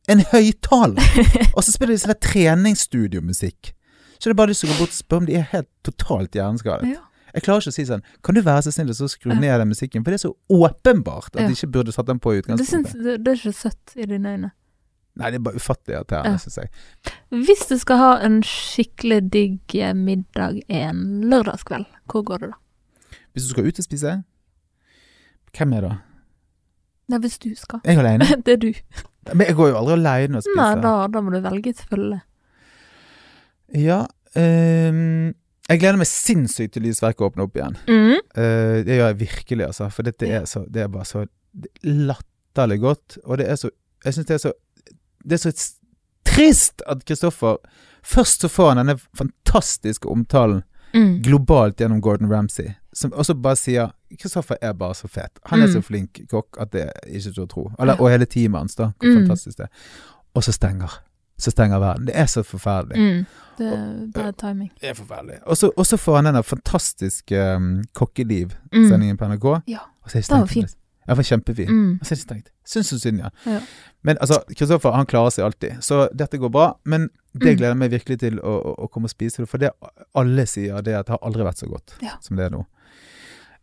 en 0.10 0.24
høyttaler! 0.32 1.26
og 1.56 1.62
så 1.64 1.72
spiller 1.76 1.96
de 1.96 2.02
sånn 2.06 2.22
treningsstudiomusikk. 2.24 3.74
Så 4.16 4.30
det 4.30 4.34
er 4.36 4.40
bare 4.40 4.54
lyst 4.54 4.64
til 4.64 4.72
å 4.72 4.76
gå 4.76 4.80
bort 4.86 4.96
og 4.96 4.98
spør 4.98 5.22
om 5.22 5.28
de 5.30 5.36
er 5.38 5.50
helt 5.52 5.70
totalt 5.86 6.36
hjerneskadet. 6.38 6.96
Ja. 6.96 7.04
Jeg 7.36 7.44
klarer 7.44 7.66
ikke 7.66 7.74
å 7.74 7.76
si 7.76 7.84
sånn 7.84 8.04
Kan 8.24 8.38
du 8.38 8.40
være 8.46 8.64
så 8.64 8.72
snill 8.72 8.94
og 8.94 9.10
skru 9.12 9.34
ned 9.36 9.60
den 9.60 9.68
musikken? 9.68 10.06
For 10.06 10.14
det 10.14 10.22
er 10.22 10.30
så 10.30 10.36
åpenbart 10.56 11.34
at 11.36 11.42
Ja. 11.42 11.48
de 11.50 11.58
ikke 11.58 11.68
burde 11.74 11.92
satt 11.92 12.08
den 12.08 12.20
på 12.24 12.32
i 12.32 12.40
utgangspunktet. 12.40 12.94
det, 13.04 13.18
det 13.26 13.34
er 13.34 13.42
ikke 13.42 13.58
søtt 13.60 13.96
i 14.00 14.06
dine 14.08 14.32
øyne. 14.38 14.52
Nei, 15.16 15.32
det 15.32 15.40
er 15.40 15.44
bare 15.44 15.60
ufattelig 15.60 15.96
irriterende, 15.96 16.32
Ja. 16.32 16.38
syns 16.38 16.58
jeg. 16.58 16.70
Hvis 17.32 17.68
du 17.70 17.78
skal 17.78 17.98
ha 17.98 18.12
en 18.26 18.42
skikkelig 18.44 19.20
digg 19.32 19.76
middag 19.96 20.62
en 20.70 21.22
lørdagskveld, 21.32 21.86
hvor 22.08 22.24
går 22.24 22.38
du 22.40 22.48
da? 22.48 22.58
Hvis 23.36 23.50
du 23.50 23.52
skal 23.52 23.68
ut 23.68 23.80
og 23.82 23.84
spise, 23.84 24.12
hvem 25.58 25.74
er 25.76 25.84
det? 25.84 25.96
Nei, 27.12 27.18
hvis 27.22 27.36
du 27.44 27.50
skal. 27.60 27.82
Jeg 27.86 27.98
er 28.00 28.06
alene. 28.06 28.28
det 28.48 28.54
er 28.56 28.62
du. 28.62 28.70
Men 29.34 29.50
jeg 29.50 29.58
går 29.58 29.74
jo 29.74 29.80
aldri 29.82 29.96
alene 30.00 30.40
og 30.40 30.46
spiser. 30.46 30.62
Nei, 30.62 30.84
da, 30.86 30.94
da 31.12 31.22
må 31.22 31.34
du 31.34 31.42
velge, 31.44 31.74
et 31.76 31.82
følge. 31.90 32.22
Ja, 33.76 34.00
um, 34.38 35.34
jeg 35.66 35.82
gleder 35.82 36.00
meg 36.00 36.08
sinnssykt 36.10 36.76
til 36.78 36.86
lysverket 36.86 37.26
åpner 37.28 37.48
opp 37.48 37.58
igjen. 37.60 37.76
Mm. 37.90 38.20
Uh, 38.38 38.78
det 38.88 39.00
gjør 39.00 39.10
jeg 39.10 39.20
virkelig, 39.26 39.66
altså. 39.68 39.90
For 39.92 40.08
dette 40.08 40.30
er, 40.30 40.46
så, 40.50 40.64
det 40.72 40.86
er 40.86 40.94
bare 40.94 41.10
så 41.10 41.26
latterlig 41.84 42.80
godt. 42.86 43.18
Og 43.26 43.42
det 43.42 43.50
er 43.52 43.60
så 43.60 43.74
Jeg 44.06 44.14
syns 44.14 44.28
det 44.30 44.36
er 44.36 44.44
så 44.44 44.52
Det 45.26 45.34
er 45.34 45.42
så 45.42 45.52
trist 46.28 46.84
at 46.86 47.04
Kristoffer 47.08 47.56
Først 48.06 48.44
så 48.44 48.50
får 48.52 48.68
han 48.74 48.82
denne 48.84 49.00
fantastiske 49.18 50.08
omtalen 50.12 50.62
Mm. 50.96 51.22
globalt 51.22 51.82
gjennom 51.82 52.00
Gordon 52.02 52.30
Ramsay, 52.32 52.70
som 52.96 53.12
også 53.12 53.36
bare 53.42 53.56
sier 53.60 53.92
Kristoffer 54.20 54.56
er 54.62 54.74
bare 54.74 54.96
så 54.96 55.08
fet. 55.12 55.40
Han 55.52 55.62
er 55.62 55.68
Mm. 55.68 55.74
så 55.74 55.82
flink 55.84 56.22
kokk 56.32 56.58
at 56.62 56.72
det 56.72 56.82
er 56.86 56.92
ikke 57.12 57.34
til 57.34 57.44
å 57.44 57.48
tro. 57.52 57.72
Eller, 57.80 58.00
og 58.00 58.10
hele 58.10 58.26
teamet 58.26 58.60
hans, 58.60 58.76
da. 58.76 58.92
Hvor 59.00 59.12
Mm. 59.12 59.26
fantastisk 59.28 59.58
det. 59.58 59.68
Og 60.36 60.44
så 60.44 60.52
stenger. 60.56 60.90
Så 61.38 61.52
stenger 61.52 61.80
verden. 61.80 62.06
Det 62.08 62.16
er 62.16 62.26
så 62.26 62.44
forferdelig. 62.44 62.96
Mm. 62.98 63.26
Det 63.58 63.68
er 63.74 64.08
bad 64.14 64.34
timing. 64.40 64.72
Det 64.82 64.90
er 64.90 64.94
forferdelig. 64.94 65.40
Og 65.46 65.58
så, 65.58 65.98
får 65.98 66.16
han 66.16 66.26
denne 66.26 66.44
fantastiske 66.44 67.56
um, 67.56 67.84
kokkeliv 67.94 68.52
Mm. 68.74 69.18
på 69.18 69.26
NRK. 69.26 69.62
Ja. 69.68 69.80
Det 70.14 70.30
var 70.30 70.46
fint 70.46 70.76
Det 71.08 71.18
var 71.18 71.24
kjempefin. 71.24 71.68
Mm. 71.70 71.94
Er 72.02 72.06
det 72.10 72.18
stengt. 72.18 72.48
Syns 72.66 72.88
så 72.88 73.00
synd, 73.00 73.20
ja. 73.20 73.30
Ja. 73.46 73.60
Men 74.04 74.18
altså, 74.22 74.40
Kristoffer 74.58 74.92
han 74.92 75.06
klarer 75.06 75.30
seg 75.30 75.46
alltid, 75.46 75.78
så 75.84 76.08
dette 76.18 76.38
går 76.38 76.50
bra. 76.52 76.78
Men 76.86 77.10
det 77.34 77.42
Mm. 77.42 77.58
gleder 77.58 77.68
jeg 77.68 77.78
meg 77.78 77.92
virkelig 77.92 78.20
til 78.20 78.40
å, 78.40 78.64
å, 78.66 78.76
å 78.80 78.88
komme 78.90 79.06
og 79.06 79.10
spise 79.12 79.46
for 79.48 79.58
det 79.58 79.70
alle 80.16 80.46
sier, 80.48 80.82
det 80.82 80.96
at 80.96 81.06
det 81.06 81.14
har 81.14 81.20
aldri 81.22 81.44
vært 81.44 81.58
så 81.62 81.68
godt 81.70 81.94
Ja. 82.02 82.10
som 82.22 82.36
det 82.38 82.46
er 82.46 82.50
nå. 82.58 82.66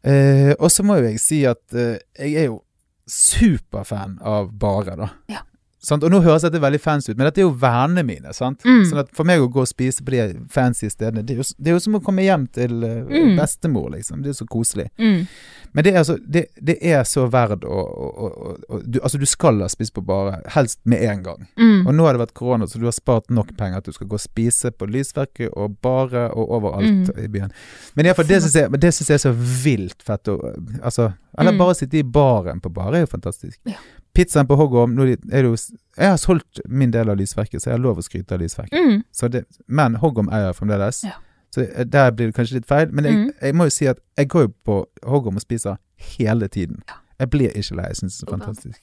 Eh, 0.04 0.52
og 0.58 0.70
så 0.70 0.82
må 0.84 0.96
jo 0.98 1.08
jeg 1.10 1.20
si 1.22 1.44
at 1.46 1.62
eh, 1.78 1.98
jeg 2.18 2.34
er 2.42 2.46
jo 2.50 2.60
superfan 3.06 4.18
av 4.26 4.52
barer, 4.58 4.96
da. 4.98 5.08
Ja. 5.30 5.42
Sant? 5.82 6.04
Og 6.06 6.12
nå 6.14 6.20
høres 6.22 6.44
dette 6.46 6.60
veldig 6.62 6.78
fancy 6.78 7.10
ut, 7.10 7.16
men 7.18 7.26
dette 7.26 7.40
er 7.42 7.46
jo 7.48 7.56
vennene 7.58 8.04
mine. 8.06 8.30
sant? 8.36 8.62
Mm. 8.62 8.84
Sånn 8.86 9.00
at 9.02 9.08
For 9.16 9.26
meg 9.26 9.42
å 9.42 9.48
gå 9.50 9.64
og 9.64 9.70
spise 9.70 10.04
på 10.06 10.12
de 10.14 10.36
fancy 10.54 10.86
stedene, 10.92 11.24
det 11.26 11.34
er 11.34 11.40
jo, 11.42 11.46
det 11.58 11.72
er 11.72 11.74
jo 11.74 11.80
som 11.82 11.96
å 11.98 12.02
komme 12.06 12.22
hjem 12.22 12.44
til 12.54 12.84
eh, 12.86 13.00
Mm. 13.02 13.34
bestemor, 13.40 13.90
liksom. 13.96 14.22
Det 14.22 14.30
er 14.30 14.34
jo 14.36 14.44
så 14.44 14.48
koselig. 14.52 14.86
Mm. 14.98 15.26
Men 15.74 15.84
det 15.84 15.92
er, 15.94 15.98
altså, 16.02 16.18
det, 16.28 16.42
det 16.60 16.74
er 16.84 17.02
så 17.08 17.22
verdt 17.32 17.64
å, 17.64 17.68
å, 17.72 18.08
å, 18.26 18.50
å, 18.68 18.80
du, 18.84 18.98
Altså, 19.02 19.18
du 19.18 19.24
skal 19.26 19.60
ha 19.64 19.68
spist 19.72 19.94
på 19.96 20.02
bare, 20.04 20.42
helst 20.52 20.78
med 20.84 21.00
en 21.08 21.22
gang. 21.24 21.46
Mm. 21.56 21.86
Og 21.86 21.94
nå 21.96 22.04
har 22.04 22.12
det 22.12 22.20
vært 22.26 22.34
korona, 22.36 22.66
så 22.68 22.78
du 22.78 22.84
har 22.84 22.92
spart 22.92 23.30
nok 23.32 23.54
penger 23.56 23.78
at 23.80 23.88
du 23.88 23.92
skal 23.96 24.06
gå 24.10 24.18
og 24.18 24.20
spise 24.20 24.70
på 24.76 24.86
Lysverket 24.90 25.48
og 25.56 25.78
bare 25.82 26.26
og 26.36 26.52
overalt 26.58 26.82
Mm. 27.12 27.24
i 27.24 27.28
byen. 27.28 27.52
Men 27.96 28.06
iallfall, 28.06 28.26
det 28.28 28.42
syns 28.42 28.54
jeg, 28.58 28.70
det 28.82 28.92
synes 28.94 29.08
jeg 29.08 29.14
er 29.20 29.24
så 29.24 29.32
vilt 29.64 30.02
fett. 30.02 30.28
å- 30.28 30.52
altså, 30.82 31.12
eller 31.38 31.52
Mm. 31.52 31.58
bare 31.58 31.74
sitte 31.74 31.98
i 31.98 32.02
baren 32.02 32.60
på 32.60 32.68
bar 32.72 32.92
er 32.94 33.00
jo 33.06 33.06
fantastisk. 33.06 33.58
Ja. 33.64 33.74
Pizzaen 34.14 34.46
på 34.46 34.56
Hoggorm 34.60 34.92
nå 34.94 35.06
er 35.08 35.16
det 35.16 35.42
jo, 35.44 35.56
Jeg 35.96 36.08
har 36.08 36.16
solgt 36.18 36.60
min 36.68 36.90
del 36.90 37.08
av 37.08 37.16
Lysverket, 37.16 37.60
så 37.62 37.70
jeg 37.70 37.78
har 37.78 37.82
lov 37.84 37.96
å 37.98 38.02
skryte 38.04 38.32
av 38.32 38.40
Lysverket. 38.40 38.72
Mm. 38.78 39.04
Så 39.12 39.28
det, 39.30 39.44
men 39.68 39.94
Hoggorm 39.94 40.28
eier 40.28 40.52
jeg 40.52 40.56
fremdeles. 40.56 41.02
Ja. 41.04 41.12
Så 41.54 41.60
eh, 41.66 41.84
der 41.84 42.10
blir 42.16 42.26
det 42.30 42.34
kanskje 42.36 42.54
litt 42.60 42.66
feil. 42.66 42.88
Men 42.92 43.04
jeg, 43.04 43.14
Mm. 43.14 43.30
jeg 43.42 43.54
må 43.54 43.64
jo 43.68 43.70
si 43.70 43.86
at 43.86 43.98
jeg 44.18 44.28
går 44.28 44.42
jo 44.48 44.52
på 44.64 44.78
Hoggorm 45.04 45.36
og 45.36 45.42
spiser 45.44 45.76
hele 46.16 46.48
tiden. 46.48 46.82
Ja. 46.88 46.94
Jeg 47.20 47.30
blir 47.30 47.50
ikke 47.54 47.76
lei. 47.76 47.86
Jeg 47.92 47.96
syns 47.96 48.18
det 48.18 48.28
er 48.28 48.32
fantastisk. 48.38 48.80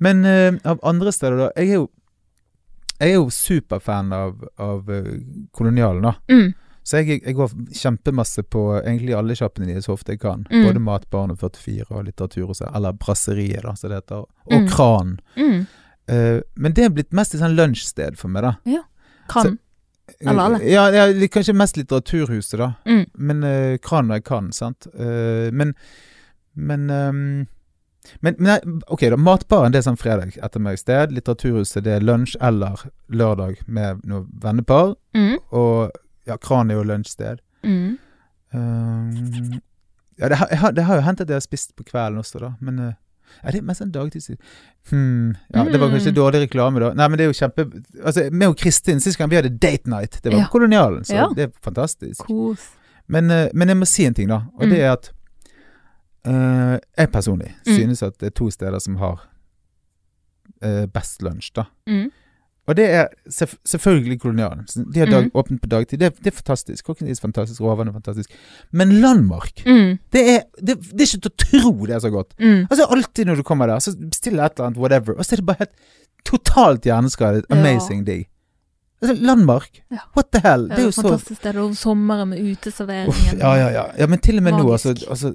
Men 0.00 0.24
uh, 0.24 0.58
av 0.64 0.78
andre 0.86 1.12
steder, 1.12 1.36
da 1.36 1.50
Jeg 1.56 1.70
er 1.70 1.74
jo, 1.74 1.88
jeg 3.00 3.10
er 3.10 3.14
jo 3.14 3.28
superfan 3.30 4.12
av, 4.12 4.42
av 4.58 4.88
uh, 4.90 5.12
Kolonialen, 5.54 6.02
da. 6.02 6.12
Mm. 6.30 6.52
Så 6.88 6.96
jeg, 7.02 7.20
jeg 7.24 7.34
går 7.36 7.50
kjempemasse 7.76 8.42
på 8.48 8.62
egentlig 8.80 9.12
alle 9.14 9.34
sjappene 9.36 9.66
deres 9.68 9.84
så 9.84 9.92
ofte 9.92 10.14
jeg 10.14 10.20
kan. 10.22 10.46
Mm. 10.50 10.62
Både 10.66 10.80
Matbarn 10.80 11.30
og 11.34 11.38
44 11.42 11.84
og 11.90 12.04
litteratur, 12.06 12.48
også, 12.54 12.70
eller 12.74 12.92
Brasseriet, 12.96 13.62
da, 13.66 13.74
som 13.76 13.90
det 13.92 14.00
heter. 14.02 14.24
Og 14.48 14.54
Mm. 14.62 14.68
Kran. 14.72 15.18
Mm. 15.36 15.66
Uh, 16.10 16.40
men 16.56 16.72
det 16.72 16.84
er 16.86 16.94
blitt 16.96 17.12
mest 17.12 17.34
et 17.34 17.40
sånn 17.42 17.54
lunsjsted 17.58 18.16
for 18.16 18.28
meg, 18.32 18.42
da. 18.46 18.54
Ja. 18.66 18.82
Kan. 19.28 19.58
Eller 20.20 20.42
alle. 20.42 20.58
Ja, 20.66 20.88
ja, 20.94 21.28
kanskje 21.28 21.54
mest 21.56 21.76
Litteraturhuset, 21.76 22.58
da. 22.60 22.72
Mm. 22.88 23.04
Men 23.14 23.44
uh, 23.44 23.76
Kran 23.82 24.08
når 24.08 24.20
jeg 24.20 24.28
kan, 24.28 24.50
sant. 24.52 24.88
Uh, 24.94 25.48
men 25.52 25.74
Men 26.58 26.90
um, 26.90 27.46
men, 28.20 28.34
men 28.38 28.82
ok, 28.86 29.00
da. 29.12 29.16
Matbaren 29.20 29.74
det 29.74 29.82
er 29.82 29.86
sånn 29.88 30.00
fredag 30.00 30.36
ettermiddagssted. 30.40 31.12
Litteraturhuset 31.14 31.84
det 31.84 31.98
er 31.98 32.04
lunsj 32.04 32.38
eller 32.40 32.86
lørdag 33.12 33.60
med 33.66 34.02
noe 34.08 34.26
vennepar. 34.42 34.94
Mm. 35.16 35.36
Og 35.52 35.92
ja, 36.28 36.38
Kran 36.40 36.72
er 36.72 36.80
jo 36.80 36.86
lunsjsted. 36.88 37.42
Mm. 37.66 37.98
Um, 38.54 39.60
ja, 40.18 40.30
det, 40.30 40.38
har, 40.40 40.54
har, 40.62 40.72
det 40.72 40.86
har 40.88 41.00
jo 41.00 41.04
hendt 41.06 41.22
at 41.24 41.30
jeg 41.30 41.40
har 41.40 41.44
spist 41.44 41.76
på 41.76 41.86
kvelden 41.88 42.22
også, 42.22 42.40
da. 42.42 42.52
Men 42.64 42.80
uh, 42.80 42.94
ja, 43.44 43.50
det 43.50 43.58
er 43.60 43.62
mest 43.62 43.80
en 43.82 43.90
dagtid. 43.90 44.36
Hmm, 44.90 45.34
ja, 45.54 45.64
det 45.64 45.80
var 45.80 45.90
kanskje 45.90 46.12
Mm. 46.12 46.16
dårlig 46.16 46.40
reklame, 46.48 46.80
da. 46.80 46.92
Nei, 46.94 47.08
men 47.08 47.18
det 47.18 47.24
er 47.26 47.32
jo 47.32 47.38
kjempe 47.46 47.66
Altså, 48.04 48.28
meg 48.32 48.48
og 48.48 48.56
Kristin, 48.56 49.00
sist 49.00 49.18
gang 49.18 49.30
vi 49.30 49.36
hadde 49.36 49.58
date 49.58 49.86
night, 49.88 50.20
det 50.22 50.32
var 50.32 50.38
Ja. 50.40 50.46
Kolonialen, 50.52 51.04
så 51.04 51.14
Ja. 51.14 51.28
det 51.34 51.44
er 51.48 51.52
fantastisk. 51.62 52.20
Kos. 52.26 52.68
Men, 53.08 53.30
eh, 53.30 53.48
men 53.54 53.68
jeg 53.68 53.76
må 53.76 53.86
si 53.86 54.04
en 54.04 54.14
ting, 54.14 54.28
da. 54.28 54.42
Og 54.58 54.64
Mm. 54.66 54.70
det 54.70 54.80
er 54.80 54.92
at 54.92 55.10
uh, 56.26 56.78
jeg 56.98 57.08
personlig 57.12 57.54
Mm. 57.66 57.74
synes 57.74 58.02
at 58.02 58.18
det 58.18 58.26
er 58.26 58.30
to 58.30 58.50
steder 58.50 58.78
som 58.80 58.96
har 58.96 59.28
uh, 60.64 60.86
best 60.86 61.22
lunsj, 61.22 61.52
da. 61.54 61.64
Mm. 61.86 62.10
Og 62.68 62.76
det 62.76 62.84
er 62.92 63.06
selvf 63.32 63.54
selvfølgelig 63.66 64.18
Kolonialen. 64.20 64.66
De 64.92 65.00
har 65.00 65.06
dag, 65.08 65.24
Mm. 65.24 65.30
åpent 65.40 65.60
på 65.62 65.68
dagtid. 65.72 65.98
Det, 66.02 66.10
det 66.20 66.26
er 66.32 66.36
fantastisk. 66.36 66.84
Kokken 66.84 67.08
er 67.08 67.14
fantastisk, 67.20 67.60
råvarene 67.64 67.88
er 67.94 67.96
fantastisk. 67.96 68.30
Men 68.72 68.92
Landmark, 69.00 69.62
Mm. 69.66 69.98
det 70.12 70.22
er, 70.34 70.42
det, 70.60 70.76
det 70.92 71.00
er 71.00 71.06
ikke 71.08 71.22
til 71.24 71.32
å 71.32 71.36
tro 71.44 71.86
det 71.86 71.94
er 71.96 72.02
så 72.04 72.10
godt. 72.12 72.34
Mm. 72.38 72.66
Altså 72.70 72.86
Alltid 72.92 73.26
når 73.26 73.36
du 73.36 73.42
kommer 73.42 73.66
der, 73.72 73.80
så 73.80 73.96
bestiller 73.96 74.44
et 74.44 74.52
eller 74.58 74.66
annet, 74.68 74.78
whatever, 74.78 75.16
og 75.16 75.24
så 75.24 75.32
er 75.32 75.36
det 75.42 75.46
bare 75.46 75.62
helt 75.64 75.76
totalt 76.28 76.84
hjerneskadet. 76.84 77.44
Ja. 77.48 77.56
Amazing 77.56 78.04
digg. 78.06 78.26
Altså, 79.02 79.14
Landmark, 79.22 79.82
Ja. 79.90 79.98
what 80.16 80.30
the 80.32 80.40
hell? 80.42 80.62
Det 80.68 80.76
Det 80.76 80.78
er 80.78 80.84
jo 80.88 80.90
så 80.90 81.02
fantastisk 81.02 81.40
sted. 81.40 81.56
Og 81.56 81.76
sommeren 81.76 82.28
med 82.28 82.38
uteserveringen. 82.42 83.38
Ja, 83.38 83.52
ja, 83.54 83.68
ja. 83.70 83.84
ja. 83.98 84.06
Men 84.06 84.18
til 84.18 84.36
og 84.36 84.42
med 84.42 84.52
nå, 84.52 84.72
altså, 84.72 84.88
Magisk. 84.88 85.10
altså, 85.10 85.34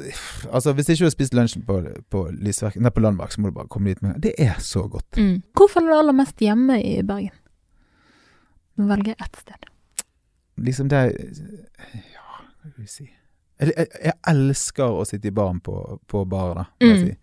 altså 0.53 0.73
Hvis 0.73 0.89
ikke 0.89 0.99
du 0.99 1.05
har 1.05 1.09
spist 1.15 1.33
lunsjen 1.33 1.63
på, 1.65 1.77
på, 2.11 2.23
nei, 2.31 2.89
på 2.89 2.99
Landmark, 2.99 3.31
så 3.31 3.41
må 3.41 3.47
du 3.47 3.53
bare 3.55 3.67
komme 3.71 3.89
dit 3.89 4.01
med. 4.01 4.19
Det 4.21 4.33
er 4.37 4.55
så 4.59 4.83
godt. 4.87 5.17
Mm. 5.17 5.41
Hvor 5.55 5.67
føler 5.71 5.87
du 5.87 5.97
aller 5.99 6.13
mest 6.13 6.35
hjemme 6.43 6.81
i 6.83 7.01
Bergen? 7.03 7.31
Du 8.77 8.83
velger 8.89 9.15
ett 9.21 9.35
sted. 9.39 9.69
Liksom 10.57 10.89
det 10.89 11.01
Ja, 11.93 12.43
hva 12.61 12.69
skal 12.71 12.83
vi 12.83 12.87
si 12.87 13.09
jeg, 13.61 13.71
jeg, 13.77 13.87
jeg 14.03 14.13
elsker 14.27 14.83
å 14.83 15.05
sitte 15.07 15.27
i 15.27 15.31
baren 15.31 15.59
på, 15.63 15.99
på 16.09 16.25
baren, 16.29 16.55
da. 16.57 16.63
må 16.81 16.87
jeg 16.89 16.99
Mm. 16.99 17.07
Si. 17.07 17.17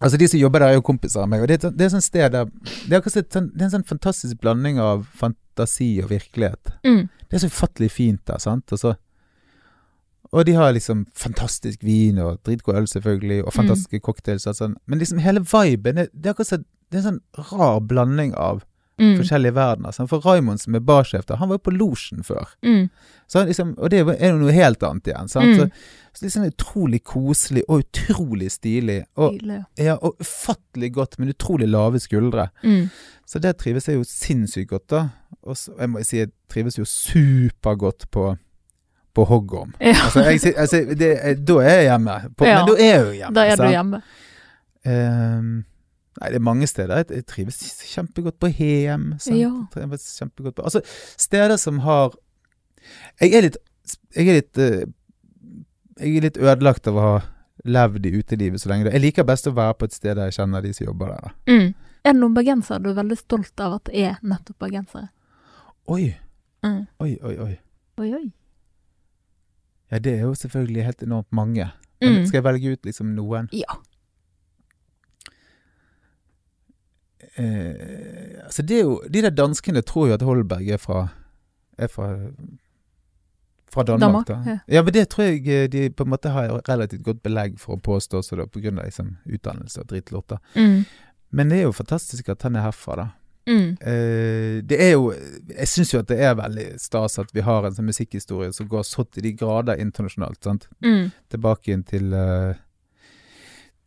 Altså 0.00 0.16
De 0.16 0.28
som 0.28 0.40
jobber 0.40 0.58
der, 0.62 0.68
er 0.72 0.78
jo 0.78 0.80
kompiser 0.86 1.20
av 1.22 1.28
meg. 1.28 1.42
Og 1.42 1.48
Det 1.48 1.58
er, 1.64 1.70
det 1.76 1.84
er 1.86 1.92
sånn 1.92 2.00
sted 2.04 2.32
der 2.32 2.44
Det 2.88 2.92
er, 2.96 3.02
et 3.04 3.34
sånn- 3.34 3.50
det 3.52 3.60
er 3.60 3.64
en 3.68 3.74
sånn 3.74 3.84
fantastisk 3.88 4.40
blanding 4.40 4.78
av 4.80 5.06
fantasi 5.20 6.02
og 6.02 6.08
virkelighet. 6.10 6.72
Mm. 6.86 7.08
Det 7.28 7.36
er 7.36 7.42
så 7.44 7.50
ufattelig 7.52 7.90
fint 7.90 8.24
der, 8.26 8.38
sant. 8.38 8.72
Og, 8.72 8.78
så, 8.78 8.94
og 10.32 10.44
de 10.46 10.52
har 10.56 10.72
liksom 10.72 11.04
fantastisk 11.14 11.82
vin 11.84 12.18
og 12.18 12.40
dritgod 12.46 12.76
øl, 12.80 12.86
selvfølgelig, 12.88 13.44
og 13.44 13.52
fantastiske 13.52 14.00
cocktails. 14.00 14.46
og 14.46 14.54
sånn. 14.56 14.76
Men 14.86 14.98
liksom 14.98 15.18
hele 15.18 15.40
viben 15.44 15.96
det, 15.96 16.08
det 16.14 16.26
er 16.26 16.34
akkurat 16.34 16.46
så, 16.54 16.62
det 16.90 16.98
er 16.98 17.04
en 17.04 17.20
sånn 17.20 17.50
rar 17.52 17.80
blanding 17.80 18.34
av 18.34 18.64
Mm. 19.00 19.14
forskjellige 19.18 19.54
verdener. 19.56 19.92
sant? 19.96 20.10
For 20.10 20.20
Raymond, 20.20 20.60
som 20.60 20.74
er 20.76 20.82
barsjef 20.84 21.24
der, 21.26 21.36
han 21.40 21.48
var 21.48 21.56
jo 21.58 21.64
på 21.70 21.72
losjen 21.76 22.22
før. 22.26 22.50
Mm. 22.62 22.90
Så 23.30 23.38
han 23.38 23.46
liksom, 23.48 23.74
og 23.78 23.90
det 23.90 24.00
er 24.02 24.32
jo 24.32 24.38
noe 24.40 24.52
helt 24.52 24.82
annet 24.82 25.06
igjen. 25.08 25.28
sant? 25.32 25.46
Mm. 25.46 25.56
Så, 25.56 26.18
så 26.18 26.24
liksom 26.26 26.44
utrolig 26.50 27.00
koselig 27.06 27.62
og 27.68 27.84
utrolig 27.84 28.50
stilig. 28.52 28.98
Og, 29.16 29.32
Nydelig. 29.38 29.60
ja, 29.78 29.94
og 30.02 30.16
ufattelig 30.20 30.92
godt, 30.98 31.18
men 31.18 31.32
utrolig 31.32 31.68
lave 31.70 32.00
skuldre. 32.02 32.48
Mm. 32.64 32.90
Så 33.30 33.38
det 33.38 33.56
trives 33.62 33.86
jeg 33.88 33.96
jo 34.00 34.04
sinnssykt 34.04 34.70
godt, 34.70 34.88
da. 34.90 35.02
Og 35.46 35.56
så, 35.56 35.72
jeg 35.78 35.90
må 35.90 36.02
si 36.04 36.18
jeg 36.18 36.32
trives 36.50 36.76
jo 36.78 36.84
supergodt 36.84 38.08
på, 38.10 38.36
på 39.14 39.24
Hoggorm. 39.30 39.72
Ja. 39.80 39.94
Altså, 40.04 40.26
jeg, 40.26 40.54
altså 40.58 40.82
det, 40.98 41.12
da 41.46 41.58
er 41.62 41.76
jeg 41.80 41.88
hjemme. 41.92 42.18
På, 42.36 42.44
Ja. 42.50 42.58
Men 42.64 42.68
da 42.74 42.76
er 42.82 42.90
jeg 42.90 43.06
jo 43.06 43.12
hjemme. 43.22 43.34
Da 43.38 43.46
er 43.46 43.56
du 43.56 43.68
hjemme. 43.70 44.02
Ehm, 44.84 45.64
nei, 46.20 46.28
det 46.30 46.36
er 46.40 46.44
mange 46.44 46.66
steder. 46.68 47.02
Jeg, 47.10 47.24
trives 47.26 47.58
kjempegodt 47.94 48.38
på 48.42 48.50
Hem. 48.54 49.14
Ja. 49.34 49.50
Trives 49.72 50.06
kjempegodt 50.20 50.56
på 50.58 50.62
Altså, 50.68 50.82
steder 51.16 51.56
som 51.60 51.78
har 51.86 52.14
Jeg 53.20 53.34
er 53.34 53.42
litt 53.48 53.56
Jeg 54.16 54.28
er 54.28 54.38
litt 54.40 54.58
eh, 54.58 54.84
Jeg 56.00 56.16
er 56.16 56.26
litt 56.28 56.38
ødelagt 56.40 56.86
av 56.88 56.96
å 56.96 57.04
ha 57.06 57.20
levd 57.64 58.06
i 58.08 58.12
utelivet 58.16 58.60
så 58.62 58.70
lenge. 58.70 58.88
Jeg 58.88 59.02
liker 59.02 59.26
best 59.28 59.44
å 59.46 59.52
være 59.52 59.74
på 59.76 59.84
et 59.84 59.92
sted 59.92 60.16
der 60.16 60.30
jeg 60.30 60.38
kjenner 60.38 60.62
de 60.64 60.70
som 60.72 60.86
jobber 60.86 61.10
der. 61.12 61.34
Mm. 61.50 61.74
Er 62.00 62.14
det 62.14 62.20
noen 62.22 62.32
bergensere 62.38 62.80
du 62.80 62.88
er 62.88 62.94
veldig 62.96 63.18
stolt 63.20 63.60
av 63.60 63.74
at 63.76 63.90
er 63.92 64.14
nettopp 64.24 64.58
bergensere? 64.64 65.10
Oi, 65.88 66.16
Mm. 66.64 66.86
oi, 67.00 67.18
oi, 67.24 67.34
oi. 67.40 67.52
Oi, 68.00 68.08
oi. 68.16 68.32
Ja, 69.90 69.98
det 69.98 70.12
er 70.18 70.24
jo 70.26 70.34
selvfølgelig 70.36 70.84
helt 70.84 71.02
enormt 71.02 71.32
mange. 71.32 71.70
Men 72.00 72.14
Mm. 72.22 72.26
Skal 72.26 72.38
jeg 72.38 72.44
velge 72.44 72.72
ut 72.72 72.82
liksom 72.86 73.14
noen? 73.14 73.48
Ja. 73.52 73.76
Eh, 77.40 78.44
Altså, 78.44 78.62
det 78.62 78.76
er 78.78 78.82
jo 78.82 79.00
De 79.08 79.22
der 79.22 79.30
danskene 79.30 79.82
tror 79.82 80.08
jo 80.08 80.14
at 80.14 80.22
Holberg 80.22 80.68
er 80.68 80.76
fra 80.82 81.08
Er 81.78 81.86
fra 81.88 82.10
fra 83.70 83.82
Danmark, 83.86 84.26
Danmark, 84.26 84.26
da. 84.26 84.50
ja. 84.50 84.58
Ja, 84.76 84.82
men 84.82 84.94
det 84.94 85.08
tror 85.08 85.24
jeg 85.28 85.46
eh, 85.46 85.68
de 85.70 85.90
på 85.94 86.02
en 86.02 86.10
måte 86.10 86.32
har 86.34 86.60
relativt 86.68 87.04
godt 87.06 87.22
belegg 87.22 87.58
for 87.58 87.76
å 87.76 87.80
påstå 87.80 88.22
så 88.22 88.36
da, 88.36 88.42
av 88.42 88.84
liksom, 88.84 89.12
utdannelse 89.30 89.80
og 89.84 89.86
dritlort. 89.92 90.28
da. 90.32 90.38
Mm. 90.56 90.80
Men 91.30 91.48
det 91.52 91.58
er 91.60 91.62
jo 91.68 91.72
fantastisk 91.72 92.28
at 92.28 92.42
han 92.42 92.56
er 92.58 92.66
herfra, 92.66 92.96
da. 92.96 93.06
Mm. 93.46 93.68
Eh, 93.80 94.56
det 94.68 94.76
er 94.84 94.90
jo 94.92 95.14
Jeg 95.56 95.68
syns 95.68 95.94
jo 95.94 95.98
at 96.02 96.08
det 96.10 96.18
er 96.22 96.34
veldig 96.38 96.66
stas 96.78 97.18
at 97.18 97.30
vi 97.34 97.40
har 97.40 97.64
en 97.64 97.74
sånn 97.74 97.88
musikkhistorie 97.88 98.52
som 98.52 98.68
går 98.68 98.82
så 98.86 99.04
til 99.08 99.24
de 99.24 99.32
grader 99.32 99.80
internasjonalt. 99.80 100.42
sant? 100.44 100.68
Mm. 100.84 101.10
Tilbake 101.30 101.72
inn 101.72 101.82
til 101.86 102.12
eh, 102.12 102.58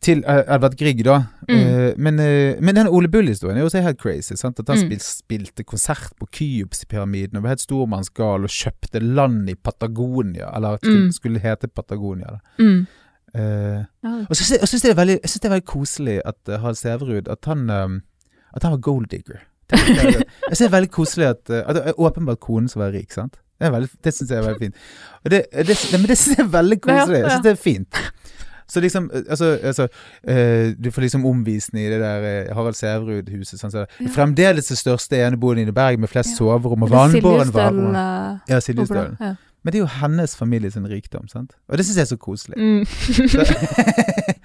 Til 0.04 0.20
eh, 0.28 0.42
Edvard 0.52 0.74
Grieg, 0.76 0.98
da. 1.06 1.14
Mm. 1.48 1.54
Eh, 1.56 1.92
men, 1.96 2.18
eh, 2.20 2.58
men 2.60 2.76
den 2.76 2.88
Ole 2.92 3.08
Bull-historien 3.08 3.56
er 3.56 3.62
jo 3.64 3.68
også 3.70 3.80
helt 3.86 4.00
crazy. 4.02 4.34
sant? 4.36 4.58
At 4.60 4.68
han 4.68 4.82
Mm. 4.84 4.98
spilte 5.00 5.64
konsert 5.64 6.10
på 6.20 6.26
Kyopspyramiden 6.36 7.36
og 7.38 7.42
var 7.46 7.54
helt 7.54 7.64
stormannsgal 7.64 8.44
og 8.44 8.52
kjøpte 8.52 9.00
land 9.00 9.48
i 9.48 9.54
Patagonia. 9.54 10.50
Eller 10.56 10.76
skulle, 10.82 11.06
Mm. 11.06 11.12
skulle 11.12 11.40
hete 11.40 11.68
Patagonia. 11.68 12.26
da. 12.36 12.38
Mm. 12.58 12.86
Eh, 13.34 13.84
og 14.28 14.36
så 14.36 14.44
syns 14.44 14.72
jeg, 14.72 14.82
det 14.82 14.90
er 14.92 15.00
veldig, 15.04 15.18
jeg 15.22 15.30
det 15.42 15.44
er 15.44 15.54
veldig 15.56 15.66
koselig 15.66 16.20
at 16.24 16.36
uh, 16.48 16.54
Harald 16.60 16.76
Sæverud 16.78 17.26
At 17.28 17.44
han 17.46 17.68
um, 17.70 18.02
At 18.54 18.62
han 18.62 18.70
var 18.72 18.78
golddigger. 18.78 19.40
Jeg 19.72 19.80
synes 20.54 20.58
det 20.58 20.66
er 20.68 20.76
veldig 20.76 20.90
koselig 20.90 21.26
at, 21.26 21.50
uh, 21.50 21.56
at 21.68 21.74
det 21.74 21.82
er 21.86 21.98
åpenbart 21.98 22.38
konen 22.40 22.68
som 22.68 22.80
var 22.84 22.92
rik, 22.92 23.10
sant? 23.12 23.40
Det, 23.60 23.72
veldig- 23.72 23.90
det 24.04 24.12
syns 24.14 24.30
jeg 24.30 24.38
er 24.38 24.46
veldig 24.46 24.60
fint. 24.60 24.74
Det, 25.24 25.46
det, 25.66 25.76
men 25.98 26.06
det 26.10 26.18
synes 26.18 26.36
jeg 26.38 26.44
er 26.44 26.50
veldig 26.52 26.80
koselig. 26.84 27.18
Jeg 27.22 27.30
syns 27.30 27.42
det 27.42 27.52
er 27.52 27.62
fint. 27.62 28.00
Så 28.66 28.80
liksom, 28.80 29.10
uh, 29.12 29.22
altså, 29.28 29.58
altså 29.62 29.88
uh, 30.28 30.72
Du 30.80 30.90
får 30.90 31.02
liksom 31.02 31.26
omvisning 31.26 31.84
i 31.86 31.90
det 31.92 32.00
der 32.00 32.48
uh, 32.48 32.54
Harald 32.56 32.74
Sæverud-huset. 32.78 33.60
Sånn, 33.60 33.70
så, 33.74 33.86
Ja. 34.00 34.08
Fremdeles 34.14 34.68
det 34.72 34.78
største 34.80 35.16
eneboligen 35.20 35.68
i 35.68 35.72
Bergen 35.76 36.00
med 36.00 36.08
flest 36.12 36.30
Ja. 36.32 36.36
soverom 36.42 36.82
og 36.86 36.90
vannbåren 36.90 37.52
varme. 37.52 37.92
eh, 37.92 38.38
Ja, 38.54 38.60
Siljestølen. 38.60 39.16
Ja. 39.20 39.34
Men 39.64 39.72
det 39.72 39.78
er 39.78 39.84
jo 39.86 39.92
hennes 40.00 40.36
familie 40.36 40.70
sin 40.70 40.84
rikdom, 40.88 41.28
sant? 41.28 41.54
Og 41.68 41.78
det 41.78 41.86
syns 41.86 41.96
jeg 41.96 42.02
er 42.04 42.16
så 42.16 42.18
koselig. 42.20 42.56
Mm. 42.56 42.84
Så- 42.84 44.34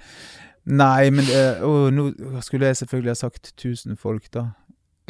Nei, 0.70 1.10
men 1.10 1.24
eh, 1.32 1.62
å, 1.64 1.88
nå 1.92 2.10
skulle 2.44 2.68
jeg 2.70 2.76
selvfølgelig 2.82 3.10
ha 3.14 3.18
sagt 3.18 3.52
1000 3.56 3.96
folk, 4.00 4.26
da. 4.34 4.50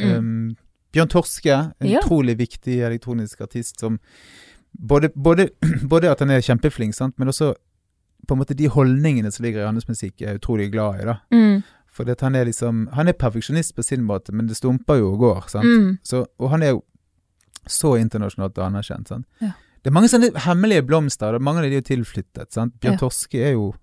Mm. 0.00 0.12
Um, 0.16 0.56
Bjørn 0.94 1.10
Torske, 1.12 1.56
en 1.80 1.90
utrolig 1.98 2.36
viktig 2.38 2.78
elektronisk 2.86 3.42
artist 3.44 3.78
som 3.82 3.98
både, 4.74 5.10
både, 5.14 5.48
både 5.92 6.10
at 6.10 6.22
han 6.22 6.30
er 6.34 6.42
kjempeflink, 6.46 6.94
sant, 6.96 7.14
men 7.18 7.28
også 7.30 7.52
på 8.26 8.34
en 8.34 8.38
måte 8.42 8.54
de 8.56 8.68
holdningene 8.68 9.30
som 9.32 9.44
ligger 9.44 9.62
i 9.62 9.66
hans 9.66 9.88
musikk, 9.88 10.20
er 10.22 10.32
jeg 10.34 10.40
utrolig 10.40 10.70
glad 10.72 11.00
i. 11.00 11.04
da. 11.04 11.14
Mm. 11.32 11.62
For 11.90 12.04
han 12.20 12.34
er 12.36 12.44
liksom 12.44 12.88
Han 12.94 13.08
er 13.08 13.12
perfeksjonist 13.12 13.74
på 13.76 13.82
sin 13.84 14.02
måte, 14.06 14.32
men 14.32 14.46
det 14.46 14.56
stumper 14.56 14.98
jo 14.98 15.12
og 15.12 15.18
går. 15.18 15.48
sant? 15.48 15.64
Mm. 15.66 15.98
Så, 16.04 16.24
og 16.38 16.50
han 16.50 16.62
er 16.62 16.68
jo 16.70 16.82
så 17.68 17.96
internasjonalt 17.98 18.58
anerkjent. 18.58 19.08
sant? 19.08 19.26
Ja. 19.40 19.52
Det 19.82 19.86
er 19.90 19.92
mange 19.92 20.08
sånne 20.08 20.30
hemmelige 20.36 20.82
blomster, 20.86 21.34
og 21.34 21.42
mange 21.42 21.58
av 21.58 21.64
de 21.64 21.76
er 21.76 21.80
jo 21.80 21.96
tilflyttet. 21.96 22.52
sant? 22.52 22.74
Bjørn 22.80 22.92
Ja. 22.92 22.98
Torske 22.98 23.38
er 23.42 23.52
jo 23.52 23.74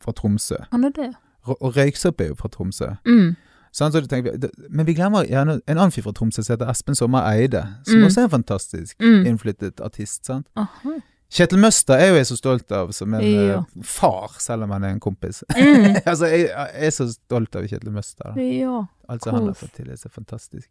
fra 0.00 0.12
Tromsø, 0.12 0.56
Han 0.72 0.84
er 0.84 0.90
det. 0.90 1.14
R 1.46 1.54
og 1.60 1.76
Røyksopp 1.76 2.20
er 2.20 2.28
jo 2.28 2.34
fra 2.34 2.48
Tromsø. 2.48 2.96
Mm. 3.06 3.36
Sånn, 3.72 3.90
Så 3.92 4.06
tenker, 4.06 4.50
men 4.70 4.84
vi 4.86 4.94
glemmer 4.94 5.24
gjerne 5.26 5.60
en 5.66 5.78
annen 5.78 5.90
fyr 5.90 6.02
fra 6.02 6.12
Tromsø 6.12 6.42
som 6.42 6.56
heter 6.56 6.68
Espen 6.70 6.94
Sommer 6.94 7.22
Eide, 7.24 7.62
som 7.84 7.96
Mm. 8.00 8.04
også 8.06 8.18
er 8.18 8.24
en 8.24 8.30
fantastisk 8.42 8.96
Mm. 9.00 9.26
innflyttet 9.26 9.80
artist. 9.80 10.24
sant? 10.26 10.46
Aha. 10.56 10.90
Kjetil 11.32 11.60
Møster 11.62 11.96
er 11.96 12.10
jo 12.10 12.16
jeg 12.18 12.26
så 12.28 12.36
stolt 12.36 12.72
av 12.76 12.90
som 12.92 13.14
en 13.16 13.22
Ja. 13.24 13.58
eh, 13.62 13.82
far, 13.88 14.34
selv 14.42 14.66
om 14.66 14.70
han 14.76 14.84
er 14.84 14.94
en 14.96 15.00
kompis. 15.00 15.42
Mm. 15.56 15.96
altså, 16.10 16.26
jeg, 16.28 16.48
jeg 16.50 16.86
er 16.88 16.90
så 16.92 17.06
stolt 17.14 17.56
av 17.56 17.64
Kjetil 17.70 17.90
Møster. 17.94 18.34
da. 18.34 18.42
Ja. 18.42 18.82
Alt 19.08 19.24
som 19.24 19.34
han 19.38 19.46
har 19.48 19.54
fått 19.56 19.72
til, 19.78 19.88
er 19.90 19.96
så 20.00 20.10
fantastisk. 20.12 20.68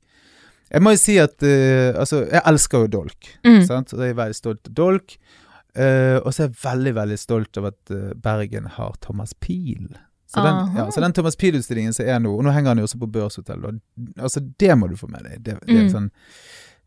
Jeg 0.72 0.82
må 0.86 0.94
jo 0.94 1.00
si 1.02 1.18
at 1.20 1.36
uh, 1.44 1.98
Altså, 2.00 2.22
jeg 2.32 2.42
elsker 2.48 2.86
jo 2.86 2.92
Dolk. 3.00 3.32
Mm. 3.44 3.64
Sant? 3.68 3.92
Og 3.98 4.00
jeg 4.06 4.14
er 4.14 4.20
veldig 4.22 4.38
stolt 4.38 4.70
av 4.70 4.74
Dolk. 4.78 5.18
Uh, 5.76 6.20
og 6.22 6.30
så 6.36 6.44
er 6.46 6.48
jeg 6.50 6.58
veldig, 6.64 6.94
veldig 6.96 7.18
stolt 7.20 7.58
av 7.60 7.66
at 7.72 7.92
uh, 7.96 8.12
Bergen 8.16 8.70
har 8.78 8.96
Thomas 9.04 9.34
Pil. 9.34 9.90
Så 10.32 10.40
den, 10.46 10.76
ja, 10.78 10.86
så 10.96 11.02
den 11.04 11.12
Thomas 11.12 11.36
Pil-utstillingen 11.36 11.92
som 11.96 12.08
er 12.08 12.20
nå, 12.24 12.32
og 12.38 12.46
nå 12.48 12.54
henger 12.56 12.72
han 12.72 12.80
jo 12.80 12.86
også 12.88 13.00
på 13.02 13.08
Børshotellet, 13.12 13.82
altså 14.16 14.40
det 14.64 14.78
må 14.80 14.88
du 14.88 14.94
få 14.96 15.10
med 15.12 15.26
deg. 15.28 15.42
Det, 15.44 15.58
det 15.68 15.76
er 15.76 15.82
Mm. 15.82 15.90
sånn 15.92 16.06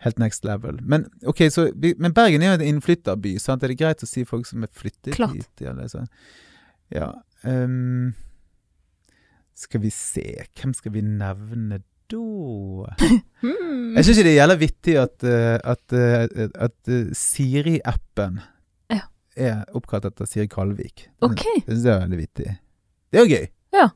helt 0.05 0.19
next 0.21 0.45
level. 0.45 0.79
Men 0.83 1.07
okay, 1.27 1.49
så 1.51 1.69
Men 1.99 2.13
Bergen 2.17 2.43
er 2.45 2.53
jo 2.55 2.59
en 2.61 2.67
innflytterby, 2.75 3.37
sant? 3.43 3.63
Er 3.65 3.73
det 3.73 3.79
greit 3.81 4.05
å 4.05 4.09
si 4.09 4.25
folk 4.29 4.47
som 4.47 4.63
er 4.67 4.71
flyttet 4.73 5.17
Klart. 5.17 5.35
hit? 5.39 5.65
Eller 5.65 5.89
sånn? 5.93 6.09
Ja. 6.93 7.11
Um, 7.45 8.13
skal 9.55 9.81
vi 9.85 9.91
se, 9.95 10.25
hvem 10.61 10.75
skal 10.77 10.93
vi 10.97 11.03
nevne 11.07 11.81
da? 11.81 11.85
Mm. 13.45 13.91
Jeg 13.99 14.05
syns 14.07 14.19
det 14.25 14.31
er 14.31 14.37
jævla 14.39 14.55
vittig 14.57 14.95
at, 14.97 15.25
eh, 15.29 15.57
at, 15.69 15.93
eh, 15.93 16.47
at 16.65 16.89
eh, 16.89 17.11
Siri-appen 17.17 18.39
Ja. 18.93 19.03
er 19.37 19.67
oppkalt 19.77 20.07
etter 20.09 20.25
Siri 20.29 20.47
Kalvik. 20.49 21.09
Okay. 21.21 21.61
Det 21.67 21.75
syns 21.75 21.85
jeg 21.85 21.93
er 21.93 22.01
veldig 22.07 22.21
vittig. 22.23 22.47
Det 23.13 23.21
er 23.21 23.27
jo 23.27 23.35
gøy. 23.37 23.45
Ja. 23.77 23.89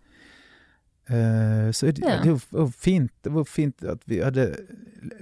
Eh, 1.09 1.71
så 1.73 1.87
det, 1.87 2.03
Ja. 2.05 2.19
det 2.21 2.35
var 2.51 2.67
fint 2.69 3.13
Det 3.25 3.31
var 3.33 3.45
fint 3.45 3.85
at 3.85 4.03
vi 4.05 4.19
hadde 4.21 4.51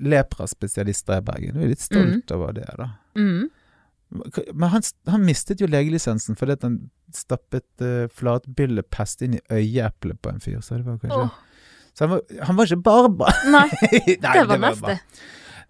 lepra-spesialister 0.02 1.20
i 1.20 1.22
Bergen. 1.22 1.54
Jeg 1.54 1.64
er 1.64 1.68
litt 1.68 1.84
stolt 1.84 2.32
over 2.34 2.52
det, 2.56 2.66
da. 2.78 2.88
Mm. 3.14 3.50
Men 4.54 4.68
han, 4.70 4.82
han 5.06 5.24
mistet 5.26 5.60
jo 5.60 5.66
legelisensen 5.66 6.38
fordi 6.38 6.56
at 6.56 6.62
han 6.62 6.78
stappet 7.14 7.66
uh, 7.82 8.06
flatbyllepest 8.14 9.22
inn 9.26 9.36
i 9.38 9.42
øyeeplet 9.50 10.20
på 10.22 10.30
en 10.32 10.40
fyr. 10.40 10.60
Så 10.60 10.78
det 10.78 10.86
var 10.86 10.98
kanskje 11.02 11.26
oh. 11.26 11.42
Så 11.96 12.04
han 12.04 12.10
var, 12.10 12.22
han 12.44 12.56
var 12.56 12.68
ikke 12.68 12.82
barbar. 12.82 13.36
Nei, 13.54 13.68
Nei, 14.24 14.32
det 14.36 14.48
var 14.48 14.62
neste. 14.62 14.98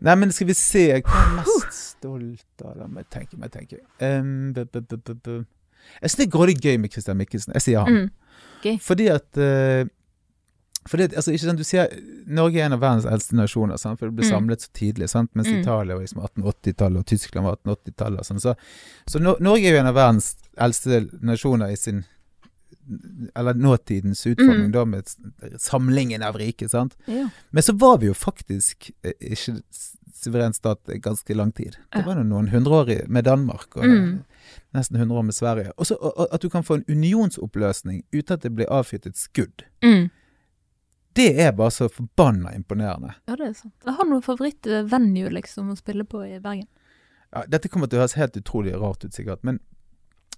Nei, 0.01 0.14
men 0.21 0.33
skal 0.35 0.51
vi 0.51 0.57
se 0.59 0.83
Jeg 0.91 1.05
er 1.07 1.29
mest 1.39 1.77
stolt 1.77 2.64
av? 2.64 2.75
La 2.81 2.89
meg 2.91 3.07
tenke, 3.12 3.39
meg 3.41 3.53
tenke. 3.55 3.79
Um, 4.01 4.53
b 4.53 4.64
-b 4.64 4.83
-b. 4.83 5.37
Jeg 6.03 6.11
syns 6.11 6.17
det 6.19 6.27
er 6.27 6.31
grådig 6.35 6.57
gøy 6.61 6.77
med 6.83 6.91
Christian 6.93 7.17
Mikkelsen. 7.17 7.53
Jeg 7.55 7.62
sier 7.62 7.85
han. 7.87 7.93
Mm. 7.95 8.79
Fordi 8.83 9.07
at 9.07 9.39
eh, 9.39 9.87
fordi 10.89 11.09
det, 11.09 11.16
altså, 11.16 11.32
ikke 11.32 11.45
sant, 11.47 11.59
du 11.59 11.64
ser, 11.64 11.89
Norge 12.26 12.57
er 12.61 12.66
en 12.66 12.72
av 12.72 12.80
verdens 12.80 13.05
eldste 13.07 13.34
nasjoner, 13.37 13.76
sant? 13.78 13.99
for 13.99 14.07
det 14.07 14.16
ble 14.16 14.24
Mm. 14.24 14.30
samlet 14.30 14.61
så 14.61 14.68
tidlig. 14.72 15.09
Sant? 15.09 15.30
Mens 15.34 15.49
Mm. 15.49 15.61
Italia 15.61 15.95
var 15.95 16.03
liksom 16.03 16.22
1880-tallet, 16.22 16.99
og 16.99 17.07
Tyskland 17.07 17.47
var 17.47 17.57
1880-tallet. 17.57 18.20
Sånn. 18.26 18.41
Så, 18.41 18.55
så 19.09 19.20
no 19.20 19.37
Norge 19.41 19.64
er 19.66 19.72
jo 19.72 19.80
en 19.80 19.87
av 19.87 19.95
verdens 19.95 20.37
eldste 20.59 21.09
nasjoner 21.22 21.70
i 21.72 21.76
sin 21.76 22.05
Eller 23.34 23.55
nåtidens 23.55 24.26
utforming, 24.26 24.66
Mm. 24.68 24.72
da, 24.72 24.84
med 24.84 25.05
samlingen 25.59 26.22
av 26.22 26.37
rike. 26.37 26.68
sant? 26.68 26.97
Ja. 27.07 27.28
Men 27.51 27.62
så 27.62 27.72
var 27.78 27.99
vi 27.99 28.07
jo 28.07 28.12
faktisk 28.14 28.91
eh, 29.03 29.12
ikke 29.20 29.61
suveren 30.14 30.55
stat 30.55 30.84
ganske 31.03 31.34
lang 31.34 31.53
tid. 31.53 31.76
Det 31.93 32.05
var 32.07 32.14
jo 32.16 32.22
noen 32.22 32.49
hundre 32.49 32.70
år 32.84 33.09
med 33.09 33.24
Danmark, 33.24 33.76
og 33.76 33.84
Mm. 33.84 34.24
nesten 34.74 34.99
hundre 34.99 35.16
år 35.18 35.24
med 35.24 35.34
Sverige. 35.34 35.72
Også, 35.78 35.97
og- 36.01 36.14
og 36.18 36.28
at 36.32 36.41
du 36.41 36.49
kan 36.49 36.62
få 36.62 36.74
en 36.76 36.84
unionsoppløsning 36.89 38.05
uten 38.12 38.32
at 38.34 38.41
det 38.43 38.55
blir 38.55 38.66
avfyrt 38.70 39.07
et 39.07 39.16
skudd. 39.16 39.64
Mm. 39.82 40.11
Det 41.17 41.29
er 41.41 41.53
bare 41.57 41.73
så 41.73 41.89
forbanna 41.93 42.53
imponerende. 42.57 43.14
ja, 43.27 43.37
det 43.37 43.47
er 43.49 43.55
sant. 43.57 43.75
Jeg 43.85 43.95
har 43.99 44.05
noen 44.09 44.23
favoritt-venue 44.25 45.31
liksom 45.33 45.71
å 45.73 45.77
spille 45.79 46.05
på 46.05 46.23
i 46.27 46.39
Bergen. 46.41 46.67
Ja, 47.33 47.45
dette 47.49 47.69
kommer 47.73 47.89
til 47.91 47.99
å 47.99 48.05
høres 48.05 48.14
helt 48.21 48.37
utrolig 48.39 48.75
rart 48.79 49.05
ut, 49.05 49.12
sikkert, 49.17 49.43
men, 49.45 49.59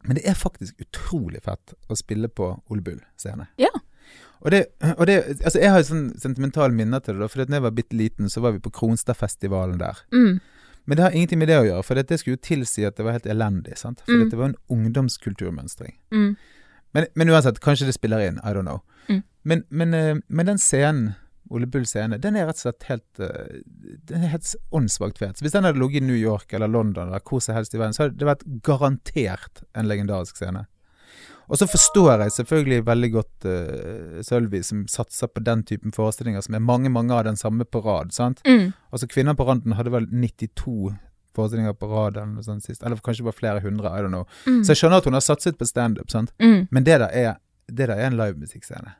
men 0.04 0.16
det 0.16 0.24
er 0.26 0.34
faktisk 0.38 0.80
utrolig 0.80 1.42
fett 1.44 1.74
å 1.90 1.96
spille 1.98 2.28
på 2.30 2.52
Ole 2.70 2.80
Bull 2.82 3.00
scene. 3.16 3.48
Ja. 3.60 3.70
Og 4.40 4.50
det, 4.54 4.60
og 4.96 5.06
det 5.10 5.16
Altså, 5.44 5.58
jeg 5.58 5.70
har 5.74 5.80
jo 5.82 5.88
sånn 5.90 6.04
sentimentale 6.16 6.72
minner 6.72 7.02
til 7.02 7.16
det, 7.18 7.20
da, 7.24 7.28
for 7.28 7.42
da 7.44 7.58
jeg 7.58 7.64
var 7.66 7.74
bitte 7.74 7.96
liten, 7.98 8.30
så 8.30 8.40
var 8.40 8.54
vi 8.54 8.62
på 8.62 8.70
Kronstadfestivalen 8.70 9.78
der. 9.82 9.98
Mm. 10.14 10.38
Men 10.88 10.96
det 10.96 11.02
har 11.04 11.12
ingenting 11.18 11.38
med 11.42 11.48
det 11.50 11.58
å 11.58 11.66
gjøre, 11.66 11.84
for 11.84 11.98
det 12.00 12.16
skulle 12.20 12.38
jo 12.38 12.44
tilsi 12.46 12.86
at 12.88 12.96
det 12.96 13.04
var 13.04 13.18
helt 13.18 13.26
elendig. 13.28 13.74
sant? 13.76 14.00
For 14.06 14.14
Mm. 14.14 14.30
det 14.30 14.38
var 14.38 14.46
en 14.48 14.56
ungdomskulturmønstring. 14.72 15.98
Mm. 16.14 16.36
Men, 16.98 17.06
men 17.14 17.30
uansett, 17.30 17.60
kanskje 17.62 17.86
det 17.86 17.94
spiller 17.94 18.22
inn. 18.26 18.40
I 18.42 18.52
don't 18.56 18.66
know. 18.66 18.82
Mm. 19.08 19.22
Men, 19.42 19.64
men, 19.68 19.94
eh, 19.94 20.16
men 20.26 20.46
den 20.50 20.58
scenen, 20.58 21.12
Ole 21.48 21.66
Bull 21.70 21.86
scene, 21.88 22.18
den 22.20 22.36
er 22.36 22.48
rett 22.48 22.58
og 22.58 22.66
slett 22.66 22.88
helt 22.90 23.20
eh, 23.24 23.60
Den 24.10 24.24
er 24.26 24.34
helt 24.34 24.50
åndssvakt 24.74 25.20
fet. 25.22 25.38
Hvis 25.40 25.54
den 25.54 25.64
hadde 25.64 25.80
ligget 25.80 26.02
i 26.02 26.08
New 26.08 26.18
York 26.18 26.52
eller 26.52 26.68
London 26.68 27.08
eller 27.08 27.22
hvor 27.24 27.40
som 27.44 27.56
helst 27.56 27.76
i 27.76 27.80
verden, 27.80 27.96
så 27.96 28.04
hadde 28.04 28.18
det 28.20 28.28
vært 28.28 28.44
garantert 28.66 29.62
en 29.78 29.88
legendarisk 29.88 30.36
scene. 30.36 30.66
Og 31.48 31.56
så 31.56 31.64
forstår 31.64 32.26
jeg 32.26 32.34
selvfølgelig 32.34 32.82
veldig 32.84 33.08
godt 33.14 33.46
uh, 33.48 34.18
Sølvi, 34.20 34.60
som 34.60 34.82
satser 34.92 35.30
på 35.32 35.40
den 35.40 35.62
typen 35.64 35.94
forestillinger, 35.96 36.44
som 36.44 36.58
er 36.58 36.60
mange, 36.60 36.90
mange 36.92 37.14
av 37.16 37.24
den 37.24 37.40
samme 37.40 37.64
på 37.64 37.80
rad. 37.86 38.12
sant? 38.12 38.42
Mm. 38.44 38.74
Altså 38.92 39.08
Kvinner 39.08 39.38
på 39.38 39.46
randen 39.48 39.78
hadde 39.78 39.94
vel 39.94 40.10
92 40.12 40.92
forestillinger 41.38 41.74
på 41.78 41.88
rad 41.90 42.16
eller 42.18 42.34
noe 42.36 42.44
sånt 42.46 42.66
sist. 42.66 42.82
Eller 42.84 43.00
kanskje 43.04 43.24
bare 43.26 43.38
flere 43.38 43.62
hundre. 43.64 43.88
I 43.94 44.02
don't 44.04 44.12
know. 44.14 44.26
Mm. 44.46 44.60
Så 44.66 44.74
jeg 44.74 44.82
skjønner 44.82 45.00
at 45.02 45.08
hun 45.08 45.16
har 45.18 45.24
satset 45.24 45.58
på 45.58 45.66
standup, 45.70 46.10
sant. 46.14 46.34
Mm. 46.42 46.66
Men 46.74 46.86
det 46.86 46.98
der 47.04 47.08
er, 47.14 47.36
det 47.68 47.86
der 47.88 47.94
er 47.96 48.06
en 48.10 48.18
livemusikkscene. 48.18 48.94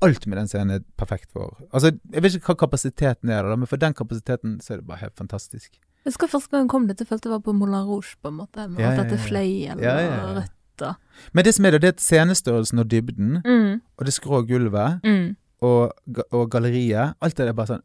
Alt 0.00 0.24
med 0.26 0.38
den 0.40 0.48
scenen 0.48 0.70
er 0.78 0.84
perfekt 0.96 1.28
for 1.36 1.58
Altså, 1.74 1.90
Jeg 2.12 2.22
vet 2.24 2.34
ikke 2.38 2.54
hva 2.54 2.60
kapasiteten 2.62 3.28
er, 3.28 3.44
da, 3.44 3.56
men 3.60 3.68
for 3.68 3.76
den 3.80 3.92
kapasiteten 3.96 4.54
så 4.64 4.72
er 4.72 4.80
det 4.80 4.86
bare 4.88 5.02
helt 5.02 5.16
fantastisk. 5.20 5.74
Jeg 6.04 6.14
husker 6.14 6.30
første 6.32 6.54
gang 6.54 6.64
jeg 6.64 6.70
kom 6.72 6.86
dit, 6.88 7.00
jeg 7.02 7.08
følte 7.10 7.28
det 7.28 7.34
var 7.34 7.42
på 7.44 7.52
Moulin 7.52 7.84
Rouge, 7.84 8.14
på 8.22 8.30
en 8.32 8.38
måte. 8.38 8.64
Med 8.70 8.80
Ja, 8.80 8.94
alt 8.94 9.02
dette 9.02 9.18
ja. 9.18 9.26
fløyel 9.26 9.82
Ja, 9.84 9.98
ja, 10.00 10.14
og 10.24 10.36
rødt 10.38 10.96
Men 11.36 11.44
det 11.44 11.52
som 11.54 11.64
er 11.68 11.70
det, 11.76 11.82
det 11.82 11.88
er 11.92 12.00
scenestørrelsen 12.00 12.78
og 12.80 12.88
dybden, 12.90 13.42
mm. 13.44 13.80
og 13.98 14.06
det 14.08 14.14
skrå 14.16 14.40
gulvet, 14.48 15.00
Mm. 15.04 15.36
og, 15.60 15.92
og 16.32 16.50
galleriet. 16.50 17.14
Alt 17.20 17.36
det 17.36 17.44
der 17.44 17.52
er 17.52 17.52
bare 17.58 17.66
sånn 17.74 17.82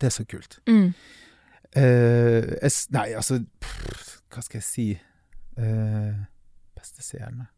Det 0.00 0.06
er 0.10 0.12
så 0.12 0.24
kult. 0.28 0.58
Mm. 0.68 0.92
Eh, 1.74 2.54
jeg, 2.62 2.70
nei, 2.94 3.08
altså 3.18 3.40
pff, 3.60 4.10
Hva 4.30 4.42
skal 4.44 4.60
jeg 4.60 4.66
si? 4.66 4.84
Eh, 5.58 6.14
beste 6.74 7.02
scene 7.02 7.48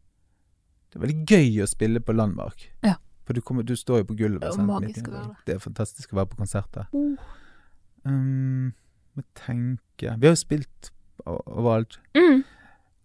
Det 0.89 0.97
er 0.97 1.03
veldig 1.03 1.19
gøy 1.29 1.61
å 1.61 1.67
spille 1.69 2.01
på 2.01 2.15
Landmark. 2.15 2.67
Ja. 2.85 2.95
For 3.27 3.37
du, 3.37 3.41
kommer, 3.45 3.65
du 3.67 3.75
står 3.75 4.01
jo 4.01 4.09
på 4.09 4.17
gulvet. 4.21 4.45
Det 4.45 4.53
er 4.55 4.65
magisk 4.65 5.09
å 5.09 5.13
være 5.13 5.23
der. 5.27 5.39
Det 5.45 5.55
er 5.57 5.59
fantastisk 5.61 6.13
å 6.13 6.21
være 6.21 6.31
på 6.31 6.39
konserter. 6.39 6.87
Uh. 6.95 7.17
Um, 8.07 8.69
må 9.17 9.25
tenke 9.35 10.13
Vi 10.15 10.29
har 10.29 10.31
jo 10.31 10.39
spilt 10.39 10.91
overalt. 11.25 11.99
Mm. 12.15 12.45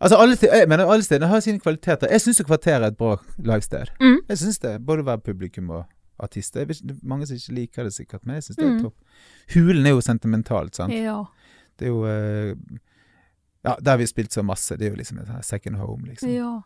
Altså 0.03 0.19
alle, 0.23 0.37
jeg 0.43 0.69
mener, 0.69 0.87
alle 0.87 1.03
steder 1.03 1.27
har 1.27 1.41
sine 1.41 1.59
kvaliteter. 1.63 2.11
Jeg 2.11 2.21
syns 2.21 2.43
Kvarteret 2.47 2.83
er 2.83 2.93
et 2.93 2.97
bra 2.99 3.17
livested. 3.39 3.91
Mm. 4.01 4.21
Jeg 4.29 4.39
syns 4.39 4.59
det. 4.63 4.77
Både 4.87 5.05
å 5.05 5.11
være 5.11 5.23
publikum 5.27 5.71
og 5.71 5.85
artist. 6.23 6.55
Jeg 6.57 6.69
vet 6.69 6.81
ikke, 6.81 6.91
er 6.95 7.07
mange 7.15 7.27
som 7.27 7.37
ikke 7.37 7.55
liker 7.55 7.85
det 7.85 7.93
sikkert, 7.95 8.27
men 8.27 8.35
jeg 8.39 8.43
syns 8.49 8.57
det 8.57 8.65
er 8.67 8.73
Mm. 8.77 8.83
topp. 8.83 8.97
Hulen 9.55 9.87
er 9.87 9.91
jo 9.91 10.01
sentimentalt, 10.01 10.75
sant. 10.77 10.93
Ja. 10.93 11.25
Det 11.79 11.87
er 11.87 11.91
jo 11.91 12.05
eh, 12.07 12.55
Ja, 13.65 13.77
der 13.81 13.91
har 13.93 13.99
vi 13.99 14.07
spilt 14.07 14.33
så 14.33 14.43
masse. 14.43 14.77
Det 14.77 14.87
er 14.87 14.91
jo 14.91 14.97
liksom 14.97 15.19
et 15.19 15.45
second 15.45 15.77
home, 15.77 16.07
liksom. 16.09 16.29
ja. 16.31 16.61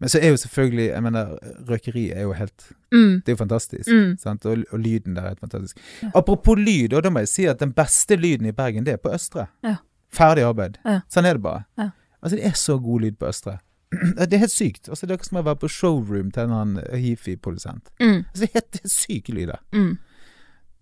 Men 0.00 0.08
så 0.08 0.18
er 0.18 0.28
jo 0.32 0.36
selvfølgelig 0.36 0.88
Jeg 0.90 1.02
mener, 1.02 1.36
røkeri 1.68 2.10
er 2.10 2.22
jo 2.22 2.32
helt 2.32 2.72
Mm. 2.92 3.20
Det 3.22 3.28
er 3.28 3.32
jo 3.32 3.36
fantastisk. 3.36 3.88
Mm. 3.90 4.16
Sant? 4.18 4.44
Og, 4.46 4.64
og 4.72 4.78
lyden 4.78 5.14
der 5.16 5.22
er 5.22 5.28
helt 5.28 5.40
fantastisk. 5.40 5.78
Ja. 6.02 6.10
Apropos 6.14 6.56
lyd, 6.58 6.92
og 6.92 7.02
da 7.02 7.10
må 7.10 7.18
jeg 7.18 7.28
si 7.28 7.44
at 7.46 7.58
den 7.60 7.72
beste 7.72 8.16
lyden 8.16 8.46
i 8.46 8.52
Bergen, 8.52 8.84
det 8.86 8.92
er 8.92 8.96
på 9.02 9.10
Østre. 9.14 9.46
Ja. 9.64 9.76
Ferdig 10.12 10.44
arbeid. 10.46 10.76
Ja. 10.84 11.00
Sånn 11.10 11.26
er 11.26 11.32
det 11.34 11.42
bare. 11.42 11.64
Ja. 11.78 11.88
Altså, 12.22 12.36
det 12.36 12.46
er 12.46 12.52
så 12.54 12.78
god 12.78 13.00
lyd 13.00 13.16
på 13.18 13.26
Østre. 13.26 13.58
Det 14.18 14.32
er 14.32 14.38
helt 14.42 14.52
sykt. 14.52 14.88
Altså, 14.88 15.06
det 15.06 15.14
er 15.20 15.24
som 15.26 15.38
å 15.38 15.44
være 15.46 15.60
på 15.62 15.68
showroom 15.70 16.30
til 16.34 16.42
en 16.48 16.54
annen 16.56 16.98
hifi-produsent. 16.98 17.90
Mm. 18.00 18.24
Altså, 18.24 18.40
det 18.40 18.48
er 18.50 18.54
helt, 18.60 18.80
syke 18.90 19.32
lyder. 19.36 19.60
Mm. 19.72 19.98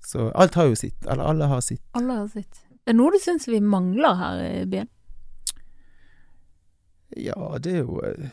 Så 0.06 0.30
alt 0.34 0.54
har 0.54 0.64
jo 0.70 0.74
sitt. 0.74 0.98
Eller 1.06 1.24
alle 1.24 1.46
har 1.50 1.60
sitt. 1.60 1.82
Alle 1.94 2.12
har 2.22 2.28
sitt. 2.32 2.62
Er 2.86 2.92
det 2.92 2.96
noe 2.98 3.12
du 3.14 3.18
syns 3.22 3.44
vi 3.48 3.60
mangler 3.60 4.16
her 4.18 4.40
i 4.46 4.64
byen? 4.66 4.88
Ja, 7.16 7.58
det 7.60 7.74
er 7.76 7.82
jo 7.84 7.98
eh, 8.06 8.30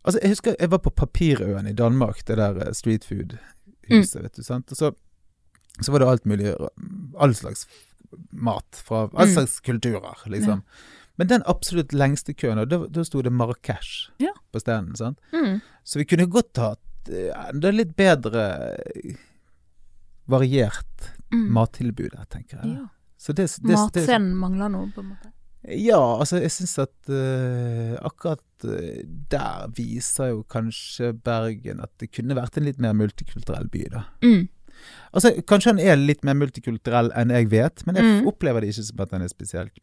Altså, 0.00 0.16
jeg 0.22 0.30
husker 0.32 0.54
jeg 0.56 0.70
var 0.72 0.80
på 0.80 0.90
Papirøen 0.96 1.66
i 1.68 1.74
Danmark, 1.76 2.22
det 2.26 2.38
der 2.40 2.56
eh, 2.64 2.72
street 2.72 3.04
food-huset, 3.04 4.22
vet 4.24 4.38
du, 4.38 4.42
sant. 4.46 4.72
Og 4.72 4.78
så, 4.78 4.88
så 5.84 5.92
var 5.92 6.00
det 6.00 6.08
alt 6.08 6.24
mulig 6.30 6.54
All 7.20 7.34
slags 7.36 7.66
mat 8.32 8.80
fra 8.80 9.04
all 9.12 9.28
Mm. 9.28 9.34
slags 9.36 9.60
kulturer, 9.60 10.24
liksom. 10.26 10.62
Men 11.20 11.28
den 11.28 11.42
absolutt 11.50 11.92
lengste 11.92 12.32
køen, 12.32 12.56
og 12.62 12.70
da, 12.72 12.78
da 12.88 13.02
sto 13.04 13.20
det 13.22 13.32
Marrakech 13.36 13.90
Ja. 14.24 14.32
på 14.54 14.60
steinen. 14.62 14.96
sant. 14.96 15.18
Mm. 15.36 15.58
Så 15.84 16.00
vi 16.00 16.06
kunne 16.08 16.26
godt 16.32 16.56
hatt 16.62 17.10
eh, 17.12 17.28
enda 17.50 17.70
litt 17.74 17.92
bedre 17.98 18.46
variert 20.30 21.10
Mm. 21.32 21.50
mattilbud 21.54 22.14
her, 22.18 22.24
tenker 22.26 22.58
jeg. 22.62 22.72
Ja. 22.74 22.86
Så 23.20 23.32
det, 23.36 23.44
det, 23.60 23.68
det, 23.68 23.76
Matscenen 23.76 24.32
mangler 24.40 24.70
noe, 24.72 24.88
på 24.94 25.02
en 25.04 25.10
måte. 25.12 25.30
ja, 25.76 25.98
altså 26.18 26.40
jeg 26.40 26.50
syns 26.50 26.72
at 26.82 27.10
uh, 27.12 27.94
akkurat 28.08 28.64
eh, 28.64 29.02
der 29.30 29.68
viser 29.76 30.30
jo 30.32 30.40
kanskje 30.50 31.12
Bergen 31.22 31.82
at 31.84 31.92
det 32.00 32.08
kunne 32.16 32.34
vært 32.34 32.56
en 32.58 32.64
litt 32.66 32.80
mer 32.80 32.96
multikulturell 32.98 33.68
by, 33.70 33.84
da. 33.92 34.02
Mm. 34.24 34.48
Altså 35.12 35.34
Kanskje 35.44 35.74
han 35.74 35.82
er 35.84 36.00
litt 36.00 36.24
mer 36.24 36.34
multikulturell 36.40 37.12
enn 37.14 37.30
jeg 37.36 37.50
vet, 37.52 37.84
men 37.86 37.94
jeg 38.00 38.04
Mm. 38.08 38.26
opplever 38.32 38.60
det 38.64 38.72
ikke 38.72 38.86
som 38.88 39.00
at 39.04 39.10
han 39.12 39.22
er 39.22 39.28
spesielt 39.28 39.76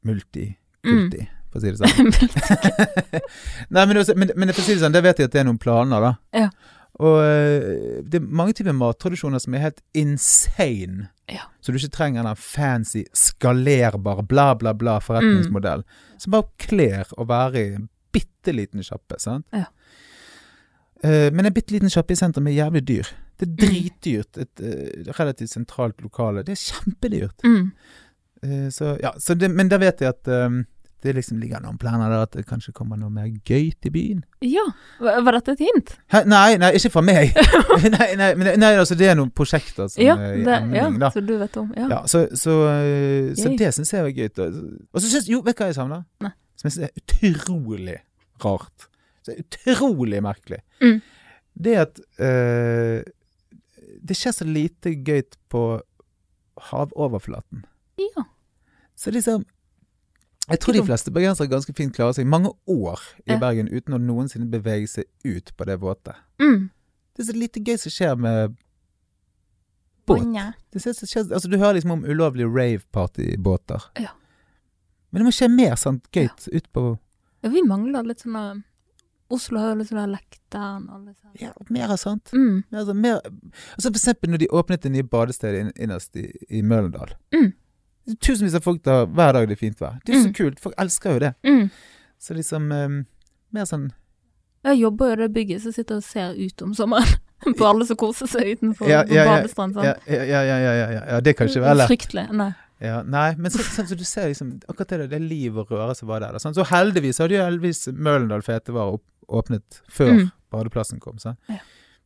multikulti, 0.84 1.28
for 1.52 1.60
å 1.60 1.64
si 1.64 1.72
det 1.72 1.80
sånn. 1.82 1.98
Mm. 2.08 3.22
Nei, 3.74 3.86
men, 3.90 3.98
også, 3.98 4.16
men, 4.16 4.32
men 4.36 4.54
for 4.54 4.62
å 4.62 4.66
si 4.68 4.76
det 4.76 4.82
sånn, 4.84 4.94
der 4.96 5.04
vet 5.06 5.20
jeg 5.22 5.30
at 5.30 5.36
det 5.36 5.42
er 5.42 5.48
noen 5.50 5.60
planer, 5.62 6.04
da. 6.04 6.12
Ja. 6.38 6.50
Og 6.98 7.20
eh, 7.22 8.00
det 8.10 8.18
er 8.22 8.26
mange 8.40 8.56
typer 8.58 8.74
mattradisjoner 8.74 9.42
som 9.44 9.54
er 9.54 9.66
helt 9.68 9.82
insane. 9.98 11.10
Ja. 11.30 11.44
Så 11.62 11.72
du 11.74 11.78
ikke 11.78 11.94
trenger 11.98 12.26
den 12.26 12.40
fancy, 12.40 13.04
skalerbar, 13.14 14.24
bla, 14.26 14.48
bla, 14.58 14.74
bla 14.74 14.98
forretningsmodell. 15.04 15.84
Som 16.18 16.34
bare 16.34 16.50
kler 16.64 17.12
å 17.20 17.28
være 17.30 17.62
i 17.62 17.76
en 17.78 17.90
bitte 18.16 18.54
liten 18.56 18.82
sjappe, 18.86 19.20
sant. 19.22 19.46
Ja. 19.54 19.68
Uh, 21.06 21.28
men 21.30 21.46
en 21.46 21.54
bitte 21.54 21.76
liten 21.76 21.92
sjappe 21.94 22.16
i 22.16 22.18
sentrum 22.18 22.48
er 22.50 22.56
jævlig 22.58 22.82
dyr. 22.90 23.12
Det 23.38 23.46
er 23.46 23.52
Mm. 23.54 23.58
dritdyrt. 23.62 24.38
Et 24.42 24.62
uh, 24.66 25.12
relativt 25.20 25.52
sentralt 25.54 26.02
lokale. 26.02 26.42
Det 26.48 26.56
er 26.56 26.64
kjempedyrt. 26.64 27.44
Mm. 27.46 27.68
Eh, 28.48 28.70
så, 28.74 28.96
ja, 29.04 29.14
så 29.20 29.36
det, 29.36 29.52
men 29.52 29.70
da 29.72 29.80
vet 29.82 30.02
jeg 30.02 30.16
at 30.16 30.30
um, 30.48 30.62
det 31.06 31.14
liksom 31.14 31.38
ligger 31.38 31.62
noen 31.62 31.78
planer 31.78 32.10
der 32.10 32.24
at 32.26 32.34
det 32.34 32.46
kanskje 32.50 32.74
kommer 32.76 32.98
noe 32.98 33.12
mer 33.14 33.28
gøy 33.30 33.70
til 33.84 33.94
byen. 33.94 34.24
Ja. 34.42 34.64
Var 35.00 35.38
dette 35.38 35.54
et 35.54 35.62
hint? 35.68 35.94
Hæ? 36.14 36.24
Nei, 36.30 36.58
nei, 36.62 36.72
ikke 36.80 36.92
fra 36.96 37.04
meg. 37.06 37.38
nei, 37.96 38.08
nei, 38.18 38.32
men, 38.40 38.50
nei, 38.60 38.72
altså 38.80 38.98
det 38.98 39.12
er 39.12 39.20
noen 39.20 39.32
prosjekter 39.36 39.92
som 39.94 40.02
Ja, 40.04 40.18
er 40.18 40.40
i 40.40 40.46
emning, 40.46 41.02
ja, 41.04 41.12
så 41.14 41.22
du 41.22 41.36
vet 41.38 41.60
om. 41.62 41.70
Ja. 41.78 41.90
Ja, 41.94 42.02
så, 42.10 42.26
så, 42.34 42.58
eh, 42.72 43.34
så 43.38 43.54
det 43.60 43.74
syns 43.78 43.94
jeg 43.94 44.08
var 44.08 44.16
gøy. 44.16 44.32
Og 44.90 45.04
så 45.04 45.12
syns 45.12 45.30
Jo, 45.30 45.44
vet 45.46 45.58
du 45.58 45.64
hva 45.64 45.72
jeg 45.72 45.78
savner? 45.78 46.08
Nei. 46.26 46.34
Som 46.58 46.70
jeg 46.72 46.78
syns 46.78 46.88
er 46.90 47.04
utrolig 47.04 48.00
rart. 48.44 48.90
Så 49.28 49.36
utrolig 49.38 50.24
merkelig. 50.24 50.64
Mm. 50.82 50.98
Det 51.58 51.78
at 51.82 52.02
uh, 52.22 53.04
det 54.08 54.18
skjer 54.18 54.34
så 54.34 54.46
lite 54.48 54.94
gøy 54.94 55.24
på 55.52 55.68
havoverflaten. 56.72 57.66
ja. 58.02 58.26
Så 58.98 59.14
liksom 59.14 59.46
Jeg 60.48 60.60
tror 60.64 60.74
de 60.78 60.86
fleste 60.88 61.12
bergensere 61.12 61.52
ganske 61.52 61.74
fint 61.76 61.96
klarer 61.96 62.16
seg 62.16 62.28
mange 62.28 62.54
år 62.72 63.02
i 63.26 63.34
Ja. 63.34 63.40
Bergen 63.40 63.68
uten 63.68 63.94
å 63.94 64.00
noensinne 64.00 64.48
bevege 64.50 64.88
seg 64.88 65.06
ut 65.26 65.52
på 65.58 65.66
det 65.68 65.76
våte. 65.82 66.16
Mm. 66.40 66.70
Det 67.16 67.24
er 67.24 67.34
så 67.34 67.36
lite 67.36 67.60
gøy 67.60 67.78
som 67.78 67.92
skjer 67.92 68.16
med 68.16 68.56
båt. 70.08 70.22
Bonja. 70.22 70.54
Det 70.72 70.82
ser, 70.82 70.94
skjer, 70.94 71.28
altså, 71.34 71.50
du 71.50 71.58
hører 71.58 71.74
liksom 71.74 71.92
om 71.92 72.06
ulovlige 72.06 72.48
rave-partybåter. 72.48 73.90
Ja. 74.00 74.14
Men 75.12 75.20
det 75.20 75.28
må 75.28 75.36
skje 75.36 75.50
mer 75.52 75.76
sånt 75.76 76.08
gøyt 76.12 76.48
ut 76.48 76.72
på 76.74 76.98
Ja, 77.44 77.50
vi 77.50 77.62
mangler 77.64 78.08
litt 78.08 78.24
sånne 78.24 78.64
Oslo 79.30 79.60
har 79.60 79.74
jo 79.74 79.82
litt 79.82 79.90
sånne 79.90 80.08
lekteren 80.14 80.86
og 80.88 81.02
litt 81.04 81.18
sånn. 81.20 81.34
Ja, 81.42 81.52
mer 81.70 81.92
av 81.92 81.98
sånt. 82.00 82.32
Mm. 82.32 82.64
Altså, 82.72 82.94
mer, 82.96 83.18
altså 83.76 83.90
for 83.90 84.00
eksempel 84.00 84.32
når 84.32 84.46
de 84.46 84.48
åpnet 84.56 84.86
det 84.86 84.92
nye 84.94 85.04
badestedet 85.04 85.66
inn, 85.66 85.72
innerst 85.76 86.16
i, 86.16 86.30
i 86.48 86.62
Møllendal. 86.64 87.12
Mm. 87.36 87.50
Tusenvis 88.24 88.56
av 88.56 88.62
folk 88.64 88.84
der 88.84 89.06
hver 89.06 89.34
dag 89.34 89.48
det 89.50 89.58
er 89.58 89.60
fint 89.60 89.80
vær. 89.82 89.98
Det 90.06 90.16
er 90.16 90.22
så 90.22 90.28
Mm. 90.30 90.34
kult. 90.34 90.60
Folk 90.64 90.76
elsker 90.80 91.14
jo 91.14 91.20
det. 91.20 91.34
Mm. 91.44 91.70
Så 92.20 92.34
liksom 92.34 92.72
um, 92.72 93.06
Mer 93.54 93.66
sånn 93.66 93.92
Jeg 94.66 94.80
jobber 94.80 95.08
jo 95.08 95.14
i 95.14 95.16
det 95.28 95.34
bygget 95.34 95.62
som 95.62 95.72
sitter 95.72 95.96
og 95.98 96.04
ser 96.04 96.34
ut 96.36 96.62
om 96.62 96.74
sommeren. 96.74 97.20
På 97.60 97.68
alle 97.70 97.86
som 97.86 97.96
koser 97.96 98.28
seg 98.28 98.58
utenfor 98.58 98.88
Ja, 98.90 99.04
ja, 99.08 99.24
ja, 99.24 99.26
badestrand. 99.30 99.76
ja, 99.76 99.94
ja, 100.08 100.42
ja, 100.42 100.58
ja, 100.58 100.88
ja, 101.12 101.20
det 101.22 101.36
kan 101.38 101.48
ikke 101.48 101.62
være 101.62 101.78
lett. 101.78 101.88
Fryktelig. 101.92 102.24
Nei. 102.34 102.50
Ja, 102.82 103.02
nei, 103.04 103.36
men 103.38 103.50
så, 103.52 103.60
sånn 103.64 103.88
som 103.88 103.98
du 103.98 104.04
ser 104.06 104.28
liksom 104.30 104.60
Akkurat 104.70 104.88
det, 104.90 105.10
det 105.10 105.22
liv 105.22 105.56
og 105.58 105.70
røre 105.72 105.96
som 105.96 106.08
var 106.10 106.20
der. 106.22 106.38
sånn. 106.40 106.54
Så 106.58 106.66
heldigvis 106.66 107.18
hadde 107.22 107.34
jo 107.38 107.44
heldigvis 107.46 107.88
Møllendal 107.94 108.42
Fetevare 108.46 109.00
åpnet 109.30 109.82
før 109.90 110.12
Mm. 110.14 110.32
badeplassen 110.52 111.00
kom. 111.00 111.18
Så. 111.20 111.36
Ja. 111.50 111.58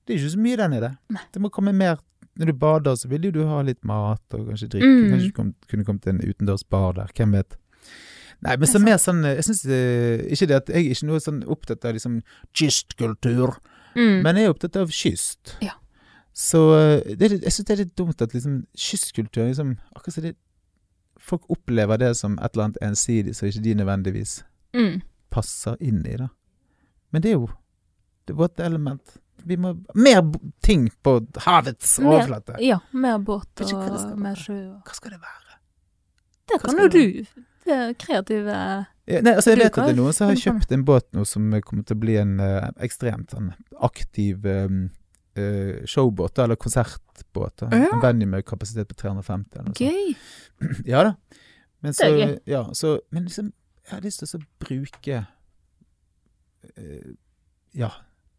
Det 0.05 0.15
er 0.15 0.19
ikke 0.19 0.31
så 0.35 0.39
mye 0.39 0.57
der 0.57 0.67
nede. 0.67 0.97
Nei. 1.09 1.21
Det 1.31 1.41
må 1.41 1.49
komme 1.51 1.73
mer 1.73 1.97
Når 2.39 2.45
du 2.47 2.53
bader, 2.53 2.95
så 2.95 3.07
vil 3.11 3.25
jo 3.27 3.31
du 3.31 3.41
ha 3.45 3.61
litt 3.61 3.83
mat 3.83 4.21
og 4.37 4.47
kanskje 4.47 4.69
drikke. 4.71 4.87
Mm. 4.87 5.09
Kanskje 5.11 5.27
du 5.27 5.35
kom, 5.35 5.49
kunne 5.69 5.83
kommet 5.85 6.03
til 6.05 6.13
en 6.15 6.21
utendørs 6.23 6.63
bar 6.63 6.93
der. 6.93 7.11
Hvem 7.17 7.33
vet. 7.35 7.57
Nei, 8.41 8.55
men 8.57 8.65
så 8.71 8.79
mer 8.81 8.97
sånn 8.97 9.19
Jeg 9.27 9.43
syns 9.45 9.59
ikke 9.67 10.47
det 10.49 10.55
at 10.57 10.69
jeg 10.73 10.85
er 10.87 10.93
ikke 10.95 11.05
noe 11.11 11.19
sånn 11.21 11.43
opptatt 11.45 11.85
av 11.85 11.93
liksom 11.93 12.21
kystkultur, 12.57 13.57
Mm. 13.95 14.21
men 14.23 14.35
jeg 14.39 14.45
er 14.47 14.53
opptatt 14.53 14.77
av 14.79 14.87
kyst. 14.95 15.57
Ja. 15.61 15.73
Så 16.33 16.61
eh, 16.79 17.15
det 17.19 17.27
jeg 17.43 17.51
syns 17.51 17.67
det 17.67 17.73
er 17.75 17.81
litt 17.83 17.95
dumt 17.99 18.21
at 18.23 18.31
liksom 18.33 18.61
kystkultur 18.73 19.43
liksom 19.49 19.73
Akkurat 19.95 20.13
som 20.15 20.23
det 20.23 20.35
Folk 21.19 21.43
opplever 21.53 21.99
det 21.99 22.15
som 22.17 22.39
et 22.39 22.55
eller 22.55 22.63
annet 22.69 22.77
ensidig 22.81 23.35
som 23.35 23.47
ikke 23.49 23.61
de 23.61 23.75
nødvendigvis 23.75 24.43
Mm. 24.73 25.01
passer 25.29 25.75
inn 25.81 25.99
i, 26.07 26.15
da. 26.15 26.29
Men 27.11 27.21
det 27.21 27.29
er 27.31 27.35
jo 27.35 27.49
det 28.25 28.35
våte 28.37 28.63
element. 28.63 29.17
Vi 29.45 29.55
må 29.57 29.73
Mer 29.95 30.21
ting 30.61 30.89
på 31.03 31.17
havets 31.45 31.99
Mer- 31.99 32.07
overflate. 32.11 32.57
Ja, 32.63 32.79
mer 32.93 33.17
båt 33.19 33.61
og 33.65 34.17
mer 34.19 34.35
sjø. 34.35 34.57
og- 34.75 34.83
Hva 34.85 34.93
skal 34.95 35.11
det 35.11 35.19
være? 35.21 35.57
Det 36.47 36.59
Hva 36.61 36.69
kan 36.69 36.77
jo 36.79 36.87
du. 36.87 37.25
Det 37.65 37.73
er 37.77 37.93
kreative 37.93 38.55
Ja, 39.07 39.19
nei, 39.21 39.33
altså 39.35 39.51
Jeg 39.51 39.57
vet 39.59 39.77
at 39.77 39.85
det 39.87 39.93
er 39.93 39.99
noen 40.01 40.13
som 40.13 40.27
har 40.29 40.35
kjøpt 40.35 40.71
en 40.71 40.83
båt 40.85 41.05
nå 41.13 41.25
som 41.27 41.51
kommer 41.61 41.85
til 41.85 41.95
å 41.97 41.99
bli 41.99 42.15
en 42.17 42.39
uh, 42.39 42.69
ekstremt 42.81 43.29
sånn 43.33 43.53
aktiv 43.81 44.45
um, 44.45 44.89
uh, 45.37 45.81
showbåt, 45.85 46.39
eller 46.39 46.55
konsertbåt. 46.55 47.61
Ja. 47.65 47.89
En 47.93 48.01
venue 48.01 48.27
med 48.27 48.45
kapasitet 48.45 48.87
på 48.87 48.95
350 48.95 49.59
eller 49.59 49.69
noe 49.69 49.75
sånt. 49.75 49.81
Gøy. 49.81 50.15
Ja 50.93 51.03
da. 51.03 51.13
Men 51.81 51.91
Det 51.91 51.97
så, 51.97 52.05
er 52.05 52.17
gøy. 52.17 52.39
ja, 52.47 52.63
så 52.73 52.99
Men 53.11 53.23
liksom, 53.25 53.51
jeg 53.85 53.93
har 53.95 54.01
lyst 54.01 54.19
til 54.23 54.39
å 54.39 54.43
bruke 54.59 55.27
uh, 56.77 57.13
Ja. 57.73 57.89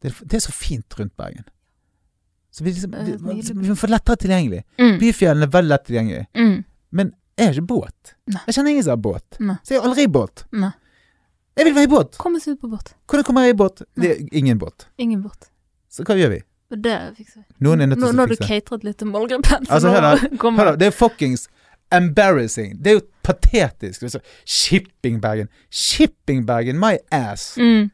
Det, 0.03 0.13
det 0.27 0.39
er 0.39 0.45
så 0.45 0.53
fint 0.53 0.99
rundt 0.99 1.17
Bergen. 1.17 1.45
Så 2.53 2.65
vi, 2.65 2.73
liksom, 2.73 2.95
vi, 3.01 3.43
vi, 3.69 3.75
får 3.77 3.89
lettere 3.89 4.17
tilgjengelig. 4.21 4.63
Mm. 4.79 4.99
Byfjellene 5.01 5.47
er 5.49 5.53
veldig 5.55 5.73
lett 5.73 5.85
tilgjengelig. 5.89 6.25
Mm. 6.37 6.57
Men 6.93 7.13
jeg 7.39 7.47
har 7.49 7.57
ikke 7.57 7.69
båt. 7.71 8.15
Nei. 8.29 8.43
Jeg 8.47 8.57
kjenner 8.59 8.75
ingen 8.75 8.85
som 8.85 8.93
har 8.93 9.03
båt. 9.07 9.39
Nei. 9.41 9.57
Så 9.63 9.75
jeg 9.75 9.81
har 9.81 9.89
aldri 9.89 10.07
båt. 10.13 10.45
Nei. 10.53 10.73
Jeg 11.57 11.69
vil 11.69 11.75
være 11.77 11.89
i 11.89 11.93
båt! 11.93 12.17
Kom 12.21 12.37
oss 12.37 12.49
ut 12.49 12.61
på 12.61 12.69
båt. 12.73 12.95
Hvordan 13.09 13.25
kommer 13.29 13.45
jeg 13.45 13.53
i 13.53 13.57
båt? 13.61 13.83
Det 14.01 14.11
er 14.11 14.21
ingen 14.41 14.61
båt. 14.61 14.87
Ingen 14.97 15.21
båt. 15.25 15.51
Så 15.93 16.05
hva 16.09 16.17
gjør 16.17 16.33
vi? 16.33 16.39
Det 16.73 16.95
fikser 17.19 17.43
vi. 17.43 17.47
Noen 17.67 17.85
er 17.85 17.91
nødt 17.91 18.01
Nå 18.01 18.09
til 18.09 18.17
nå 18.17 18.23
å 18.23 18.25
har 18.25 18.33
du 18.33 18.41
catret 18.41 18.87
litt 18.87 18.99
til 19.03 19.11
målgruppen. 19.11 19.67
Altså, 19.69 19.93
hør 19.93 20.07
da, 20.65 20.77
det 20.81 20.89
er 20.89 20.95
fuckings 20.97 21.45
embarrassing. 21.93 22.79
Det 22.81 22.95
er 22.95 22.97
jo 22.97 23.03
patetisk. 23.25 24.07
Shipping 24.45 25.21
Bergen. 25.21 25.53
Shipping. 25.69 26.13
Shippingbagen, 26.43 26.81
my 26.81 26.97
ass. 27.13 27.59
mm. 27.61 27.91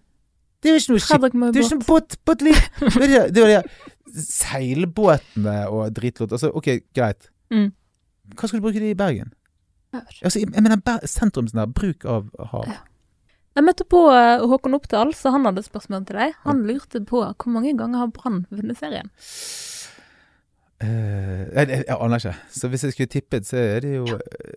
Det 0.62 0.70
er 0.70 0.74
jo 0.74 0.80
ikke 0.82 0.93
noe 0.94 1.02
ship... 1.05 1.22
Det 1.22 1.35
er 1.35 1.60
jo 1.60 1.66
ikke 1.66 1.78
noe 1.78 1.89
båt... 1.89 2.16
båtliv. 2.26 2.60
Det 2.98 3.09
er 3.12 3.28
det- 3.30 3.44
det 4.09 4.22
seilbåtene 4.24 5.56
og 5.68 5.93
dritlort. 5.94 6.32
Altså, 6.32 6.48
ok, 6.56 6.68
greit. 6.97 7.28
Mm. 7.52 7.70
Hva 8.35 8.48
skal 8.48 8.59
du 8.60 8.64
bruke 8.64 8.80
det 8.80 8.90
i 8.94 8.98
Bergen? 8.98 9.32
Altså, 9.94 10.40
jeg 10.40 10.51
mener 10.64 10.80
sentrumsnær 11.09 11.68
bruk 11.76 12.05
av 12.09 12.28
hav. 12.52 12.64
Ja. 12.68 12.80
Jeg 13.59 13.64
møtte 13.66 13.85
på 13.90 14.01
eh, 14.14 14.44
Håkon 14.47 14.76
Oppdal, 14.78 15.10
så 15.18 15.32
han 15.35 15.44
hadde 15.48 15.64
spørsmål 15.66 16.05
til 16.06 16.18
deg. 16.20 16.35
Han 16.44 16.60
lurte 16.68 17.01
på 17.09 17.24
hvor 17.24 17.51
mange 17.52 17.72
ganger 17.78 18.05
har 18.05 18.12
Brann 18.14 18.44
vunnet 18.55 18.78
serien? 18.78 19.09
Uh, 20.78 21.43
jeg, 21.56 21.64
jeg, 21.72 21.85
jeg 21.89 21.97
aner 21.98 22.20
ikke. 22.22 22.35
Så 22.55 22.68
hvis 22.70 22.85
jeg 22.86 22.93
skulle 22.94 23.10
tippet, 23.10 23.48
så 23.48 23.59
er 23.59 23.80
det 23.82 23.97
jo 23.97 24.05
eh, 24.14 24.48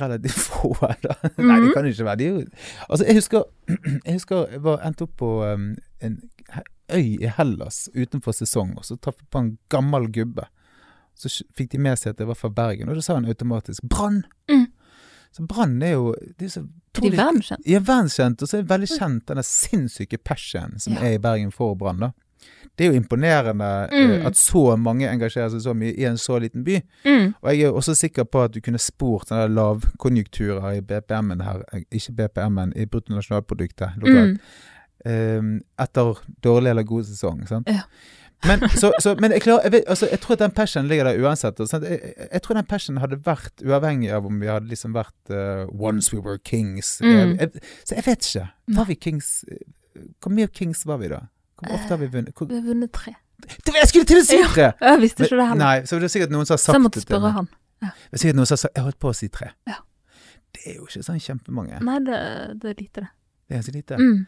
relativt 0.00 0.38
få, 0.38 0.72
da. 1.02 1.14
Nei, 1.38 1.60
det 1.60 1.66
Mhm. 1.68 1.72
kan 1.74 1.84
det 1.84 1.92
ikke 1.94 2.04
være. 2.04 2.16
De 2.16 2.46
Altså, 2.90 3.04
jeg 3.06 3.14
husker 3.14 3.42
Jeg 4.06 4.12
husker 4.14 4.46
jeg 4.50 4.62
var 4.62 4.80
endte 4.86 5.02
opp 5.02 5.16
på 5.16 5.30
um, 5.52 5.76
en 6.00 6.20
øy 6.92 7.16
i 7.20 7.26
Hellas 7.36 7.88
utenfor 7.94 8.32
sesong, 8.32 8.76
og 8.78 8.84
så 8.84 8.96
traff 8.96 9.16
jeg 9.20 9.28
på 9.30 9.38
en 9.38 9.58
gammel 9.68 10.06
gubbe. 10.12 10.46
Så 11.18 11.42
fikk 11.56 11.72
de 11.72 11.78
med 11.78 11.96
seg 11.98 12.10
at 12.14 12.18
jeg 12.20 12.28
var 12.28 12.34
fra 12.38 12.48
Bergen, 12.48 12.88
og 12.88 12.94
da 12.94 13.00
sa 13.02 13.14
han 13.14 13.26
automatisk 13.26 13.82
'Brann'! 13.84 14.22
Mm. 14.50 14.66
Så 15.32 15.46
Brann 15.46 15.82
er 15.82 15.90
jo 15.92 16.14
det 16.38 16.46
er 16.46 16.48
så 16.48 16.62
de 17.00 17.06
er 17.06 17.10
verdenskjent. 17.16 17.66
ja, 17.66 17.78
verdenskjent, 17.78 18.42
og 18.42 18.48
så 18.48 18.56
er 18.56 18.62
det 18.62 18.70
veldig 18.70 18.88
kjent 18.98 19.26
den 19.28 19.36
der 19.36 19.42
sinnssyke 19.42 20.18
passion 20.24 20.78
som 20.78 20.92
Ja. 20.94 21.00
er 21.00 21.12
i 21.14 21.18
Bergen 21.18 21.52
for 21.52 21.74
Brann. 21.74 22.00
da. 22.00 22.10
Det 22.78 22.86
er 22.86 22.92
jo 22.92 23.00
imponerende 23.00 23.68
eh, 23.92 24.04
Mm. 24.20 24.26
at 24.26 24.36
så 24.38 24.76
mange 24.78 25.08
engasjerer 25.10 25.50
seg 25.50 25.60
så 25.64 25.72
mye 25.74 25.94
i 25.98 26.04
en 26.06 26.16
så 26.18 26.38
liten 26.38 26.62
by. 26.64 26.76
Mm. 27.04 27.32
Og 27.42 27.48
jeg 27.50 27.62
er 27.66 27.72
også 27.72 27.94
sikker 27.98 28.24
på 28.24 28.42
at 28.44 28.52
du 28.54 28.60
kunne 28.60 28.78
spurt 28.78 29.28
den 29.28 29.38
der 29.38 29.48
lavkonjunkturer 29.48 30.76
i 30.76 30.80
BPM-en 30.80 31.40
her, 31.40 31.62
eh, 31.72 31.82
ikke 31.90 32.12
BPM-en, 32.12 32.72
i 32.76 32.86
bruttonasjonalproduktet 32.86 33.98
lokalt, 33.98 34.38
Mm. 35.04 35.38
um, 35.38 35.60
etter 35.78 36.14
dårlig 36.44 36.70
eller 36.70 36.82
god 36.82 37.04
sesong. 37.04 37.46
sant? 37.48 37.68
Ja. 37.68 37.80
Men, 38.46 38.60
så, 38.80 38.92
så, 39.00 39.16
men 39.18 39.32
jeg, 39.32 39.42
klarer, 39.42 39.62
jeg, 39.66 39.72
vet, 39.72 39.84
altså, 39.88 40.06
jeg 40.10 40.20
tror 40.20 40.32
at 40.32 40.38
den 40.44 40.50
passionen 40.54 40.88
ligger 40.88 41.04
der 41.04 41.18
uansett. 41.18 41.58
Jeg, 41.58 42.00
jeg, 42.32 42.42
tror 42.42 42.54
den 42.54 42.64
passionen 42.70 43.00
hadde 43.02 43.18
vært 43.26 43.64
uavhengig 43.66 44.12
av 44.14 44.26
om 44.26 44.38
vi 44.40 44.46
hadde 44.46 44.68
liksom 44.70 44.94
vært 44.94 45.32
uh, 45.34 45.66
Once 45.74 46.12
we 46.14 46.20
were 46.22 46.38
kings. 46.38 47.00
Mm. 47.02 47.34
Så 47.84 47.94
jeg 47.98 48.06
vet 48.06 48.22
ikke. 48.28 48.46
Var 48.76 48.84
vi 48.86 48.94
kings 48.94 49.44
Hvor 50.22 50.30
mye 50.30 50.46
kings 50.46 50.86
var 50.86 50.98
vi 51.02 51.08
da? 51.10 51.24
Hvor 51.58 51.74
ofte 51.74 51.88
har 51.94 52.00
vi 52.02 52.06
vunnet? 52.12 52.34
Hvor, 52.34 52.48
Vi 52.48 52.54
har 52.54 52.62
vunnet 52.66 52.92
tre. 52.92 53.14
det, 53.42 53.74
jeg 53.74 53.88
skulle 53.88 54.04
til 54.04 54.18
å 54.20 54.24
si 54.26 54.38
Ja. 54.38 54.48
tre! 54.54 54.68
Jeg 54.80 55.00
visste 55.00 55.24
ikke 55.26 55.36
det 55.38 55.46
heller. 55.48 55.64
Nei, 55.64 55.76
så 55.86 55.98
det 55.98 56.08
er 56.08 56.14
sikkert 56.14 56.30
noen 56.34 56.46
som 56.46 56.54
har 56.54 56.58
Så 56.58 56.64
sagt 56.70 56.78
jeg 56.78 56.84
måtte 56.86 57.02
spørre 57.04 57.32
han. 57.34 57.48
Det 57.80 57.90
er 58.12 58.22
sikkert 58.24 58.36
noen 58.40 58.46
som 58.50 58.56
har 58.56 58.62
sagt 58.64 58.76
Jeg 58.76 58.84
holdt 58.88 58.98
på 58.98 59.08
å 59.12 59.14
si 59.14 59.28
tre. 59.28 59.50
Ja. 59.70 59.78
Det 60.54 60.62
er 60.66 60.74
jo 60.78 60.86
ikke 60.88 61.02
sånn 61.06 61.20
kjempemange. 61.22 61.80
Nei, 61.84 61.98
det, 62.06 62.18
det 62.62 62.70
er 62.72 62.78
lite, 62.82 63.00
det. 63.04 63.10
Det 63.48 63.56
er 63.58 63.62
så 63.62 63.72
lite. 63.74 63.98
Mm. 64.00 64.26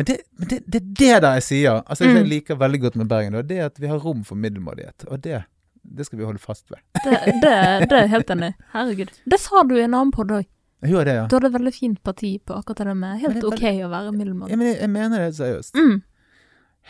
Men, 0.00 0.06
det, 0.06 0.16
men 0.38 0.48
det, 0.48 0.58
det 0.66 0.80
er 0.80 0.86
det 1.00 1.22
der 1.22 1.32
jeg 1.38 1.42
sier. 1.42 1.82
Altså, 1.84 2.04
det 2.04 2.10
Mm. 2.10 2.16
jeg 2.22 2.28
liker 2.32 2.56
veldig 2.56 2.80
godt 2.80 2.96
med 2.96 3.08
Bergen, 3.08 3.32
det 3.46 3.58
er 3.58 3.66
at 3.66 3.78
vi 3.80 3.86
har 3.86 3.98
rom 3.98 4.24
for 4.24 4.34
middelmådighet. 4.40 5.04
Og 5.10 5.20
det, 5.22 5.42
det 5.84 6.06
skal 6.06 6.18
vi 6.18 6.24
holde 6.24 6.38
fast 6.40 6.70
ved. 6.70 6.78
Det, 7.04 7.18
det, 7.42 7.52
det 7.90 7.92
er 7.92 8.00
jeg 8.06 8.10
helt 8.14 8.30
enig. 8.30 8.54
Herregud. 8.72 9.12
Det 9.30 9.40
sa 9.40 9.62
du 9.62 9.76
i 9.76 9.82
en 9.84 9.94
annen 9.94 10.10
podd 10.12 10.30
òg. 10.32 10.46
Jeg 10.80 11.04
det, 11.04 11.12
ja. 11.14 11.26
Du 11.28 11.36
hadde 11.36 11.50
et 11.50 11.52
veldig 11.58 11.72
fint 11.76 11.98
parti 12.02 12.38
på 12.40 12.54
akkurat 12.56 12.86
det 12.88 12.96
med 12.96 13.18
helt 13.20 13.34
det 13.36 13.42
veldig... 13.44 13.58
OK 13.58 13.84
å 13.84 13.88
være 13.92 14.12
middelmådig. 14.16 14.50
ja 14.50 14.56
men 14.56 14.66
jeg, 14.70 14.78
jeg 14.80 14.90
mener 14.90 15.18
det 15.26 15.34
seriøst. 15.36 15.74
Mm. 15.76 15.98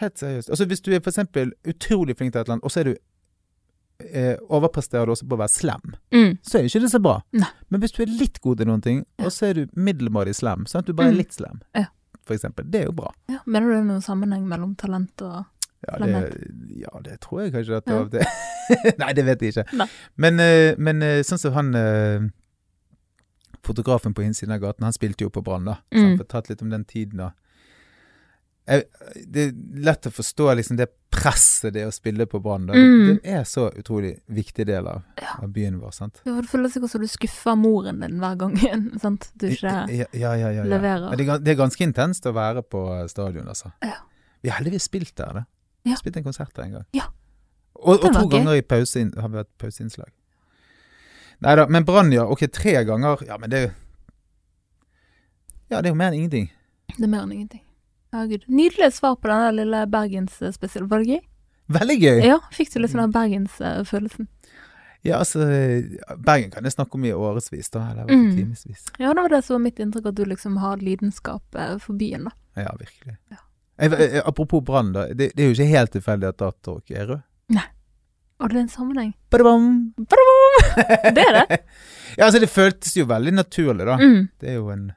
Helt 0.00 0.18
seriøst. 0.18 0.50
Altså 0.50 0.66
Hvis 0.70 0.80
du 0.82 0.90
er 0.94 1.00
for 1.00 1.10
eksempel 1.10 1.52
utrolig 1.68 2.16
flink 2.16 2.32
til 2.32 2.40
et 2.40 2.46
eller 2.46 2.56
annet, 2.58 2.64
og 2.64 2.70
så 2.74 2.80
er 2.80 2.84
du 2.90 2.94
eh, 4.00 4.36
overpresterer 4.48 5.04
du 5.04 5.12
også 5.12 5.26
på 5.28 5.36
å 5.36 5.40
være 5.42 5.52
slem, 5.52 5.94
Mm. 6.12 6.38
så 6.42 6.56
er 6.58 6.62
jo 6.64 6.68
ikke 6.70 6.80
det 6.86 6.90
så 6.94 7.00
bra. 7.04 7.18
Nei. 7.36 7.48
Men 7.68 7.80
hvis 7.82 7.92
du 7.92 8.02
er 8.02 8.06
litt 8.08 8.40
god 8.40 8.56
til 8.56 8.66
noen 8.70 8.80
ting, 8.82 9.02
og 9.18 9.28
så 9.30 9.50
er 9.50 9.52
du 9.58 9.66
middelmådig 9.76 10.34
slem, 10.38 10.64
sånn 10.66 10.80
at 10.80 10.86
du 10.86 10.94
bare 10.94 11.08
er 11.08 11.12
Mm. 11.12 11.18
litt 11.18 11.34
slem, 11.36 11.60
Ja. 11.76 11.84
for 12.24 12.34
eksempel, 12.34 12.64
det 12.70 12.80
er 12.80 12.84
jo 12.86 12.92
bra. 12.92 13.12
Ja, 13.28 13.38
mener 13.46 13.66
du 13.68 13.72
det 13.74 13.80
er 13.80 13.84
noen 13.92 14.00
sammenheng 14.02 14.46
mellom 14.48 14.74
talent 14.76 15.20
og 15.22 15.44
Ja, 15.88 15.96
det, 15.98 16.76
ja, 16.76 16.88
det 17.02 17.20
tror 17.20 17.42
jeg 17.42 17.52
kanskje 17.52 17.76
at 17.76 17.84
det 17.84 17.94
Ja. 17.94 18.04
det. 18.04 18.26
Nei, 18.98 19.12
det 19.12 19.24
vet 19.24 19.40
jeg 19.40 19.52
ikke. 19.54 19.76
Nei. 19.76 19.86
Men, 20.16 20.40
eh, 20.40 20.74
men 20.78 21.02
eh, 21.02 21.20
sånn 21.22 21.38
som 21.38 21.52
han 21.52 21.74
eh, 21.74 22.20
fotografen 23.62 24.14
på 24.14 24.22
innsiden 24.24 24.52
av 24.54 24.60
gaten, 24.60 24.84
han 24.84 24.92
spilte 24.96 25.22
jo 25.26 25.30
på 25.30 25.42
Brann, 25.44 25.64
da. 25.64 25.74
Så 25.92 25.98
han 26.00 26.12
Mm. 26.16 26.18
fortalte 26.18 26.48
litt 26.50 26.62
om 26.62 26.70
den 26.70 26.84
tiden 26.84 27.16
da. 27.18 27.30
Jeg, 28.70 28.84
det 29.34 29.44
er 29.48 29.54
lett 29.82 30.06
å 30.06 30.12
forstå 30.14 30.44
liksom 30.60 30.76
det 30.78 30.86
presset 31.10 31.72
det 31.74 31.82
å 31.88 31.90
spille 31.92 32.22
på 32.30 32.38
Brann. 32.42 32.68
Mm. 32.70 33.16
Det 33.18 33.32
er 33.34 33.42
så 33.48 33.64
utrolig 33.74 34.12
viktig 34.30 34.66
del 34.68 34.86
av, 34.86 35.00
Ja. 35.18 35.32
av 35.42 35.48
byen 35.50 35.80
vår, 35.82 35.90
sant. 35.96 36.20
Ja, 36.24 36.36
Det 36.38 36.48
føles 36.52 36.72
sikkert 36.76 36.92
som 36.92 37.02
du 37.02 37.08
skuffer 37.10 37.56
moren 37.58 37.98
din 38.04 38.20
hver 38.22 38.36
gang 38.38 38.54
sant? 39.02 39.26
du 39.34 39.48
ikke 39.48 39.72
ja, 39.72 39.86
ja, 39.90 40.06
ja, 40.14 40.34
ja, 40.38 40.50
ja. 40.60 40.64
leverer. 40.70 41.16
Det, 41.18 41.26
er, 41.26 41.42
det 41.42 41.54
er 41.56 41.58
ganske 41.58 41.82
intenst 41.84 42.26
å 42.30 42.32
være 42.36 42.62
på 42.62 42.84
stadion, 43.10 43.48
altså. 43.50 43.72
Ja. 43.82 43.96
Vi 44.40 44.48
har 44.52 44.60
heldigvis 44.62 44.86
spilt 44.86 45.16
der, 45.18 45.40
da. 45.40 45.44
Ja. 45.90 45.96
Spilt 45.98 46.16
en 46.20 46.24
konsert 46.30 46.54
der 46.54 46.68
en 46.68 46.72
gang. 46.78 46.86
Ja. 46.94 47.08
Og, 47.74 47.96
og 48.04 48.12
to 48.12 48.22
gøy. 48.28 48.30
ganger 48.36 48.54
i 48.60 48.62
pause 48.62 49.02
har 49.16 49.28
vi 49.32 49.40
hatt 49.40 49.50
pauseinnslag. 49.58 50.10
Nei 51.40 51.54
da, 51.56 51.64
men 51.72 51.84
Brann, 51.88 52.12
ja. 52.12 52.26
Ok, 52.28 52.46
tre 52.52 52.84
ganger. 52.84 53.22
Ja, 53.26 53.38
men 53.40 53.50
det 53.50 53.58
er 53.58 53.66
jo 53.66 53.74
Ja, 55.70 55.80
det 55.80 55.88
er 55.88 55.94
jo 55.94 55.98
mer 56.00 56.10
enn 56.12 56.18
ingenting. 56.22 56.48
Det 56.96 57.04
er 57.06 57.10
mer 57.12 57.22
enn 57.24 57.32
ingenting. 57.36 57.62
Herregud. 58.12 58.44
Nydelig 58.48 58.92
svar 58.96 59.16
på 59.22 59.28
den 59.30 59.56
lille 59.60 59.84
bergensspesialen. 59.86 60.88
Var 60.90 60.98
det 61.04 61.06
gøy? 61.14 61.20
Veldig 61.70 61.96
gøy. 62.02 62.20
Ja, 62.26 62.38
fikk 62.52 62.72
du 62.74 62.80
litt 62.82 62.90
sånn 62.90 63.04
den 63.04 63.12
bergensfølelsen? 63.14 64.26
Ja, 65.06 65.16
altså 65.22 65.46
Bergen 66.20 66.50
kan 66.52 66.66
jeg 66.66 66.74
snakke 66.74 66.98
om 66.98 67.04
i 67.08 67.12
årevis, 67.14 67.70
da. 67.72 67.86
Eller 67.92 68.10
Mm. 68.10 68.34
timevis. 68.36 68.90
Ja, 68.98 69.14
det 69.14 69.22
var 69.22 69.28
det 69.32 69.44
som 69.46 69.54
var 69.54 69.62
mitt 69.64 69.78
inntrykk, 69.80 70.06
at 70.10 70.14
du 70.18 70.24
liksom 70.24 70.58
har 70.58 70.76
lidenskap 70.76 71.54
eh, 71.54 71.78
for 71.78 71.94
byen, 71.94 72.24
da. 72.28 72.30
Ja, 72.66 72.74
virkelig. 72.76 73.16
Ja. 73.30 73.36
Jeg, 73.80 73.90
jeg, 73.98 74.22
apropos 74.26 74.60
Brann, 74.64 74.92
da. 74.92 75.06
Det, 75.14 75.30
det 75.36 75.40
er 75.44 75.48
jo 75.48 75.54
ikke 75.56 75.70
helt 75.78 75.92
tilfeldig 75.94 76.28
at 76.28 76.36
Datork 76.42 76.90
er 76.90 77.06
rød. 77.06 77.22
Nei. 77.48 77.64
Og 78.40 78.48
det 78.50 78.56
er 78.56 78.60
en 78.60 78.68
sammenheng. 78.68 79.14
Badabam! 79.30 79.94
Det 79.96 81.22
er 81.24 81.32
det. 81.38 81.60
ja, 82.18 82.24
altså 82.26 82.40
det 82.40 82.48
føltes 82.50 82.94
jo 82.96 83.04
veldig 83.08 83.32
naturlig, 83.36 83.86
da. 83.86 83.96
Mm. 84.00 84.28
Det 84.40 84.48
er 84.48 84.54
jo 84.58 84.68
en 84.72 84.90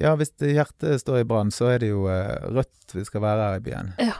Ja, 0.00 0.14
hvis 0.16 0.32
hjertet 0.40 1.02
står 1.02 1.20
i 1.20 1.24
brann, 1.28 1.50
så 1.52 1.68
er 1.74 1.82
det 1.82 1.90
jo 1.92 2.06
eh, 2.08 2.46
rødt 2.56 2.94
vi 2.96 3.04
skal 3.04 3.20
være 3.24 3.48
her 3.50 3.58
i 3.60 3.64
byen. 3.66 3.90
Ja. 4.00 4.14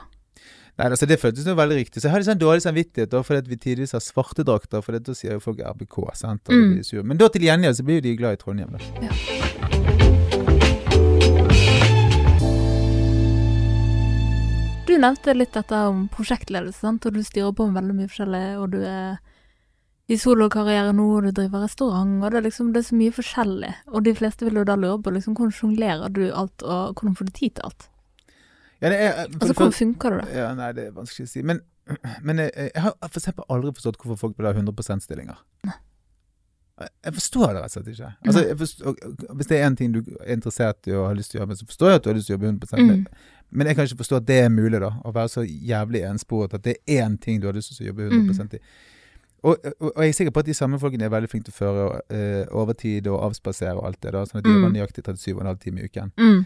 Nei, 0.78 0.86
altså 0.89 1.07
Det 1.09 1.19
føltes 1.20 1.47
jo 1.49 1.55
veldig 1.57 1.77
riktig. 1.77 2.01
Så 2.01 2.09
jeg 2.09 2.15
hadde 2.15 2.28
sånn 2.28 2.40
dårlig 2.40 2.65
samvittighet 2.65 3.11
da, 3.12 3.20
fordi 3.24 3.43
at 3.44 3.49
vi 3.51 3.57
tidligvis 3.61 3.93
har 3.97 4.01
svarte 4.05 4.44
drakter, 4.44 4.81
for 4.85 4.97
da 4.99 5.15
sier 5.16 5.36
jo 5.36 5.40
folk 5.44 5.61
RBK, 5.61 5.99
sant. 6.16 6.44
Og 6.49 6.55
Mm. 6.55 6.73
blir 6.74 6.85
sur. 6.85 7.03
Men 7.03 7.16
da 7.20 7.28
til 7.28 7.43
gjengjeld 7.49 7.77
så 7.77 7.85
blir 7.85 8.01
jo 8.01 8.07
de 8.09 8.16
glad 8.16 8.32
i 8.32 8.43
Trondheim, 8.43 8.73
da. 8.73 9.93
Du 14.86 14.99
nevnte 14.99 15.32
litt 15.35 15.55
dette 15.55 15.78
om 15.89 16.09
prosjektledelse, 16.12 16.81
sant? 16.82 17.07
og 17.07 17.15
du 17.15 17.23
styrer 17.24 17.55
på 17.57 17.69
med 17.69 17.78
veldig 17.81 17.94
mye 18.01 18.11
forskjellig, 18.11 18.47
og 18.61 18.73
du 18.74 18.81
er 18.82 19.20
i 20.11 20.16
solokarriere 20.19 20.93
nå, 20.93 21.05
og 21.16 21.23
du 21.24 21.31
driver 21.31 21.62
restaurant, 21.62 22.16
og 22.24 22.31
det 22.33 22.39
er 22.41 22.47
liksom 22.49 22.73
det 22.74 22.81
er 22.83 22.89
så 22.89 22.97
mye 22.99 23.12
forskjellig. 23.15 23.73
Og 23.95 24.03
de 24.05 24.15
fleste 24.19 24.45
vil 24.45 24.55
jo 24.61 24.65
da 24.65 24.74
lure 24.77 24.99
på 25.03 25.12
liksom, 25.15 25.35
hvordan 25.39 25.53
sjonglerer 25.55 26.09
du 26.12 26.24
alt, 26.35 26.62
og 26.62 26.95
hvordan 26.99 27.15
får 27.16 27.24
du 27.24 27.33
tid 27.37 27.51
til 27.57 27.65
alt? 27.69 27.89
Ja, 28.83 28.89
det 28.91 28.99
er, 28.99 29.12
for 29.12 29.47
Altså, 29.47 29.55
hvordan 29.55 29.73
funker 29.79 30.11
det 30.11 30.24
da? 30.24 30.39
Ja, 30.41 30.55
nei, 30.59 30.73
det 30.74 30.87
er 30.89 30.93
vanskelig 30.97 31.29
å 31.29 31.31
si. 31.31 31.43
Men, 31.47 31.61
men 32.27 32.39
jeg, 32.43 32.51
jeg 32.74 32.83
har 32.83 32.97
for 33.05 33.20
eksempel 33.23 33.47
aldri 33.49 33.73
forstått 33.79 34.01
hvorfor 34.03 34.19
folk 34.24 34.39
vil 34.39 34.47
ha 34.51 34.53
100 34.59 34.74
%-stillinger. 34.74 35.39
Jeg- 37.05 37.15
forstår 37.15 37.53
det 37.55 37.61
rett 37.62 37.65
og 37.65 37.70
slett 37.77 37.89
ikke. 37.93 38.09
Altså, 38.27 38.43
forstår, 38.59 38.95
hvis 39.39 39.47
det 39.47 39.59
er 39.61 39.66
én 39.69 39.77
ting 39.79 39.93
du 39.95 40.01
er 40.03 40.33
interessert 40.35 40.89
i 40.89 40.95
og 40.97 41.07
har 41.07 41.15
lyst 41.15 41.31
til 41.31 41.39
å 41.39 41.45
gjøre, 41.45 41.57
så 41.61 41.66
forstår 41.69 41.89
jeg 41.93 42.01
at 42.01 42.03
du 42.03 42.09
har 42.11 42.16
lyst 42.19 42.27
til 42.27 42.35
å 42.35 42.39
jobbe 42.39 42.49
100 42.51 42.83
Mm. 42.83 43.07
men, 43.53 43.66
jeg 43.66 43.77
kan 43.77 43.85
ikke 43.87 44.01
forstå 44.03 44.16
at 44.16 44.27
det 44.27 44.39
er 44.45 44.49
mulig, 44.49 44.81
da. 44.81 44.89
Å 45.05 45.12
være 45.15 45.29
så 45.29 45.45
jævlig 45.47 46.03
ensporet 46.09 46.55
at 46.55 46.62
det 46.65 46.77
er 46.89 47.05
én 47.05 47.19
ting 47.20 47.39
du 47.41 47.47
har 47.47 47.55
lyst 47.55 47.77
til 47.77 47.85
å 47.87 47.89
jobbe 47.93 48.09
100 48.11 48.55
i. 48.57 48.61
Og, 49.43 49.56
og, 49.81 49.93
og 49.97 50.02
jeg 50.05 50.09
er 50.12 50.19
sikker 50.20 50.35
på 50.36 50.43
at 50.44 50.47
de 50.47 50.55
samme 50.55 50.78
folkene 50.78 51.05
er 51.09 51.10
veldig 51.10 51.28
flinke 51.32 51.48
til 51.51 51.55
å 51.55 51.60
føre 51.60 51.86
uh, 52.14 52.59
overtid 52.62 53.06
og 53.10 53.24
avspasere 53.27 53.74
og 53.74 53.86
alt 53.89 54.01
det, 54.05 54.12
da, 54.14 54.24
sånn 54.27 54.39
at 54.39 54.44
de 54.47 54.52
Mm. 54.55 54.73
nøyaktig 54.77 55.02
37,5 55.09 55.59
timer 55.64 55.82
i 55.82 55.89
uken. 55.90 56.12
Mm. 56.20 56.44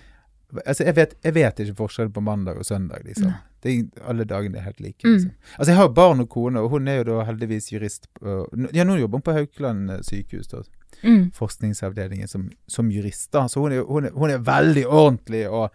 Altså, 0.65 0.85
jeg 0.87 0.95
vet, 0.95 1.15
jeg 1.27 1.35
vet 1.35 1.59
ikke 1.61 1.75
forskjellen 1.81 2.13
på 2.15 2.23
mandag 2.23 2.57
og 2.61 2.65
søndag, 2.65 3.03
liksom. 3.05 3.33
Det 3.63 3.73
er, 3.73 3.83
alle 4.07 4.25
dagene 4.25 4.61
er 4.61 4.69
helt 4.69 4.81
like. 4.81 5.03
Mm. 5.05 5.13
Liksom. 5.17 5.31
Altså, 5.59 5.71
jeg 5.73 5.77
har 5.81 5.89
barn 5.97 6.21
og 6.23 6.29
kone, 6.31 6.61
og 6.63 6.71
hun 6.71 6.89
er 6.89 7.01
jo 7.01 7.05
da 7.09 7.25
heldigvis 7.27 7.73
jurist. 7.73 8.07
På, 8.15 8.47
ja, 8.73 8.85
nå 8.87 8.95
jobber 9.01 9.19
hun 9.19 9.25
på 9.27 9.35
Haukeland 9.35 9.91
eh, 9.91 10.01
sykehus, 10.07 10.47
da. 10.53 10.63
Mm. 11.03 11.33
Forskningsavdelingen 11.35 12.29
som, 12.31 12.47
som 12.71 12.89
jurist, 12.95 13.27
da. 13.35 13.49
Så 13.51 13.61
hun 13.61 13.73
er, 13.75 13.83
hun 13.85 14.07
er, 14.07 14.15
hun 14.15 14.31
er 14.31 14.39
veldig 14.47 14.87
ordentlig, 14.87 15.43
og 15.51 15.75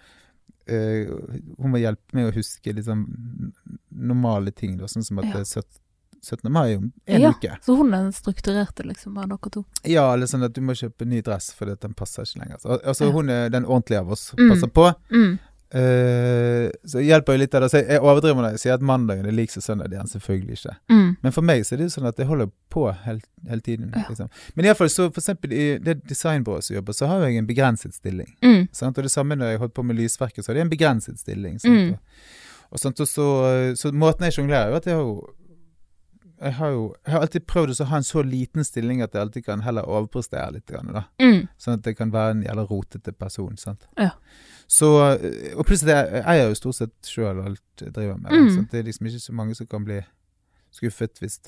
eh, 0.71 1.11
hun 1.59 1.75
må 1.75 1.83
hjelpe 1.83 2.15
meg 2.17 2.31
å 2.31 2.35
huske 2.39 2.73
liksom 2.79 3.03
normale 3.91 4.51
ting, 4.55 4.77
da. 4.79 4.87
Sånn 4.87 5.03
som 5.05 5.19
at 5.19 5.33
Ja. 5.35 5.43
Det 6.21 6.27
er 6.27 6.35
søt- 6.37 6.41
17. 6.43 6.51
mai 6.51 6.75
om 6.77 6.91
en 7.07 7.21
Ja. 7.21 7.29
uke. 7.31 7.57
Så 7.65 7.75
hun 7.77 7.93
er 7.93 8.03
den 8.03 8.11
strukturerte, 8.13 8.83
liksom, 8.85 9.17
av 9.17 9.27
dere 9.29 9.49
to? 9.51 9.65
Ja, 9.83 10.13
eller 10.13 10.25
sånn 10.27 10.43
at 10.45 10.53
du 10.53 10.61
må 10.61 10.73
kjøpe 10.73 11.05
ny 11.07 11.21
dress 11.21 11.51
fordi 11.53 11.79
den 11.79 11.93
passer 11.93 12.23
ikke 12.23 12.39
lenger. 12.45 12.57
Så, 12.61 12.79
altså, 12.85 13.05
Ja. 13.05 13.11
hun 13.11 13.29
er 13.29 13.49
den 13.49 13.65
ordentlige 13.65 13.99
av 13.99 14.11
oss, 14.11 14.31
Mm. 14.37 14.49
passer 14.49 14.67
på. 14.67 14.95
Mm. 15.11 15.39
Uh, 15.73 16.67
så 16.83 16.99
hjelper 16.99 17.31
jo 17.31 17.39
litt 17.39 17.53
av 17.55 17.61
det. 17.61 17.69
Så 17.71 17.79
jeg, 17.87 17.99
overdriver 18.03 18.41
når 18.43 18.51
jeg 18.57 18.59
sier 18.65 18.73
at 18.75 18.81
mandagen 18.81 19.25
er 19.25 19.31
lik 19.31 19.49
som 19.53 19.61
søndag. 19.63 19.89
Det 19.89 19.97
er 19.99 20.03
den 20.03 20.11
selvfølgelig 20.11 20.57
ikke. 20.57 20.75
Mm. 20.91 21.17
Men 21.23 21.31
for 21.31 21.41
meg 21.47 21.63
så 21.63 21.73
er 21.73 21.77
det 21.77 21.87
jo 21.87 21.93
sånn 22.01 22.07
at 22.09 22.17
jeg 22.19 22.27
holder 22.27 22.51
på 22.69 22.83
hele, 23.05 23.21
hele 23.47 23.61
tiden. 23.61 23.93
Ja. 23.95 24.03
Liksom. 24.09 24.29
Men 24.55 24.65
iallfall 24.65 24.91
så 24.91 25.07
for 25.13 25.21
eksempel 25.21 25.53
i 25.55 25.77
det 25.79 26.01
designbyrået 26.11 26.63
som 26.67 26.75
jobber, 26.75 26.93
så 26.97 27.07
har 27.07 27.21
jeg 27.25 27.37
en 27.37 27.47
begrenset 27.47 27.93
stilling. 27.95 28.33
Mm. 28.43 28.67
Sant? 28.75 28.97
Og 28.99 29.03
det 29.07 29.11
samme 29.11 29.37
når 29.39 29.53
jeg 29.53 29.59
holdt 29.63 29.73
på 29.79 29.83
med 29.85 29.95
lysverket, 29.95 30.43
så 30.43 30.51
hadde 30.51 30.59
jeg 30.59 30.67
en 30.67 30.75
begrenset 30.77 31.19
stilling. 31.23 31.59
Sant? 31.59 31.73
Mm. 31.73 31.93
Og, 31.93 31.99
og, 32.71 32.79
sånt, 32.79 32.99
og 32.99 33.07
så, 33.07 33.75
så 33.79 33.91
måten 33.95 34.27
jeg 34.27 34.33
sjonglerer, 34.33 34.71
er 34.71 34.75
at 34.81 34.85
jeg 34.91 34.95
har 34.95 35.03
jo 35.07 35.29
jeg 36.41 36.53
har 36.57 36.69
jo 36.73 36.83
jeg 37.05 37.13
har 37.13 37.21
alltid 37.21 37.45
prøvd 37.47 37.81
å 37.81 37.85
ha 37.91 37.97
en 37.97 38.03
så 38.07 38.21
liten 38.25 38.63
stilling 38.65 39.01
at 39.05 39.13
jeg 39.13 39.21
alltid 39.21 39.45
kan 39.45 39.61
heller 39.61 39.83
overprestere 39.87 40.51
litt. 40.55 40.65
Grann, 40.65 40.91
da. 40.93 41.03
Mm. 41.21 41.47
Sånn 41.61 41.77
at 41.79 41.85
jeg 41.85 41.97
kan 41.97 42.11
være 42.11 42.31
en 42.37 42.43
jævla 42.43 42.65
rotete 42.69 43.11
person. 43.13 43.57
Sant? 43.57 43.85
Ja. 43.97 44.11
Så, 44.71 44.89
eh, 45.19 45.53
og 45.57 45.65
plutselig 45.67 45.91
jeg 45.93 46.23
eier 46.25 46.47
jo 46.49 46.55
stort 46.55 46.75
sett 46.79 46.95
sjøl 47.03 47.41
alt 47.43 47.61
jeg 47.83 47.93
driver 47.93 48.17
med. 48.17 48.31
Mm. 48.31 48.49
Sånn 48.55 48.69
Det 48.71 48.79
er 48.79 48.87
liksom 48.87 49.07
ikke 49.07 49.19
så 49.19 49.33
mange 49.33 49.55
som 49.55 49.67
kan 49.67 49.83
bli 49.85 50.01
skuffet 50.71 51.19
hvis 51.21 51.39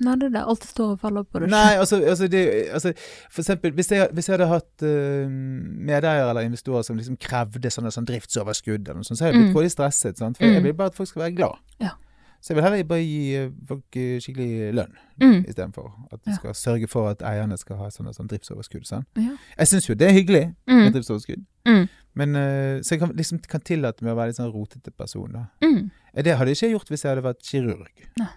Nei, 0.00 0.12
det 0.14 0.28
er 0.28 0.30
det. 0.36 0.42
Alt 0.46 0.62
står 0.62 0.92
og 0.92 1.00
faller 1.02 1.24
på 1.26 1.40
det. 1.42 1.48
Nei, 1.50 1.74
altså, 1.74 1.96
altså, 2.06 2.28
det, 2.30 2.68
altså 2.70 2.92
For 3.34 3.40
eksempel, 3.42 3.72
hvis 3.74 3.88
jeg, 3.90 4.06
hvis 4.14 4.28
jeg 4.28 4.36
hadde 4.36 4.46
hatt 4.46 4.84
uh, 4.86 5.26
medeiere 5.90 6.28
eller 6.30 6.46
investorer 6.46 6.84
som 6.86 6.96
liksom 7.00 7.16
krevde 7.18 7.66
sånne, 7.74 7.90
sånn 7.90 8.06
driftsoverskudd, 8.06 8.84
eller 8.86 9.00
noe 9.00 9.08
sånt, 9.08 9.18
så 9.18 9.24
hadde 9.26 9.34
jeg 9.34 9.42
blitt 9.48 9.50
Mm. 9.56 9.58
veldig 9.58 9.72
stresset. 9.74 10.18
Sant? 10.22 10.38
For 10.38 10.46
Mm. 10.46 10.52
jeg 10.54 10.62
vil 10.62 10.74
bare 10.78 10.86
at 10.92 10.94
folk 10.94 11.08
skal 11.10 11.22
være 11.26 11.34
glad. 11.40 11.58
Ja. 11.82 11.90
Så 12.40 12.52
jeg 12.52 12.56
vil 12.56 12.64
heller 12.64 12.84
bare 12.84 13.02
gi 13.02 13.34
eh, 13.36 13.50
folk 13.66 13.96
eh, 13.96 14.18
skikkelig 14.22 14.72
lønn 14.74 14.92
Mm. 15.20 15.44
istedenfor. 15.48 15.88
At 16.12 16.24
de 16.24 16.30
Ja. 16.30 16.36
skal 16.36 16.54
sørge 16.54 16.88
for 16.88 17.08
at 17.10 17.18
eierne 17.22 17.56
skal 17.58 17.76
ha 17.76 17.88
sånne, 17.90 18.14
sånn 18.14 18.28
driftsoverskudd. 18.28 18.86
Sånn. 18.86 19.04
Ja. 19.16 19.36
Jeg 19.58 19.66
syns 19.66 19.88
jo 19.88 19.94
det 19.94 20.08
er 20.08 20.12
hyggelig 20.14 20.54
med 20.66 20.86
Mm. 20.86 20.92
driftsoverskudd, 20.92 21.44
Mm. 21.66 21.88
men 22.14 22.36
eh, 22.36 22.80
så 22.80 22.90
jeg 22.90 23.00
kan, 23.00 23.12
liksom, 23.16 23.38
kan 23.48 23.60
tillate 23.60 24.02
meg 24.02 24.12
å 24.14 24.16
være 24.16 24.26
litt 24.28 24.36
sånn 24.36 24.52
rotete 24.52 24.90
person. 24.96 25.32
da. 25.32 25.46
Mm. 25.62 25.90
Det 26.14 26.36
hadde 26.36 26.48
jeg 26.54 26.56
ikke 26.56 26.72
gjort 26.78 26.88
hvis 26.88 27.02
jeg 27.02 27.16
hadde 27.16 27.22
vært 27.24 27.42
kirurg. 27.42 28.06
Nei. 28.18 28.28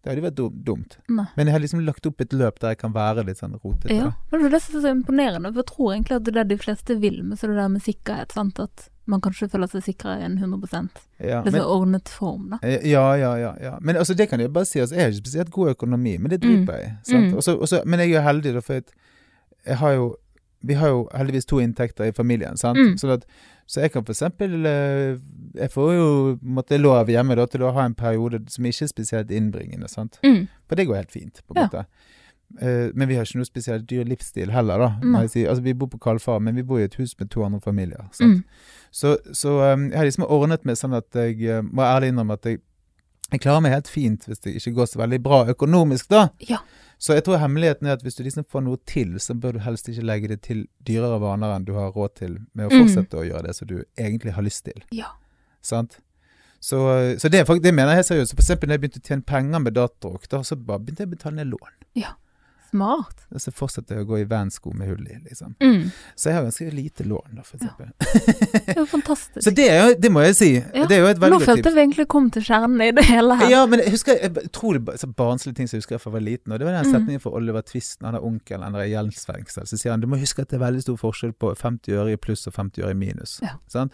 Det 0.00 0.08
hadde 0.14 0.22
vært 0.24 0.64
dumt. 0.64 0.96
Nei. 1.12 1.26
Men 1.36 1.48
jeg 1.48 1.52
har 1.52 1.60
liksom 1.60 1.82
lagt 1.84 2.06
opp 2.08 2.22
et 2.24 2.32
løp 2.32 2.60
der 2.62 2.72
jeg 2.72 2.78
kan 2.80 2.94
være 2.94 3.24
litt 3.28 3.42
sånn 3.42 3.58
rotete. 3.58 3.92
Ja, 3.92 4.12
men 4.30 4.46
det 4.46 4.48
er 4.48 4.54
det 4.56 4.60
er 4.62 4.84
så 4.86 4.92
imponerende, 4.94 5.50
for 5.52 5.60
jeg 5.60 5.68
tror 5.74 5.92
egentlig 5.92 6.16
at 6.16 6.24
det 6.24 6.32
er 6.32 6.38
det 6.38 6.48
de 6.54 6.62
fleste 6.62 6.96
vil 7.02 7.18
med 7.24 7.40
så 7.40 7.50
det 7.50 7.58
der 7.58 7.68
med 7.68 7.84
sikkerhet, 7.84 8.32
sant, 8.32 8.62
at 8.64 8.86
man 9.10 9.20
kanskje 9.24 9.48
føler 9.50 9.68
seg 9.68 9.84
sikrere 9.84 10.24
enn 10.24 10.38
100 10.38 10.70
Ja, 11.18 11.42
Litt 11.42 11.52
men, 11.52 11.58
så 11.58 11.66
ordnet 11.74 12.08
form, 12.08 12.48
da. 12.54 12.60
eh, 12.62 12.86
ja, 12.88 13.04
ja, 13.18 13.34
ja, 13.38 13.52
ja. 13.60 13.74
Men 13.82 13.96
altså, 14.00 14.14
det 14.14 14.28
kan 14.30 14.40
jeg 14.40 14.52
bare 14.54 14.68
si. 14.68 14.80
Altså, 14.80 14.96
jeg 14.96 15.04
har 15.04 15.12
ikke 15.12 15.24
spesielt 15.24 15.50
god 15.50 15.74
økonomi, 15.74 16.16
men 16.18 16.30
det 16.30 16.40
driter 16.44 16.78
jeg 16.78 16.90
i. 16.90 17.16
Mm. 17.16 17.80
Men 17.84 18.00
jeg 18.04 18.10
er 18.10 18.14
jo 18.14 18.26
heldig, 18.28 18.54
da, 18.56 18.64
for 18.64 18.80
jeg 19.66 19.80
har 19.84 19.96
jo 19.98 20.16
Vi 20.60 20.74
har 20.76 20.88
jo 20.88 21.08
heldigvis 21.16 21.46
to 21.48 21.56
inntekter 21.56 22.04
i 22.04 22.12
familien, 22.12 22.56
sant. 22.60 22.76
Mm. 22.76 22.98
Sånn 23.00 23.14
at, 23.14 23.22
så 23.70 23.84
jeg 23.84 23.92
kan 23.94 24.02
eksempel 24.02 24.66
eh, 24.66 25.18
Jeg 25.54 25.70
får 25.70 25.90
jo 25.94 26.06
måtte 26.42 26.78
lov 26.80 27.10
hjemme 27.10 27.36
da, 27.38 27.44
til 27.46 27.62
å 27.62 27.70
ha 27.76 27.84
en 27.86 27.94
periode 27.94 28.40
som 28.50 28.66
ikke 28.66 28.86
er 28.86 28.90
spesielt 28.90 29.30
innbringende, 29.34 29.88
sant. 29.90 30.18
Mm. 30.26 30.48
For 30.66 30.78
det 30.78 30.88
går 30.88 30.98
helt 31.04 31.14
fint, 31.14 31.42
på 31.46 31.54
en 31.54 31.60
Ja. 31.62 31.68
måte. 31.68 31.84
Uh, 32.58 32.90
men 32.98 33.06
vi 33.06 33.14
har 33.14 33.22
ikke 33.22 33.38
noe 33.38 33.46
spesielt 33.46 33.86
dyr 33.86 34.08
livsstil 34.10 34.50
heller, 34.50 34.78
da. 34.78 34.88
Mm. 35.02 35.28
si. 35.30 35.44
Altså, 35.46 35.62
vi 35.62 35.74
bor 35.74 35.86
på 35.86 36.00
Kalfar, 36.02 36.40
men 36.42 36.56
vi 36.58 36.64
bor 36.66 36.80
i 36.80 36.88
et 36.88 36.96
hus 36.98 37.14
med 37.18 37.30
to 37.30 37.44
andre 37.46 37.60
familier. 37.60 38.08
Sant? 38.10 38.40
Mm. 38.40 38.44
Så, 38.90 39.16
så 39.32 39.72
um, 39.72 39.86
jeg 39.90 39.98
har 39.98 40.08
liksom 40.08 40.26
ordnet 40.26 40.66
meg 40.66 40.78
sånn 40.80 40.96
at 40.98 41.14
jeg 41.14 41.38
uh, 41.46 41.62
må 41.62 41.86
ærlig 41.86 42.10
innrømme 42.10 42.34
at 42.34 42.50
jeg, 42.50 42.58
jeg 43.30 43.40
klarer 43.44 43.62
meg 43.62 43.76
helt 43.76 43.88
fint 43.88 44.26
hvis 44.26 44.42
det 44.42 44.56
ikke 44.58 44.74
går 44.80 44.90
så 44.90 44.98
veldig 44.98 45.22
bra 45.22 45.44
økonomisk, 45.54 46.10
da. 46.10 46.26
Ja. 46.48 46.58
Så 47.00 47.14
jeg 47.16 47.24
tror 47.24 47.38
hemmeligheten 47.40 47.88
er 47.88 47.94
at 47.96 48.02
hvis 48.04 48.18
du 48.18 48.22
liksom 48.26 48.44
får 48.52 48.60
noe 48.66 48.76
til, 48.86 49.14
så 49.24 49.32
bør 49.40 49.56
du 49.56 49.62
helst 49.64 49.88
ikke 49.88 50.04
legge 50.04 50.28
det 50.28 50.42
til 50.44 50.66
dyrere 50.84 51.16
vaner 51.22 51.54
enn 51.56 51.64
du 51.64 51.72
har 51.78 51.94
råd 51.96 52.14
til, 52.20 52.34
med 52.52 52.68
å 52.68 52.70
Mm. 52.74 52.82
fortsette 52.84 53.16
å 53.16 53.24
gjøre 53.24 53.46
det 53.46 53.54
som 53.56 53.68
du 53.70 53.78
egentlig 53.96 54.34
har 54.36 54.44
lyst 54.44 54.64
til. 54.68 54.82
Ja. 54.92 55.06
Sant? 55.64 55.98
Så, 56.60 56.76
uh, 56.76 57.16
så 57.16 57.30
det, 57.32 57.46
det 57.64 57.72
mener 57.72 57.94
jeg 57.96 58.02
helt 58.02 58.10
seriøst. 58.10 58.34
For 58.36 58.44
eksempel 58.44 58.68
når 58.68 58.76
jeg 58.76 58.80
begynte 58.84 59.00
å 59.00 59.08
tjene 59.08 59.24
penger 59.24 59.62
med 59.64 59.72
datarock, 59.78 60.28
da, 60.28 60.42
så 60.44 60.56
bare 60.60 60.78
begynte 60.84 61.06
jeg 61.06 61.08
å 61.08 61.14
betale 61.16 61.36
ned 61.40 61.46
lån. 61.54 61.72
Smart. 62.70 63.24
Og 63.34 63.40
så 63.42 63.50
fortsetter 63.54 63.96
jeg 63.98 64.04
å 64.04 64.08
gå 64.08 64.18
i 64.20 64.24
Vans-sko 64.30 64.72
med 64.74 64.88
hull 64.90 65.06
i, 65.10 65.16
liksom. 65.28 65.54
Mm. 65.62 65.88
Så 66.14 66.30
jeg 66.30 66.36
har 66.38 66.44
ganske 66.46 66.70
lite 66.74 67.04
lån, 67.06 67.34
da, 67.36 67.42
for 67.46 67.58
Ja. 67.62 67.74
Det 67.80 68.76
er 68.76 68.80
jo 68.80 68.86
fantastisk. 68.86 69.42
Så 69.44 69.52
det, 69.54 69.66
jo, 69.70 69.94
det 69.98 70.10
må 70.12 70.22
jeg 70.24 70.36
si. 70.38 70.50
Ja, 70.58 70.86
Det 70.86 70.96
er 70.96 71.02
jo 71.04 71.10
et 71.10 71.18
Nå 71.18 71.24
veldig 71.26 71.38
godt 71.40 71.48
følte 71.50 71.72
vi 71.74 71.82
egentlig 71.84 72.06
kom 72.08 72.30
til 72.30 72.42
kjernen 72.46 72.80
i 72.86 72.90
det 72.96 73.04
hele 73.10 73.36
her. 73.40 73.50
Ja, 73.50 73.64
men 73.66 73.82
jeg 73.84 73.90
husker 73.96 74.18
jeg 74.20 74.52
tror 74.54 74.78
det 74.78 74.96
så 75.02 75.10
barnslige 75.10 75.54
ting 75.58 75.68
som 75.70 75.76
jeg 75.78 75.84
husker 75.84 75.98
fra 76.02 76.10
jeg 76.10 76.18
var 76.18 76.26
liten. 76.26 76.52
Og 76.52 76.58
det 76.58 76.66
var 76.66 76.78
den 76.78 76.86
Mm. 76.90 76.94
setningen 76.94 77.20
fra 77.20 77.30
Oliver 77.36 77.60
Twist, 77.62 77.98
han 78.02 78.14
er 78.14 78.24
onkel 78.24 78.62
eller 78.66 78.86
i 78.86 78.90
gjeldsfengsel. 78.94 79.66
Så 79.66 79.78
sier 79.78 79.90
han 79.92 80.00
du 80.00 80.06
må 80.06 80.18
huske 80.18 80.42
at 80.42 80.48
det 80.50 80.60
er 80.60 80.64
veldig 80.66 80.82
stor 80.82 80.96
forskjell 80.96 81.32
på 81.34 81.54
50 81.56 81.92
øre 81.98 82.12
i 82.12 82.16
pluss 82.16 82.46
og 82.46 82.54
50 82.54 82.82
øre 82.86 82.90
i 82.90 82.98
minus. 82.98 83.38
Ja. 83.42 83.56
Sant? 83.68 83.92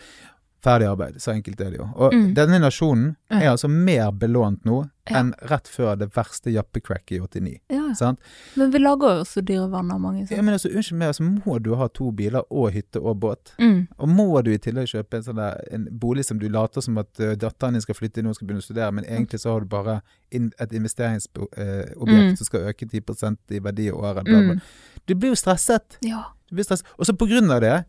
Ferdig 0.67 0.89
arbeid. 0.91 1.21
Så 1.23 1.31
enkelt 1.33 1.61
er 1.63 1.71
det 1.71 1.79
jo. 1.79 1.87
Og 1.95 2.13
Mm. 2.13 2.35
denne 2.35 2.59
nasjonen 2.59 3.15
er 3.31 3.51
altså 3.53 3.69
mer 3.71 4.11
belånt 4.13 4.65
nå 4.67 4.81
Ja. 5.09 5.21
enn 5.21 5.33
rett 5.49 5.69
før 5.71 5.97
det 5.99 6.09
verste 6.17 6.51
jappecracket 6.51 7.13
i 7.13 7.21
89. 7.21 7.61
Ja. 7.71 7.93
Sant? 7.95 8.19
Men 8.57 8.73
vi 8.73 8.79
lager 8.83 9.15
jo 9.15 9.21
også 9.23 9.45
dyre 9.47 9.69
vaner, 9.71 9.99
mange. 10.03 10.27
Ja, 10.31 10.43
men 10.43 10.55
altså, 10.55 10.69
unnskyld 10.75 10.99
meg, 10.99 11.09
altså, 11.15 11.23
må 11.47 11.63
du 11.63 11.77
ha 11.77 11.87
to 11.87 12.11
biler 12.11 12.43
og 12.51 12.73
hytte 12.75 13.01
og 13.01 13.21
båt? 13.21 13.53
Mm. 13.61 13.87
Og 14.01 14.09
må 14.09 14.43
du 14.43 14.51
i 14.51 14.59
tillegg 14.59 14.89
kjøpe 14.91 15.15
en, 15.21 15.23
sånn 15.23 15.37
der, 15.37 15.61
en 15.71 15.87
bolig 15.93 16.25
som 16.25 16.39
du 16.41 16.49
later 16.49 16.81
som 16.83 16.99
at 16.99 17.21
uh, 17.21 17.37
datteren 17.37 17.73
din 17.75 17.81
skal 17.83 17.95
flytte 17.95 18.19
inn 18.19 18.27
og 18.27 18.35
skal 18.35 18.49
begynne 18.49 18.65
å 18.65 18.67
studere, 18.67 18.91
men 18.93 19.05
egentlig 19.05 19.39
så 19.41 19.53
har 19.53 19.61
du 19.61 19.67
bare 19.67 20.01
in, 20.33 20.51
et 20.59 20.71
investeringsobjekt 20.73 21.97
Mm. 21.97 22.37
som 22.37 22.45
skal 22.45 22.61
øke 22.73 22.87
10 22.89 23.39
i 23.51 23.59
verdi 23.61 23.87
i 23.87 23.91
året. 23.93 24.25
Bla, 24.25 24.41
bla. 24.43 24.53
Mm. 24.55 24.61
Du 25.07 25.15
blir 25.15 25.29
jo 25.31 25.35
stresset. 25.37 25.99
Ja. 26.03 26.25
Du 26.51 26.57
blir 26.57 26.65
stresset. 26.65 26.85
Og 26.99 27.07
så 27.07 27.13
på 27.17 27.27
grunn 27.29 27.51
av 27.51 27.61
det, 27.61 27.85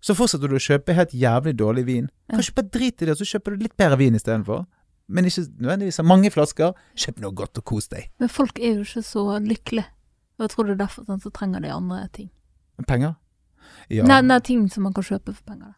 så 0.00 0.14
fortsetter 0.14 0.50
du 0.50 0.56
å 0.58 0.62
kjøpe 0.62 0.94
helt 0.94 1.14
jævlig 1.16 1.56
dårlig 1.58 1.84
vin. 1.88 2.10
Kanskje 2.30 2.54
bare 2.58 2.70
drit 2.74 3.02
i 3.02 3.08
det, 3.08 3.16
så 3.18 3.26
kjøper 3.26 3.54
du 3.54 3.64
litt 3.66 3.76
bedre 3.80 3.98
vin 4.00 4.18
istedenfor. 4.18 4.64
Men 5.08 5.24
ikke 5.24 5.46
nødvendigvis 5.56 6.02
mange 6.04 6.30
flasker. 6.30 6.74
Kjøp 6.98 7.22
noe 7.24 7.34
godt 7.34 7.58
og 7.58 7.66
kos 7.66 7.88
deg. 7.90 8.10
Men 8.20 8.30
folk 8.30 8.60
er 8.60 8.76
jo 8.76 8.86
ikke 8.86 9.02
så 9.06 9.24
lykkelige. 9.42 9.88
Og 10.38 10.46
jeg 10.46 10.54
tror 10.54 10.68
det 10.68 10.76
er 10.76 10.82
derfor 10.84 11.06
sånn, 11.08 11.22
så 11.22 11.32
trenger 11.34 11.64
de 11.64 11.74
andre 11.74 12.04
ting. 12.14 12.30
Penger? 12.86 13.16
Ja. 13.90 14.04
Nei, 14.06 14.20
nei, 14.22 14.38
ting 14.44 14.68
som 14.70 14.84
man 14.86 14.94
kan 14.94 15.06
kjøpe 15.06 15.32
for 15.34 15.42
penger. 15.48 15.74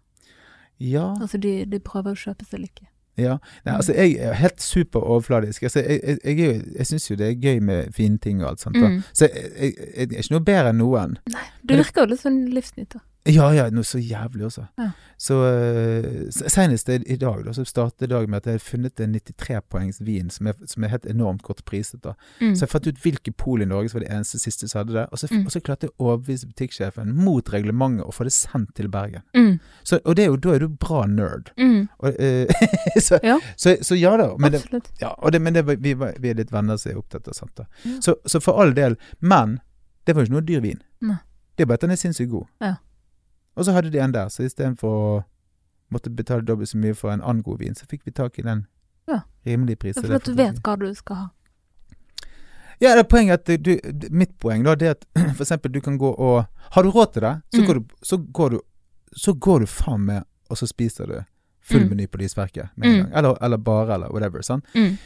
ja. 0.79 1.15
Altså, 1.21 1.39
de, 1.39 1.65
de 1.65 1.81
prøver 1.81 2.13
å 2.13 2.19
kjøpe 2.19 2.45
seg 2.45 2.67
lykke. 2.67 2.91
Ja. 3.21 3.37
Nei, 3.65 3.75
altså, 3.75 3.95
jeg 3.97 4.17
er 4.21 4.37
helt 4.39 4.63
super 4.63 5.01
overfladisk. 5.01 5.63
Altså, 5.63 5.81
jeg 5.81 6.01
jeg, 6.25 6.39
jeg, 6.39 6.63
jeg 6.77 6.87
syns 6.87 7.11
jo 7.11 7.17
det 7.17 7.29
er 7.29 7.41
gøy 7.41 7.61
med 7.65 7.93
fine 7.97 8.19
ting 8.19 8.43
og 8.43 8.51
alt 8.51 8.65
sånt. 8.65 8.77
Mm. 8.77 9.01
Så 9.13 9.29
jeg, 9.29 9.49
jeg, 9.57 10.09
er 10.13 10.19
ikke 10.25 10.37
noe 10.37 10.45
bedre 10.45 10.75
enn 10.75 10.81
noen. 10.83 11.17
Nei, 11.33 11.47
du 11.63 11.77
virker 11.81 12.05
jo 12.05 12.13
litt 12.13 12.23
sånn 12.25 12.43
livsnyter. 12.55 13.03
Ja, 13.29 13.51
ja, 13.53 13.67
noe 13.71 13.85
så 13.85 13.99
jævlig 14.01 14.47
også. 14.47 14.63
Ja. 14.81 14.87
Så 15.21 15.35
uh, 15.45 16.31
senest 16.49 16.89
i, 16.89 17.17
dag, 17.21 17.43
da, 17.45 17.53
så 17.53 17.67
startet 17.69 18.09
dagen 18.09 18.31
med 18.33 18.41
at 18.41 18.47
jeg 18.49 18.55
hadde 18.57 18.65
funnet 18.65 19.01
en 19.05 19.13
93-poengs 19.15 19.99
vin 20.07 20.31
som 20.33 20.49
er, 20.49 20.55
som 20.67 20.85
er 20.87 20.89
helt 20.95 21.05
enormt 21.07 21.43
godt 21.45 21.61
priset. 21.69 22.01
da. 22.05 22.15
Mm. 22.41 22.55
Så 22.57 22.65
jeg 22.65 22.73
fant 22.73 22.89
ut 22.89 23.03
hvilke 23.05 23.33
pol 23.37 23.61
i 23.61 23.69
Norge 23.69 23.91
som 23.93 24.01
var 24.01 24.07
det 24.07 24.15
eneste 24.17 24.41
siste 24.41 24.69
som 24.73 24.81
hadde 24.81 24.97
det. 24.97 25.05
Og 25.13 25.19
så, 25.21 25.29
Mm. 25.31 25.45
og 25.47 25.53
så 25.53 25.61
klarte 25.61 25.87
jeg 25.87 25.93
å 25.99 26.07
overbevise 26.09 26.49
butikksjefen 26.49 27.13
mot 27.15 27.53
reglementet 27.53 28.07
å 28.09 28.13
få 28.17 28.25
det 28.25 28.33
sendt 28.33 28.75
til 28.75 28.89
Bergen. 28.89 29.23
Mm. 29.37 29.61
Så, 29.85 30.01
og 30.05 30.17
det 30.17 30.25
er 30.25 30.33
jo, 30.33 30.37
da 30.37 30.55
er 30.57 30.59
du 30.65 30.69
bra 30.69 31.05
nerd. 31.07 31.53
Mm. 31.61 31.89
Og, 32.01 32.17
uh, 32.17 32.47
så, 33.11 33.21
Ja. 33.23 33.37
så, 33.57 33.77
så 33.85 34.01
ja 34.01 34.17
da. 34.17 34.31
Men 34.41 34.53
det, 34.57 34.65
ja, 35.01 35.13
det, 35.31 35.41
men 35.43 35.53
det, 35.61 35.67
vi, 35.69 35.93
vi 35.95 36.29
er 36.33 36.41
litt 36.41 36.53
venner 36.57 36.81
som 36.81 36.93
er 36.93 36.97
opptatt 37.05 37.29
av 37.29 37.37
sånt. 37.37 37.53
da. 37.61 37.69
Ja. 37.85 38.01
Så, 38.01 38.17
så 38.25 38.41
for 38.41 38.57
all 38.63 38.73
del. 38.75 38.97
Men 39.21 39.59
det 40.09 40.17
var 40.17 40.23
jo 40.25 40.31
ikke 40.33 40.39
noe 40.41 40.49
dyr 40.49 40.61
vin. 40.65 40.81
Nei. 41.05 41.21
Det 41.57 41.67
er 41.67 41.69
bare 41.69 41.77
at 41.77 41.85
den 41.85 41.93
er 41.93 42.01
sinnssykt 42.01 42.31
god. 42.33 42.47
Ja. 42.65 42.79
Og 43.57 43.65
så 43.65 43.73
hadde 43.73 43.91
de 43.91 43.99
en 43.99 44.13
der, 44.13 44.29
så 44.29 44.43
istedenfor 44.47 44.89
å 44.89 45.25
måtte 45.93 46.11
betale 46.15 46.43
dobbelt 46.47 46.69
så 46.69 46.79
mye 46.79 46.95
for 46.95 47.11
en 47.11 47.21
annen 47.21 47.43
god 47.43 47.59
vin, 47.59 47.75
så 47.75 47.87
fikk 47.91 48.03
vi 48.05 48.11
tak 48.13 48.39
i 48.39 48.43
den 48.43 48.67
Ja. 49.09 49.21
rimelige 49.47 49.77
prisen. 49.77 50.03
Ja, 50.05 50.09
For 50.09 50.15
at 50.17 50.25
du 50.25 50.35
vet 50.35 50.63
hva 50.63 50.77
du 50.79 50.95
skal 50.95 51.17
ha. 51.17 51.29
Ja, 52.81 52.95
det 52.95 52.99
er 53.05 53.09
poenget 53.11 53.49
at 53.51 53.63
du, 53.63 53.75
mitt 54.11 54.39
poeng 54.41 54.63
da, 54.65 54.75
det 54.75 54.87
er 54.87 54.91
at 54.97 55.05
for 55.37 55.43
eksempel 55.45 55.73
du 55.73 55.81
kan 55.81 55.99
gå 55.99 56.15
og 56.19 56.47
Har 56.73 56.83
du 56.83 56.91
råd 56.91 57.13
til 57.13 57.23
det, 57.23 57.43
så 57.55 57.61
Mm. 57.63 57.67
går 57.67 57.75
du 57.75 57.85
Så 58.03 58.17
går 58.33 58.51
du, 58.51 58.61
så 59.17 59.33
går 59.35 59.59
du 59.61 59.67
faen 59.67 60.01
med, 60.07 60.23
og 60.51 60.57
så 60.57 60.67
spiser 60.67 61.07
du 61.07 61.25
full 61.61 61.81
Mm. 61.83 61.89
meny 61.91 62.07
på 62.07 62.19
lysverket 62.19 62.69
med 62.77 62.87
en 62.89 62.95
Mm. 62.97 63.03
gang. 63.03 63.13
Eller, 63.19 63.37
eller 63.43 63.57
bare, 63.59 63.95
eller 63.95 64.09
whatever. 64.13 64.43
sant? 64.43 64.65
Mm. 64.75 64.97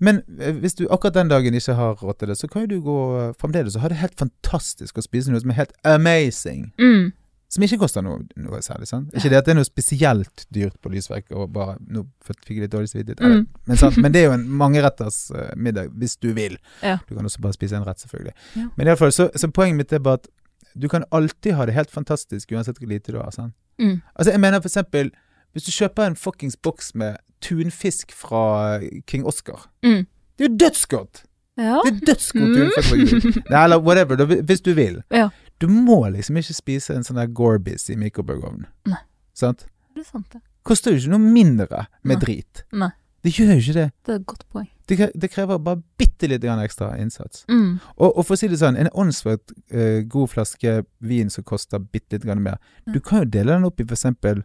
Men 0.00 0.22
eh, 0.40 0.52
hvis 0.52 0.74
du 0.74 0.86
akkurat 0.90 1.14
den 1.14 1.28
dagen 1.28 1.54
ikke 1.54 1.74
har 1.74 1.94
råd 1.94 2.18
til 2.18 2.28
det, 2.28 2.36
så 2.38 2.48
kan 2.50 2.62
jo 2.62 2.66
du 2.66 2.80
gå 2.82 3.34
fremdeles 3.40 3.74
og 3.76 3.82
ha 3.82 3.88
det 3.88 3.96
helt 3.96 4.16
fantastisk 4.16 4.98
å 4.98 5.02
spise 5.02 5.30
noe 5.30 5.40
som 5.40 5.50
er 5.50 5.54
helt 5.54 5.72
amazing. 5.84 6.72
Mm. 6.78 7.12
Som 7.54 7.62
ikke 7.66 7.78
koster 7.84 8.02
noe, 8.02 8.20
noe 8.40 8.58
særlig. 8.66 8.88
sant? 8.90 9.12
Ikke 9.14 9.30
det 9.30 9.38
at 9.38 9.46
det 9.46 9.52
er 9.54 9.58
noe 9.60 9.68
spesielt 9.68 10.46
dyrt 10.54 10.74
på 10.82 10.90
lysverk, 10.90 11.28
og 11.38 11.52
bare 11.54 11.76
Nå 11.86 12.02
fikk 12.26 12.48
jeg 12.50 12.64
litt 12.64 12.72
dårlig 12.72 12.88
samvittighet. 12.90 13.20
Mm. 13.22 13.44
Men? 13.70 14.00
Men 14.02 14.12
det 14.14 14.20
er 14.22 14.24
jo 14.28 14.32
en 14.38 14.46
mangeretters 14.62 15.18
uh, 15.34 15.52
middag, 15.56 15.92
hvis 15.94 16.16
du 16.18 16.32
vil. 16.36 16.56
Ja. 16.82 16.96
Du 17.08 17.14
kan 17.14 17.24
også 17.28 17.40
bare 17.44 17.54
spise 17.56 17.76
en 17.78 17.84
rett, 17.86 18.00
selvfølgelig. 18.02 18.34
Ja. 18.56 18.66
Men 18.76 18.86
i 18.86 18.90
alle 18.90 18.98
fall, 19.00 19.12
så, 19.14 19.28
så 19.38 19.50
poenget 19.54 19.76
mitt 19.84 19.92
er 19.92 20.02
bare 20.02 20.18
at 20.22 20.26
du 20.74 20.88
kan 20.90 21.04
alltid 21.14 21.54
ha 21.54 21.66
det 21.68 21.74
helt 21.76 21.90
fantastisk 21.94 22.50
uansett 22.52 22.78
hvor 22.82 22.88
lite 22.90 23.12
du 23.14 23.20
har. 23.20 23.30
sant? 23.30 23.54
Mm. 23.78 24.00
Altså, 24.16 24.30
jeg 24.34 24.40
mener 24.40 24.60
for 24.62 24.68
eksempel 24.70 25.08
Hvis 25.54 25.64
du 25.66 25.70
kjøper 25.74 26.06
en 26.06 26.16
fuckings 26.18 26.56
boks 26.56 26.92
med 26.94 27.16
tunfisk 27.42 28.12
fra 28.14 28.80
King 29.06 29.24
Oscar 29.26 29.68
Mm. 29.82 30.06
Det 30.38 30.44
er 30.44 30.48
jo 30.48 30.56
dødsgodt! 30.56 31.22
Ja. 31.58 31.76
Det 31.84 31.92
er 31.92 32.00
dødsgodt 32.08 32.48
Mm. 32.50 32.70
tunfisk 32.74 33.36
eller 33.50 33.78
whatever, 33.78 34.24
hvis 34.42 34.60
du 34.60 34.72
vil. 34.74 35.02
Ja. 35.14 35.28
Du 35.62 35.68
må 35.70 36.00
liksom 36.12 36.38
ikke 36.40 36.56
spise 36.56 36.96
en 36.96 37.06
sånn 37.06 37.20
der 37.20 37.30
Gorbis 37.30 37.88
i 37.92 37.96
mikrobølgeovnen. 38.00 38.66
Nei. 38.90 39.00
Sant? 39.36 39.66
Det 39.94 40.02
er 40.02 40.08
sant, 40.08 40.26
det. 40.32 40.42
koster 40.66 40.94
jo 40.94 41.02
ikke 41.02 41.14
noe 41.14 41.32
mindre 41.34 41.86
med 42.02 42.16
Nei. 42.16 42.22
drit. 42.24 42.64
Nei. 42.74 42.90
Det 43.24 43.32
gjør 43.32 43.54
jo 43.54 43.60
ikke 43.62 43.76
det. 43.78 43.84
Det 44.04 44.12
er 44.12 44.18
et 44.18 44.26
godt 44.28 44.42
poeng. 44.52 44.66
Det, 44.88 44.96
det 45.16 45.30
krever 45.32 45.60
bare 45.64 45.80
bitte 45.96 46.28
litt 46.28 46.42
ekstra 46.44 46.90
innsats. 47.00 47.46
Mm. 47.48 47.78
Og, 47.96 48.10
og 48.10 48.26
for 48.26 48.34
å 48.34 48.36
si 48.36 48.50
det 48.52 48.58
sånn, 48.60 48.76
en 48.76 48.90
åndssvakt 48.92 49.54
uh, 49.72 50.02
god 50.12 50.32
flaske 50.34 50.74
vin 51.00 51.32
som 51.32 51.46
koster 51.46 51.80
bitte 51.80 52.18
litt 52.18 52.26
mer, 52.28 52.58
mm. 52.84 52.92
du 52.92 53.00
kan 53.00 53.24
jo 53.24 53.30
dele 53.38 53.56
den 53.56 53.64
opp 53.64 53.80
i 53.80 53.86
eksempel 53.88 54.42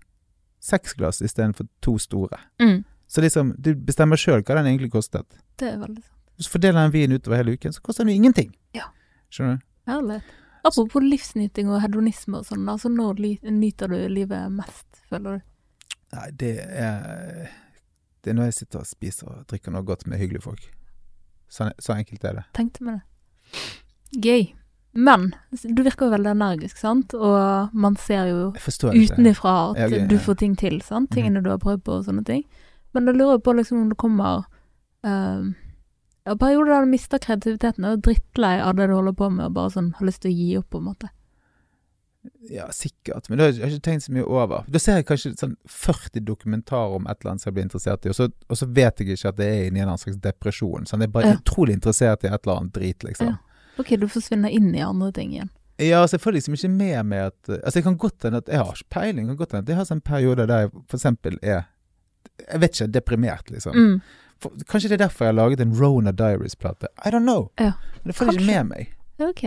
seks 0.64 0.96
glass 0.96 1.20
istedenfor 1.22 1.68
to 1.84 1.98
store. 2.00 2.40
Mm. 2.64 2.86
Så 3.10 3.26
liksom, 3.26 3.52
du 3.58 3.74
bestemmer 3.76 4.20
sjøl 4.22 4.46
hva 4.46 4.62
den 4.62 4.72
egentlig 4.72 4.94
kostet. 4.94 5.28
Det 5.60 5.74
er 5.74 5.80
veldig 5.82 6.04
sant. 6.04 6.16
Hvis 6.40 6.48
du 6.48 6.54
fordeler 6.56 6.80
den 6.80 6.94
vinen 6.94 7.20
utover 7.20 7.42
hele 7.42 7.58
uken, 7.58 7.76
så 7.76 7.84
koster 7.84 8.06
den 8.06 8.14
jo 8.14 8.22
ingenting. 8.22 8.54
Ja. 8.78 8.88
Skjønner 9.34 9.60
du? 9.60 9.66
Herlighet. 9.92 10.36
Apropos 10.64 11.04
livsnyting 11.04 11.70
og 11.72 11.82
hedonisme 11.84 12.42
og 12.42 12.48
sånn, 12.50 12.68
altså 12.68 12.92
når 12.92 13.22
nyter 13.48 13.92
du 13.92 13.98
livet 14.12 14.52
mest, 14.52 14.88
føler 15.10 15.40
du? 15.40 15.46
Nei, 16.16 16.30
det 16.42 16.54
er 16.66 17.50
Det 18.20 18.32
er 18.32 18.36
når 18.36 18.50
jeg 18.50 18.58
sitter 18.58 18.82
og 18.82 18.88
spiser 18.90 19.28
og 19.32 19.44
drikker 19.48 19.72
noe 19.72 19.86
godt 19.88 20.08
med 20.10 20.20
hyggelige 20.20 20.44
folk. 20.44 20.66
Så, 21.50 21.70
så 21.80 21.96
enkelt 21.96 22.26
er 22.28 22.42
det. 22.42 22.44
Tenkte 22.58 22.84
meg 22.84 23.00
det. 23.00 23.62
Gøy. 24.26 24.50
Men 24.92 25.30
du 25.52 25.84
virker 25.86 26.08
jo 26.10 26.14
veldig 26.16 26.32
energisk, 26.34 26.78
sant? 26.82 27.14
Og 27.14 27.74
man 27.78 27.96
ser 28.02 28.28
jo 28.30 28.40
Jeg 28.58 29.06
utenifra 29.06 29.54
at 29.72 29.80
Ja, 29.80 29.88
ok, 29.88 30.10
du 30.10 30.18
får 30.20 30.40
ting 30.42 30.58
til, 30.58 30.82
sant? 30.82 31.10
Mhm. 31.10 31.16
Tingene 31.16 31.44
du 31.46 31.50
har 31.50 31.62
prøvd 31.62 31.84
på 31.86 32.00
og 32.00 32.06
sånne 32.06 32.26
ting. 32.26 32.44
Men 32.94 33.06
da 33.06 33.14
lurer 33.14 33.40
på 33.40 33.54
liksom 33.54 33.84
om 33.84 33.90
det 33.90 33.98
kommer 34.02 34.44
um, 35.06 35.56
ja, 36.26 36.36
perioder 36.36 36.72
der 36.74 36.86
du 36.86 36.92
mister 36.92 37.18
kreativiteten 37.20 37.86
og 37.86 37.92
er 37.98 38.02
drittlei 38.10 38.60
av 38.62 38.76
det 38.76 38.88
du 38.90 38.94
holder 38.98 39.14
på 39.18 39.30
med, 39.32 39.46
og 39.46 39.54
bare 39.54 39.70
sånn 39.76 39.94
har 40.00 40.06
lyst 40.06 40.22
til 40.26 40.32
å 40.32 40.36
gi 40.38 40.58
opp, 40.60 40.70
på 40.70 40.78
en 40.82 40.90
måte. 40.92 41.10
Ja, 42.52 42.66
sikkert. 42.72 43.30
Men 43.30 43.38
det 43.40 43.46
har 43.46 43.52
jeg 43.54 43.72
ikke 43.78 43.86
tenkt 43.88 44.04
så 44.04 44.12
mye 44.12 44.26
over. 44.28 44.66
Da 44.68 44.80
ser 44.82 44.98
jeg 45.00 45.06
kanskje 45.08 45.32
sånn 45.40 45.54
40 45.72 46.26
dokumentarer 46.28 46.98
om 46.98 47.06
et 47.08 47.22
eller 47.22 47.32
annet 47.32 47.44
som 47.46 47.50
jeg 47.50 47.56
blir 47.56 47.68
interessert 47.70 48.06
i, 48.06 48.12
og 48.12 48.18
så, 48.18 48.28
og 48.52 48.60
så 48.60 48.68
vet 48.76 49.00
jeg 49.00 49.14
ikke 49.16 49.32
at 49.32 49.38
det 49.40 49.48
er 49.48 49.62
inni 49.70 49.80
en 49.80 49.86
eller 49.86 49.94
annen 49.94 50.02
slags 50.04 50.20
depresjon. 50.26 50.90
Sånn, 50.90 51.00
jeg 51.06 51.10
er 51.10 51.16
bare 51.16 51.32
Ja. 51.32 51.38
utrolig 51.40 51.78
interessert 51.78 52.24
i 52.24 52.28
et 52.28 52.42
eller 52.44 52.58
annet 52.60 52.74
drit, 52.76 53.04
liksom. 53.08 53.28
Ja. 53.32 53.38
Ok, 53.80 53.96
du 53.96 54.08
forsvinner 54.12 54.52
inn 54.52 54.74
i 54.76 54.84
andre 54.84 55.12
ting 55.16 55.32
igjen. 55.32 55.50
Ja, 55.80 56.02
altså 56.04 56.18
jeg 56.18 56.22
får 56.26 56.34
liksom 56.36 56.54
ikke 56.58 56.70
med 56.76 57.06
meg 57.08 57.20
at 57.32 57.50
Altså 57.64 57.76
jeg 57.80 57.84
kan 57.86 57.96
godt 57.98 58.24
hende 58.24 58.38
at 58.44 58.48
Jeg 58.52 58.58
har 58.60 58.74
ikke 58.76 58.90
peiling. 58.92 59.28
jeg 59.28 59.28
kan 59.28 59.38
godt 59.38 59.52
hende 59.54 59.64
at 59.64 59.70
jeg 59.70 59.78
har 59.78 59.86
sånn 59.88 60.02
perioder 60.04 60.46
der 60.50 60.60
jeg 60.66 60.72
for 60.90 60.98
eksempel 60.98 61.38
er 61.42 61.62
Jeg 62.52 62.60
vet 62.60 62.74
ikke, 62.76 62.92
deprimert, 62.92 63.50
liksom. 63.50 63.72
Mm. 63.76 64.02
For, 64.40 64.52
kanskje 64.70 64.90
det 64.90 65.02
er 65.02 65.06
derfor 65.08 65.26
jeg 65.26 65.34
har 65.34 65.40
laget 65.42 65.62
en 65.64 65.74
Rona 65.76 66.12
Diaries-plate. 66.12 66.88
I 67.06 67.12
don't 67.12 67.28
know. 67.28 67.50
Ja, 67.60 67.74
Men 68.04 68.12
det 68.12 68.16
får 68.16 68.26
jeg 68.26 68.34
ikke 68.34 68.52
med 68.52 68.64
meg. 68.64 68.94
Ja, 69.20 69.28
ok. 69.30 69.44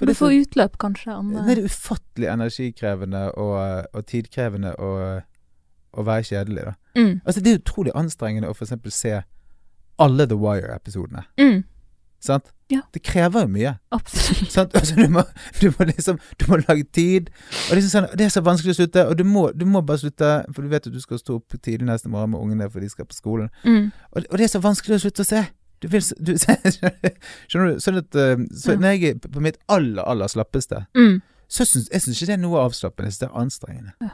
For 0.00 0.08
du 0.08 0.14
får 0.16 0.32
utløp, 0.32 0.78
kanskje. 0.80 1.12
Andre. 1.12 1.42
det 1.44 1.58
er 1.58 1.64
ufattelig 1.64 2.28
energikrevende 2.32 3.32
og, 3.36 3.56
og 3.92 4.06
tidkrevende 4.08 4.72
å, 4.80 4.92
å 5.92 6.04
være 6.08 6.24
kjedelig, 6.30 6.70
da. 6.70 6.72
Mm. 6.96 7.20
Altså 7.24 7.40
Det 7.40 7.52
er 7.52 7.60
utrolig 7.60 7.92
anstrengende 7.94 8.48
å 8.48 8.56
eksempel 8.56 8.94
se 8.94 9.18
alle 10.00 10.26
The 10.26 10.38
Wire-episodene. 10.40 11.26
Mm. 11.36 11.60
Sant? 12.20 12.50
Ja. 12.70 12.82
Det 12.94 13.00
krever 13.02 13.46
jo 13.46 13.48
mye. 13.50 13.70
Absolutt. 13.90 14.56
Altså, 14.76 14.94
du, 14.94 15.08
må, 15.10 15.22
du 15.60 15.70
må 15.74 15.86
liksom 15.88 16.18
Du 16.38 16.44
må 16.52 16.58
lage 16.68 16.84
tid. 16.94 17.30
Og 17.70 17.78
liksom 17.78 17.90
sånn, 17.90 18.06
Det 18.14 18.26
er 18.28 18.34
så 18.34 18.42
vanskelig 18.46 18.74
å 18.76 18.78
slutte, 18.82 19.06
og 19.10 19.16
du 19.18 19.24
må, 19.26 19.46
du 19.56 19.64
må 19.66 19.80
bare 19.82 19.98
slutte, 20.04 20.28
for 20.54 20.62
du 20.62 20.68
vet 20.70 20.86
at 20.86 20.92
du 20.94 21.00
skal 21.02 21.18
stå 21.18 21.38
opp 21.40 21.56
tidlig 21.64 21.88
neste 21.88 22.12
morgen 22.12 22.30
med 22.36 22.40
ungene 22.44 22.68
for 22.70 22.80
de 22.84 22.90
skal 22.92 23.08
på 23.10 23.16
skolen. 23.16 23.48
Mm. 23.64 23.88
Og, 24.12 24.22
og 24.30 24.36
det 24.38 24.46
er 24.46 24.52
så 24.52 24.60
vanskelig 24.62 25.00
å 25.00 25.02
slutte 25.08 25.24
å 25.26 25.30
se. 25.32 25.42
Du 25.80 25.88
vil, 25.88 26.04
du, 26.20 26.34
skjønner 27.48 27.72
du? 27.74 27.80
Sånn 27.80 27.98
at 28.04 28.20
eh, 28.20 28.36
så 28.52 28.76
Ja. 28.76 28.78
Når 28.84 28.94
jeg 29.00 29.14
er 29.16 29.20
på 29.32 29.40
mitt 29.42 29.56
aller, 29.72 30.04
aller 30.04 30.28
slappeste, 30.30 30.84
Mm. 30.94 31.22
så 31.50 31.64
syns 31.66 31.88
jeg 31.90 32.04
synes 32.04 32.20
ikke 32.20 32.30
det 32.30 32.38
er 32.38 32.42
noe 32.44 32.60
avslappende. 32.68 33.08
Jeg 33.08 33.16
syns 33.16 33.24
det 33.24 33.30
er 33.32 33.40
anstrengende. 33.42 34.10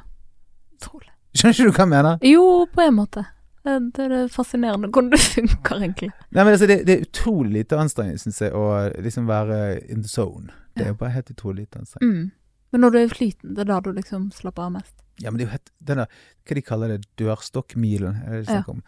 Utrolig. 0.79 1.11
Skjønner 1.37 1.53
ikke 1.59 1.67
du 1.67 1.73
hva 1.77 1.85
jeg 1.85 1.93
mener? 1.93 2.23
Jo, 2.25 2.45
på 2.73 2.87
en 2.87 2.95
måte. 2.97 3.27
Det, 3.67 4.05
er 4.07 4.29
fascinerende 4.31 4.89
hvordan 4.93 5.11
det 5.11 5.19
funker, 5.21 5.81
egentlig. 5.83 6.11
Nei, 6.31 6.45
men 6.45 6.53
altså, 6.55 6.69
det, 6.71 6.77
det 6.87 6.95
er 6.95 7.07
utrolig 7.09 7.53
lite 7.57 7.79
anstrengende, 7.83 8.23
syns 8.23 8.39
jeg, 8.45 8.53
å 8.55 8.67
liksom 9.03 9.27
være 9.27 9.59
in 9.91 10.05
the 10.05 10.11
zone. 10.11 10.53
Det 10.77 10.85
er 10.85 10.93
jo 10.93 10.99
bare 11.01 11.17
helt 11.17 11.33
utrolig 11.33 11.65
lite 11.67 11.81
anstrengende. 11.83 12.29
Mm. 12.29 12.31
Men 12.75 12.83
når 12.85 12.93
du 12.93 12.99
er 12.99 13.07
i 13.07 13.11
flyten, 13.11 13.55
det 13.57 13.65
er 13.65 13.71
da 13.71 13.81
du 13.83 13.93
liksom 13.97 14.31
slapper 14.37 14.67
av 14.69 14.73
mest. 14.77 14.95
Ja, 15.23 15.31
men 15.31 15.39
det 15.41 15.47
er 15.47 15.49
jo 15.49 15.57
helt 15.57 15.71
denne, 15.91 16.07
Hva 16.47 16.57
de 16.59 16.63
kaller 16.63 16.93
det? 16.93 16.99
Dørstokkmilen? 17.19 18.19
Er 18.27 18.35
det 18.37 18.47
det 18.47 18.59
Ja. 18.59 18.65
om? 18.69 18.83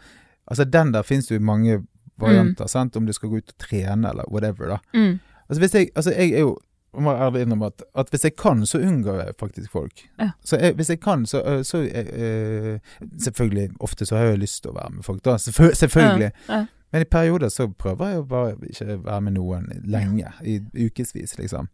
Altså, 0.49 0.63
den 0.65 0.91
der 0.93 1.03
finnes 1.03 1.29
jo 1.31 1.37
jo 1.37 1.43
mange 1.43 1.79
varianter, 2.17 2.67
sant? 2.67 2.95
Om 2.95 3.05
du 3.05 3.13
skal 3.13 3.29
gå 3.29 3.37
ut 3.37 3.49
og 3.53 3.57
trene, 3.57 4.09
eller 4.09 4.29
whatever, 4.29 4.67
da. 4.67 4.77
Mm. 4.93 5.19
Altså, 5.49 5.59
hvis 5.59 5.73
jeg 5.73 5.89
Altså, 5.95 6.11
jeg 6.11 6.31
er 6.33 6.39
jo 6.39 6.57
jeg 6.93 7.03
må 7.05 7.11
ærlig 7.13 7.41
innrømme 7.45 7.65
at, 7.69 7.83
at 7.95 8.09
hvis 8.09 8.23
jeg 8.23 8.35
kan, 8.35 8.65
så 8.65 8.79
unngår 8.81 9.19
jeg 9.23 9.33
faktisk 9.39 9.71
folk. 9.71 10.01
Ja. 10.19 10.29
Så 10.43 10.57
jeg, 10.57 10.73
hvis 10.73 10.89
jeg 10.89 10.99
kan, 10.99 11.25
så, 11.25 11.63
så 11.63 11.77
øh, 11.85 12.79
Selvfølgelig, 13.19 13.69
ofte 13.79 14.05
så 14.05 14.17
har 14.17 14.23
jeg 14.23 14.39
lyst 14.41 14.61
til 14.63 14.71
å 14.71 14.75
være 14.75 14.89
med 14.95 15.03
folk, 15.03 15.21
da. 15.25 15.35
Selvfø- 15.37 15.73
selvfølgelig. 15.73 16.31
Ja. 16.49 16.55
Ja. 16.59 16.65
Men 16.91 17.01
i 17.01 17.05
perioder 17.05 17.49
så 17.53 17.67
prøver 17.67 18.07
jeg 18.09 18.17
å 18.19 18.25
bare 18.27 18.55
ikke 18.69 18.97
være 19.05 19.21
med 19.21 19.33
noen 19.37 19.67
lenge. 19.85 20.31
I 20.41 20.59
ukevis, 20.87 21.37
liksom. 21.37 21.67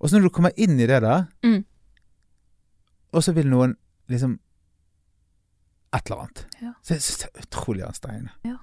Og 0.00 0.08
så 0.10 0.18
når 0.18 0.22
du 0.26 0.34
kommer 0.34 0.50
inn 0.56 0.74
i 0.80 0.86
det 0.86 1.02
der, 1.02 1.24
Mm. 1.44 1.64
og 3.12 3.22
så 3.22 3.32
vil 3.32 3.46
noen 3.50 3.76
liksom 4.08 4.38
Et 5.94 6.02
eller 6.10 6.20
annet. 6.20 6.42
Så 6.82 6.94
jeg 6.94 7.00
syns 7.02 7.18
det 7.22 7.28
er 7.34 7.46
utrolig 7.46 7.84
anstrengende. 7.86 8.30
Ja. 8.44 8.56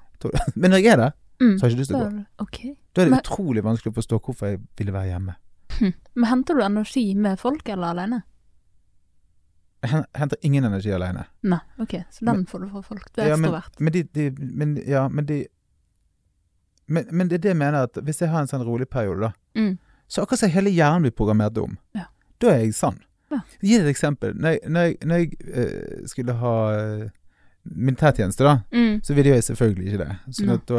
Men 0.55 0.71
når 0.71 0.77
jeg 0.83 0.91
er 0.93 0.95
der, 0.97 1.11
Mm. 1.41 1.57
så 1.57 1.65
har 1.65 1.69
jeg 1.69 1.71
ikke 1.71 1.79
lyst 1.81 1.89
til 1.91 1.97
å 1.97 2.03
gå. 2.09 2.25
Okay. 2.39 2.69
Da 2.95 3.01
er 3.01 3.09
det 3.09 3.17
utrolig 3.19 3.63
vanskelig 3.63 3.91
å 3.91 3.95
forstå 3.97 4.19
hvorfor 4.23 4.45
jeg 4.47 4.59
ville 4.77 4.93
være 4.93 5.09
hjemme. 5.09 5.33
Hm. 5.79 5.93
Men 6.15 6.23
henter 6.29 6.55
du 6.55 6.63
energi 6.63 7.15
med 7.15 7.39
folk 7.39 7.67
eller 7.69 7.87
alene? 7.87 8.21
Jeg 9.85 10.03
henter 10.17 10.37
ingen 10.41 10.63
energi 10.65 10.89
alene. 10.95 11.25
Nei, 11.43 11.59
ok, 11.79 11.91
så 12.11 12.25
den 12.25 12.35
Men- 12.35 12.45
får 12.49 12.59
du 12.63 12.69
fra 12.69 12.81
folk. 12.81 13.13
Du 13.13 13.21
er 13.21 13.27
Ja, 13.27 13.35
men- 13.37 13.51
ekstrovert. 13.51 13.79
Men 13.79 13.93
de, 13.93 14.03
de 14.03 14.31
men, 14.39 14.75
Ja, 14.87 15.07
men 15.09 15.25
de 15.25 15.47
men, 16.87 17.05
men 17.11 17.27
det 17.27 17.35
er 17.35 17.41
det 17.41 17.49
jeg 17.49 17.57
mener, 17.57 17.83
at 17.83 17.93
hvis 18.03 18.19
jeg 18.21 18.29
har 18.29 18.41
en 18.41 18.47
sånn 18.47 18.63
rolig 18.65 18.87
periode, 18.89 19.19
da, 19.21 19.31
Mm. 19.55 19.77
så 20.07 20.21
akkurat 20.21 20.39
som 20.39 20.49
hele 20.49 20.69
hjernen 20.69 21.01
blir 21.01 21.11
programmert 21.11 21.57
om, 21.57 21.77
Ja. 21.95 22.05
da 22.39 22.47
er 22.49 22.59
jeg 22.65 22.73
sann. 22.75 22.99
Ja. 23.31 23.39
Gi 23.61 23.75
et 23.75 23.87
eksempel. 23.95 24.33
Når 24.35 24.49
jeg, 24.49 24.59
når 24.69 24.81
jeg, 24.81 24.97
når 25.03 25.15
jeg 25.15 25.33
uh, 26.01 26.05
skulle 26.07 26.33
ha 26.33 26.71
eh, 26.77 27.09
militærtjeneste, 27.65 28.43
da, 28.45 28.53
Mm. 28.71 28.99
så 29.03 29.13
ville 29.17 29.29
jeg 29.35 29.43
selvfølgelig 29.43 29.85
ikke 29.87 29.97
det. 30.03 30.11
Så 30.31 30.45
Nei. 30.45 30.57
da 30.67 30.73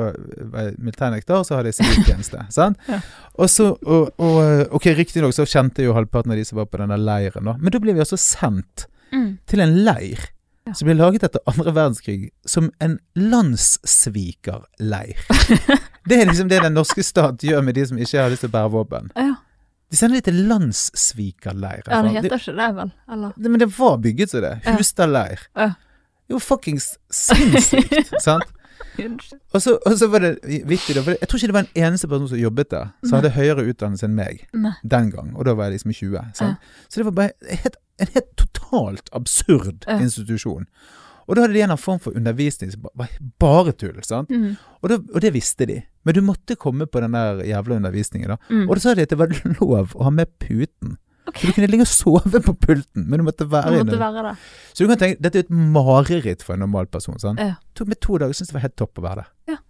var 0.52 0.60
jeg 0.68 0.74
militærnekter, 0.78 1.42
så 1.44 1.56
hadde 1.56 1.66
jeg 1.72 1.78
siviltjeneste. 1.80 2.44
sant? 2.54 2.76
Ja. 2.88 3.00
Og 3.38 3.48
så, 3.50 3.72
og, 3.86 4.12
og 4.18 4.68
Ok, 4.76 4.86
riktignok 4.96 5.32
så 5.34 5.44
kjente 5.46 5.82
jeg 5.82 5.86
jo 5.90 5.94
halvparten 5.98 6.30
av 6.32 6.36
de 6.38 6.44
som 6.44 6.56
var 6.60 6.66
på 6.70 6.78
denne 6.78 6.96
leiren, 6.98 7.44
da. 7.44 7.56
Men 7.58 7.72
da 7.74 7.78
ble 7.82 7.92
vi 7.94 8.00
altså 8.04 8.16
sendt 8.20 8.86
Mm. 9.12 9.38
til 9.46 9.60
en 9.60 9.74
leir 9.84 10.18
Ja. 10.66 10.72
som 10.74 10.86
ble 10.88 10.94
laget 10.98 11.22
etter 11.22 11.40
andre 11.46 11.72
verdenskrig 11.72 12.30
som 12.44 12.70
en 12.80 12.98
landssvikerleir. 13.14 15.16
det 16.08 16.16
er 16.20 16.26
liksom 16.26 16.48
det 16.50 16.58
den 16.62 16.74
norske 16.74 17.02
stat 17.06 17.38
gjør 17.42 17.62
med 17.66 17.74
de 17.78 17.84
som 17.86 17.98
ikke 17.98 18.18
har 18.22 18.30
lyst 18.32 18.40
til 18.44 18.50
å 18.50 18.56
bære 18.56 18.70
våpen. 18.74 19.10
Ja. 19.16 19.34
De 19.90 19.96
sender 19.96 20.18
de 20.18 20.22
til 20.26 20.40
landssvikerleir. 20.48 21.82
ja, 21.86 22.00
det 22.02 22.10
heter 22.16 22.34
ikke 22.40 22.56
det, 22.58 22.70
vel? 22.80 22.90
Eller? 23.14 23.30
det, 23.38 23.50
men 23.54 23.60
det 23.62 23.68
var 23.78 23.94
bygget 24.02 24.30
som 24.32 24.40
det. 24.42 24.54
Ja. 24.66 25.06
Leir. 25.06 25.38
Ja. 25.54 25.68
Var 26.28 26.42
fuckings 26.42 26.96
sinnssykt, 27.10 28.12
sant? 28.26 28.44
Og 29.52 29.60
så, 29.62 29.74
og 29.86 29.92
så 30.00 30.06
var 30.08 30.22
det 30.24 30.30
vittig, 30.68 30.94
da. 30.96 31.02
For 31.04 31.16
jeg 31.20 31.28
tror 31.28 31.38
ikke 31.40 31.50
det 31.50 31.56
var 31.56 31.66
en 31.66 31.82
eneste 31.86 32.08
person 32.08 32.28
som 32.30 32.38
jobbet 32.40 32.70
der, 32.72 32.86
som 33.04 33.18
hadde 33.18 33.30
høyere 33.36 33.64
utdannelse 33.70 34.06
enn 34.08 34.14
meg 34.16 34.46
Nei. 34.56 34.72
den 34.88 35.10
gang. 35.12 35.34
Og 35.36 35.44
da 35.48 35.52
var 35.56 35.68
jeg 35.68 35.76
liksom 35.78 35.92
20. 35.92 36.22
Sant? 36.38 36.70
Så 36.88 37.00
det 37.02 37.06
var 37.10 37.16
bare 37.18 37.56
helt, 37.62 37.76
en 38.00 38.12
helt 38.14 38.30
totalt 38.40 39.10
absurd 39.16 39.84
Ja. 39.88 39.98
institusjon. 40.00 40.64
Og 41.26 41.34
da 41.36 41.42
hadde 41.42 41.54
de 41.58 41.62
en 41.66 41.76
form 41.76 41.98
for 42.00 42.14
undervisning 42.16 42.70
som 42.72 42.84
var 42.94 43.08
bare 43.42 43.72
tull. 43.72 43.96
sant? 44.06 44.30
Mm. 44.30 44.56
Og, 44.82 44.88
da, 44.92 44.98
og 45.14 45.20
det 45.24 45.32
visste 45.34 45.66
de. 45.66 45.80
Men 46.06 46.14
du 46.14 46.20
måtte 46.22 46.54
komme 46.56 46.86
på 46.86 47.00
den 47.02 47.12
der 47.18 47.42
jævla 47.44 47.76
undervisningen. 47.80 48.28
da. 48.30 48.36
Mm. 48.48 48.68
Og 48.68 48.76
da 48.76 48.80
sa 48.80 48.94
de 48.94 49.02
at 49.02 49.10
det 49.10 49.18
var 49.18 49.32
lov 49.60 49.92
å 49.96 50.04
ha 50.06 50.10
med 50.10 50.30
puten. 50.38 50.96
Ok. 51.26 51.40
Så 51.40 51.50
du 51.50 51.56
kunne 51.56 51.68
ligge 51.72 51.86
og 51.86 51.90
sove 51.90 52.40
på 52.42 52.54
pulten, 52.54 53.06
men 53.08 53.20
du 53.20 53.26
måtte 53.26 53.48
være 53.50 53.80
inne. 53.82 54.34
Så 54.72 54.84
du 54.84 54.90
kan 54.92 55.00
tenke, 55.00 55.18
dette 55.22 55.42
er 55.42 55.46
et 55.46 55.50
mareritt 55.50 56.44
for 56.46 56.54
en 56.54 56.62
normal 56.64 56.86
person. 56.86 57.18
sant? 57.18 57.42
Ja. 57.42 57.58
Tok 57.78 57.90
meg 57.90 58.00
to 58.04 58.18
dager, 58.22 58.36
syntes 58.36 58.52
det 58.52 58.58
var 58.60 58.66
helt 58.68 58.78
topp 58.78 59.00
å 59.00 59.06
være 59.08 59.24
der. 59.24 59.30
Ja. 59.54 59.60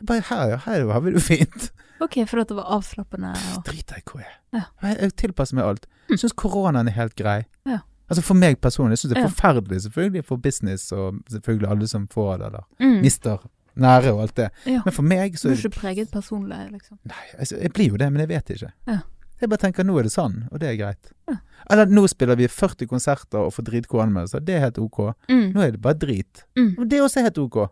Jeg 0.00 0.08
bare, 0.08 0.24
her, 0.30 0.56
her 0.64 0.86
har 0.94 1.04
vi 1.04 1.12
det 1.12 1.22
fint. 1.22 1.70
Ok, 2.00 2.16
for 2.30 2.40
at 2.40 2.48
det 2.48 2.56
var 2.56 2.70
avslappende 2.78 3.34
og 3.36 3.64
Drit 3.66 3.92
i 3.92 4.00
hvor 4.08 4.22
jeg 4.22 4.30
er. 4.30 4.36
Ja. 4.56 4.64
Jeg, 4.88 5.12
tilpasser 5.20 5.58
meg 5.58 5.66
alt. 5.66 5.88
Jeg 6.08 6.22
Syns 6.22 6.32
koronaen 6.32 6.88
er 6.88 6.96
helt 6.96 7.16
grei. 7.18 7.42
Ja. 7.68 7.82
Altså 8.10 8.24
For 8.26 8.34
meg 8.34 8.56
personlig 8.58 8.98
syns 8.98 9.12
det 9.12 9.20
er 9.20 9.28
forferdelig, 9.28 9.84
selvfølgelig 9.84 10.24
for 10.26 10.40
business 10.42 10.88
og 10.96 11.20
selvfølgelig 11.30 11.68
alle 11.70 11.86
som 11.90 12.08
får 12.10 12.40
det, 12.40 12.46
eller 12.48 12.64
mm. 12.80 12.96
mister 13.04 13.44
nære 13.80 14.14
og 14.14 14.22
alt 14.24 14.36
det. 14.40 14.48
Ja. 14.66 14.80
Men 14.84 14.96
for 14.96 15.06
meg 15.06 15.38
så 15.38 15.52
er 15.52 15.60
ikke 15.60 15.76
preget 15.76 16.10
personlig, 16.10 16.58
liksom. 16.72 16.98
Nei, 17.06 17.26
altså, 17.38 17.60
jeg 17.60 17.72
blir 17.76 17.92
jo 17.92 18.00
det, 18.00 18.08
men 18.12 18.24
jeg 18.24 18.32
vet 18.32 18.50
ikke. 18.56 18.72
Ja. 18.88 18.98
Jeg 19.40 19.48
bare 19.48 19.62
tenker 19.62 19.86
nå 19.88 19.96
er 19.96 20.04
det 20.04 20.12
sånn, 20.12 20.42
og 20.52 20.60
det 20.60 20.68
er 20.68 20.78
greit. 20.78 21.12
Ja. 21.30 21.38
Eller 21.72 21.88
nå 21.88 22.04
spiller 22.10 22.36
vi 22.36 22.48
40 22.50 22.88
konserter 22.90 23.40
og 23.40 23.54
får 23.56 23.66
dritgode 23.70 24.04
anmeldelser. 24.04 24.42
Det 24.44 24.56
er 24.56 24.66
helt 24.66 24.80
ok. 24.82 24.98
Mm. 25.30 25.46
Nå 25.54 25.62
er 25.64 25.74
det 25.74 25.80
bare 25.82 25.96
drit. 25.96 26.42
Mm. 26.58 26.74
Og 26.76 26.88
det 26.90 26.98
er 26.98 27.06
også 27.06 27.24
helt 27.24 27.40
ok. 27.40 27.62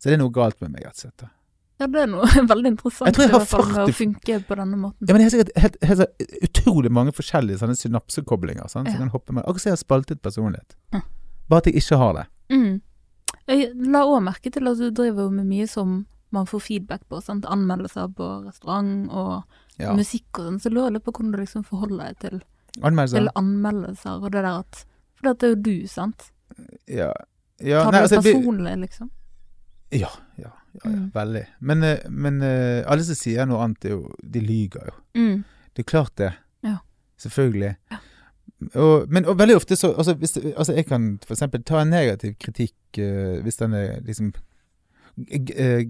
Så 0.00 0.10
det 0.10 0.18
er 0.18 0.20
noe 0.22 0.32
galt 0.34 0.60
med 0.60 0.74
meg, 0.74 0.84
rett 0.84 0.98
og 0.98 1.06
slett. 1.06 1.24
Ja, 1.80 1.88
det 1.88 2.02
er 2.02 2.10
noe 2.12 2.28
veldig 2.52 2.74
interessant 2.74 3.08
Jeg 3.08 3.16
tror 3.16 3.24
jeg 3.24 3.32
har 3.32 3.40
hvert 3.40 3.52
fall 3.54 3.70
med 3.70 3.82
å 3.82 3.96
funke 3.96 4.38
på 4.44 4.58
denne 4.60 4.80
måten. 4.82 5.08
Ja, 5.08 5.14
men 5.14 5.22
jeg 5.22 5.30
har 5.30 5.34
sikkert 5.36 5.52
helt, 5.64 5.80
helt, 5.88 6.04
helt, 6.04 6.44
utrolig 6.50 6.92
mange 6.92 7.14
forskjellige 7.16 7.62
sånne 7.62 7.78
synapsekoblinger. 7.80 8.68
Sant? 8.68 8.90
Ja. 8.90 8.98
Så 8.98 9.04
kan 9.04 9.14
hoppe 9.14 9.36
med. 9.36 9.46
Akkurat 9.46 9.64
som 9.64 9.70
jeg 9.70 9.78
har 9.78 9.82
spaltet 9.82 10.22
personlighet. 10.24 10.76
Ja. 10.92 11.00
Bare 11.48 11.64
at 11.64 11.70
jeg 11.70 11.80
ikke 11.80 12.00
har 12.02 12.16
det. 12.18 12.26
Mm. 12.52 12.80
Jeg 13.50 13.70
la 13.90 14.04
òg 14.06 14.20
merke 14.28 14.52
til 14.52 14.68
at 14.68 14.80
du 14.80 14.90
driver 14.94 15.32
med 15.32 15.48
mye 15.48 15.68
som 15.70 16.02
man 16.32 16.46
får 16.46 16.60
feedback 16.60 17.02
på. 17.08 17.20
Sant? 17.22 17.44
Anmeldelser 17.46 18.08
på 18.14 18.28
restaurant 18.46 19.08
og 19.10 19.42
Ja. 19.80 19.94
musikk 19.96 20.38
og 20.38 20.44
sånn. 20.46 20.60
Så 20.60 20.70
lurer 20.70 20.92
jeg 20.92 21.02
på 21.02 21.12
hvordan 21.12 21.32
du 21.32 21.38
liksom 21.38 21.64
forholder 21.64 22.04
deg 22.10 22.18
til, 22.18 22.42
Anmeldelser? 22.82 23.18
til 23.18 23.28
anmeldelser 23.34 24.22
og 24.22 24.30
det 24.32 24.42
der 24.44 24.58
at 24.60 24.84
For 25.16 25.34
det 25.34 25.42
er 25.42 25.48
jo 25.54 25.62
du, 25.62 25.86
sant? 25.88 26.30
Ja. 26.88 27.12
ja. 27.60 27.82
Tar 27.84 27.92
Nei, 27.92 28.00
du 28.00 28.04
altså, 28.04 28.20
det 28.22 28.34
personlig, 28.34 28.76
liksom? 28.80 29.10
Ja, 29.92 30.08
ja, 30.38 30.48
ja, 30.48 30.50
ja 30.84 30.90
Mm. 30.90 31.10
veldig. 31.14 31.46
Men, 31.60 31.82
eh, 31.82 31.98
men 32.08 32.42
eh, 32.42 32.84
alle 32.86 33.02
som 33.04 33.14
sier 33.18 33.44
noe 33.46 33.58
annet, 33.64 33.84
jo, 33.90 34.12
de 34.22 34.40
lyver 34.40 34.86
jo. 34.86 34.92
Mm. 35.14 35.44
Det 35.74 35.82
er 35.82 35.90
klart 35.90 36.14
det. 36.16 36.32
Ja. 36.62 36.76
Selvfølgelig. 37.18 37.76
Og, 38.74 39.08
men 39.08 39.24
og 39.26 39.38
veldig 39.38 39.56
ofte 39.56 39.76
så 39.76 39.94
altså, 39.96 40.14
hvis, 40.14 40.36
altså 40.36 40.72
Jeg 40.76 40.86
kan 40.86 41.18
for 41.24 41.32
eksempel 41.34 41.62
ta 41.64 41.80
en 41.80 41.88
negativ 41.90 42.34
kritikk 42.38 42.98
uh, 42.98 43.40
hvis 43.42 43.56
den 43.56 43.72
er 43.72 44.00
liksom 44.04 44.32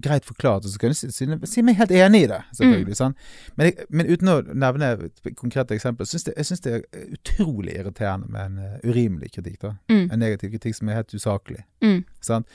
greit 0.03 0.25
forklart, 0.25 0.65
og 0.65 0.71
så 0.71 0.79
kan 0.81 0.93
du 0.93 0.97
si, 0.97 1.09
si, 1.13 1.63
meg 1.65 1.77
helt 1.79 1.93
enig 1.95 2.23
i 2.25 2.29
det, 2.31 2.39
selvfølgelig. 2.57 2.97
sant? 2.97 3.17
Men, 3.55 3.69
jeg, 3.69 3.87
men 3.89 4.09
uten 4.09 4.31
å 4.31 4.37
nevne 4.51 4.91
et 5.07 5.33
konkret 5.39 5.71
eksempel, 5.75 6.07
syns 6.09 6.27
jeg, 6.29 6.35
jeg 6.37 6.49
synes 6.49 6.63
det 6.65 6.73
er 6.77 7.09
utrolig 7.17 7.75
irriterende 7.77 8.31
med 8.31 8.45
en 8.45 8.61
uh, 8.61 8.79
urimelig 8.87 9.33
kritikk. 9.35 9.59
da. 9.63 9.75
Mm. 9.91 10.05
En 10.07 10.23
negativ 10.23 10.55
kritikk 10.55 10.77
som 10.77 10.89
er 10.89 11.01
helt 11.01 11.13
usaklig. 11.15 11.63
Mm. 11.85 12.01
Sant? 12.23 12.49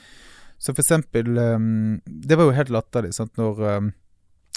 Så 0.59 0.73
for 0.73 0.81
eksempel 0.81 1.37
um, 1.37 2.01
Det 2.07 2.39
var 2.39 2.47
jo 2.49 2.57
helt 2.57 2.71
latterlig 2.73 3.11
sant? 3.13 3.35
Når, 3.37 3.59
um, 3.77 3.91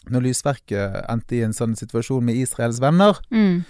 når 0.08 0.24
Lysverket 0.30 1.02
endte 1.12 1.36
i 1.36 1.44
en 1.44 1.56
sånn 1.56 1.76
situasjon 1.76 2.24
med 2.26 2.40
Israels 2.40 2.80
venner. 2.82 3.20
Mm. 3.36 3.66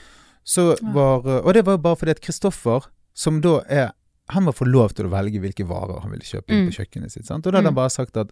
Så 0.45 0.71
var, 0.95 1.25
og 1.25 1.53
det 1.53 1.65
var 1.65 1.77
jo 1.77 1.81
bare 1.83 1.97
fordi 1.99 2.13
at 2.15 2.21
Kristoffer, 2.23 2.87
som 3.17 3.41
da 3.43 3.59
er 3.67 3.89
Han 4.29 4.43
må 4.45 4.51
få 4.53 4.65
lov 4.67 4.89
til 4.93 5.05
å 5.05 5.09
velge 5.09 5.39
hvilke 5.41 5.65
varer 5.67 6.01
han 6.01 6.11
ville 6.11 6.23
kjøpe 6.25 6.49
inn 6.53 6.65
Mm. 6.65 6.69
på 6.69 6.77
kjøkkenet 6.83 7.11
sitt. 7.11 7.25
Sant? 7.25 7.45
Og 7.47 7.51
da 7.53 7.57
hadde 7.57 7.69
Mm. 7.71 7.75
han 7.75 7.75
bare 7.75 7.89
sagt 7.89 8.17
at 8.17 8.29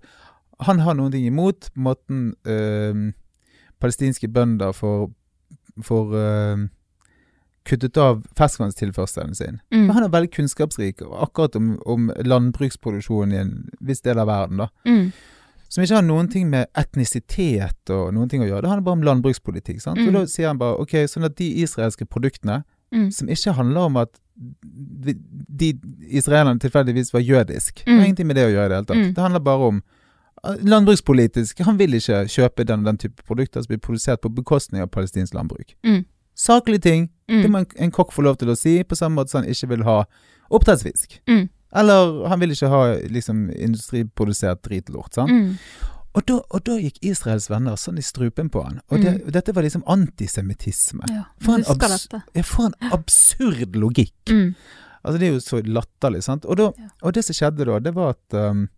han 0.61 0.80
har 0.80 0.94
noen 0.94 1.11
ting 1.11 1.26
imot 1.26 1.69
måten 1.76 2.36
øh, 2.45 3.14
palestinske 3.80 4.28
bønder 4.28 4.72
får, 4.74 5.10
får 5.84 6.14
øh, 6.15 6.68
kuttet 7.65 7.98
av 7.98 8.24
ferskvannstilførselen 8.38 9.36
sin. 9.36 9.60
Mm. 9.74 9.88
Men 9.88 9.90
han 9.95 10.03
er 10.03 10.10
veldig 10.10 10.32
kunnskapsrik 10.32 11.02
akkurat 11.02 11.56
om, 11.56 11.78
om 11.86 12.11
landbruksproduksjonen 12.26 13.34
i 13.34 13.41
en 13.41 13.69
viss 13.82 14.02
del 14.02 14.19
av 14.19 14.28
verden, 14.28 14.57
da. 14.57 14.69
Mm. 14.88 15.11
Som 15.69 15.84
ikke 15.84 15.95
har 15.99 16.06
noen 16.07 16.30
ting 16.32 16.49
med 16.49 16.68
etnisitet 16.80 17.90
og 17.91 18.14
noen 18.15 18.30
ting 18.32 18.41
å 18.41 18.48
gjøre. 18.48 18.61
Det 18.64 18.69
handler 18.72 18.86
bare 18.88 18.98
om 18.99 19.03
landbrukspolitikk. 19.03 19.82
sant? 19.84 19.99
Mm. 19.99 20.07
Og 20.07 20.14
da 20.14 20.22
sier 20.32 20.48
han 20.48 20.57
bare 20.61 20.80
ok, 20.80 20.94
sånn 21.11 21.26
at 21.28 21.36
de 21.36 21.49
israelske 21.64 22.06
produktene, 22.07 22.64
Mm. 22.94 23.11
som 23.11 23.28
ikke 23.28 23.52
handler 23.53 23.82
om 23.82 23.98
at 23.98 24.18
de, 25.07 25.14
de 25.59 25.73
israelerne 26.09 26.59
tilfeldigvis 26.59 27.14
var 27.14 27.19
jødisk, 27.19 27.84
det 27.85 27.88
Mm. 27.93 27.97
har 27.99 28.05
ingenting 28.05 28.27
med 28.27 28.35
det 28.35 28.45
å 28.45 28.51
gjøre 28.51 28.65
i 28.65 28.69
det 28.69 28.76
hele 28.76 28.85
tatt. 28.85 28.97
Mm. 28.97 29.14
Det 29.15 29.22
handler 29.22 29.39
bare 29.39 29.68
om 29.72 29.81
uh, 30.47 30.55
landbrukspolitisk. 30.61 31.59
Han 31.59 31.80
vil 31.80 31.93
ikke 31.93 32.26
kjøpe 32.27 32.64
den, 32.64 32.85
den 32.85 32.97
type 32.97 33.23
produkter 33.27 33.61
som 33.61 33.68
blir 33.73 33.80
produsert 33.81 34.22
på 34.22 34.30
bekostning 34.30 34.81
av 34.81 34.88
palestinsk 34.88 35.34
landbruk. 35.34 35.73
Mm. 35.85 36.05
Saklige 36.35 36.80
ting. 36.80 37.09
Mm. 37.30 37.41
Det 37.41 37.49
må 37.51 37.57
en, 37.57 37.65
en 37.80 37.91
kokk 37.91 38.11
få 38.14 38.22
lov 38.22 38.38
til 38.38 38.49
å 38.49 38.55
si, 38.55 38.84
på 38.84 38.95
samme 38.95 39.15
måte 39.15 39.31
som 39.31 39.41
han 39.41 39.49
ikke 39.49 39.68
vil 39.73 39.84
ha 39.84 40.03
oppdrettsfisk. 40.51 41.19
Mm. 41.27 41.49
Eller 41.76 42.27
han 42.27 42.39
vil 42.39 42.51
ikke 42.51 42.68
ha 42.72 42.84
liksom 43.09 43.49
industriprodusert 43.51 44.61
dritlort. 44.64 45.14
sant? 45.14 45.31
Og, 46.15 46.25
da, 46.25 46.39
og 46.49 46.63
da 46.63 46.77
gikk 46.81 46.97
Israels 47.05 47.49
venner 47.49 47.75
sånn 47.77 47.97
i 47.99 48.01
strupen 48.01 48.49
på 48.49 48.63
han. 48.63 48.79
Og, 48.89 49.01
det, 49.01 49.21
Mm. 49.25 49.31
dette 49.31 49.53
var 49.53 49.63
liksom 49.63 49.84
antisemittisme. 49.85 51.03
Ja, 51.09 51.23
For 51.39 51.55
en 51.55 51.63
abs- 51.63 52.07
Ja, 52.35 52.41
for 52.41 52.65
en 52.65 52.73
absurd 52.91 53.75
logikk. 53.75 54.13
Mm. 54.29 54.55
Altså 55.05 55.19
Det 55.19 55.27
er 55.27 55.34
jo 55.34 55.39
så 55.39 55.61
latterlig. 55.63 56.23
sant? 56.23 56.45
Og, 56.45 56.57
da, 56.57 56.71
Ja. 56.77 56.88
og 57.03 57.13
det 57.13 57.23
som 57.25 57.34
skjedde 57.34 57.65
da, 57.65 57.79
det 57.79 57.93
var 57.93 58.09
at 58.09 58.34
um, 58.34 58.69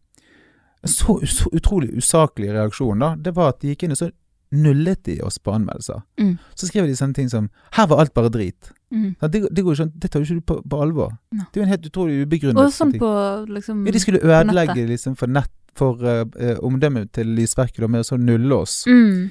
så, 0.86 1.20
så 1.26 1.50
utrolig 1.54 1.96
usaklig 1.96 2.52
reaksjon, 2.52 3.00
da, 3.00 3.16
det 3.16 3.34
var 3.36 3.50
at 3.50 3.60
de 3.62 3.74
gikk 3.76 3.84
inn 3.84 3.92
og 3.92 3.98
så 3.98 4.12
nullet 4.52 5.04
de 5.04 5.22
oss 5.22 5.38
på 5.38 5.54
anmeldelser. 5.54 6.02
Mm. 6.20 6.38
Så 6.56 6.68
skrev 6.68 6.88
de 6.88 6.96
sånne 6.96 7.14
ting 7.14 7.30
som 7.30 7.50
'Her 7.72 7.88
var 7.88 8.00
alt 8.00 8.14
bare 8.14 8.30
drit'. 8.30 8.72
Mm. 8.92 9.16
Det, 9.22 9.54
det, 9.54 9.64
går 9.64 9.74
ikke, 9.76 9.92
det 10.00 10.12
tar 10.12 10.20
jo 10.20 10.26
ikke 10.26 10.36
du 10.36 10.42
på, 10.42 10.62
på 10.70 10.82
alvor. 10.82 11.12
No. 11.32 11.44
Det 11.54 11.58
er 11.58 11.62
jo 11.62 11.62
en 11.62 11.68
helt 11.70 11.86
utrolig 11.86 12.26
ubegrunnet 12.26 12.58
Og 12.58 12.72
sånn 12.74 12.92
på 12.98 13.46
liksom 13.48 13.86
Ja, 13.86 13.92
de 13.92 14.00
skulle 14.00 14.20
ødelegge 14.24 14.74
nettet. 14.76 14.90
liksom 14.90 15.16
for 15.16 15.28
nett 15.28 15.52
for 15.76 16.02
eh, 16.06 16.58
omdømmet 16.64 17.12
til 17.14 17.28
Lysverket 17.36 17.80
da, 17.82 17.88
med 17.88 18.02
å 18.02 18.08
så 18.10 18.18
nulle 18.20 18.56
oss. 18.56 18.86
mm. 18.88 19.30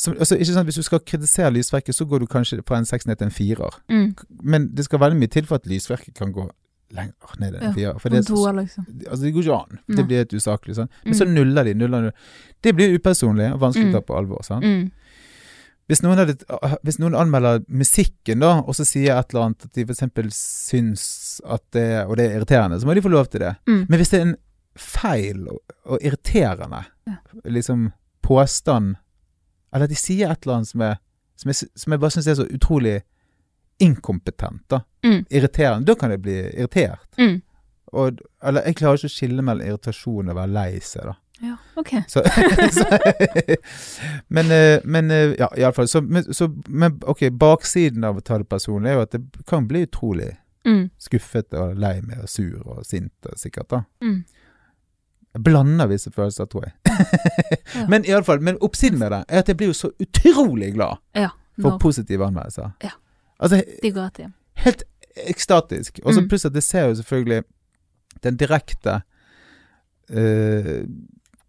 Som, 0.00 0.14
altså, 0.16 0.36
ikke 0.40 0.54
sant, 0.54 0.64
Hvis 0.66 0.76
du 0.76 0.82
skal 0.82 1.00
kritisere 1.04 1.50
Lysverket, 1.52 1.94
så 1.94 2.06
går 2.08 2.20
du 2.20 2.26
kanskje 2.26 2.62
fra 2.66 2.78
en 2.78 2.86
seks 2.86 3.04
ned 3.06 3.18
til 3.18 3.26
en 3.26 3.30
firer. 3.30 3.74
Mm. 3.90 4.14
Men 4.42 4.68
det 4.74 4.84
skal 4.86 4.98
veldig 4.98 5.18
mye 5.20 5.28
til 5.28 5.44
for 5.44 5.56
at 5.56 5.66
Lysverket 5.68 6.14
kan 6.16 6.32
gå 6.32 6.46
lenger 6.96 7.34
ned 7.38 7.54
enn 7.54 7.60
en 7.62 7.68
Ja, 7.68 7.72
firer. 7.74 7.98
For 8.00 8.08
det, 8.08 8.18
er 8.18 8.22
så- 8.22 8.34
toer, 8.34 8.54
liksom. 8.62 8.86
altså, 9.10 9.22
det 9.22 9.34
går 9.34 9.42
ikke 9.44 9.58
an. 9.60 9.78
Det 9.96 10.06
blir 10.06 10.16
helt 10.16 10.32
usaklig. 10.32 10.74
Sånn. 10.76 10.88
Men 11.04 11.14
så 11.14 11.26
Mm. 11.26 11.34
nuller 11.34 11.64
de. 11.64 11.74
nuller 11.74 12.02
de. 12.02 12.12
Det 12.62 12.74
blir 12.74 12.96
upersonlig 12.98 13.52
og 13.52 13.60
vanskelig 13.60 13.84
å 13.84 13.88
Mm. 13.88 13.92
ta 13.92 14.00
på 14.00 14.16
alvor. 14.16 14.42
Sant? 14.42 14.64
Mm. 14.64 14.90
Hvis, 15.90 16.02
noen 16.02 16.16
hadde, 16.16 16.36
hvis 16.84 16.98
noen 16.98 17.14
anmelder 17.14 17.60
musikken, 17.68 18.40
da, 18.40 18.60
og 18.60 18.74
så 18.74 18.86
sier 18.86 19.18
et 19.18 19.34
eller 19.34 19.44
annet 19.50 19.64
at 19.64 19.72
de 19.74 19.82
f.eks. 19.84 20.32
syns 20.70 21.40
at 21.44 21.62
det 21.72 22.06
Og 22.08 22.16
det 22.16 22.30
er 22.30 22.38
irriterende, 22.40 22.80
så 22.80 22.86
må 22.86 22.94
de 22.94 23.02
få 23.02 23.10
lov 23.10 23.28
til 23.28 23.40
det. 23.40 23.56
Mm. 23.66 23.86
Men 23.88 23.98
hvis 23.98 24.08
det 24.10 24.20
er 24.20 24.22
en 24.28 24.36
feil 24.80 25.46
og, 25.52 25.60
og 25.86 25.98
irriterende 26.02 26.84
Ja. 27.06 27.16
liksom 27.44 27.90
påstand, 28.22 28.96
eller 29.74 29.86
de 29.90 29.96
sier 29.98 30.30
et 30.30 30.44
eller 30.46 30.60
annet 30.60 30.68
som, 30.72 30.80
er, 30.86 30.96
som, 31.36 31.50
jeg, 31.52 31.68
som 31.76 31.92
jeg 31.94 32.00
bare 32.02 32.10
syns 32.14 32.26
er 32.30 32.38
så 32.40 32.46
utrolig 32.50 33.00
inkompetent, 33.80 34.62
da, 34.68 34.80
Mm. 35.04 35.24
irriterende, 35.30 35.86
da 35.86 35.94
kan 35.94 36.10
jeg 36.10 36.20
bli 36.22 36.34
irritert. 36.52 37.06
Mm. 37.18 37.40
Og, 37.92 38.18
eller 38.44 38.62
jeg 38.68 38.76
klarer 38.76 38.98
ikke 39.00 39.08
å 39.08 39.14
skille 39.16 39.42
mellom 39.42 39.66
irritasjon 39.66 40.28
og 40.28 40.34
å 40.34 40.38
være 40.42 40.52
lei 40.52 40.80
seg, 40.84 41.08
da. 41.08 41.14
Ja, 41.40 41.54
OK. 41.80 41.94
Så, 42.12 42.20
så, 42.76 42.84
men, 44.28 44.50
eh, 44.52 44.80
men 44.84 45.10
eh, 45.10 45.32
ja, 45.40 45.48
iallfall. 45.56 45.88
Så, 45.88 46.02
så, 46.36 46.50
men 46.68 46.98
ok, 47.08 47.30
baksiden 47.32 48.04
av 48.04 48.18
å 48.20 48.20
ta 48.20 48.36
det 48.38 48.48
personlig 48.50 48.90
er 48.92 48.98
jo 48.98 49.04
at 49.06 49.14
det 49.16 49.22
kan 49.48 49.66
bli 49.70 49.86
utrolig 49.88 50.36
Mm. 50.68 50.90
skuffet 51.00 51.54
og 51.56 51.70
lei 51.80 52.02
meg 52.04 52.18
og 52.20 52.28
sur 52.28 52.58
og 52.68 52.82
sint 52.84 53.24
og 53.30 53.38
sikkert, 53.40 53.70
da. 53.72 53.78
Mm. 54.04 54.18
Blander 55.38 55.86
visse 55.86 56.10
følelser, 56.10 56.44
tror 56.50 56.64
jeg. 56.64 56.72
Ja. 57.74 57.86
Men 57.88 58.04
i 58.04 58.10
alle 58.10 58.24
fall, 58.24 58.40
men 58.42 58.56
oppsiden 58.60 58.98
med 58.98 59.10
det 59.10 59.24
er 59.28 59.38
at 59.38 59.48
jeg 59.48 59.56
blir 59.56 59.66
jo 59.70 59.72
så 59.72 59.90
utrolig 60.02 60.72
glad 60.74 60.96
Ja. 61.16 61.28
for 61.62 61.78
positive 61.78 62.26
anmeldelser. 62.26 62.70
Ja. 62.82 62.90
Altså, 63.40 63.62
de 63.82 63.90
går 63.92 64.08
til. 64.14 64.32
helt 64.54 64.82
ekstatisk. 65.16 66.00
Og 66.04 66.14
så 66.14 66.20
Mm. 66.20 66.28
pluss 66.28 66.44
at 66.44 66.52
det 66.52 66.62
ser 66.62 66.88
jo 66.88 66.94
selvfølgelig 66.94 67.42
den 68.22 68.36
direkte 68.36 69.02
eh, 70.10 70.84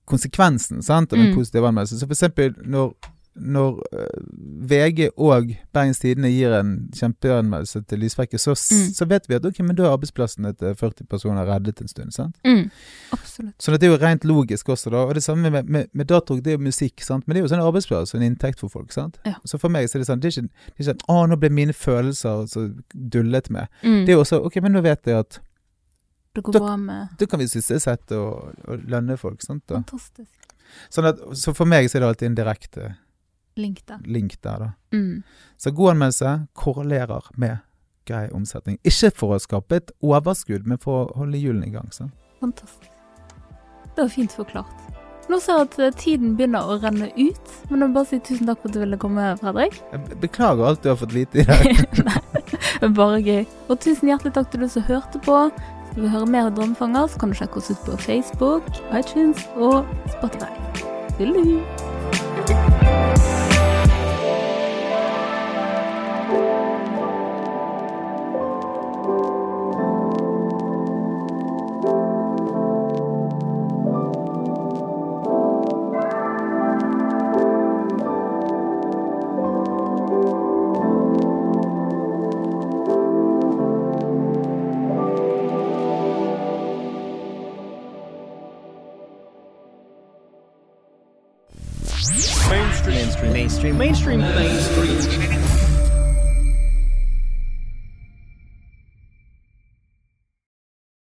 konsekvensen 0.06 0.82
sant, 0.84 1.14
av 1.14 1.20
en 1.20 1.32
Mm. 1.32 1.36
positiv 1.36 1.64
anmeldelse. 1.66 2.00
Så 2.00 2.06
for 2.08 2.14
eksempel 2.14 2.54
når, 2.66 2.94
når 3.36 3.78
eh, 3.94 4.24
VG 4.68 5.10
og 5.18 5.54
Bergens 5.74 6.00
Tidende 6.00 6.28
gir 6.34 6.52
en 6.58 6.90
kjempeanmeldelse 6.94 7.82
til 7.88 8.00
Lysverket, 8.04 8.42
så, 8.44 8.52
Mm. 8.52 8.90
så 8.94 9.06
vet 9.08 9.30
vi 9.30 9.36
at 9.36 9.46
ok, 9.46 9.60
men 9.64 9.76
da 9.76 9.84
er 9.86 9.94
arbeidsplassene 9.96 10.52
til 10.60 10.76
40 10.76 11.06
personer 11.08 11.46
reddet 11.48 11.80
en 11.82 11.88
stund. 11.88 12.12
sant? 12.14 12.36
Mm. 12.46 12.70
Absolutt. 13.14 13.56
Så 13.58 13.72
det 13.72 13.84
er 13.88 13.92
jo 13.94 13.98
rent 14.06 14.26
logisk 14.26 14.68
også, 14.70 14.90
da. 14.92 14.98
Og 15.08 15.14
det 15.16 15.24
samme 15.24 15.50
med, 15.50 15.64
med, 15.70 15.88
med 15.94 16.06
datorok, 16.08 16.44
det 16.44 16.54
er 16.54 16.58
jo 16.58 16.64
musikk, 16.66 17.00
sant. 17.02 17.24
Men 17.28 17.36
det 17.36 17.40
er 17.42 17.48
jo 17.48 17.54
sånn 17.56 17.64
arbeidsplass 17.66 18.14
og 18.14 18.20
en 18.22 18.28
inntekt 18.32 18.60
for 18.60 18.68
folk, 18.70 18.92
sant. 18.92 19.18
Ja. 19.26 19.36
Så 19.46 19.58
for 19.60 19.70
meg 19.70 19.88
så 19.88 19.96
er 19.96 20.04
det 20.04 20.08
sånn, 20.12 20.20
det 20.20 20.28
er 20.32 20.42
ikke, 20.42 20.50
det 20.52 20.76
er 20.80 20.84
ikke 20.84 20.98
at 21.00 21.08
å, 21.08 21.22
nå 21.32 21.38
ble 21.40 21.50
mine 21.50 21.74
følelser 21.74 22.46
så 22.52 22.66
dullet 22.94 23.50
med. 23.50 23.68
Mm. 23.84 24.06
Det 24.06 24.10
er 24.12 24.20
jo 24.20 24.26
også 24.26 24.42
ok, 24.46 24.60
men 24.62 24.74
nå 24.76 24.82
vet 24.84 25.06
jeg 25.08 25.16
at 25.24 25.40
Det 26.36 26.44
går 26.44 26.54
Da- 26.54 26.60
bra 26.60 26.76
med 26.78 27.08
da 27.20 27.26
kan 27.28 27.40
vi 27.40 27.48
sysselsette 27.48 28.12
og, 28.16 28.54
og 28.68 28.80
lønne 28.88 29.18
folk, 29.18 29.42
sant. 29.44 29.64
Da. 29.68 29.76
Fantastisk. 29.82 30.32
Sånn 30.90 31.06
at, 31.10 31.18
så 31.36 31.52
for 31.56 31.66
meg 31.68 31.90
så 31.92 31.98
er 31.98 32.00
det 32.06 32.08
alltid 32.08 32.26
en 32.30 32.36
direkte 32.36 32.96
Link 33.60 33.82
der. 33.88 34.00
link 34.06 34.38
der, 34.44 34.58
da. 34.60 34.70
Mm. 34.96 35.24
Så 35.58 35.72
god 35.72 35.92
anmeldelse 35.92 36.48
korrelerer 36.54 37.28
med 37.36 37.58
grei 38.08 38.30
omsetning. 38.32 38.80
Ikke 38.88 39.12
for 39.16 39.36
å 39.36 39.42
skape 39.42 39.82
et 39.82 39.92
overskudd, 40.02 40.66
men 40.68 40.80
for 40.82 41.04
å 41.04 41.20
holde 41.20 41.42
hjulene 41.42 41.68
i 41.68 41.76
gang. 41.76 41.92
Så. 41.92 42.08
Fantastisk. 42.40 42.90
Det 43.96 44.06
var 44.06 44.10
fint 44.14 44.32
forklart. 44.32 44.92
Nå 45.30 45.40
ser 45.40 45.60
jeg 45.60 45.68
at 45.68 45.76
eh, 45.80 45.92
tiden 45.96 46.34
begynner 46.36 46.68
å 46.68 46.78
renne 46.82 47.08
ut, 47.16 47.52
men 47.70 47.78
jeg 47.78 47.88
vil 47.88 47.94
bare 47.96 48.10
si 48.10 48.20
tusen 48.20 48.50
takk 48.50 48.60
for 48.64 48.72
at 48.72 48.76
du 48.76 48.82
ville 48.82 49.00
komme, 49.00 49.28
Fredrik. 49.40 49.78
Jeg 49.94 50.20
beklager 50.24 50.68
alt 50.68 50.82
du 50.84 50.90
har 50.92 50.98
fått 51.00 51.16
vite 51.16 51.44
i 51.44 51.48
dag. 51.48 51.62
Nei, 52.82 52.90
bare 52.98 53.22
gøy. 53.22 53.44
Og 53.70 53.80
tusen 53.84 54.12
hjertelig 54.12 54.34
takk 54.36 54.52
til 54.52 54.66
du 54.66 54.70
som 54.72 54.88
hørte 54.90 55.22
på. 55.24 55.38
Skal 55.92 56.08
du 56.08 56.12
høre 56.12 56.32
mer 56.34 56.52
Drømmefanger, 56.56 57.12
så 57.12 57.22
kan 57.22 57.32
du 57.32 57.40
sjekke 57.40 57.62
oss 57.62 57.72
ut 57.72 57.86
på 57.88 58.00
Facebook, 58.08 58.72
iTunes 58.96 59.46
og 59.56 59.86
Spotify. 60.18 60.52
Tullu! 61.20 61.62